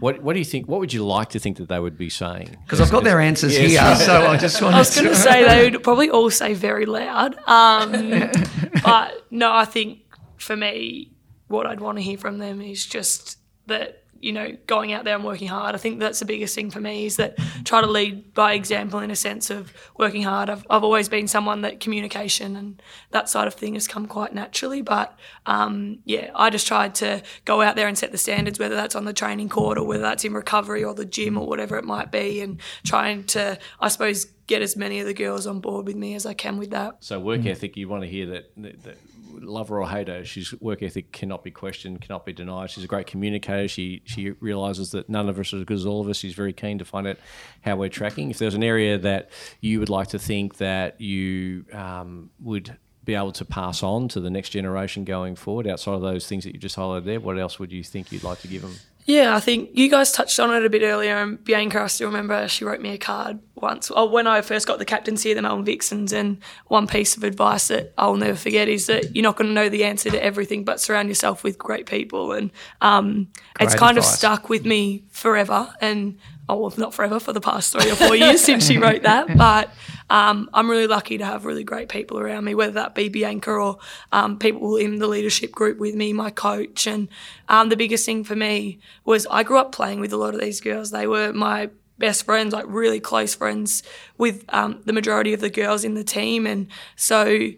what 0.00 0.22
what 0.22 0.34
do 0.34 0.38
you 0.38 0.44
think? 0.44 0.68
What 0.68 0.80
would 0.80 0.92
you 0.92 1.04
like 1.06 1.30
to 1.30 1.38
think 1.38 1.56
that 1.56 1.68
they 1.68 1.80
would 1.80 1.96
be 1.98 2.10
saying? 2.10 2.56
Because 2.68 2.80
I've 2.80 2.90
got 2.90 3.02
their 3.04 3.20
answers 3.44 3.58
Yes. 3.72 3.98
here, 3.98 4.06
so 4.06 4.26
I 4.26 4.36
just 4.46 4.62
want 4.62 4.74
I 4.74 4.78
was 4.78 4.94
going 4.94 5.08
to 5.08 5.14
say 5.16 5.44
they 5.44 5.70
would 5.70 5.82
probably 5.82 6.10
all 6.10 6.30
say 6.30 6.54
very 6.54 6.86
loud. 6.86 7.36
Um, 7.46 7.92
but 8.82 9.26
no, 9.30 9.52
I 9.52 9.64
think 9.64 10.00
for 10.36 10.56
me, 10.56 11.12
what 11.48 11.66
I'd 11.66 11.80
want 11.80 11.98
to 11.98 12.02
hear 12.02 12.18
from 12.18 12.38
them 12.38 12.60
is 12.60 12.84
just 12.86 13.38
that, 13.66 14.02
you 14.20 14.32
know, 14.32 14.56
going 14.66 14.92
out 14.92 15.04
there 15.04 15.14
and 15.14 15.24
working 15.24 15.48
hard. 15.48 15.74
I 15.74 15.78
think 15.78 16.00
that's 16.00 16.18
the 16.18 16.24
biggest 16.24 16.54
thing 16.54 16.70
for 16.70 16.80
me 16.80 17.06
is 17.06 17.16
that 17.16 17.36
try 17.64 17.80
to 17.80 17.86
lead 17.86 18.34
by 18.34 18.54
example 18.54 19.00
in 19.00 19.10
a 19.10 19.16
sense 19.16 19.50
of 19.50 19.72
working 19.96 20.22
hard. 20.22 20.50
I've, 20.50 20.66
I've 20.68 20.84
always 20.84 21.08
been 21.08 21.28
someone 21.28 21.62
that 21.62 21.80
communication 21.80 22.56
and 22.56 22.82
that 23.10 23.28
side 23.28 23.46
of 23.46 23.54
thing 23.54 23.74
has 23.74 23.86
come 23.86 24.06
quite 24.06 24.34
naturally. 24.34 24.82
But 24.82 25.16
um, 25.46 25.98
yeah, 26.04 26.30
I 26.34 26.50
just 26.50 26.66
tried 26.66 26.94
to 26.96 27.22
go 27.44 27.62
out 27.62 27.76
there 27.76 27.88
and 27.88 27.96
set 27.96 28.12
the 28.12 28.18
standards, 28.18 28.58
whether 28.58 28.74
that's 28.74 28.94
on 28.94 29.04
the 29.04 29.12
training 29.12 29.48
court 29.48 29.78
or 29.78 29.84
whether 29.84 30.02
that's 30.02 30.24
in 30.24 30.34
recovery 30.34 30.82
or 30.82 30.94
the 30.94 31.04
gym 31.04 31.38
or 31.38 31.46
whatever 31.46 31.76
it 31.76 31.84
might 31.84 32.10
be, 32.10 32.40
and 32.40 32.60
trying 32.84 33.24
to, 33.24 33.58
I 33.80 33.88
suppose, 33.88 34.26
get 34.48 34.62
as 34.62 34.76
many 34.76 34.98
of 34.98 35.06
the 35.06 35.14
girls 35.14 35.46
on 35.46 35.60
board 35.60 35.86
with 35.86 35.94
me 35.94 36.14
as 36.14 36.26
I 36.26 36.34
can 36.34 36.58
with 36.58 36.70
that. 36.70 36.96
So 37.00 37.20
work 37.20 37.46
ethic, 37.46 37.76
you 37.76 37.88
want 37.88 38.02
to 38.02 38.08
hear 38.08 38.26
that, 38.26 38.50
that, 38.56 38.82
that 38.82 38.96
love 39.40 39.68
her 39.68 39.80
or 39.80 39.88
hate 39.88 40.08
her, 40.08 40.24
she's 40.24 40.52
work 40.60 40.82
ethic 40.82 41.12
cannot 41.12 41.44
be 41.44 41.50
questioned, 41.50 42.00
cannot 42.00 42.26
be 42.26 42.32
denied. 42.32 42.70
She's 42.70 42.82
a 42.82 42.88
great 42.88 43.06
communicator. 43.06 43.68
She 43.68 44.02
she 44.04 44.30
realizes 44.40 44.90
that 44.92 45.08
none 45.08 45.28
of 45.28 45.38
us 45.38 45.52
are 45.52 45.58
as 45.58 45.64
good 45.64 45.76
as 45.76 45.86
all 45.86 46.00
of 46.00 46.08
us. 46.08 46.16
She's 46.16 46.34
very 46.34 46.52
keen 46.52 46.78
to 46.78 46.84
find 46.84 47.06
out 47.06 47.18
how 47.60 47.76
we're 47.76 47.90
tracking. 47.90 48.30
If 48.30 48.38
there's 48.38 48.54
an 48.54 48.64
area 48.64 48.98
that 48.98 49.30
you 49.60 49.78
would 49.78 49.90
like 49.90 50.08
to 50.08 50.18
think 50.18 50.56
that 50.56 51.00
you 51.00 51.66
um, 51.72 52.30
would 52.40 52.76
be 53.04 53.14
able 53.14 53.32
to 53.32 53.44
pass 53.44 53.82
on 53.82 54.08
to 54.08 54.20
the 54.20 54.30
next 54.30 54.50
generation 54.50 55.04
going 55.04 55.36
forward, 55.36 55.66
outside 55.66 55.94
of 55.94 56.02
those 56.02 56.26
things 56.26 56.44
that 56.44 56.54
you 56.54 56.58
just 56.58 56.76
highlighted 56.76 57.04
there, 57.04 57.20
what 57.20 57.38
else 57.38 57.58
would 57.58 57.72
you 57.72 57.82
think 57.82 58.10
you'd 58.12 58.24
like 58.24 58.40
to 58.40 58.48
give 58.48 58.62
them? 58.62 58.74
Yeah, 59.08 59.34
I 59.34 59.40
think 59.40 59.70
you 59.72 59.88
guys 59.88 60.12
touched 60.12 60.38
on 60.38 60.54
it 60.54 60.66
a 60.66 60.68
bit 60.68 60.82
earlier, 60.82 61.16
and 61.16 61.42
Bianca, 61.42 61.80
I 61.80 61.86
still 61.86 62.08
remember 62.08 62.46
she 62.46 62.66
wrote 62.66 62.82
me 62.82 62.90
a 62.90 62.98
card 62.98 63.38
once. 63.54 63.90
Oh, 63.92 64.04
when 64.04 64.26
I 64.26 64.42
first 64.42 64.66
got 64.66 64.78
the 64.78 64.84
captaincy 64.84 65.30
of 65.30 65.36
the 65.36 65.40
Melbourne 65.40 65.64
Vixens, 65.64 66.12
and 66.12 66.36
one 66.66 66.86
piece 66.86 67.16
of 67.16 67.24
advice 67.24 67.68
that 67.68 67.94
I'll 67.96 68.16
never 68.16 68.36
forget 68.36 68.68
is 68.68 68.84
that 68.84 69.16
you're 69.16 69.22
not 69.22 69.36
going 69.36 69.48
to 69.48 69.54
know 69.54 69.70
the 69.70 69.84
answer 69.84 70.10
to 70.10 70.22
everything, 70.22 70.62
but 70.62 70.78
surround 70.78 71.08
yourself 71.08 71.42
with 71.42 71.56
great 71.56 71.86
people. 71.86 72.32
And 72.32 72.50
um, 72.82 73.28
it's 73.58 73.74
kind 73.74 73.96
advice. 73.96 74.12
of 74.12 74.18
stuck 74.18 74.50
with 74.50 74.66
me 74.66 75.04
forever. 75.08 75.72
And 75.80 76.18
oh, 76.48 76.56
well, 76.56 76.72
not 76.76 76.94
forever, 76.94 77.20
for 77.20 77.32
the 77.32 77.40
past 77.40 77.72
three 77.72 77.90
or 77.90 77.94
four 77.94 78.16
years 78.16 78.42
since 78.42 78.66
she 78.66 78.78
wrote 78.78 79.02
that. 79.02 79.28
But 79.38 79.70
um, 80.10 80.48
I'm 80.54 80.70
really 80.70 80.86
lucky 80.86 81.18
to 81.18 81.24
have 81.24 81.44
really 81.44 81.64
great 81.64 81.88
people 81.88 82.18
around 82.18 82.44
me, 82.44 82.54
whether 82.54 82.72
that 82.72 82.94
be 82.94 83.08
Bianca 83.08 83.50
or 83.50 83.78
um, 84.10 84.38
people 84.38 84.76
in 84.76 84.98
the 84.98 85.06
leadership 85.06 85.52
group 85.52 85.78
with 85.78 85.94
me, 85.94 86.12
my 86.12 86.30
coach. 86.30 86.86
And 86.86 87.08
um, 87.48 87.68
the 87.68 87.76
biggest 87.76 88.04
thing 88.06 88.24
for 88.24 88.34
me 88.34 88.80
was 89.04 89.26
I 89.30 89.42
grew 89.42 89.58
up 89.58 89.72
playing 89.72 90.00
with 90.00 90.12
a 90.12 90.16
lot 90.16 90.34
of 90.34 90.40
these 90.40 90.60
girls. 90.60 90.90
They 90.90 91.06
were 91.06 91.32
my 91.32 91.70
best 91.98 92.24
friends, 92.24 92.52
like 92.52 92.64
really 92.68 93.00
close 93.00 93.34
friends 93.34 93.82
with 94.16 94.44
um, 94.48 94.80
the 94.84 94.92
majority 94.92 95.34
of 95.34 95.40
the 95.40 95.50
girls 95.50 95.84
in 95.84 95.94
the 95.94 96.04
team. 96.04 96.46
And 96.46 96.68
so 96.96 97.50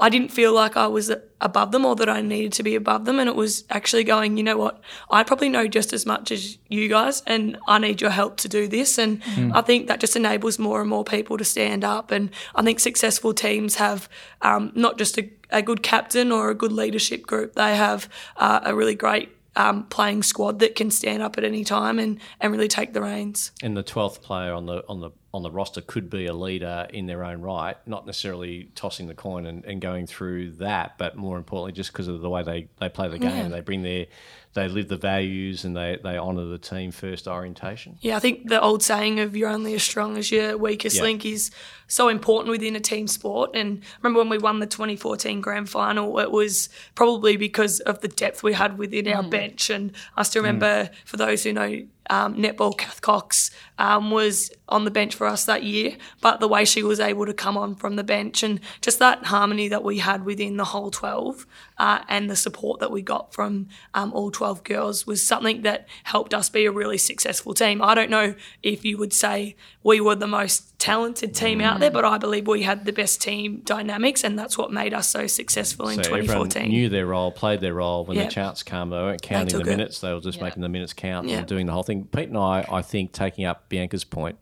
I 0.00 0.08
didn't 0.08 0.30
feel 0.30 0.52
like 0.52 0.76
I 0.76 0.86
was 0.86 1.12
above 1.40 1.72
them 1.72 1.84
or 1.84 1.94
that 1.96 2.08
I 2.08 2.20
needed 2.20 2.52
to 2.54 2.62
be 2.62 2.74
above 2.74 3.04
them. 3.04 3.18
And 3.18 3.28
it 3.28 3.36
was 3.36 3.64
actually 3.70 4.04
going, 4.04 4.36
you 4.36 4.42
know 4.42 4.56
what, 4.56 4.80
I 5.10 5.22
probably 5.22 5.48
know 5.48 5.66
just 5.68 5.92
as 5.92 6.06
much 6.06 6.32
as 6.32 6.58
you 6.68 6.88
guys, 6.88 7.22
and 7.26 7.58
I 7.68 7.78
need 7.78 8.00
your 8.00 8.10
help 8.10 8.36
to 8.38 8.48
do 8.48 8.66
this. 8.66 8.98
And 8.98 9.22
I 9.54 9.60
think 9.60 9.86
that 9.88 10.00
just 10.00 10.16
enables 10.16 10.58
more 10.58 10.80
and 10.80 10.90
more 10.90 11.04
people 11.04 11.38
to 11.38 11.44
stand 11.44 11.84
up. 11.84 12.10
And 12.10 12.30
I 12.54 12.62
think 12.62 12.80
successful 12.80 13.34
teams 13.34 13.76
have 13.76 14.08
um, 14.42 14.72
not 14.74 14.98
just 14.98 15.18
a, 15.18 15.30
a 15.50 15.62
good 15.62 15.82
captain 15.82 16.32
or 16.32 16.50
a 16.50 16.54
good 16.54 16.72
leadership 16.72 17.26
group, 17.26 17.54
they 17.54 17.76
have 17.76 18.08
uh, 18.36 18.60
a 18.64 18.74
really 18.74 18.94
great 18.94 19.28
um, 19.56 19.84
playing 19.86 20.22
squad 20.22 20.60
that 20.60 20.76
can 20.76 20.90
stand 20.90 21.22
up 21.22 21.36
at 21.36 21.44
any 21.44 21.64
time 21.64 21.98
and, 21.98 22.20
and 22.40 22.52
really 22.52 22.68
take 22.68 22.92
the 22.92 23.02
reins. 23.02 23.52
And 23.62 23.76
the 23.76 23.82
twelfth 23.82 24.22
player 24.22 24.52
on 24.52 24.66
the 24.66 24.84
on 24.88 25.00
the 25.00 25.10
on 25.32 25.42
the 25.42 25.50
roster 25.50 25.80
could 25.80 26.10
be 26.10 26.26
a 26.26 26.34
leader 26.34 26.86
in 26.92 27.06
their 27.06 27.24
own 27.24 27.40
right, 27.40 27.76
not 27.86 28.04
necessarily 28.04 28.70
tossing 28.74 29.06
the 29.06 29.14
coin 29.14 29.46
and, 29.46 29.64
and 29.64 29.80
going 29.80 30.06
through 30.06 30.50
that, 30.52 30.98
but 30.98 31.16
more 31.16 31.38
importantly, 31.38 31.72
just 31.72 31.92
because 31.92 32.08
of 32.08 32.20
the 32.20 32.28
way 32.28 32.42
they, 32.42 32.68
they 32.80 32.88
play 32.88 33.08
the 33.08 33.18
game, 33.18 33.50
they 33.50 33.60
bring 33.60 33.82
their 33.82 34.06
they 34.52 34.66
live 34.66 34.88
the 34.88 34.96
values 34.96 35.64
and 35.64 35.76
they, 35.76 35.98
they 36.02 36.18
honour 36.18 36.46
the 36.46 36.58
team 36.58 36.90
first 36.90 37.28
orientation. 37.28 37.96
Yeah, 38.00 38.16
I 38.16 38.18
think 38.18 38.48
the 38.48 38.60
old 38.60 38.82
saying 38.82 39.20
of 39.20 39.36
you're 39.36 39.48
only 39.48 39.74
as 39.74 39.82
strong 39.84 40.16
as 40.16 40.32
your 40.32 40.58
weakest 40.58 40.96
Yeah. 40.96 41.02
link 41.02 41.24
is 41.24 41.52
so 41.86 42.08
important 42.08 42.50
within 42.50 42.74
a 42.74 42.80
team 42.80 43.06
sport. 43.06 43.50
And 43.54 43.80
remember 44.02 44.18
when 44.18 44.28
we 44.28 44.38
won 44.38 44.58
the 44.58 44.66
2014 44.66 45.40
grand 45.40 45.70
final, 45.70 46.18
it 46.18 46.32
was 46.32 46.68
probably 46.96 47.36
because 47.36 47.78
of 47.80 48.00
the 48.00 48.08
depth 48.08 48.42
we 48.42 48.54
had 48.54 48.76
within 48.76 49.06
our 49.06 49.22
mm. 49.22 49.30
bench. 49.30 49.70
And 49.70 49.92
I 50.16 50.24
still 50.24 50.42
remember, 50.42 50.86
mm. 50.86 50.90
for 51.04 51.16
those 51.16 51.44
who 51.44 51.52
know, 51.52 51.86
um, 52.10 52.34
netball, 52.34 52.76
Cath 52.76 53.00
Cox 53.00 53.50
um, 53.78 54.10
was 54.10 54.50
on 54.68 54.84
the 54.84 54.90
bench 54.90 55.14
for 55.14 55.26
us 55.26 55.44
that 55.44 55.62
year, 55.62 55.96
but 56.20 56.40
the 56.40 56.48
way 56.48 56.64
she 56.64 56.82
was 56.82 57.00
able 57.00 57.24
to 57.24 57.32
come 57.32 57.56
on 57.56 57.76
from 57.76 57.96
the 57.96 58.04
bench 58.04 58.42
and 58.42 58.60
just 58.82 58.98
that 58.98 59.24
harmony 59.24 59.68
that 59.68 59.84
we 59.84 59.98
had 59.98 60.24
within 60.24 60.56
the 60.56 60.64
whole 60.64 60.90
12 60.90 61.46
uh, 61.80 62.04
and 62.08 62.28
the 62.28 62.36
support 62.36 62.78
that 62.80 62.90
we 62.90 63.00
got 63.00 63.32
from 63.32 63.66
um, 63.94 64.12
all 64.12 64.30
12 64.30 64.62
girls 64.64 65.06
was 65.06 65.26
something 65.26 65.62
that 65.62 65.88
helped 66.04 66.34
us 66.34 66.48
be 66.50 66.66
a 66.66 66.70
really 66.70 66.98
successful 66.98 67.54
team. 67.54 67.80
I 67.82 67.94
don't 67.94 68.10
know 68.10 68.34
if 68.62 68.84
you 68.84 68.98
would 68.98 69.12
say 69.14 69.56
we 69.82 70.00
were 70.00 70.14
the 70.14 70.26
most 70.26 70.78
talented 70.78 71.34
team 71.34 71.60
out 71.60 71.80
there, 71.80 71.90
but 71.90 72.04
I 72.04 72.18
believe 72.18 72.46
we 72.46 72.62
had 72.62 72.84
the 72.84 72.92
best 72.92 73.20
team 73.22 73.62
dynamics, 73.64 74.22
and 74.24 74.38
that's 74.38 74.58
what 74.58 74.70
made 74.70 74.92
us 74.94 75.08
so 75.08 75.26
successful 75.26 75.88
in 75.88 75.96
So 76.04 76.12
everyone 76.14 76.48
2014. 76.50 76.68
knew 76.68 76.88
their 76.90 77.06
role, 77.06 77.32
played 77.32 77.60
their 77.60 77.74
role. 77.74 78.04
When 78.04 78.16
Yeah. 78.18 78.24
the 78.26 78.30
chance 78.30 78.62
come, 78.62 78.90
they 78.90 78.96
weren't 78.96 79.22
counting 79.22 79.46
the 79.46 79.58
took 79.64 79.66
it. 79.66 79.70
minutes; 79.70 80.00
they 80.00 80.12
were 80.12 80.20
just 80.20 80.40
making 80.40 80.60
the 80.62 80.68
minutes 80.68 80.92
count 80.92 81.28
Yeah. 81.28 81.38
and 81.38 81.46
doing 81.46 81.64
the 81.66 81.72
whole 81.72 81.82
thing. 81.82 82.04
Pete 82.04 82.28
and 82.28 82.36
I, 82.38 82.66
I 82.70 82.82
think, 82.82 83.12
taking 83.12 83.46
up 83.46 83.68
Bianca's 83.70 84.04
point, 84.04 84.36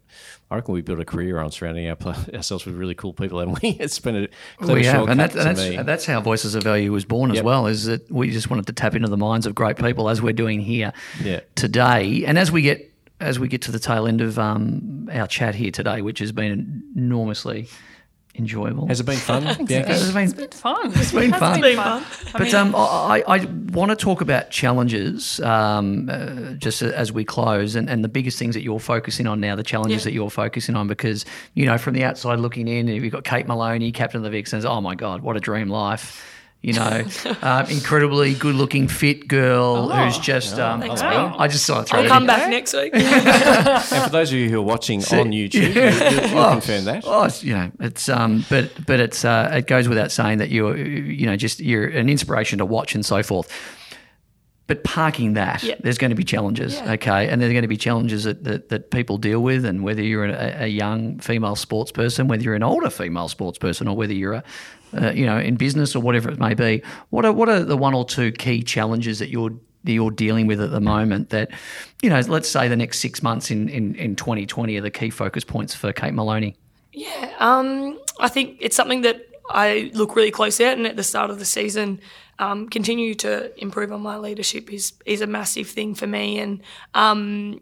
I 0.50 0.56
reckon 0.56 0.72
we 0.72 0.80
built 0.80 0.98
a 0.98 1.04
career 1.04 1.38
on 1.40 1.50
surrounding 1.50 1.88
our, 1.88 1.96
ourselves 2.34 2.64
with 2.64 2.74
really 2.76 2.94
cool 2.94 3.12
people, 3.12 3.40
and 3.40 3.58
we 3.60 3.70
it's 3.80 3.98
been 3.98 4.16
a 4.24 4.28
clever 4.58 4.72
we 4.74 4.84
have, 4.86 5.08
and, 5.08 5.20
that, 5.20 5.34
and 5.34 5.46
that's, 5.46 5.60
me. 5.60 5.76
that's 5.82 6.06
how 6.06 6.20
Voices 6.20 6.54
of 6.54 6.62
Value 6.62 6.90
was 6.92 7.04
born 7.04 7.30
as 7.30 7.36
Yep. 7.36 7.44
well. 7.44 7.66
Is 7.66 7.84
that 7.84 8.10
we 8.10 8.30
just 8.30 8.48
wanted 8.50 8.66
to 8.68 8.72
tap 8.72 8.94
into 8.94 9.08
the 9.08 9.16
minds 9.16 9.46
of 9.46 9.54
great 9.54 9.76
people 9.76 10.08
as 10.08 10.22
we're 10.22 10.32
doing 10.32 10.60
here 10.60 10.92
Yeah. 11.22 11.40
today, 11.54 12.24
and 12.24 12.38
as 12.38 12.50
we 12.50 12.62
get 12.62 12.84
as 13.20 13.38
we 13.40 13.48
get 13.48 13.60
to 13.62 13.72
the 13.72 13.80
tail 13.80 14.06
end 14.06 14.20
of 14.20 14.38
um, 14.38 15.08
our 15.12 15.26
chat 15.26 15.54
here 15.56 15.72
today, 15.72 16.02
which 16.02 16.20
has 16.20 16.30
been 16.32 16.82
enormously 16.96 17.68
enjoyable. 18.38 18.86
Has 18.88 19.00
it 19.00 19.04
been 19.06 19.16
fun, 19.16 19.42
Bianca? 19.66 19.88
Has 19.88 20.08
it 20.10 20.14
been- 20.14 20.48
fun. 20.50 20.92
It's 20.94 21.12
been 21.12 21.30
Has 21.32 21.40
fun. 21.40 21.60
been 21.60 21.76
fun. 21.76 22.02
I 22.02 22.32
But 22.32 22.42
mean, 22.42 22.54
um, 22.54 22.74
I, 22.76 23.22
I 23.26 23.44
want 23.72 23.90
to 23.90 23.96
talk 23.96 24.20
about 24.20 24.50
challenges 24.50 25.40
um, 25.40 26.08
uh, 26.10 26.52
just 26.54 26.82
as 26.82 27.12
we 27.12 27.24
close, 27.24 27.74
and, 27.74 27.88
and 27.90 28.04
the 28.04 28.08
biggest 28.08 28.38
things 28.38 28.54
that 28.54 28.62
you're 28.62 28.78
focusing 28.80 29.26
on 29.26 29.40
now, 29.40 29.56
the 29.56 29.62
challenges 29.62 30.02
Yeah. 30.02 30.04
that 30.04 30.12
you're 30.14 30.30
focusing 30.30 30.76
on, 30.76 30.86
because 30.88 31.24
you 31.54 31.66
know 31.66 31.78
from 31.78 31.94
the 31.94 32.04
outside 32.04 32.38
looking 32.38 32.68
in, 32.68 32.88
you've 32.88 33.12
got 33.12 33.24
Kate 33.24 33.46
Moloney, 33.46 33.92
captain 33.92 34.18
of 34.18 34.24
the 34.24 34.30
Vixens. 34.30 34.64
Oh 34.64 34.80
my 34.80 34.94
God, 34.94 35.22
what 35.22 35.36
a 35.36 35.40
dream 35.40 35.68
life! 35.68 36.24
You 36.60 36.72
know, 36.72 37.04
um, 37.42 37.66
incredibly 37.66 38.34
good-looking, 38.34 38.88
fit 38.88 39.28
girl 39.28 39.90
who's 39.90 40.18
just. 40.18 40.58
um, 40.58 40.80
Thanks, 40.80 41.00
I. 41.00 41.32
I 41.36 41.46
just 41.46 41.64
saw 41.64 41.80
it 41.82 41.88
through. 41.88 42.00
I'll 42.00 42.08
come 42.08 42.26
back 42.26 42.50
next 42.50 42.74
week. 42.74 42.92
and 42.94 44.04
for 44.04 44.10
those 44.10 44.32
of 44.32 44.38
you 44.38 44.50
who 44.50 44.58
are 44.58 44.62
watching 44.62 44.98
on 45.00 45.30
YouTube, 45.30 45.74
you, 45.74 45.82
you, 45.82 46.28
you'll 46.34 46.50
confirm 46.50 46.84
that. 46.86 47.04
Oh, 47.06 47.24
it's, 47.24 47.44
you 47.44 47.54
know, 47.54 47.70
it's 47.78 48.08
um, 48.08 48.44
but 48.50 48.72
but 48.86 48.98
it's 48.98 49.24
uh, 49.24 49.50
it 49.52 49.68
goes 49.68 49.88
without 49.88 50.10
saying 50.10 50.38
that 50.38 50.50
you're 50.50 50.76
you 50.76 51.26
know 51.26 51.36
just 51.36 51.60
you're 51.60 51.86
an 51.86 52.08
inspiration 52.08 52.58
to 52.58 52.66
watch 52.66 52.94
and 52.94 53.06
so 53.06 53.22
forth. 53.22 53.48
But 54.68 54.84
parking 54.84 55.32
that, 55.32 55.62
Yeah. 55.64 55.74
there's 55.80 55.98
going 55.98 56.10
to 56.10 56.14
be 56.14 56.22
challenges, 56.24 56.74
Yeah. 56.74 56.92
okay, 56.92 57.26
and 57.28 57.40
there's 57.42 57.52
going 57.52 57.62
to 57.62 57.68
be 57.68 57.76
challenges 57.78 58.24
that, 58.24 58.44
that, 58.44 58.68
that 58.68 58.90
people 58.90 59.16
deal 59.18 59.40
with, 59.42 59.64
and 59.64 59.82
whether 59.82 60.02
you're 60.02 60.26
a, 60.26 60.64
a 60.64 60.66
young 60.68 61.18
female 61.18 61.56
sports 61.56 61.90
person, 61.90 62.28
whether 62.28 62.42
you're 62.42 62.54
an 62.54 62.62
older 62.62 62.90
female 62.90 63.28
sports 63.28 63.58
person, 63.58 63.88
or 63.88 63.96
whether 63.96 64.12
you're 64.12 64.34
a, 64.34 64.44
uh, 64.94 65.10
you 65.10 65.26
know, 65.26 65.38
in 65.38 65.56
business 65.56 65.96
or 65.96 66.00
whatever 66.02 66.30
it 66.30 66.38
may 66.38 66.54
be, 66.54 66.82
what 67.10 67.24
are 67.24 67.32
what 67.32 67.48
are 67.48 67.64
the 67.64 67.76
one 67.76 67.94
or 67.94 68.04
two 68.04 68.30
key 68.30 68.62
challenges 68.62 69.18
that 69.18 69.30
you're 69.30 69.50
that 69.84 69.92
you're 69.92 70.10
dealing 70.10 70.46
with 70.46 70.60
at 70.60 70.70
the 70.70 70.80
moment 70.80 71.30
that, 71.30 71.50
you 72.02 72.10
know, 72.10 72.20
let's 72.28 72.48
say 72.48 72.68
the 72.68 72.76
next 72.76 72.98
six 72.98 73.22
months 73.22 73.50
in, 73.50 73.68
in, 73.68 73.94
in 73.94 74.16
2020 74.16 74.76
are 74.76 74.80
the 74.80 74.90
key 74.90 75.08
focus 75.08 75.44
points 75.44 75.72
for 75.74 75.92
Kate 75.92 76.12
Moloney? 76.12 76.56
Yeah, 76.92 77.32
um, 77.38 77.98
I 78.18 78.28
think 78.28 78.56
it's 78.60 78.74
something 78.76 79.02
that 79.02 79.24
I 79.48 79.90
look 79.94 80.16
really 80.16 80.30
close 80.30 80.60
at, 80.60 80.76
and 80.76 80.86
at 80.86 80.96
the 80.96 81.02
start 81.02 81.30
of 81.30 81.38
the 81.38 81.44
season, 81.44 82.00
um, 82.38 82.68
continue 82.68 83.14
to 83.16 83.52
improve 83.60 83.92
on 83.92 84.00
my 84.00 84.16
leadership 84.16 84.72
is 84.72 84.92
is 85.04 85.20
a 85.20 85.26
massive 85.26 85.68
thing 85.68 85.94
for 85.94 86.06
me. 86.06 86.38
And 86.38 86.62
um, 86.94 87.60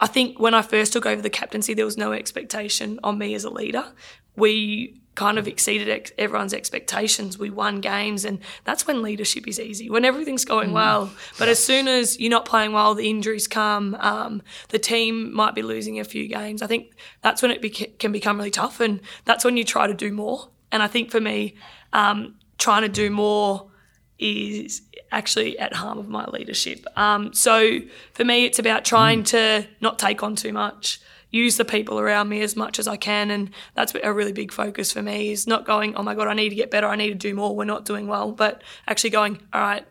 I 0.00 0.06
think 0.06 0.38
when 0.38 0.54
I 0.54 0.62
first 0.62 0.92
took 0.92 1.06
over 1.06 1.22
the 1.22 1.30
captaincy, 1.30 1.74
there 1.74 1.84
was 1.84 1.96
no 1.96 2.12
expectation 2.12 2.98
on 3.02 3.18
me 3.18 3.34
as 3.34 3.44
a 3.44 3.50
leader. 3.50 3.92
We 4.36 5.00
kind 5.14 5.38
of 5.38 5.48
exceeded 5.48 5.88
ex- 5.88 6.12
everyone's 6.18 6.52
expectations. 6.52 7.38
We 7.38 7.50
won 7.50 7.80
games, 7.80 8.24
and 8.24 8.38
that's 8.64 8.86
when 8.86 9.02
leadership 9.02 9.48
is 9.48 9.58
easy, 9.58 9.90
when 9.90 10.04
everything's 10.04 10.44
going 10.44 10.72
well. 10.72 11.10
But 11.38 11.48
as 11.48 11.58
soon 11.62 11.88
as 11.88 12.20
you're 12.20 12.30
not 12.30 12.44
playing 12.44 12.72
well, 12.72 12.94
the 12.94 13.08
injuries 13.08 13.48
come, 13.48 13.96
um, 13.96 14.42
the 14.68 14.78
team 14.78 15.32
might 15.32 15.54
be 15.54 15.62
losing 15.62 15.98
a 15.98 16.04
few 16.04 16.28
games. 16.28 16.62
I 16.62 16.66
think 16.66 16.94
that's 17.22 17.42
when 17.42 17.50
it 17.50 17.98
can 17.98 18.12
become 18.12 18.36
really 18.36 18.50
tough, 18.50 18.78
and 18.80 19.00
that's 19.24 19.44
when 19.44 19.56
you 19.56 19.64
try 19.64 19.86
to 19.86 19.94
do 19.94 20.12
more. 20.12 20.50
And 20.72 20.82
I 20.82 20.88
think 20.88 21.10
for 21.10 21.20
me, 21.20 21.54
um, 21.92 22.36
trying 22.58 22.82
to 22.82 22.88
do 22.88 23.10
more 23.10 23.70
is 24.18 24.82
actually 25.12 25.58
at 25.58 25.74
harm 25.74 25.98
of 25.98 26.08
my 26.08 26.26
leadership. 26.26 26.86
Um, 26.96 27.32
so 27.32 27.78
for 28.14 28.24
me, 28.24 28.44
it's 28.44 28.58
about 28.58 28.84
trying 28.84 29.24
to 29.24 29.66
not 29.80 29.98
take 29.98 30.22
on 30.22 30.36
too 30.36 30.52
much, 30.52 31.00
use 31.30 31.56
the 31.56 31.64
people 31.64 32.00
around 32.00 32.28
me 32.28 32.40
as 32.42 32.56
much 32.56 32.78
as 32.78 32.88
I 32.88 32.96
can, 32.96 33.30
and 33.30 33.50
that's 33.74 33.94
a 34.02 34.12
really 34.12 34.32
big 34.32 34.52
focus 34.52 34.92
for 34.92 35.02
me. 35.02 35.30
Is 35.30 35.46
not 35.46 35.66
going, 35.66 35.94
oh 35.96 36.02
my 36.02 36.14
god, 36.14 36.28
I 36.28 36.34
need 36.34 36.50
to 36.50 36.54
get 36.54 36.70
better, 36.70 36.86
I 36.86 36.96
need 36.96 37.10
to 37.10 37.14
do 37.14 37.34
more. 37.34 37.54
We're 37.54 37.64
not 37.64 37.84
doing 37.84 38.06
well, 38.06 38.32
but 38.32 38.62
actually 38.86 39.10
going, 39.10 39.40
all 39.52 39.60
right. 39.60 39.86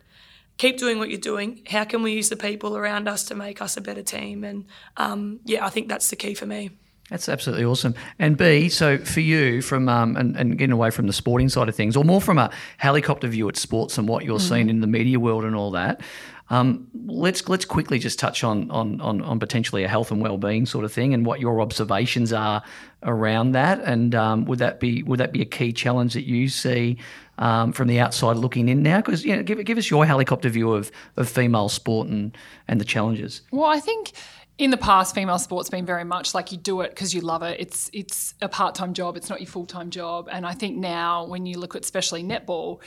Keep 0.58 0.78
doing 0.78 1.00
what 1.00 1.10
you're 1.10 1.20
doing. 1.20 1.64
How 1.70 1.84
can 1.84 2.02
we 2.02 2.14
use 2.14 2.30
the 2.30 2.38
people 2.38 2.78
around 2.78 3.10
us 3.10 3.26
to 3.26 3.36
make 3.36 3.62
us 3.62 3.76
a 3.76 3.82
better 3.82 4.02
team? 4.02 4.46
And 4.46 4.68
um, 4.96 5.42
yeah, 5.44 5.66
I 5.66 5.70
think 5.70 5.90
that's 5.90 6.10
the 6.10 6.16
key 6.16 6.34
for 6.34 6.46
me. 6.46 6.70
That's 7.10 7.30
absolutely 7.30 7.66
awesome. 7.66 7.94
And 8.18 8.36
B, 8.36 8.68
so 8.68 8.98
for 8.98 9.20
you, 9.20 9.62
from 9.62 9.88
um, 9.90 10.18
and, 10.18 10.36
and 10.36 10.58
getting 10.58 10.74
away 10.74 10.90
from 10.90 11.06
the 11.06 11.14
sporting 11.14 11.50
side 11.50 11.70
of 11.70 11.76
things, 11.76 11.96
or 11.96 12.04
more 12.04 12.20
from 12.20 12.40
a 12.40 12.50
helicopter 12.78 13.28
view 13.28 13.48
at 13.48 13.58
sports 13.58 13.98
and 14.00 14.08
what 14.08 14.26
you're 14.26 14.40
seeing 14.40 14.70
in 14.70 14.82
the 14.82 14.88
media 14.88 15.20
world 15.20 15.44
and 15.44 15.56
all 15.56 15.70
that, 15.72 16.02
um, 16.50 16.88
let's 17.06 17.48
let's 17.48 17.66
quickly 17.66 18.00
just 18.00 18.18
touch 18.18 18.44
on, 18.44 18.72
on 18.72 19.00
on 19.02 19.22
on 19.22 19.40
potentially 19.40 19.84
a 19.84 19.88
health 19.88 20.10
and 20.10 20.20
well-being 20.20 20.66
sort 20.66 20.84
of 20.84 20.92
thing, 20.92 21.14
and 21.14 21.28
what 21.28 21.40
your 21.40 21.62
observations 21.62 22.34
are 22.34 22.64
around 23.04 23.52
that. 23.52 23.82
And 23.82 24.16
um, 24.16 24.46
would 24.46 24.60
that 24.60 24.80
be 24.80 25.04
would 25.04 25.20
that 25.20 25.32
be 25.32 25.42
a 25.44 25.46
key 25.46 25.74
challenge 25.74 26.14
that 26.14 26.26
you 26.26 26.50
see 26.50 26.98
um, 27.38 27.72
from 27.72 27.88
the 27.88 28.00
outside 28.00 28.38
looking 28.38 28.68
in 28.68 28.82
now? 28.82 28.98
Because 28.98 29.24
you 29.24 29.36
know, 29.36 29.44
give 29.44 29.64
give 29.64 29.78
us 29.78 29.92
your 29.92 30.08
helicopter 30.08 30.50
view 30.50 30.72
of 30.72 30.92
of 31.18 31.30
female 31.30 31.70
sport 31.70 32.08
and 32.08 32.36
and 32.68 32.82
the 32.82 32.86
challenges. 32.86 33.42
Well, 33.52 33.70
I 33.70 33.80
think 33.80 34.14
in 34.58 34.72
the 34.72 34.78
past, 34.78 35.14
female 35.14 35.38
sports 35.38 35.70
been 35.70 35.86
very 35.86 36.06
much 36.06 36.34
like 36.34 36.50
you 36.54 36.58
do 36.58 36.80
it 36.80 36.92
because 36.92 37.14
you 37.14 37.20
love 37.20 37.44
it. 37.44 37.60
It's 37.60 37.90
it's 37.92 38.36
a 38.42 38.48
part 38.48 38.74
time 38.74 38.94
job. 38.94 39.18
It's 39.18 39.30
not 39.30 39.42
your 39.42 39.50
full 39.50 39.66
time 39.66 39.90
job. 39.90 40.30
And 40.32 40.46
I 40.46 40.54
think 40.54 40.78
now, 40.78 41.26
when 41.26 41.46
you 41.46 41.60
look 41.60 41.76
at 41.76 41.84
especially 41.84 42.24
netball, 42.24 42.80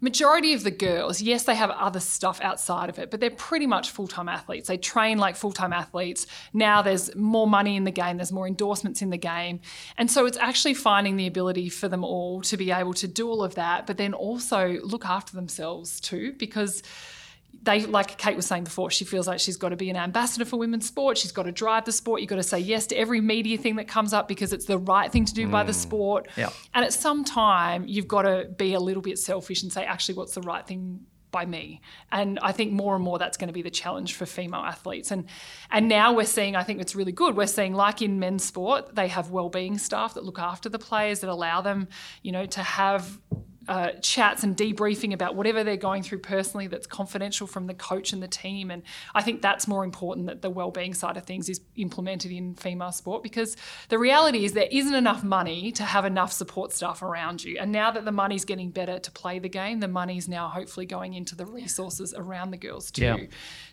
majority 0.00 0.54
of 0.54 0.62
the 0.62 0.70
girls, 0.70 1.20
yes, 1.20 1.42
they 1.42 1.56
have 1.56 1.70
other 1.70 1.98
stuff 1.98 2.40
outside 2.42 2.88
of 2.88 3.00
it, 3.00 3.10
but 3.10 3.18
they're 3.18 3.30
pretty 3.30 3.66
much 3.66 3.90
full 3.90 4.06
time 4.06 4.28
athletes. 4.28 4.68
They 4.68 4.76
train 4.76 5.18
like 5.18 5.34
full 5.34 5.50
time 5.50 5.72
athletes. 5.72 6.28
Now 6.52 6.80
there's 6.80 7.12
more 7.16 7.48
money 7.48 7.74
in 7.74 7.82
the 7.82 7.90
game. 7.90 8.18
There's 8.18 8.32
more 8.32 8.46
endorsements 8.46 9.02
in 9.02 9.10
the 9.10 9.18
game, 9.18 9.60
and 9.98 10.08
so 10.08 10.26
it's 10.26 10.38
actually 10.38 10.74
finding 10.74 11.16
the 11.16 11.26
ability 11.26 11.70
for 11.70 11.88
them 11.88 12.04
all 12.04 12.40
to 12.42 12.56
be 12.56 12.70
able 12.70 12.94
to 12.94 13.08
do 13.08 13.28
all 13.28 13.42
of 13.42 13.56
that, 13.56 13.84
but 13.88 13.96
then 13.96 14.14
also 14.14 14.78
look 14.84 15.04
after 15.04 15.34
themselves 15.34 15.98
too, 15.98 16.34
because 16.38 16.84
they 17.62 17.84
like 17.86 18.16
Kate 18.18 18.36
was 18.36 18.46
saying 18.46 18.64
before, 18.64 18.90
she 18.90 19.04
feels 19.04 19.26
like 19.26 19.40
she's 19.40 19.56
got 19.56 19.70
to 19.70 19.76
be 19.76 19.90
an 19.90 19.96
ambassador 19.96 20.44
for 20.44 20.56
women's 20.56 20.86
sport. 20.86 21.18
She's 21.18 21.32
got 21.32 21.44
to 21.44 21.52
drive 21.52 21.84
the 21.84 21.92
sport. 21.92 22.20
You've 22.20 22.30
got 22.30 22.36
to 22.36 22.42
say 22.42 22.58
yes 22.58 22.86
to 22.88 22.96
every 22.96 23.20
media 23.20 23.58
thing 23.58 23.76
that 23.76 23.88
comes 23.88 24.12
up 24.12 24.28
because 24.28 24.52
it's 24.52 24.66
the 24.66 24.78
right 24.78 25.10
thing 25.10 25.24
to 25.24 25.34
do 25.34 25.48
by 25.48 25.64
the 25.64 25.72
mm. 25.72 25.76
sport. 25.76 26.28
Yeah. 26.36 26.50
And 26.74 26.84
at 26.84 26.92
some 26.92 27.24
time, 27.24 27.84
you've 27.86 28.08
got 28.08 28.22
to 28.22 28.48
be 28.56 28.74
a 28.74 28.80
little 28.80 29.02
bit 29.02 29.18
selfish 29.18 29.62
and 29.62 29.72
say, 29.72 29.84
actually, 29.84 30.14
what's 30.16 30.34
the 30.34 30.42
right 30.42 30.66
thing 30.66 31.00
by 31.32 31.44
me? 31.44 31.80
And 32.12 32.38
I 32.40 32.52
think 32.52 32.72
more 32.72 32.94
and 32.94 33.02
more 33.02 33.18
that's 33.18 33.36
going 33.36 33.48
to 33.48 33.52
be 33.52 33.62
the 33.62 33.70
challenge 33.70 34.14
for 34.14 34.26
female 34.26 34.60
athletes. 34.60 35.10
And 35.10 35.26
and 35.70 35.88
now 35.88 36.14
we're 36.14 36.24
seeing, 36.24 36.56
I 36.56 36.62
think 36.62 36.80
it's 36.80 36.94
really 36.94 37.12
good. 37.12 37.36
We're 37.36 37.46
seeing, 37.46 37.74
like 37.74 38.00
in 38.00 38.18
men's 38.18 38.44
sport, 38.44 38.94
they 38.94 39.08
have 39.08 39.30
well-being 39.30 39.78
staff 39.78 40.14
that 40.14 40.24
look 40.24 40.38
after 40.38 40.68
the 40.68 40.78
players 40.78 41.20
that 41.20 41.30
allow 41.30 41.60
them, 41.60 41.88
you 42.22 42.32
know, 42.32 42.46
to 42.46 42.62
have 42.62 43.18
uh, 43.68 43.90
chats 44.02 44.42
and 44.42 44.56
debriefing 44.56 45.12
about 45.12 45.34
whatever 45.34 45.64
they're 45.64 45.76
going 45.76 46.02
through 46.02 46.18
personally 46.18 46.66
that's 46.66 46.86
confidential 46.86 47.46
from 47.46 47.66
the 47.66 47.74
coach 47.74 48.12
and 48.12 48.22
the 48.22 48.28
team. 48.28 48.70
And 48.70 48.82
I 49.14 49.22
think 49.22 49.42
that's 49.42 49.66
more 49.66 49.84
important 49.84 50.26
that 50.26 50.42
the 50.42 50.50
well-being 50.50 50.94
side 50.94 51.16
of 51.16 51.24
things 51.24 51.48
is 51.48 51.60
implemented 51.76 52.30
in 52.30 52.54
female 52.54 52.92
sport 52.92 53.22
because 53.22 53.56
the 53.88 53.98
reality 53.98 54.44
is 54.44 54.52
there 54.52 54.68
isn't 54.70 54.94
enough 54.94 55.24
money 55.24 55.72
to 55.72 55.82
have 55.82 56.04
enough 56.04 56.32
support 56.32 56.72
staff 56.72 57.02
around 57.02 57.42
you. 57.44 57.58
And 57.58 57.72
now 57.72 57.90
that 57.90 58.04
the 58.04 58.12
money's 58.12 58.44
getting 58.44 58.70
better 58.70 58.98
to 58.98 59.10
play 59.10 59.38
the 59.38 59.48
game, 59.48 59.80
the 59.80 59.88
money's 59.88 60.28
now 60.28 60.48
hopefully 60.48 60.86
going 60.86 61.14
into 61.14 61.34
the 61.34 61.46
resources 61.46 62.14
around 62.16 62.50
the 62.50 62.56
girls 62.56 62.90
too. 62.90 63.04
Yeah. 63.04 63.16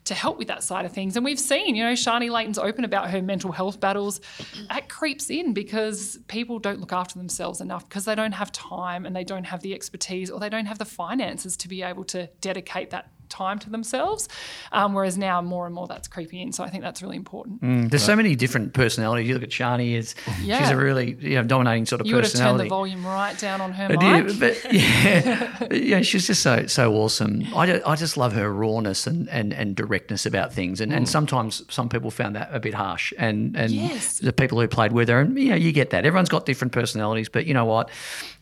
To 0.05 0.13
help 0.13 0.37
with 0.37 0.49
that 0.49 0.63
side 0.63 0.85
of 0.85 0.91
things. 0.91 1.15
And 1.15 1.23
we've 1.23 1.39
seen, 1.39 1.75
you 1.75 1.83
know, 1.83 1.93
Sharni 1.93 2.29
Layton's 2.29 2.57
open 2.57 2.83
about 2.83 3.09
her 3.09 3.21
mental 3.21 3.53
health 3.53 3.79
battles. 3.79 4.19
That 4.67 4.89
creeps 4.89 5.29
in 5.29 5.53
because 5.53 6.17
people 6.27 6.59
don't 6.59 6.81
look 6.81 6.91
after 6.91 7.17
themselves 7.17 7.61
enough 7.61 7.87
because 7.87 8.03
they 8.03 8.15
don't 8.15 8.33
have 8.33 8.51
time 8.51 9.05
and 9.05 9.15
they 9.15 9.23
don't 9.23 9.45
have 9.45 9.61
the 9.61 9.71
expertise 9.83 10.31
or 10.31 10.39
they 10.39 10.49
don't 10.49 10.65
have 10.65 10.79
the 10.79 10.85
finances 10.85 11.57
to 11.57 11.67
be 11.67 11.83
able 11.83 12.05
to 12.05 12.27
dedicate 12.39 12.89
that 12.91 13.09
time 13.29 13.59
to 13.59 13.69
themselves. 13.69 14.27
Um, 14.71 14.93
whereas 14.93 15.17
now 15.17 15.41
more 15.41 15.65
and 15.65 15.73
more 15.75 15.87
that's 15.87 16.07
creeping 16.07 16.39
in. 16.39 16.51
So 16.53 16.63
I 16.63 16.69
think 16.69 16.83
that's 16.83 17.01
really 17.01 17.15
important. 17.17 17.61
There's 17.91 18.03
so 18.03 18.15
many 18.15 18.35
different 18.35 18.73
personalities. 18.73 19.27
You 19.27 19.33
look 19.35 19.43
at 19.43 19.49
Sharni; 19.49 19.93
is 19.93 20.15
she's 20.41 20.69
a 20.69 20.75
really 20.77 21.15
you 21.19 21.35
know, 21.35 21.43
dominating 21.43 21.85
sort 21.85 22.01
of 22.01 22.07
personality. 22.07 22.09
You 22.09 22.15
would 22.15 22.25
have 22.25 22.57
turned 22.57 22.59
the 22.59 22.69
volume 22.69 23.05
right 23.05 23.37
down 23.37 23.61
on 23.61 23.71
her 23.73 23.85
I 23.97 24.21
mic. 24.21 24.27
do, 24.27 24.39
but 24.39 24.73
yeah, 24.73 25.67
yeah, 25.71 26.01
she's 26.01 26.27
just 26.27 26.41
so 26.41 26.65
so 26.67 26.93
awesome. 26.95 27.43
I 27.55 27.65
just, 27.67 27.87
I 27.87 27.95
just 27.95 28.17
love 28.17 28.33
her 28.33 28.51
rawness 28.51 29.07
and, 29.07 29.29
and, 29.29 29.53
and 29.53 29.75
directness 29.75 30.25
about 30.25 30.53
things, 30.53 30.81
and, 30.81 30.93
and 30.93 31.07
sometimes 31.07 31.63
some 31.69 31.89
people 31.89 32.11
found 32.11 32.35
that 32.35 32.49
a 32.53 32.59
bit 32.59 32.73
harsh, 32.73 33.13
and 33.17 33.55
and 33.55 33.71
Yes. 33.71 34.19
the 34.19 34.33
people 34.33 34.59
who 34.59 34.67
played 34.67 34.91
with 34.91 35.09
her, 35.09 35.19
and 35.19 35.37
you 35.37 35.49
know, 35.49 35.55
you 35.55 35.71
get 35.71 35.89
that. 35.91 36.05
Everyone's 36.05 36.29
got 36.29 36.45
different 36.45 36.71
personalities, 36.73 37.29
but 37.29 37.45
you 37.45 37.53
know 37.53 37.65
what? 37.65 37.89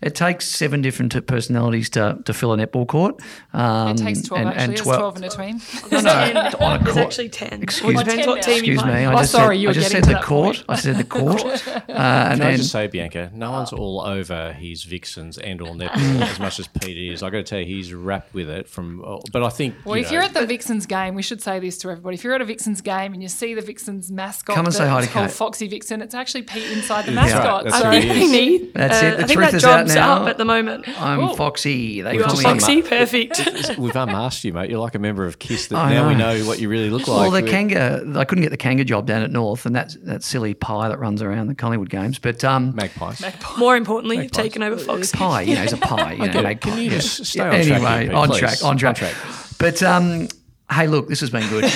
It 0.02 0.16
takes 0.16 0.48
seven 0.48 0.82
different 0.82 1.28
personalities 1.28 1.90
to, 1.92 2.18
to 2.26 2.34
fill 2.34 2.54
a 2.54 2.58
netball 2.58 2.88
court. 2.88 3.22
Um, 3.54 3.90
It 3.90 3.98
takes 3.98 4.22
12 4.24 4.40
and, 4.42 4.50
actually. 4.50 4.64
and 4.76 4.78
There's 4.84 4.98
12 4.98 5.16
in 5.18 5.22
between. 5.22 5.62
No, 5.92 6.02
no, 6.02 6.50
on 6.60 6.80
a 6.80 6.84
There's 6.84 6.94
court. 6.96 7.06
actually 7.08 7.30
10. 7.30 7.64
Excuse 7.64 7.94
Well, 7.96 8.04
depends 8.04 8.26
me. 8.28 8.34
what 8.34 8.42
team 8.44 8.54
Excuse 8.58 8.84
me. 8.86 8.92
I 8.92 9.14
Oh, 9.14 9.18
just 9.18 9.32
sorry, 9.32 9.56
said, 9.58 9.62
you 9.62 9.70
I 9.70 9.74
just 9.74 9.92
getting 9.92 10.04
said 10.06 10.16
the 10.16 10.22
court. 10.22 10.56
point. 10.58 10.66
I 10.70 10.76
said 10.76 10.96
the 10.98 11.04
court. 11.06 11.68
uh, 11.68 11.82
and 11.90 12.40
Can 12.40 12.42
I 12.42 12.56
just 12.58 12.72
say, 12.72 12.88
Bianca, 12.88 13.32
no 13.34 13.52
one's 13.52 13.74
all 13.74 14.02
over 14.02 14.54
his 14.54 14.84
Vixens 14.84 15.38
and 15.38 15.62
all 15.62 15.76
netball 15.76 16.22
as 16.22 16.40
much 16.40 16.60
as 16.60 16.68
Pete 16.68 17.12
is. 17.14 17.24
I 17.24 17.30
got 17.30 17.38
to 17.38 17.44
tell 17.44 17.60
you, 17.60 17.66
he's 17.66 17.94
wrapped 17.94 18.34
with 18.34 18.50
it 18.50 18.68
from. 18.68 19.04
oh, 19.06 19.22
But 19.32 19.44
I 19.44 19.50
think. 19.50 19.76
Well, 19.86 19.98
you 19.98 20.02
if 20.04 20.08
know, 20.10 20.14
you're 20.16 20.24
at 20.24 20.34
the 20.34 20.46
Vixens 20.46 20.86
game, 20.86 21.16
we 21.16 21.22
should 21.22 21.42
say 21.42 21.60
this 21.60 21.78
to 21.80 21.90
everybody. 21.90 22.16
If 22.16 22.24
you're 22.24 22.34
at 22.36 22.42
a 22.42 22.46
Vixens 22.46 22.82
game 22.82 23.14
and 23.14 23.22
you 23.22 23.30
see 23.30 23.54
the 23.54 23.62
Vixens 23.62 24.12
mascot, 24.12 24.56
Come 24.56 24.66
and 24.66 24.74
say 24.76 24.88
hi 24.88 25.02
to 25.02 25.08
Kate. 25.08 25.32
Foxy 25.32 25.68
Vixen, 25.68 26.02
it's 26.02 26.16
actually 26.16 26.44
Pete 26.44 26.72
inside 26.72 27.06
the 27.06 27.12
That's 27.12 27.34
right, 27.34 27.44
mascot. 27.44 27.64
that's 27.66 27.78
so 27.78 27.84
right. 27.86 27.98
I 27.98 28.02
think 28.02 28.14
we 28.14 28.32
need. 28.32 28.74
That's 28.74 29.02
uh, 29.04 29.06
it. 29.06 29.28
The 29.28 29.34
truth 29.34 29.52
that 29.52 29.54
is 29.56 29.66
out 29.66 29.88
now. 29.88 30.22
up 30.24 30.28
at 30.30 30.38
the 30.38 30.46
moment. 30.46 30.88
I'm 31.02 31.36
Foxy. 31.36 32.02
They 32.02 32.14
You 32.16 32.24
call 32.24 32.34
are 32.34 32.38
me 32.38 32.44
Foxy, 32.44 32.82
perfect. 32.82 33.78
We've 33.78 33.96
unmasked 33.96 34.44
you, 34.44 34.54
mate. 34.54 34.61
You're 34.70 34.80
like 34.80 34.96
a 34.96 35.00
member 35.00 35.26
of 35.26 35.40
Kiss. 35.40 35.68
That 35.68 35.78
I 35.78 35.94
now 35.94 36.08
we 36.08 36.16
know. 36.16 36.38
know 36.40 36.46
what 36.48 36.60
you 36.60 36.70
really 36.70 36.90
look 36.90 37.08
like. 37.08 37.22
Well, 37.22 37.32
the 37.32 37.42
We- 37.44 37.50
Kanga, 37.50 38.04
I 38.16 38.26
couldn't 38.26 38.42
get 38.44 38.52
the 38.52 38.58
Kanga 38.58 38.84
job 38.84 39.06
down 39.08 39.22
at 39.24 39.32
North, 39.32 39.66
and 39.66 39.76
that's 39.76 39.96
that 40.04 40.24
silly 40.24 40.54
pie 40.54 40.90
that 40.90 41.00
runs 41.00 41.22
around 41.22 41.48
the 41.48 41.56
Collingwood 41.56 41.90
games. 41.90 42.20
But 42.20 42.44
um, 42.44 42.76
Magpies. 42.76 43.24
More 43.58 43.76
importantly, 43.78 44.18
you've 44.18 44.32
taken 44.32 44.64
over 44.64 44.78
Fox. 44.78 45.12
pie, 45.12 45.42
you 45.44 45.56
know, 45.56 45.62
he's 45.62 45.74
a 45.74 45.78
pie. 45.92 46.14
You 46.14 46.28
know, 46.28 46.34
get 46.34 46.44
magpie, 46.44 46.70
Can 46.70 46.78
you 46.78 46.84
yeah. 46.86 46.90
just 46.92 47.26
stay 47.26 47.40
Yeah, 47.40 47.46
on 47.46 47.52
track 47.52 47.64
here, 47.66 47.76
Anyway, 47.76 48.06
Pete, 48.08 48.16
on 48.16 48.30
track, 48.38 48.64
on 48.64 48.78
track, 48.78 48.90
On 48.90 48.96
track. 48.96 49.16
But 49.60 49.84
um, 49.84 50.28
hey, 50.72 50.88
look, 50.88 51.08
this 51.08 51.20
has 51.20 51.30
been 51.30 51.48
good. 51.50 51.66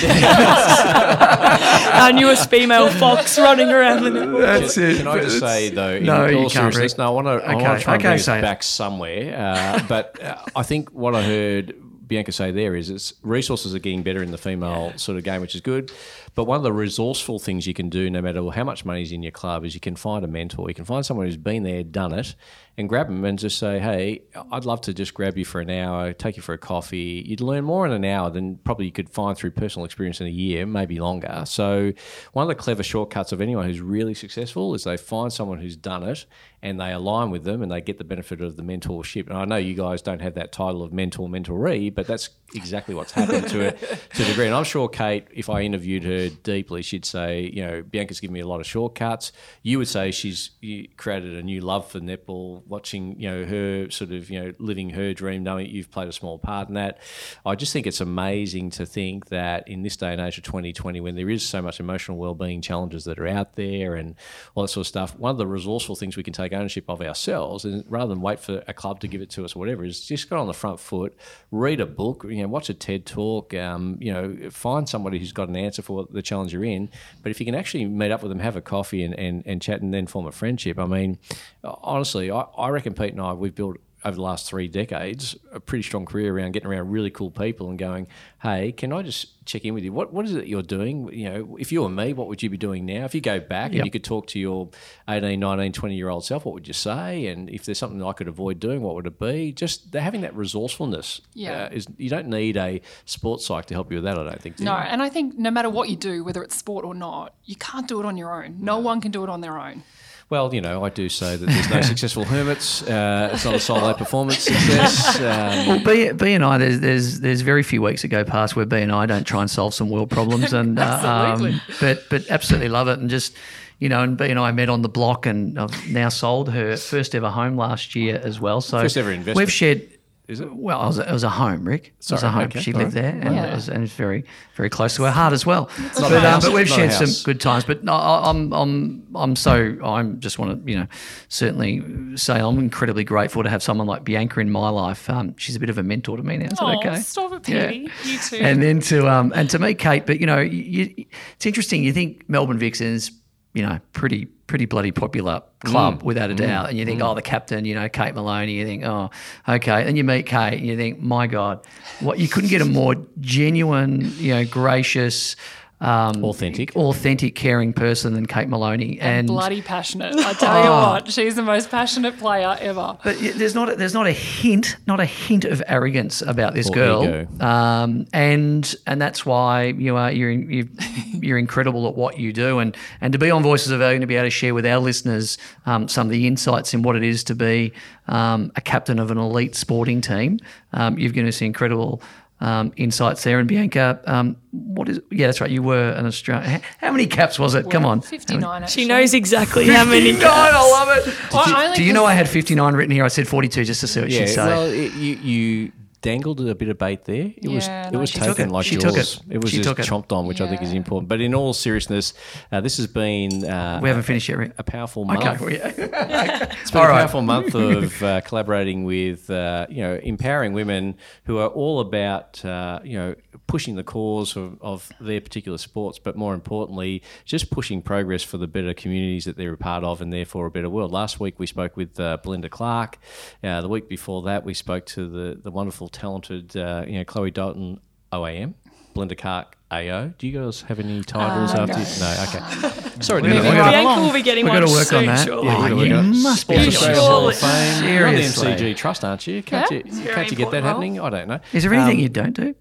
Our 1.96 2.12
newest 2.12 2.50
female 2.50 2.90
Fox 2.90 3.38
running 3.38 3.68
around 3.70 4.02
the 4.04 4.10
network. 4.10 4.42
That's 4.42 4.76
it. 4.76 4.98
Can 4.98 5.08
I 5.08 5.20
just 5.20 5.38
say 5.40 5.70
though, 5.70 5.94
in 5.94 6.04
No, 6.04 6.26
you 6.26 6.36
all 6.38 6.50
can't, 6.50 6.72
seriousness, 6.74 6.98
no, 6.98 7.06
I 7.06 7.10
want 7.10 7.26
to, 7.26 7.30
I 7.46 7.54
Okay, 7.54 7.62
want 7.64 7.78
to 7.78 7.84
try 7.84 7.94
and 7.94 8.02
okay, 8.02 8.08
bring 8.10 8.18
say 8.18 8.32
us 8.34 8.38
it. 8.38 8.42
back 8.42 8.62
somewhere. 8.62 9.36
Uh, 9.38 9.82
but 9.88 10.22
uh, 10.22 10.36
I 10.54 10.62
think 10.62 10.90
what 10.92 11.14
I 11.14 11.22
heard 11.22 11.74
Bianca 12.06 12.32
say 12.32 12.50
there 12.50 12.74
is 12.74 12.90
it's 12.90 13.14
resources 13.22 13.74
are 13.74 13.78
getting 13.78 14.02
better 14.02 14.22
in 14.22 14.30
the 14.30 14.38
female 14.38 14.92
sort 14.96 15.18
of 15.18 15.24
game, 15.24 15.40
which 15.40 15.54
is 15.54 15.60
good. 15.60 15.90
But 16.36 16.44
one 16.44 16.58
of 16.58 16.62
the 16.62 16.72
resourceful 16.72 17.38
things 17.38 17.66
you 17.66 17.72
can 17.72 17.88
do, 17.88 18.10
no 18.10 18.20
matter 18.20 18.46
how 18.50 18.62
much 18.62 18.84
money's 18.84 19.10
in 19.10 19.22
your 19.22 19.32
club, 19.32 19.64
is 19.64 19.72
you 19.72 19.80
can 19.80 19.96
find 19.96 20.22
a 20.22 20.28
mentor. 20.28 20.68
You 20.68 20.74
can 20.74 20.84
find 20.84 21.04
someone 21.04 21.24
who's 21.24 21.38
been 21.38 21.62
there, 21.62 21.82
done 21.82 22.12
it, 22.12 22.34
and 22.76 22.90
grab 22.90 23.06
them 23.06 23.24
and 23.24 23.38
just 23.38 23.58
say, 23.58 23.78
"Hey, 23.78 24.20
I'd 24.52 24.66
love 24.66 24.82
to 24.82 24.92
just 24.92 25.14
grab 25.14 25.38
you 25.38 25.46
for 25.46 25.62
an 25.62 25.70
hour, 25.70 26.12
take 26.12 26.36
you 26.36 26.42
for 26.42 26.52
a 26.52 26.58
coffee." 26.58 27.24
You'd 27.26 27.40
learn 27.40 27.64
more 27.64 27.86
in 27.86 27.92
an 27.92 28.04
hour 28.04 28.28
than 28.28 28.58
probably 28.58 28.84
you 28.84 28.92
could 28.92 29.08
find 29.08 29.34
through 29.34 29.52
personal 29.52 29.86
experience 29.86 30.20
in 30.20 30.26
a 30.26 30.30
year, 30.30 30.66
maybe 30.66 30.98
longer. 30.98 31.44
So, 31.46 31.94
one 32.34 32.42
of 32.42 32.48
the 32.48 32.54
clever 32.54 32.82
shortcuts 32.82 33.32
of 33.32 33.40
anyone 33.40 33.64
who's 33.64 33.80
really 33.80 34.12
successful 34.12 34.74
is 34.74 34.84
they 34.84 34.98
find 34.98 35.32
someone 35.32 35.60
who's 35.60 35.76
done 35.76 36.02
it 36.02 36.26
and 36.60 36.78
they 36.78 36.92
align 36.92 37.30
with 37.30 37.44
them 37.44 37.62
and 37.62 37.72
they 37.72 37.80
get 37.80 37.96
the 37.96 38.04
benefit 38.04 38.42
of 38.42 38.56
the 38.56 38.62
mentorship. 38.62 39.26
And 39.28 39.38
I 39.38 39.46
know 39.46 39.56
you 39.56 39.74
guys 39.74 40.02
don't 40.02 40.20
have 40.20 40.34
that 40.34 40.52
title 40.52 40.82
of 40.82 40.92
mentor 40.92 41.28
mentoree, 41.28 41.94
but 41.94 42.06
that's 42.06 42.28
exactly 42.54 42.94
what's 42.94 43.12
happened 43.12 43.48
to 43.48 43.60
it 43.60 43.78
to 44.14 44.22
a 44.22 44.26
degree. 44.26 44.46
And 44.46 44.54
I'm 44.54 44.64
sure 44.64 44.88
Kate, 44.88 45.26
if 45.34 45.50
I 45.50 45.62
interviewed 45.62 46.04
her 46.04 46.28
deeply, 46.28 46.82
she'd 46.82 47.04
say, 47.04 47.50
you 47.52 47.66
know, 47.66 47.82
Bianca's 47.82 48.20
given 48.20 48.34
me 48.34 48.40
a 48.40 48.46
lot 48.46 48.60
of 48.60 48.66
shortcuts. 48.66 49.32
You 49.62 49.78
would 49.78 49.88
say 49.88 50.10
she's 50.10 50.50
created 50.96 51.34
a 51.34 51.42
new 51.42 51.60
love 51.60 51.90
for 51.90 52.00
netball, 52.00 52.66
watching, 52.66 53.20
you 53.20 53.30
know, 53.30 53.44
her 53.44 53.90
sort 53.90 54.12
of, 54.12 54.30
you 54.30 54.42
know, 54.42 54.52
living 54.58 54.90
her 54.90 55.12
dream, 55.12 55.42
knowing 55.42 55.68
you've 55.68 55.90
played 55.90 56.08
a 56.08 56.12
small 56.12 56.38
part 56.38 56.68
in 56.68 56.74
that. 56.74 56.98
I 57.44 57.54
just 57.54 57.72
think 57.72 57.86
it's 57.86 58.00
amazing 58.00 58.70
to 58.70 58.86
think 58.86 59.26
that 59.28 59.68
in 59.68 59.82
this 59.82 59.96
day 59.96 60.12
and 60.12 60.20
age 60.20 60.38
of 60.38 60.44
2020, 60.44 61.00
when 61.00 61.16
there 61.16 61.28
is 61.28 61.44
so 61.44 61.60
much 61.60 61.80
emotional 61.80 62.16
well-being 62.16 62.62
challenges 62.62 63.04
that 63.04 63.18
are 63.18 63.26
out 63.26 63.56
there 63.56 63.94
and 63.96 64.14
all 64.54 64.62
that 64.62 64.68
sort 64.68 64.82
of 64.82 64.88
stuff, 64.88 65.16
one 65.18 65.30
of 65.30 65.38
the 65.38 65.46
resourceful 65.46 65.96
things 65.96 66.16
we 66.16 66.22
can 66.22 66.32
take 66.32 66.52
ownership 66.52 66.84
of 66.88 67.00
ourselves, 67.00 67.64
and 67.64 67.84
rather 67.88 68.08
than 68.08 68.20
wait 68.20 68.40
for 68.40 68.62
a 68.68 68.72
club 68.72 69.00
to 69.00 69.08
give 69.08 69.20
it 69.20 69.30
to 69.30 69.44
us 69.44 69.56
or 69.56 69.58
whatever, 69.58 69.84
is 69.84 70.04
just 70.04 70.30
get 70.30 70.38
on 70.38 70.46
the 70.46 70.54
front 70.54 70.80
foot, 70.80 71.16
read 71.50 71.80
a 71.80 71.86
book, 71.86 72.24
you 72.36 72.42
know, 72.42 72.48
watch 72.48 72.68
a 72.68 72.74
TED 72.74 73.06
talk, 73.06 73.54
um, 73.54 73.96
you 74.00 74.12
know, 74.12 74.50
find 74.50 74.88
somebody 74.88 75.18
who's 75.18 75.32
got 75.32 75.48
an 75.48 75.56
answer 75.56 75.80
for 75.80 76.06
the 76.10 76.22
challenge 76.22 76.52
you're 76.52 76.64
in. 76.64 76.90
But 77.22 77.30
if 77.30 77.40
you 77.40 77.46
can 77.46 77.54
actually 77.54 77.86
meet 77.86 78.10
up 78.10 78.22
with 78.22 78.30
them, 78.30 78.40
have 78.40 78.56
a 78.56 78.60
coffee 78.60 79.02
and, 79.02 79.18
and, 79.18 79.42
and 79.46 79.62
chat 79.62 79.80
and 79.80 79.92
then 79.92 80.06
form 80.06 80.26
a 80.26 80.32
friendship, 80.32 80.78
I 80.78 80.86
mean, 80.86 81.18
honestly, 81.64 82.30
I, 82.30 82.42
I 82.58 82.68
reckon 82.68 82.92
Pete 82.92 83.12
and 83.12 83.20
I, 83.20 83.32
we've 83.32 83.54
built 83.54 83.78
over 84.04 84.14
the 84.14 84.22
last 84.22 84.46
three 84.48 84.68
decades 84.68 85.34
a 85.52 85.58
pretty 85.58 85.82
strong 85.82 86.04
career 86.06 86.36
around 86.36 86.52
getting 86.52 86.68
around 86.68 86.90
really 86.90 87.10
cool 87.10 87.30
people 87.30 87.70
and 87.70 87.78
going, 87.78 88.06
hey, 88.42 88.70
can 88.70 88.92
I 88.92 89.02
just 89.02 89.44
check 89.46 89.64
in 89.64 89.74
with 89.74 89.82
you? 89.84 89.92
What 89.92 90.12
what 90.12 90.24
is 90.26 90.34
it 90.34 90.46
you're 90.46 90.62
doing? 90.62 91.12
You 91.12 91.30
know, 91.30 91.56
if 91.58 91.72
you 91.72 91.82
were 91.82 91.88
me, 91.88 92.12
what 92.12 92.28
would 92.28 92.42
you 92.42 92.50
be 92.50 92.56
doing 92.56 92.86
now? 92.86 93.04
If 93.04 93.14
you 93.14 93.20
go 93.20 93.40
back 93.40 93.74
and 93.74 93.84
you 93.84 93.90
could 93.90 94.04
talk 94.04 94.26
to 94.28 94.38
your 94.38 94.68
18, 95.08 95.40
19, 95.40 95.72
20 95.72 95.94
year 95.96 96.08
old 96.08 96.24
self, 96.24 96.44
what 96.44 96.54
would 96.54 96.68
you 96.68 96.74
say? 96.74 97.26
And 97.26 97.48
if 97.50 97.64
there's 97.64 97.78
something 97.78 98.02
I 98.02 98.12
could 98.12 98.28
avoid 98.28 98.60
doing, 98.60 98.82
what 98.82 98.94
would 98.94 99.06
it 99.06 99.18
be? 99.18 99.50
Just 99.52 99.90
they're 99.92 100.02
having 100.02 100.20
that 100.20 100.36
resourcefulness. 100.36 101.20
Yeah. 101.34 101.64
uh, 101.64 101.68
is 101.72 101.86
you 101.96 102.10
don't 102.10 102.28
need 102.28 102.56
a 102.56 102.80
sports 103.06 103.46
psych 103.46 103.66
to 103.66 103.74
help 103.74 103.90
you 103.90 103.96
with 103.96 104.04
that. 104.04 104.18
I 104.18 104.24
don't 104.24 104.40
think. 104.40 104.56
do 104.56 104.64
No, 104.64 104.72
you? 104.76 104.82
and 104.84 105.02
I 105.02 105.08
think 105.08 105.36
no 105.38 105.50
matter 105.50 105.70
what 105.70 105.88
you 105.88 105.96
do, 105.96 106.22
whether 106.22 106.42
it's 106.42 106.56
sport 106.56 106.84
or 106.84 106.94
not, 106.94 107.34
you 107.44 107.56
can't 107.56 107.88
do 107.88 107.98
it 108.00 108.06
on 108.06 108.16
your 108.16 108.44
own. 108.44 108.58
No 108.60 108.78
one 108.78 109.00
can 109.00 109.10
do 109.10 109.24
it 109.24 109.30
on 109.30 109.40
their 109.40 109.58
own. 109.58 109.82
Well, 110.28 110.52
you 110.52 110.60
know, 110.60 110.84
I 110.84 110.88
do 110.88 111.08
say 111.08 111.36
that 111.36 111.46
there's 111.46 111.70
no 111.70 111.80
successful 111.82 112.24
hermits. 112.24 112.82
Uh, 112.82 113.30
it's 113.32 113.44
not 113.44 113.54
a 113.54 113.60
solo 113.60 113.94
performance 113.94 114.40
success. 114.40 115.20
Um, 115.20 115.68
Well, 115.68 115.78
B, 115.84 116.10
B 116.12 116.32
and 116.32 116.44
I, 116.44 116.58
there's, 116.58 116.80
there's 116.80 117.20
there's 117.20 117.42
very 117.42 117.62
few 117.62 117.80
weeks 117.80 118.02
that 118.02 118.08
go 118.08 118.24
past 118.24 118.56
where 118.56 118.66
B 118.66 118.78
and 118.78 118.90
I 118.90 119.06
don't 119.06 119.24
try 119.24 119.40
and 119.40 119.50
solve 119.50 119.72
some 119.72 119.88
world 119.88 120.10
problems, 120.10 120.52
and 120.52 120.78
uh, 120.80 121.36
um, 121.40 121.60
but 121.80 122.02
but 122.10 122.28
absolutely 122.28 122.68
love 122.68 122.88
it, 122.88 122.98
and 122.98 123.08
just 123.08 123.36
you 123.78 123.88
know, 123.88 124.02
and 124.02 124.16
B 124.16 124.24
and 124.28 124.38
I 124.38 124.50
met 124.50 124.68
on 124.68 124.82
the 124.82 124.88
block, 124.88 125.26
and 125.26 125.58
I've 125.60 125.88
now 125.90 126.08
sold 126.08 126.50
her 126.50 126.76
first 126.76 127.14
ever 127.14 127.30
home 127.30 127.56
last 127.56 127.94
year 127.94 128.20
as 128.24 128.40
well. 128.40 128.60
So 128.60 128.80
First 128.80 128.96
ever 128.96 129.12
investment. 129.12 129.36
We've 129.36 129.52
shared. 129.52 129.88
Is 130.28 130.40
it? 130.40 130.52
Well, 130.52 130.82
it 130.82 130.86
was, 130.88 130.98
a, 130.98 131.08
it 131.08 131.12
was 131.12 131.22
a 131.22 131.28
home, 131.28 131.64
Rick. 131.64 131.94
It 132.00 132.10
was 132.10 132.22
a 132.24 132.30
home. 132.30 132.42
okay, 132.44 132.60
she 132.60 132.72
all 132.72 132.80
lived 132.80 132.96
right. 132.96 133.02
there, 133.02 133.12
and, 133.12 133.34
Yeah. 133.36 133.46
it 133.46 133.54
was, 133.54 133.68
and 133.68 133.84
it's 133.84 133.92
very, 133.92 134.24
very 134.56 134.68
close 134.68 134.96
to 134.96 135.04
her 135.04 135.10
heart 135.12 135.32
as 135.32 135.46
well. 135.46 135.70
But, 135.94 136.12
um, 136.24 136.40
but 136.40 136.52
we've 136.52 136.68
Not 136.68 136.74
shared 136.76 136.92
some 136.92 137.10
good 137.24 137.40
times. 137.40 137.64
But 137.64 137.84
no, 137.84 137.92
I- 137.94 138.28
I'm, 138.30 138.52
I'm, 138.52 139.06
I'm 139.14 139.36
so, 139.36 139.76
I'm 139.84 140.18
just 140.18 140.40
want 140.40 140.64
to, 140.66 140.72
you 140.72 140.78
know, 140.80 140.86
certainly 141.28 142.16
say 142.16 142.40
I'm 142.40 142.58
incredibly 142.58 143.04
grateful 143.04 143.44
to 143.44 143.48
have 143.50 143.62
someone 143.62 143.86
like 143.86 144.02
Bianca 144.04 144.40
in 144.40 144.50
my 144.50 144.68
life. 144.68 145.08
Um, 145.08 145.36
she's 145.38 145.54
a 145.54 145.60
bit 145.60 145.70
of 145.70 145.78
a 145.78 145.82
mentor 145.84 146.16
to 146.16 146.22
me 146.24 146.38
now. 146.38 146.46
Is 146.46 146.50
that 146.58 146.62
Oh, 146.62 146.76
okay? 146.78 146.96
stop 147.00 147.32
it, 147.32 147.48
Yeah. 147.48 147.70
You 147.70 148.18
too. 148.18 148.36
And 148.36 148.60
then 148.62 148.80
to 148.80 149.08
um 149.08 149.32
and 149.34 149.48
to 149.50 149.58
meet 149.60 149.78
Kate, 149.78 150.06
but 150.06 150.18
you 150.20 150.26
know, 150.26 150.40
you, 150.40 150.62
you- 150.96 151.06
it's 151.36 151.46
interesting. 151.46 151.84
You 151.84 151.92
think 151.92 152.28
Melbourne 152.28 152.58
Vixens, 152.58 153.12
you 153.56 153.62
know, 153.62 153.80
pretty 153.94 154.26
pretty 154.46 154.66
bloody 154.66 154.92
popular 154.92 155.42
club 155.64 156.00
mm. 156.00 156.02
without 156.04 156.30
a 156.30 156.34
mm. 156.34 156.38
doubt, 156.38 156.68
and 156.68 156.78
you 156.78 156.84
think, 156.84 157.00
mm. 157.00 157.10
oh, 157.10 157.14
the 157.14 157.22
captain, 157.22 157.64
you 157.64 157.74
know, 157.74 157.88
Kate 157.88 158.14
Moloney. 158.14 158.52
You 158.52 158.66
think, 158.66 158.84
oh, 158.84 159.10
okay, 159.48 159.88
and 159.88 159.96
you 159.96 160.04
meet 160.04 160.26
Kate, 160.26 160.58
and 160.58 160.66
you 160.66 160.76
think, 160.76 161.00
my 161.00 161.26
God, 161.26 161.66
what 162.00 162.18
you 162.18 162.28
couldn't 162.28 162.50
get 162.50 162.60
a 162.60 162.66
more 162.66 162.96
genuine, 163.18 164.12
you 164.18 164.34
know, 164.34 164.44
gracious. 164.44 165.36
Um, 165.78 166.24
Authentic. 166.24 166.74
authentic, 166.74 167.34
caring 167.34 167.74
person 167.74 168.14
than 168.14 168.24
Kate 168.24 168.48
Moloney, 168.48 168.98
and 168.98 169.26
Bloody 169.26 169.60
passionate. 169.60 170.14
I 170.16 170.32
tell 170.32 170.62
you 170.62 170.70
Oh. 170.70 170.90
what, 170.92 171.12
she's 171.12 171.36
the 171.36 171.42
most 171.42 171.70
passionate 171.70 172.16
player 172.18 172.56
ever. 172.60 172.96
But 173.04 173.18
there's 173.20 173.54
not 173.54 173.70
a, 173.70 173.76
there's 173.76 173.92
not 173.92 174.06
a 174.06 174.12
hint, 174.12 174.76
not 174.86 175.00
a 175.00 175.04
hint 175.04 175.44
of 175.44 175.62
arrogance 175.66 176.22
about 176.22 176.54
this 176.54 176.70
Or 176.70 176.72
girl, 176.74 177.26
um, 177.42 178.06
and 178.14 178.74
and 178.86 179.02
that's 179.02 179.26
why 179.26 179.64
you 179.64 179.96
are 179.96 180.10
you're 180.10 180.30
you, 180.30 180.66
you're 181.12 181.36
incredible 181.36 181.86
at 181.86 181.94
what 181.94 182.18
you 182.18 182.32
do, 182.32 182.58
and 182.58 182.74
and 183.02 183.12
to 183.12 183.18
be 183.18 183.30
on 183.30 183.42
Voices 183.42 183.70
of 183.70 183.78
Value 183.80 183.96
and 183.96 184.02
to 184.02 184.06
be 184.06 184.16
able 184.16 184.26
to 184.28 184.30
share 184.30 184.54
with 184.54 184.64
our 184.64 184.78
listeners 184.78 185.36
um, 185.66 185.88
some 185.88 186.06
of 186.06 186.10
the 186.10 186.26
insights 186.26 186.72
in 186.72 186.80
what 186.80 186.96
it 186.96 187.02
is 187.04 187.22
to 187.24 187.34
be 187.34 187.74
um, 188.08 188.50
a 188.56 188.62
captain 188.62 188.98
of 188.98 189.10
an 189.10 189.18
elite 189.18 189.54
sporting 189.54 190.00
team. 190.00 190.38
Um, 190.72 190.98
you've 190.98 191.12
given 191.12 191.28
us 191.28 191.42
incredible. 191.42 192.00
Um, 192.38 192.74
insights 192.76 193.24
there, 193.24 193.38
and 193.38 193.48
Bianca, 193.48 193.98
um, 194.04 194.36
what 194.50 194.90
is? 194.90 195.00
Yeah, 195.10 195.28
that's 195.28 195.40
right. 195.40 195.50
You 195.50 195.62
were 195.62 195.88
an 195.92 196.04
Australian. 196.04 196.60
How 196.78 196.92
many 196.92 197.06
caps 197.06 197.38
was 197.38 197.54
it? 197.54 197.70
Come 197.70 197.86
on, 197.86 198.02
59, 198.02 198.62
actually. 198.62 198.82
She 198.82 198.86
knows 198.86 199.14
exactly 199.14 199.66
how 199.66 199.86
many. 199.86 200.12
59, 200.12 200.30
I 200.30 200.70
love 200.70 200.98
it. 200.98 201.34
I 201.34 201.64
only 201.64 201.76
Do 201.78 201.82
you 201.82 201.94
know 201.94 202.04
I 202.04 202.12
had 202.12 202.28
59 202.28 202.74
written 202.74 202.90
here? 202.90 203.04
I 203.04 203.08
said 203.08 203.26
42 203.26 203.64
just 203.64 203.80
to 203.80 203.86
see 203.86 204.00
what 204.00 204.10
yeah, 204.10 204.18
she'd 204.26 204.34
say. 204.34 204.46
well, 204.46 204.66
it, 204.66 204.92
you, 204.92 205.16
you 205.16 205.72
dangled 206.10 206.40
a 206.40 206.54
bit 206.54 206.68
of 206.68 206.78
bait 206.78 207.04
there. 207.04 207.32
It 207.36 207.48
was 207.48 207.66
Yeah, 207.66 207.88
it 207.88 207.92
no, 207.92 207.98
was 207.98 208.10
she 208.10 208.18
taken 208.20 208.34
took 208.34 208.46
it. 208.46 208.50
like 208.50 208.64
She 208.66 208.74
yours. 208.76 208.84
took 208.84 208.96
it. 208.96 209.34
It 209.34 209.42
was 209.42 209.50
She 209.50 209.56
just 209.58 209.68
took 209.68 209.78
it. 209.80 209.86
chomped 209.86 210.12
on, 210.12 210.26
which 210.26 210.40
I 210.40 210.48
think 210.48 210.62
is 210.62 210.72
important. 210.72 211.08
But 211.08 211.20
in 211.20 211.34
all 211.34 211.52
seriousness, 211.52 212.14
uh, 212.52 212.60
this 212.60 212.76
has 212.76 212.86
been 212.86 213.44
uh, 213.44 213.80
we 213.82 213.88
haven't 213.88 214.04
finished 214.04 214.28
yet, 214.28 214.38
Rick. 214.38 214.52
a 214.58 214.62
powerful 214.62 215.04
month. 215.04 215.20
Okay, 215.24 215.36
well, 215.40 215.52
yeah. 215.52 216.52
It's 216.62 216.70
been 216.70 216.80
All 216.80 216.86
a 216.86 216.90
right. 216.90 216.98
powerful 217.00 217.22
month 217.22 217.54
of 217.54 218.02
uh, 218.02 218.20
collaborating 218.22 218.84
with, 218.84 219.28
uh, 219.30 219.66
you 219.68 219.82
know, 219.82 219.94
empowering 220.02 220.52
women 220.52 220.96
who 221.24 221.38
are 221.38 221.48
all 221.48 221.80
about, 221.80 222.44
uh, 222.44 222.80
you 222.84 222.96
know, 222.98 223.14
pushing 223.46 223.76
the 223.76 223.84
cause 223.84 224.36
of, 224.36 224.60
of 224.60 224.90
their 225.00 225.20
particular 225.20 225.58
sports, 225.58 225.98
but 225.98 226.16
more 226.16 226.34
importantly, 226.34 227.02
just 227.24 227.50
pushing 227.50 227.82
progress 227.82 228.22
for 228.22 228.38
the 228.38 228.46
better 228.46 228.74
communities 228.74 229.24
that 229.24 229.36
they're 229.36 229.52
a 229.52 229.56
part 229.56 229.84
of 229.84 230.00
and 230.00 230.12
therefore 230.12 230.46
a 230.46 230.50
better 230.50 230.68
world. 230.70 230.90
Last 230.92 231.20
week 231.20 231.38
we 231.38 231.46
spoke 231.46 231.76
with 231.76 231.98
uh, 232.00 232.18
Belinda 232.22 232.48
Clark. 232.48 232.98
Uh, 233.42 233.60
the 233.60 233.68
week 233.68 233.88
before 233.88 234.22
that 234.22 234.44
we 234.44 234.54
spoke 234.54 234.84
to 234.86 235.08
the, 235.08 235.38
the 235.40 235.50
wonderful, 235.50 235.88
talented, 235.96 236.56
uh, 236.56 236.84
you 236.86 236.94
know, 236.98 237.04
Chloe 237.04 237.30
Dalton 237.30 237.80
OAM. 238.12 238.54
Belinda 238.94 239.14
Clark 239.14 239.56
AO. 239.70 240.06
Do 240.16 240.26
you 240.26 240.40
guys 240.40 240.62
have 240.62 240.78
any 240.80 241.02
titles 241.02 241.52
Uh, 241.54 241.66
after? 241.68 241.74
no. 241.74 242.06
No, 242.06 242.70
okay. 242.80 243.00
Sorry 243.02 243.20
to 243.20 243.28
Moving 243.28 243.44
interrupt. 243.44 243.58
right 243.60 243.70
Bianca 243.72 243.88
along. 243.88 244.06
will 244.06 244.12
be 244.14 244.22
getting 244.22 244.44
We've 244.46 244.54
one 244.54 244.62
got 244.62 244.68
to 244.68 244.72
work 244.74 244.86
soon, 244.86 244.98
on 245.00 245.06
that. 245.06 245.26
surely. 245.26 245.48
Oh, 245.50 245.76
we're 245.76 245.84
you 245.84 245.88
gonna- 245.90 246.02
must 246.08 246.48
be 246.48 246.54
Sports 246.54 246.78
Surely. 246.78 246.94
Australia 246.94 247.00
Hall 247.02 247.28
of 247.28 247.36
Fame. 247.36 247.84
You're 247.94 248.06
on 248.08 248.14
the 248.14 248.22
Seriously. 248.22 248.72
MCG 248.72 248.76
Trust, 248.76 249.04
aren't 249.04 249.26
you? 249.26 249.42
Can't 249.42 249.70
Yeah. 249.70 249.76
you, 249.78 249.82
It's 249.84 249.98
a 249.98 250.00
very 250.00 250.14
can't 250.14 250.30
you 250.30 250.36
get 250.38 250.50
that 250.52 250.56
important 250.58 250.64
happening? 250.96 251.00
I 251.00 251.10
don't 251.10 251.28
know. 251.28 251.40
Is 251.52 251.62
there 251.64 251.74
anything 251.74 251.96
Um, 251.96 252.02
you 252.02 252.08
don't 252.08 252.32
do? 252.34 252.54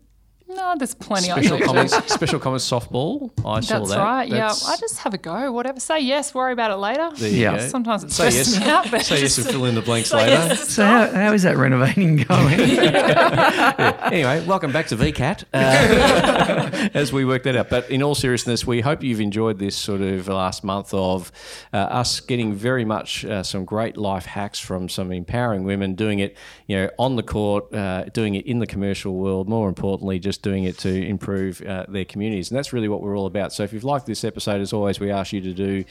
No, 0.47 0.75
there's 0.77 0.93
plenty 0.93 1.31
I 1.31 1.41
Special 1.41 1.59
comments, 1.65 2.13
special 2.13 2.39
comments 2.39 2.69
softball. 2.69 3.31
I 3.43 3.61
saw 3.61 3.83
that. 3.85 3.97
right. 3.97 4.29
That's- 4.29 4.63
right. 4.63 4.67
yeah, 4.67 4.73
I 4.73 4.77
just 4.77 4.99
have 4.99 5.13
a 5.15 5.17
go. 5.17 5.51
Whatever. 5.51 5.79
Say 5.79 6.01
yes. 6.01 6.35
Worry 6.35 6.53
about 6.53 6.69
it 6.69 6.75
later. 6.75 7.09
Yeah. 7.17 7.67
Sometimes 7.67 8.03
it 8.03 8.11
Say 8.11 8.29
stresses 8.29 8.53
yes. 8.59 8.63
me 8.65 8.69
out, 8.71 8.91
but 8.91 9.01
Say 9.01 9.21
yes 9.21 9.37
and 9.39 9.47
fill 9.47 9.65
in 9.65 9.73
the 9.73 9.81
blanks 9.81 10.13
later. 10.13 10.31
yes, 10.31 10.69
So 10.69 10.85
how, 10.85 11.07
how 11.11 11.33
is 11.33 11.41
that 11.43 11.57
renovating 11.57 12.17
going? 12.29 12.59
Anyway, 14.05 14.45
welcome 14.45 14.71
back 14.71 14.85
to 14.87 14.95
VCAT 14.95 15.45
uh, 15.53 16.89
as 16.93 17.11
we 17.11 17.25
work 17.25 17.43
that 17.43 17.55
out. 17.55 17.69
But 17.69 17.89
in 17.89 18.03
all 18.03 18.13
seriousness, 18.15 18.65
we 18.65 18.81
hope 18.81 19.03
you've 19.03 19.19
enjoyed 19.19 19.57
this 19.57 19.75
sort 19.75 20.01
of 20.01 20.27
last 20.27 20.63
month 20.63 20.93
of 20.93 21.31
uh, 21.73 21.77
us 21.77 22.19
getting 22.19 22.53
very 22.53 22.85
much 22.85 23.25
uh, 23.25 23.41
some 23.43 23.65
great 23.65 23.97
life 23.97 24.25
hacks 24.25 24.59
from 24.59 24.89
some 24.89 25.11
empowering 25.11 25.63
women 25.63 25.95
doing 25.95 26.19
it, 26.19 26.37
you 26.67 26.77
know, 26.77 26.89
on 26.99 27.15
the 27.15 27.23
court, 27.23 27.73
uh, 27.73 28.05
doing 28.13 28.35
it 28.35 28.45
in 28.45 28.59
the 28.59 28.67
commercial 28.67 29.15
world. 29.15 29.49
More 29.49 29.67
importantly, 29.67 30.19
just 30.19 30.34
doing 30.37 30.63
it 30.63 30.77
to 30.79 30.89
improve 30.89 31.61
uh, 31.61 31.85
their 31.87 32.05
communities, 32.05 32.49
and 32.49 32.57
that's 32.57 32.73
really 32.73 32.87
what 32.87 33.01
we're 33.01 33.17
all 33.17 33.25
about. 33.25 33.53
So 33.53 33.63
if 33.63 33.73
you've 33.73 33.83
liked 33.83 34.05
this 34.05 34.23
episode, 34.23 34.61
as 34.61 34.73
always, 34.73 34.99
we 34.99 35.11
ask 35.11 35.33
you 35.33 35.41
to 35.41 35.53
do 35.53 35.85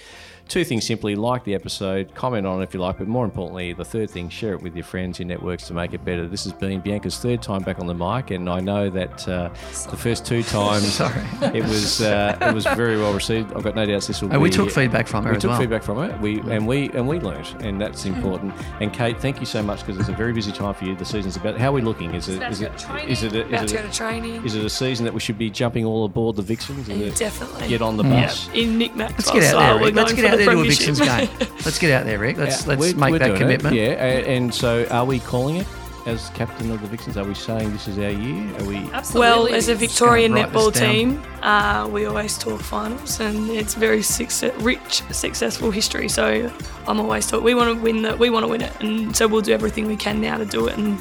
two 0.48 0.64
things 0.64 0.86
simply: 0.86 1.14
like 1.14 1.44
the 1.44 1.54
episode, 1.54 2.14
comment 2.14 2.46
on 2.46 2.60
it 2.60 2.64
if 2.64 2.74
you 2.74 2.80
like, 2.80 2.98
but 2.98 3.08
more 3.08 3.24
importantly, 3.24 3.72
the 3.72 3.84
third 3.84 4.10
thing, 4.10 4.28
share 4.28 4.52
it 4.54 4.62
with 4.62 4.74
your 4.74 4.84
friends, 4.84 5.18
your 5.18 5.26
networks 5.28 5.66
to 5.68 5.74
make 5.74 5.92
it 5.94 6.04
better. 6.04 6.26
This 6.26 6.44
has 6.44 6.52
been 6.52 6.80
Bianca's 6.80 7.18
third 7.18 7.42
time 7.42 7.62
back 7.62 7.78
on 7.78 7.86
the 7.86 7.94
mic, 7.94 8.30
and 8.30 8.48
I 8.48 8.60
know 8.60 8.90
that 8.90 9.26
uh, 9.28 9.48
the 9.90 9.96
first 9.96 10.24
two 10.26 10.42
times 10.42 11.00
it 11.42 11.62
was 11.64 12.00
uh, 12.00 12.36
it 12.40 12.54
was 12.54 12.64
very 12.66 12.96
well 12.98 13.12
received. 13.14 13.52
I've 13.54 13.62
got 13.64 13.74
no 13.74 13.86
doubts 13.86 14.06
this 14.06 14.20
will 14.22 14.30
And 14.30 14.38
be. 14.40 14.44
we 14.44 14.50
took 14.50 14.70
feedback 14.70 15.06
from 15.06 15.24
her 15.24 15.30
We 15.30 15.36
as 15.36 15.42
took 15.42 15.50
well. 15.50 15.60
feedback 15.60 15.82
from 15.82 16.02
it. 16.02 16.20
We 16.20 16.40
and 16.40 16.66
we 16.66 16.90
and 16.90 17.06
we 17.08 17.20
learnt, 17.20 17.62
and 17.62 17.80
that's 17.80 18.04
important. 18.04 18.54
And 18.80 18.92
Kate, 18.92 19.20
thank 19.20 19.40
you 19.40 19.46
so 19.46 19.62
much 19.62 19.80
because 19.80 19.98
it's 19.98 20.08
a 20.08 20.12
very 20.12 20.32
busy 20.32 20.52
time 20.52 20.74
for 20.74 20.84
you. 20.84 20.94
The 20.94 21.04
season's 21.04 21.36
about. 21.36 21.58
How 21.58 21.68
are 21.68 21.72
we 21.72 21.80
looking? 21.82 22.14
Is 22.14 22.28
it 22.28 22.36
About 22.38 22.52
is 22.52 22.58
to 22.60 22.66
it 22.66 22.72
go 22.72 22.76
to 22.78 22.84
training. 22.86 23.08
is 23.10 23.22
it 23.22 23.32
a, 23.34 23.62
is 23.62 23.72
it 23.72 23.84
a, 23.84 23.92
training. 23.92 24.44
is 24.44 24.54
it 24.54 24.64
a 24.64 24.70
season 24.70 25.04
that 25.04 25.14
we 25.14 25.20
should 25.20 25.38
be 25.38 25.50
jumping 25.50 25.84
all 25.84 26.04
aboard 26.04 26.36
the 26.36 26.42
Vixens? 26.42 26.86
Definitely. 27.18 27.68
Get 27.68 27.82
on 27.82 27.96
the 27.96 28.04
Yeah, 28.04 28.26
bus. 28.26 28.48
in 28.54 28.78
Nick 28.78 28.94
Let's 28.96 29.30
get 29.30 29.54
out 29.54 29.80
there. 29.80 29.90
Let's 29.92 30.12
get 30.12 30.30
for 30.30 30.33
out 30.34 30.38
the 30.38 30.44
there 30.44 30.54
to 30.54 30.60
a. 30.60 30.64
Vixens 30.64 31.00
game. 31.00 31.28
Let's 31.64 31.78
get 31.78 31.90
out 31.92 32.04
there, 32.04 32.18
Rick. 32.18 32.36
Let's 32.38 32.66
let's 32.66 32.80
We're- 32.80 32.94
make 32.94 33.12
we're 33.12 33.18
that 33.18 33.24
doing 33.26 33.36
it, 33.36 33.38
commitment. 33.40 33.76
Yeah, 33.76 33.92
and 33.92 34.54
so 34.54 34.86
are 34.90 35.04
we 35.04 35.20
calling 35.20 35.56
it 35.56 35.66
as 36.06 36.28
captain 36.30 36.70
of 36.70 36.82
the 36.82 36.86
Vixens? 36.88 37.16
Are 37.16 37.24
we 37.24 37.34
saying 37.34 37.72
this 37.72 37.88
is 37.88 37.96
our 37.98 38.10
year? 38.10 38.54
Are 38.60 38.64
we? 38.64 38.76
Absolutely. 38.92 39.20
Well, 39.20 39.46
as 39.54 39.68
a 39.70 39.74
Victorian 39.74 40.32
netball 40.32 40.74
team, 40.74 41.22
uh, 41.42 41.88
we 41.90 42.04
always 42.04 42.36
talk 42.36 42.60
finals, 42.60 43.20
and 43.20 43.48
it's 43.50 43.74
very 43.74 44.02
success- 44.02 44.54
rich, 44.60 45.02
successful 45.12 45.70
history. 45.70 46.08
So 46.08 46.50
I'm 46.86 47.00
always 47.00 47.26
talk. 47.26 47.42
We 47.42 47.54
want 47.54 47.74
to 47.76 47.82
win 47.82 48.02
the. 48.02 48.16
We 48.16 48.28
want 48.30 48.44
to 48.44 48.48
win 48.48 48.60
it, 48.60 48.72
and 48.80 49.16
so 49.16 49.26
we'll 49.26 49.40
do 49.40 49.52
everything 49.54 49.86
we 49.86 49.96
can 49.96 50.20
now 50.20 50.36
to 50.36 50.44
do 50.44 50.66
it 50.66 50.76
and 50.76 50.98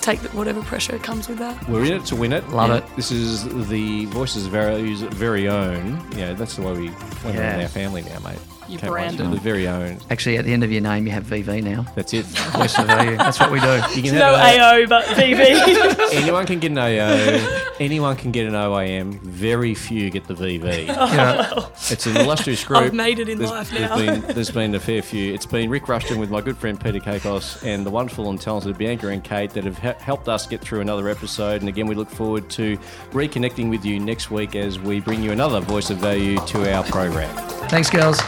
take 0.00 0.20
the, 0.20 0.28
whatever 0.30 0.62
pressure 0.62 0.98
comes 1.00 1.26
with 1.28 1.36
that. 1.38 1.68
We're 1.68 1.84
in 1.84 1.92
it 1.94 2.04
to 2.06 2.16
win 2.16 2.32
it. 2.32 2.48
Love 2.50 2.68
Yeah. 2.70 2.76
it. 2.76 2.84
This 2.96 3.10
is 3.10 3.44
the 3.68 4.04
Voices 4.06 4.46
of 4.46 4.52
Value's 4.52 5.02
very 5.02 5.48
own. 5.48 6.00
Yeah, 6.16 6.32
that's 6.32 6.54
the 6.56 6.62
way 6.62 6.72
we 6.72 6.78
we 6.80 7.32
Yeah. 7.32 7.56
in 7.56 7.62
our 7.62 7.68
family 7.68 8.02
now, 8.02 8.20
mate. 8.20 8.38
You 8.68 8.78
Can't 8.78 8.92
wait 8.92 8.98
brand 8.98 9.18
to- 9.18 9.24
The 9.28 9.36
very 9.36 9.68
own. 9.68 9.98
Actually, 10.10 10.38
at 10.38 10.44
the 10.44 10.52
end 10.52 10.64
of 10.64 10.72
your 10.72 10.80
name, 10.80 11.06
you 11.06 11.12
have 11.12 11.24
VV 11.24 11.62
now. 11.62 11.86
That's 11.94 12.12
it. 12.14 12.24
Voice 12.26 12.78
of 12.78 12.86
value. 12.86 13.16
That's 13.16 13.38
what 13.38 13.50
we 13.50 13.60
do. 13.60 13.80
You 13.94 14.02
can 14.02 14.14
No 14.16 14.34
have 14.34 14.56
a- 14.56 14.82
AO, 14.82 14.86
but 14.86 15.04
VV. 15.06 16.12
Anyone 16.12 16.46
can 16.46 16.58
get 16.60 16.70
an 16.72 16.78
AO. 16.78 17.72
Anyone 17.80 18.16
can 18.16 18.32
get 18.32 18.46
an 18.46 18.54
OAM. 18.54 19.20
Very 19.22 19.74
few 19.74 20.10
get 20.10 20.26
the 20.26 20.34
VV. 20.34 20.86
Oh 20.98 21.12
Yeah. 21.14 21.68
It's 21.90 22.06
an 22.06 22.16
illustrious 22.16 22.64
group. 22.64 22.80
I've 22.80 22.94
made 22.94 23.18
it 23.18 23.28
in 23.28 23.38
There's- 23.38 23.50
life 23.52 23.70
there's 23.70 23.90
now. 23.90 23.96
Been, 23.96 24.20
there's 24.34 24.50
been 24.50 24.74
a 24.74 24.80
fair 24.80 25.02
few. 25.02 25.32
It's 25.34 25.46
been 25.46 25.68
Rick 25.70 25.88
Rushton 25.88 26.18
with 26.18 26.30
my 26.30 26.40
good 26.40 26.56
friend 26.56 26.80
Peter 26.80 26.98
Kakos 26.98 27.62
and 27.64 27.84
the 27.86 27.90
wonderful 27.90 28.30
and 28.30 28.40
talented 28.40 28.76
Bianca 28.78 29.08
and 29.08 29.22
Kate 29.22 29.50
that 29.50 29.64
have 29.64 29.78
he- 29.78 30.02
helped 30.04 30.28
us 30.28 30.46
get 30.46 30.60
through 30.60 30.80
another 30.80 31.08
episode. 31.08 31.60
And 31.60 31.68
again, 31.68 31.86
we 31.86 31.94
look 31.94 32.10
forward 32.10 32.48
to 32.50 32.76
reconnecting 33.12 33.70
with 33.70 33.84
you 33.84 34.00
next 34.00 34.30
week 34.30 34.56
as 34.56 34.78
we 34.78 35.00
bring 35.00 35.22
you 35.22 35.32
another 35.32 35.60
voice 35.60 35.90
of 35.90 35.98
value 35.98 36.38
to 36.46 36.72
our 36.74 36.82
program. 36.84 37.34
Thanks, 37.68 37.90
girls. 37.90 38.18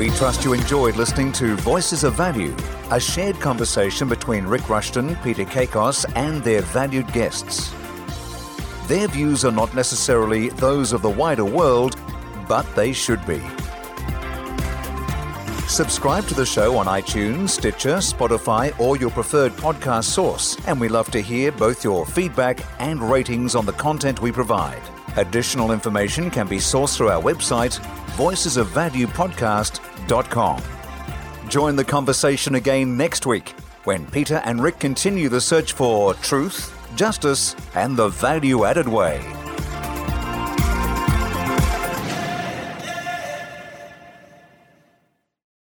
We 0.00 0.08
trust 0.08 0.46
you 0.46 0.54
enjoyed 0.54 0.96
listening 0.96 1.30
to 1.32 1.56
Voices 1.56 2.04
of 2.04 2.14
Value, 2.14 2.56
a 2.90 2.98
shared 2.98 3.38
conversation 3.38 4.08
between 4.08 4.46
Rick 4.46 4.70
Rushton, 4.70 5.14
Peter 5.16 5.44
Kakos, 5.44 6.06
and 6.16 6.42
their 6.42 6.62
valued 6.62 7.12
guests. 7.12 7.70
Their 8.86 9.08
views 9.08 9.44
are 9.44 9.52
not 9.52 9.74
necessarily 9.74 10.48
those 10.48 10.94
of 10.94 11.02
the 11.02 11.10
wider 11.10 11.44
world, 11.44 11.96
but 12.48 12.64
they 12.74 12.94
should 12.94 13.20
be. 13.26 13.42
Subscribe 15.68 16.26
to 16.28 16.34
the 16.34 16.46
show 16.46 16.78
on 16.78 16.86
iTunes, 16.86 17.50
Stitcher, 17.50 17.96
Spotify, 17.96 18.72
or 18.80 18.96
your 18.96 19.10
preferred 19.10 19.52
podcast 19.52 20.04
source, 20.04 20.56
and 20.66 20.80
we 20.80 20.88
love 20.88 21.10
to 21.10 21.20
hear 21.20 21.52
both 21.52 21.84
your 21.84 22.06
feedback 22.06 22.64
and 22.78 23.02
ratings 23.02 23.54
on 23.54 23.66
the 23.66 23.74
content 23.74 24.22
we 24.22 24.32
provide. 24.32 24.80
Additional 25.16 25.72
information 25.72 26.30
can 26.30 26.46
be 26.46 26.58
sourced 26.58 26.96
through 26.96 27.08
our 27.08 27.22
website, 27.22 27.80
voicesofvaluepodcast.com. 28.16 30.62
Join 31.48 31.76
the 31.76 31.84
conversation 31.84 32.54
again 32.54 32.96
next 32.96 33.26
week 33.26 33.50
when 33.84 34.06
Peter 34.06 34.40
and 34.44 34.62
Rick 34.62 34.78
continue 34.78 35.28
the 35.28 35.40
search 35.40 35.72
for 35.72 36.14
truth, 36.14 36.72
justice, 36.96 37.56
and 37.74 37.96
the 37.96 38.06
value 38.08 38.64
added 38.64 38.86
way. 38.86 39.20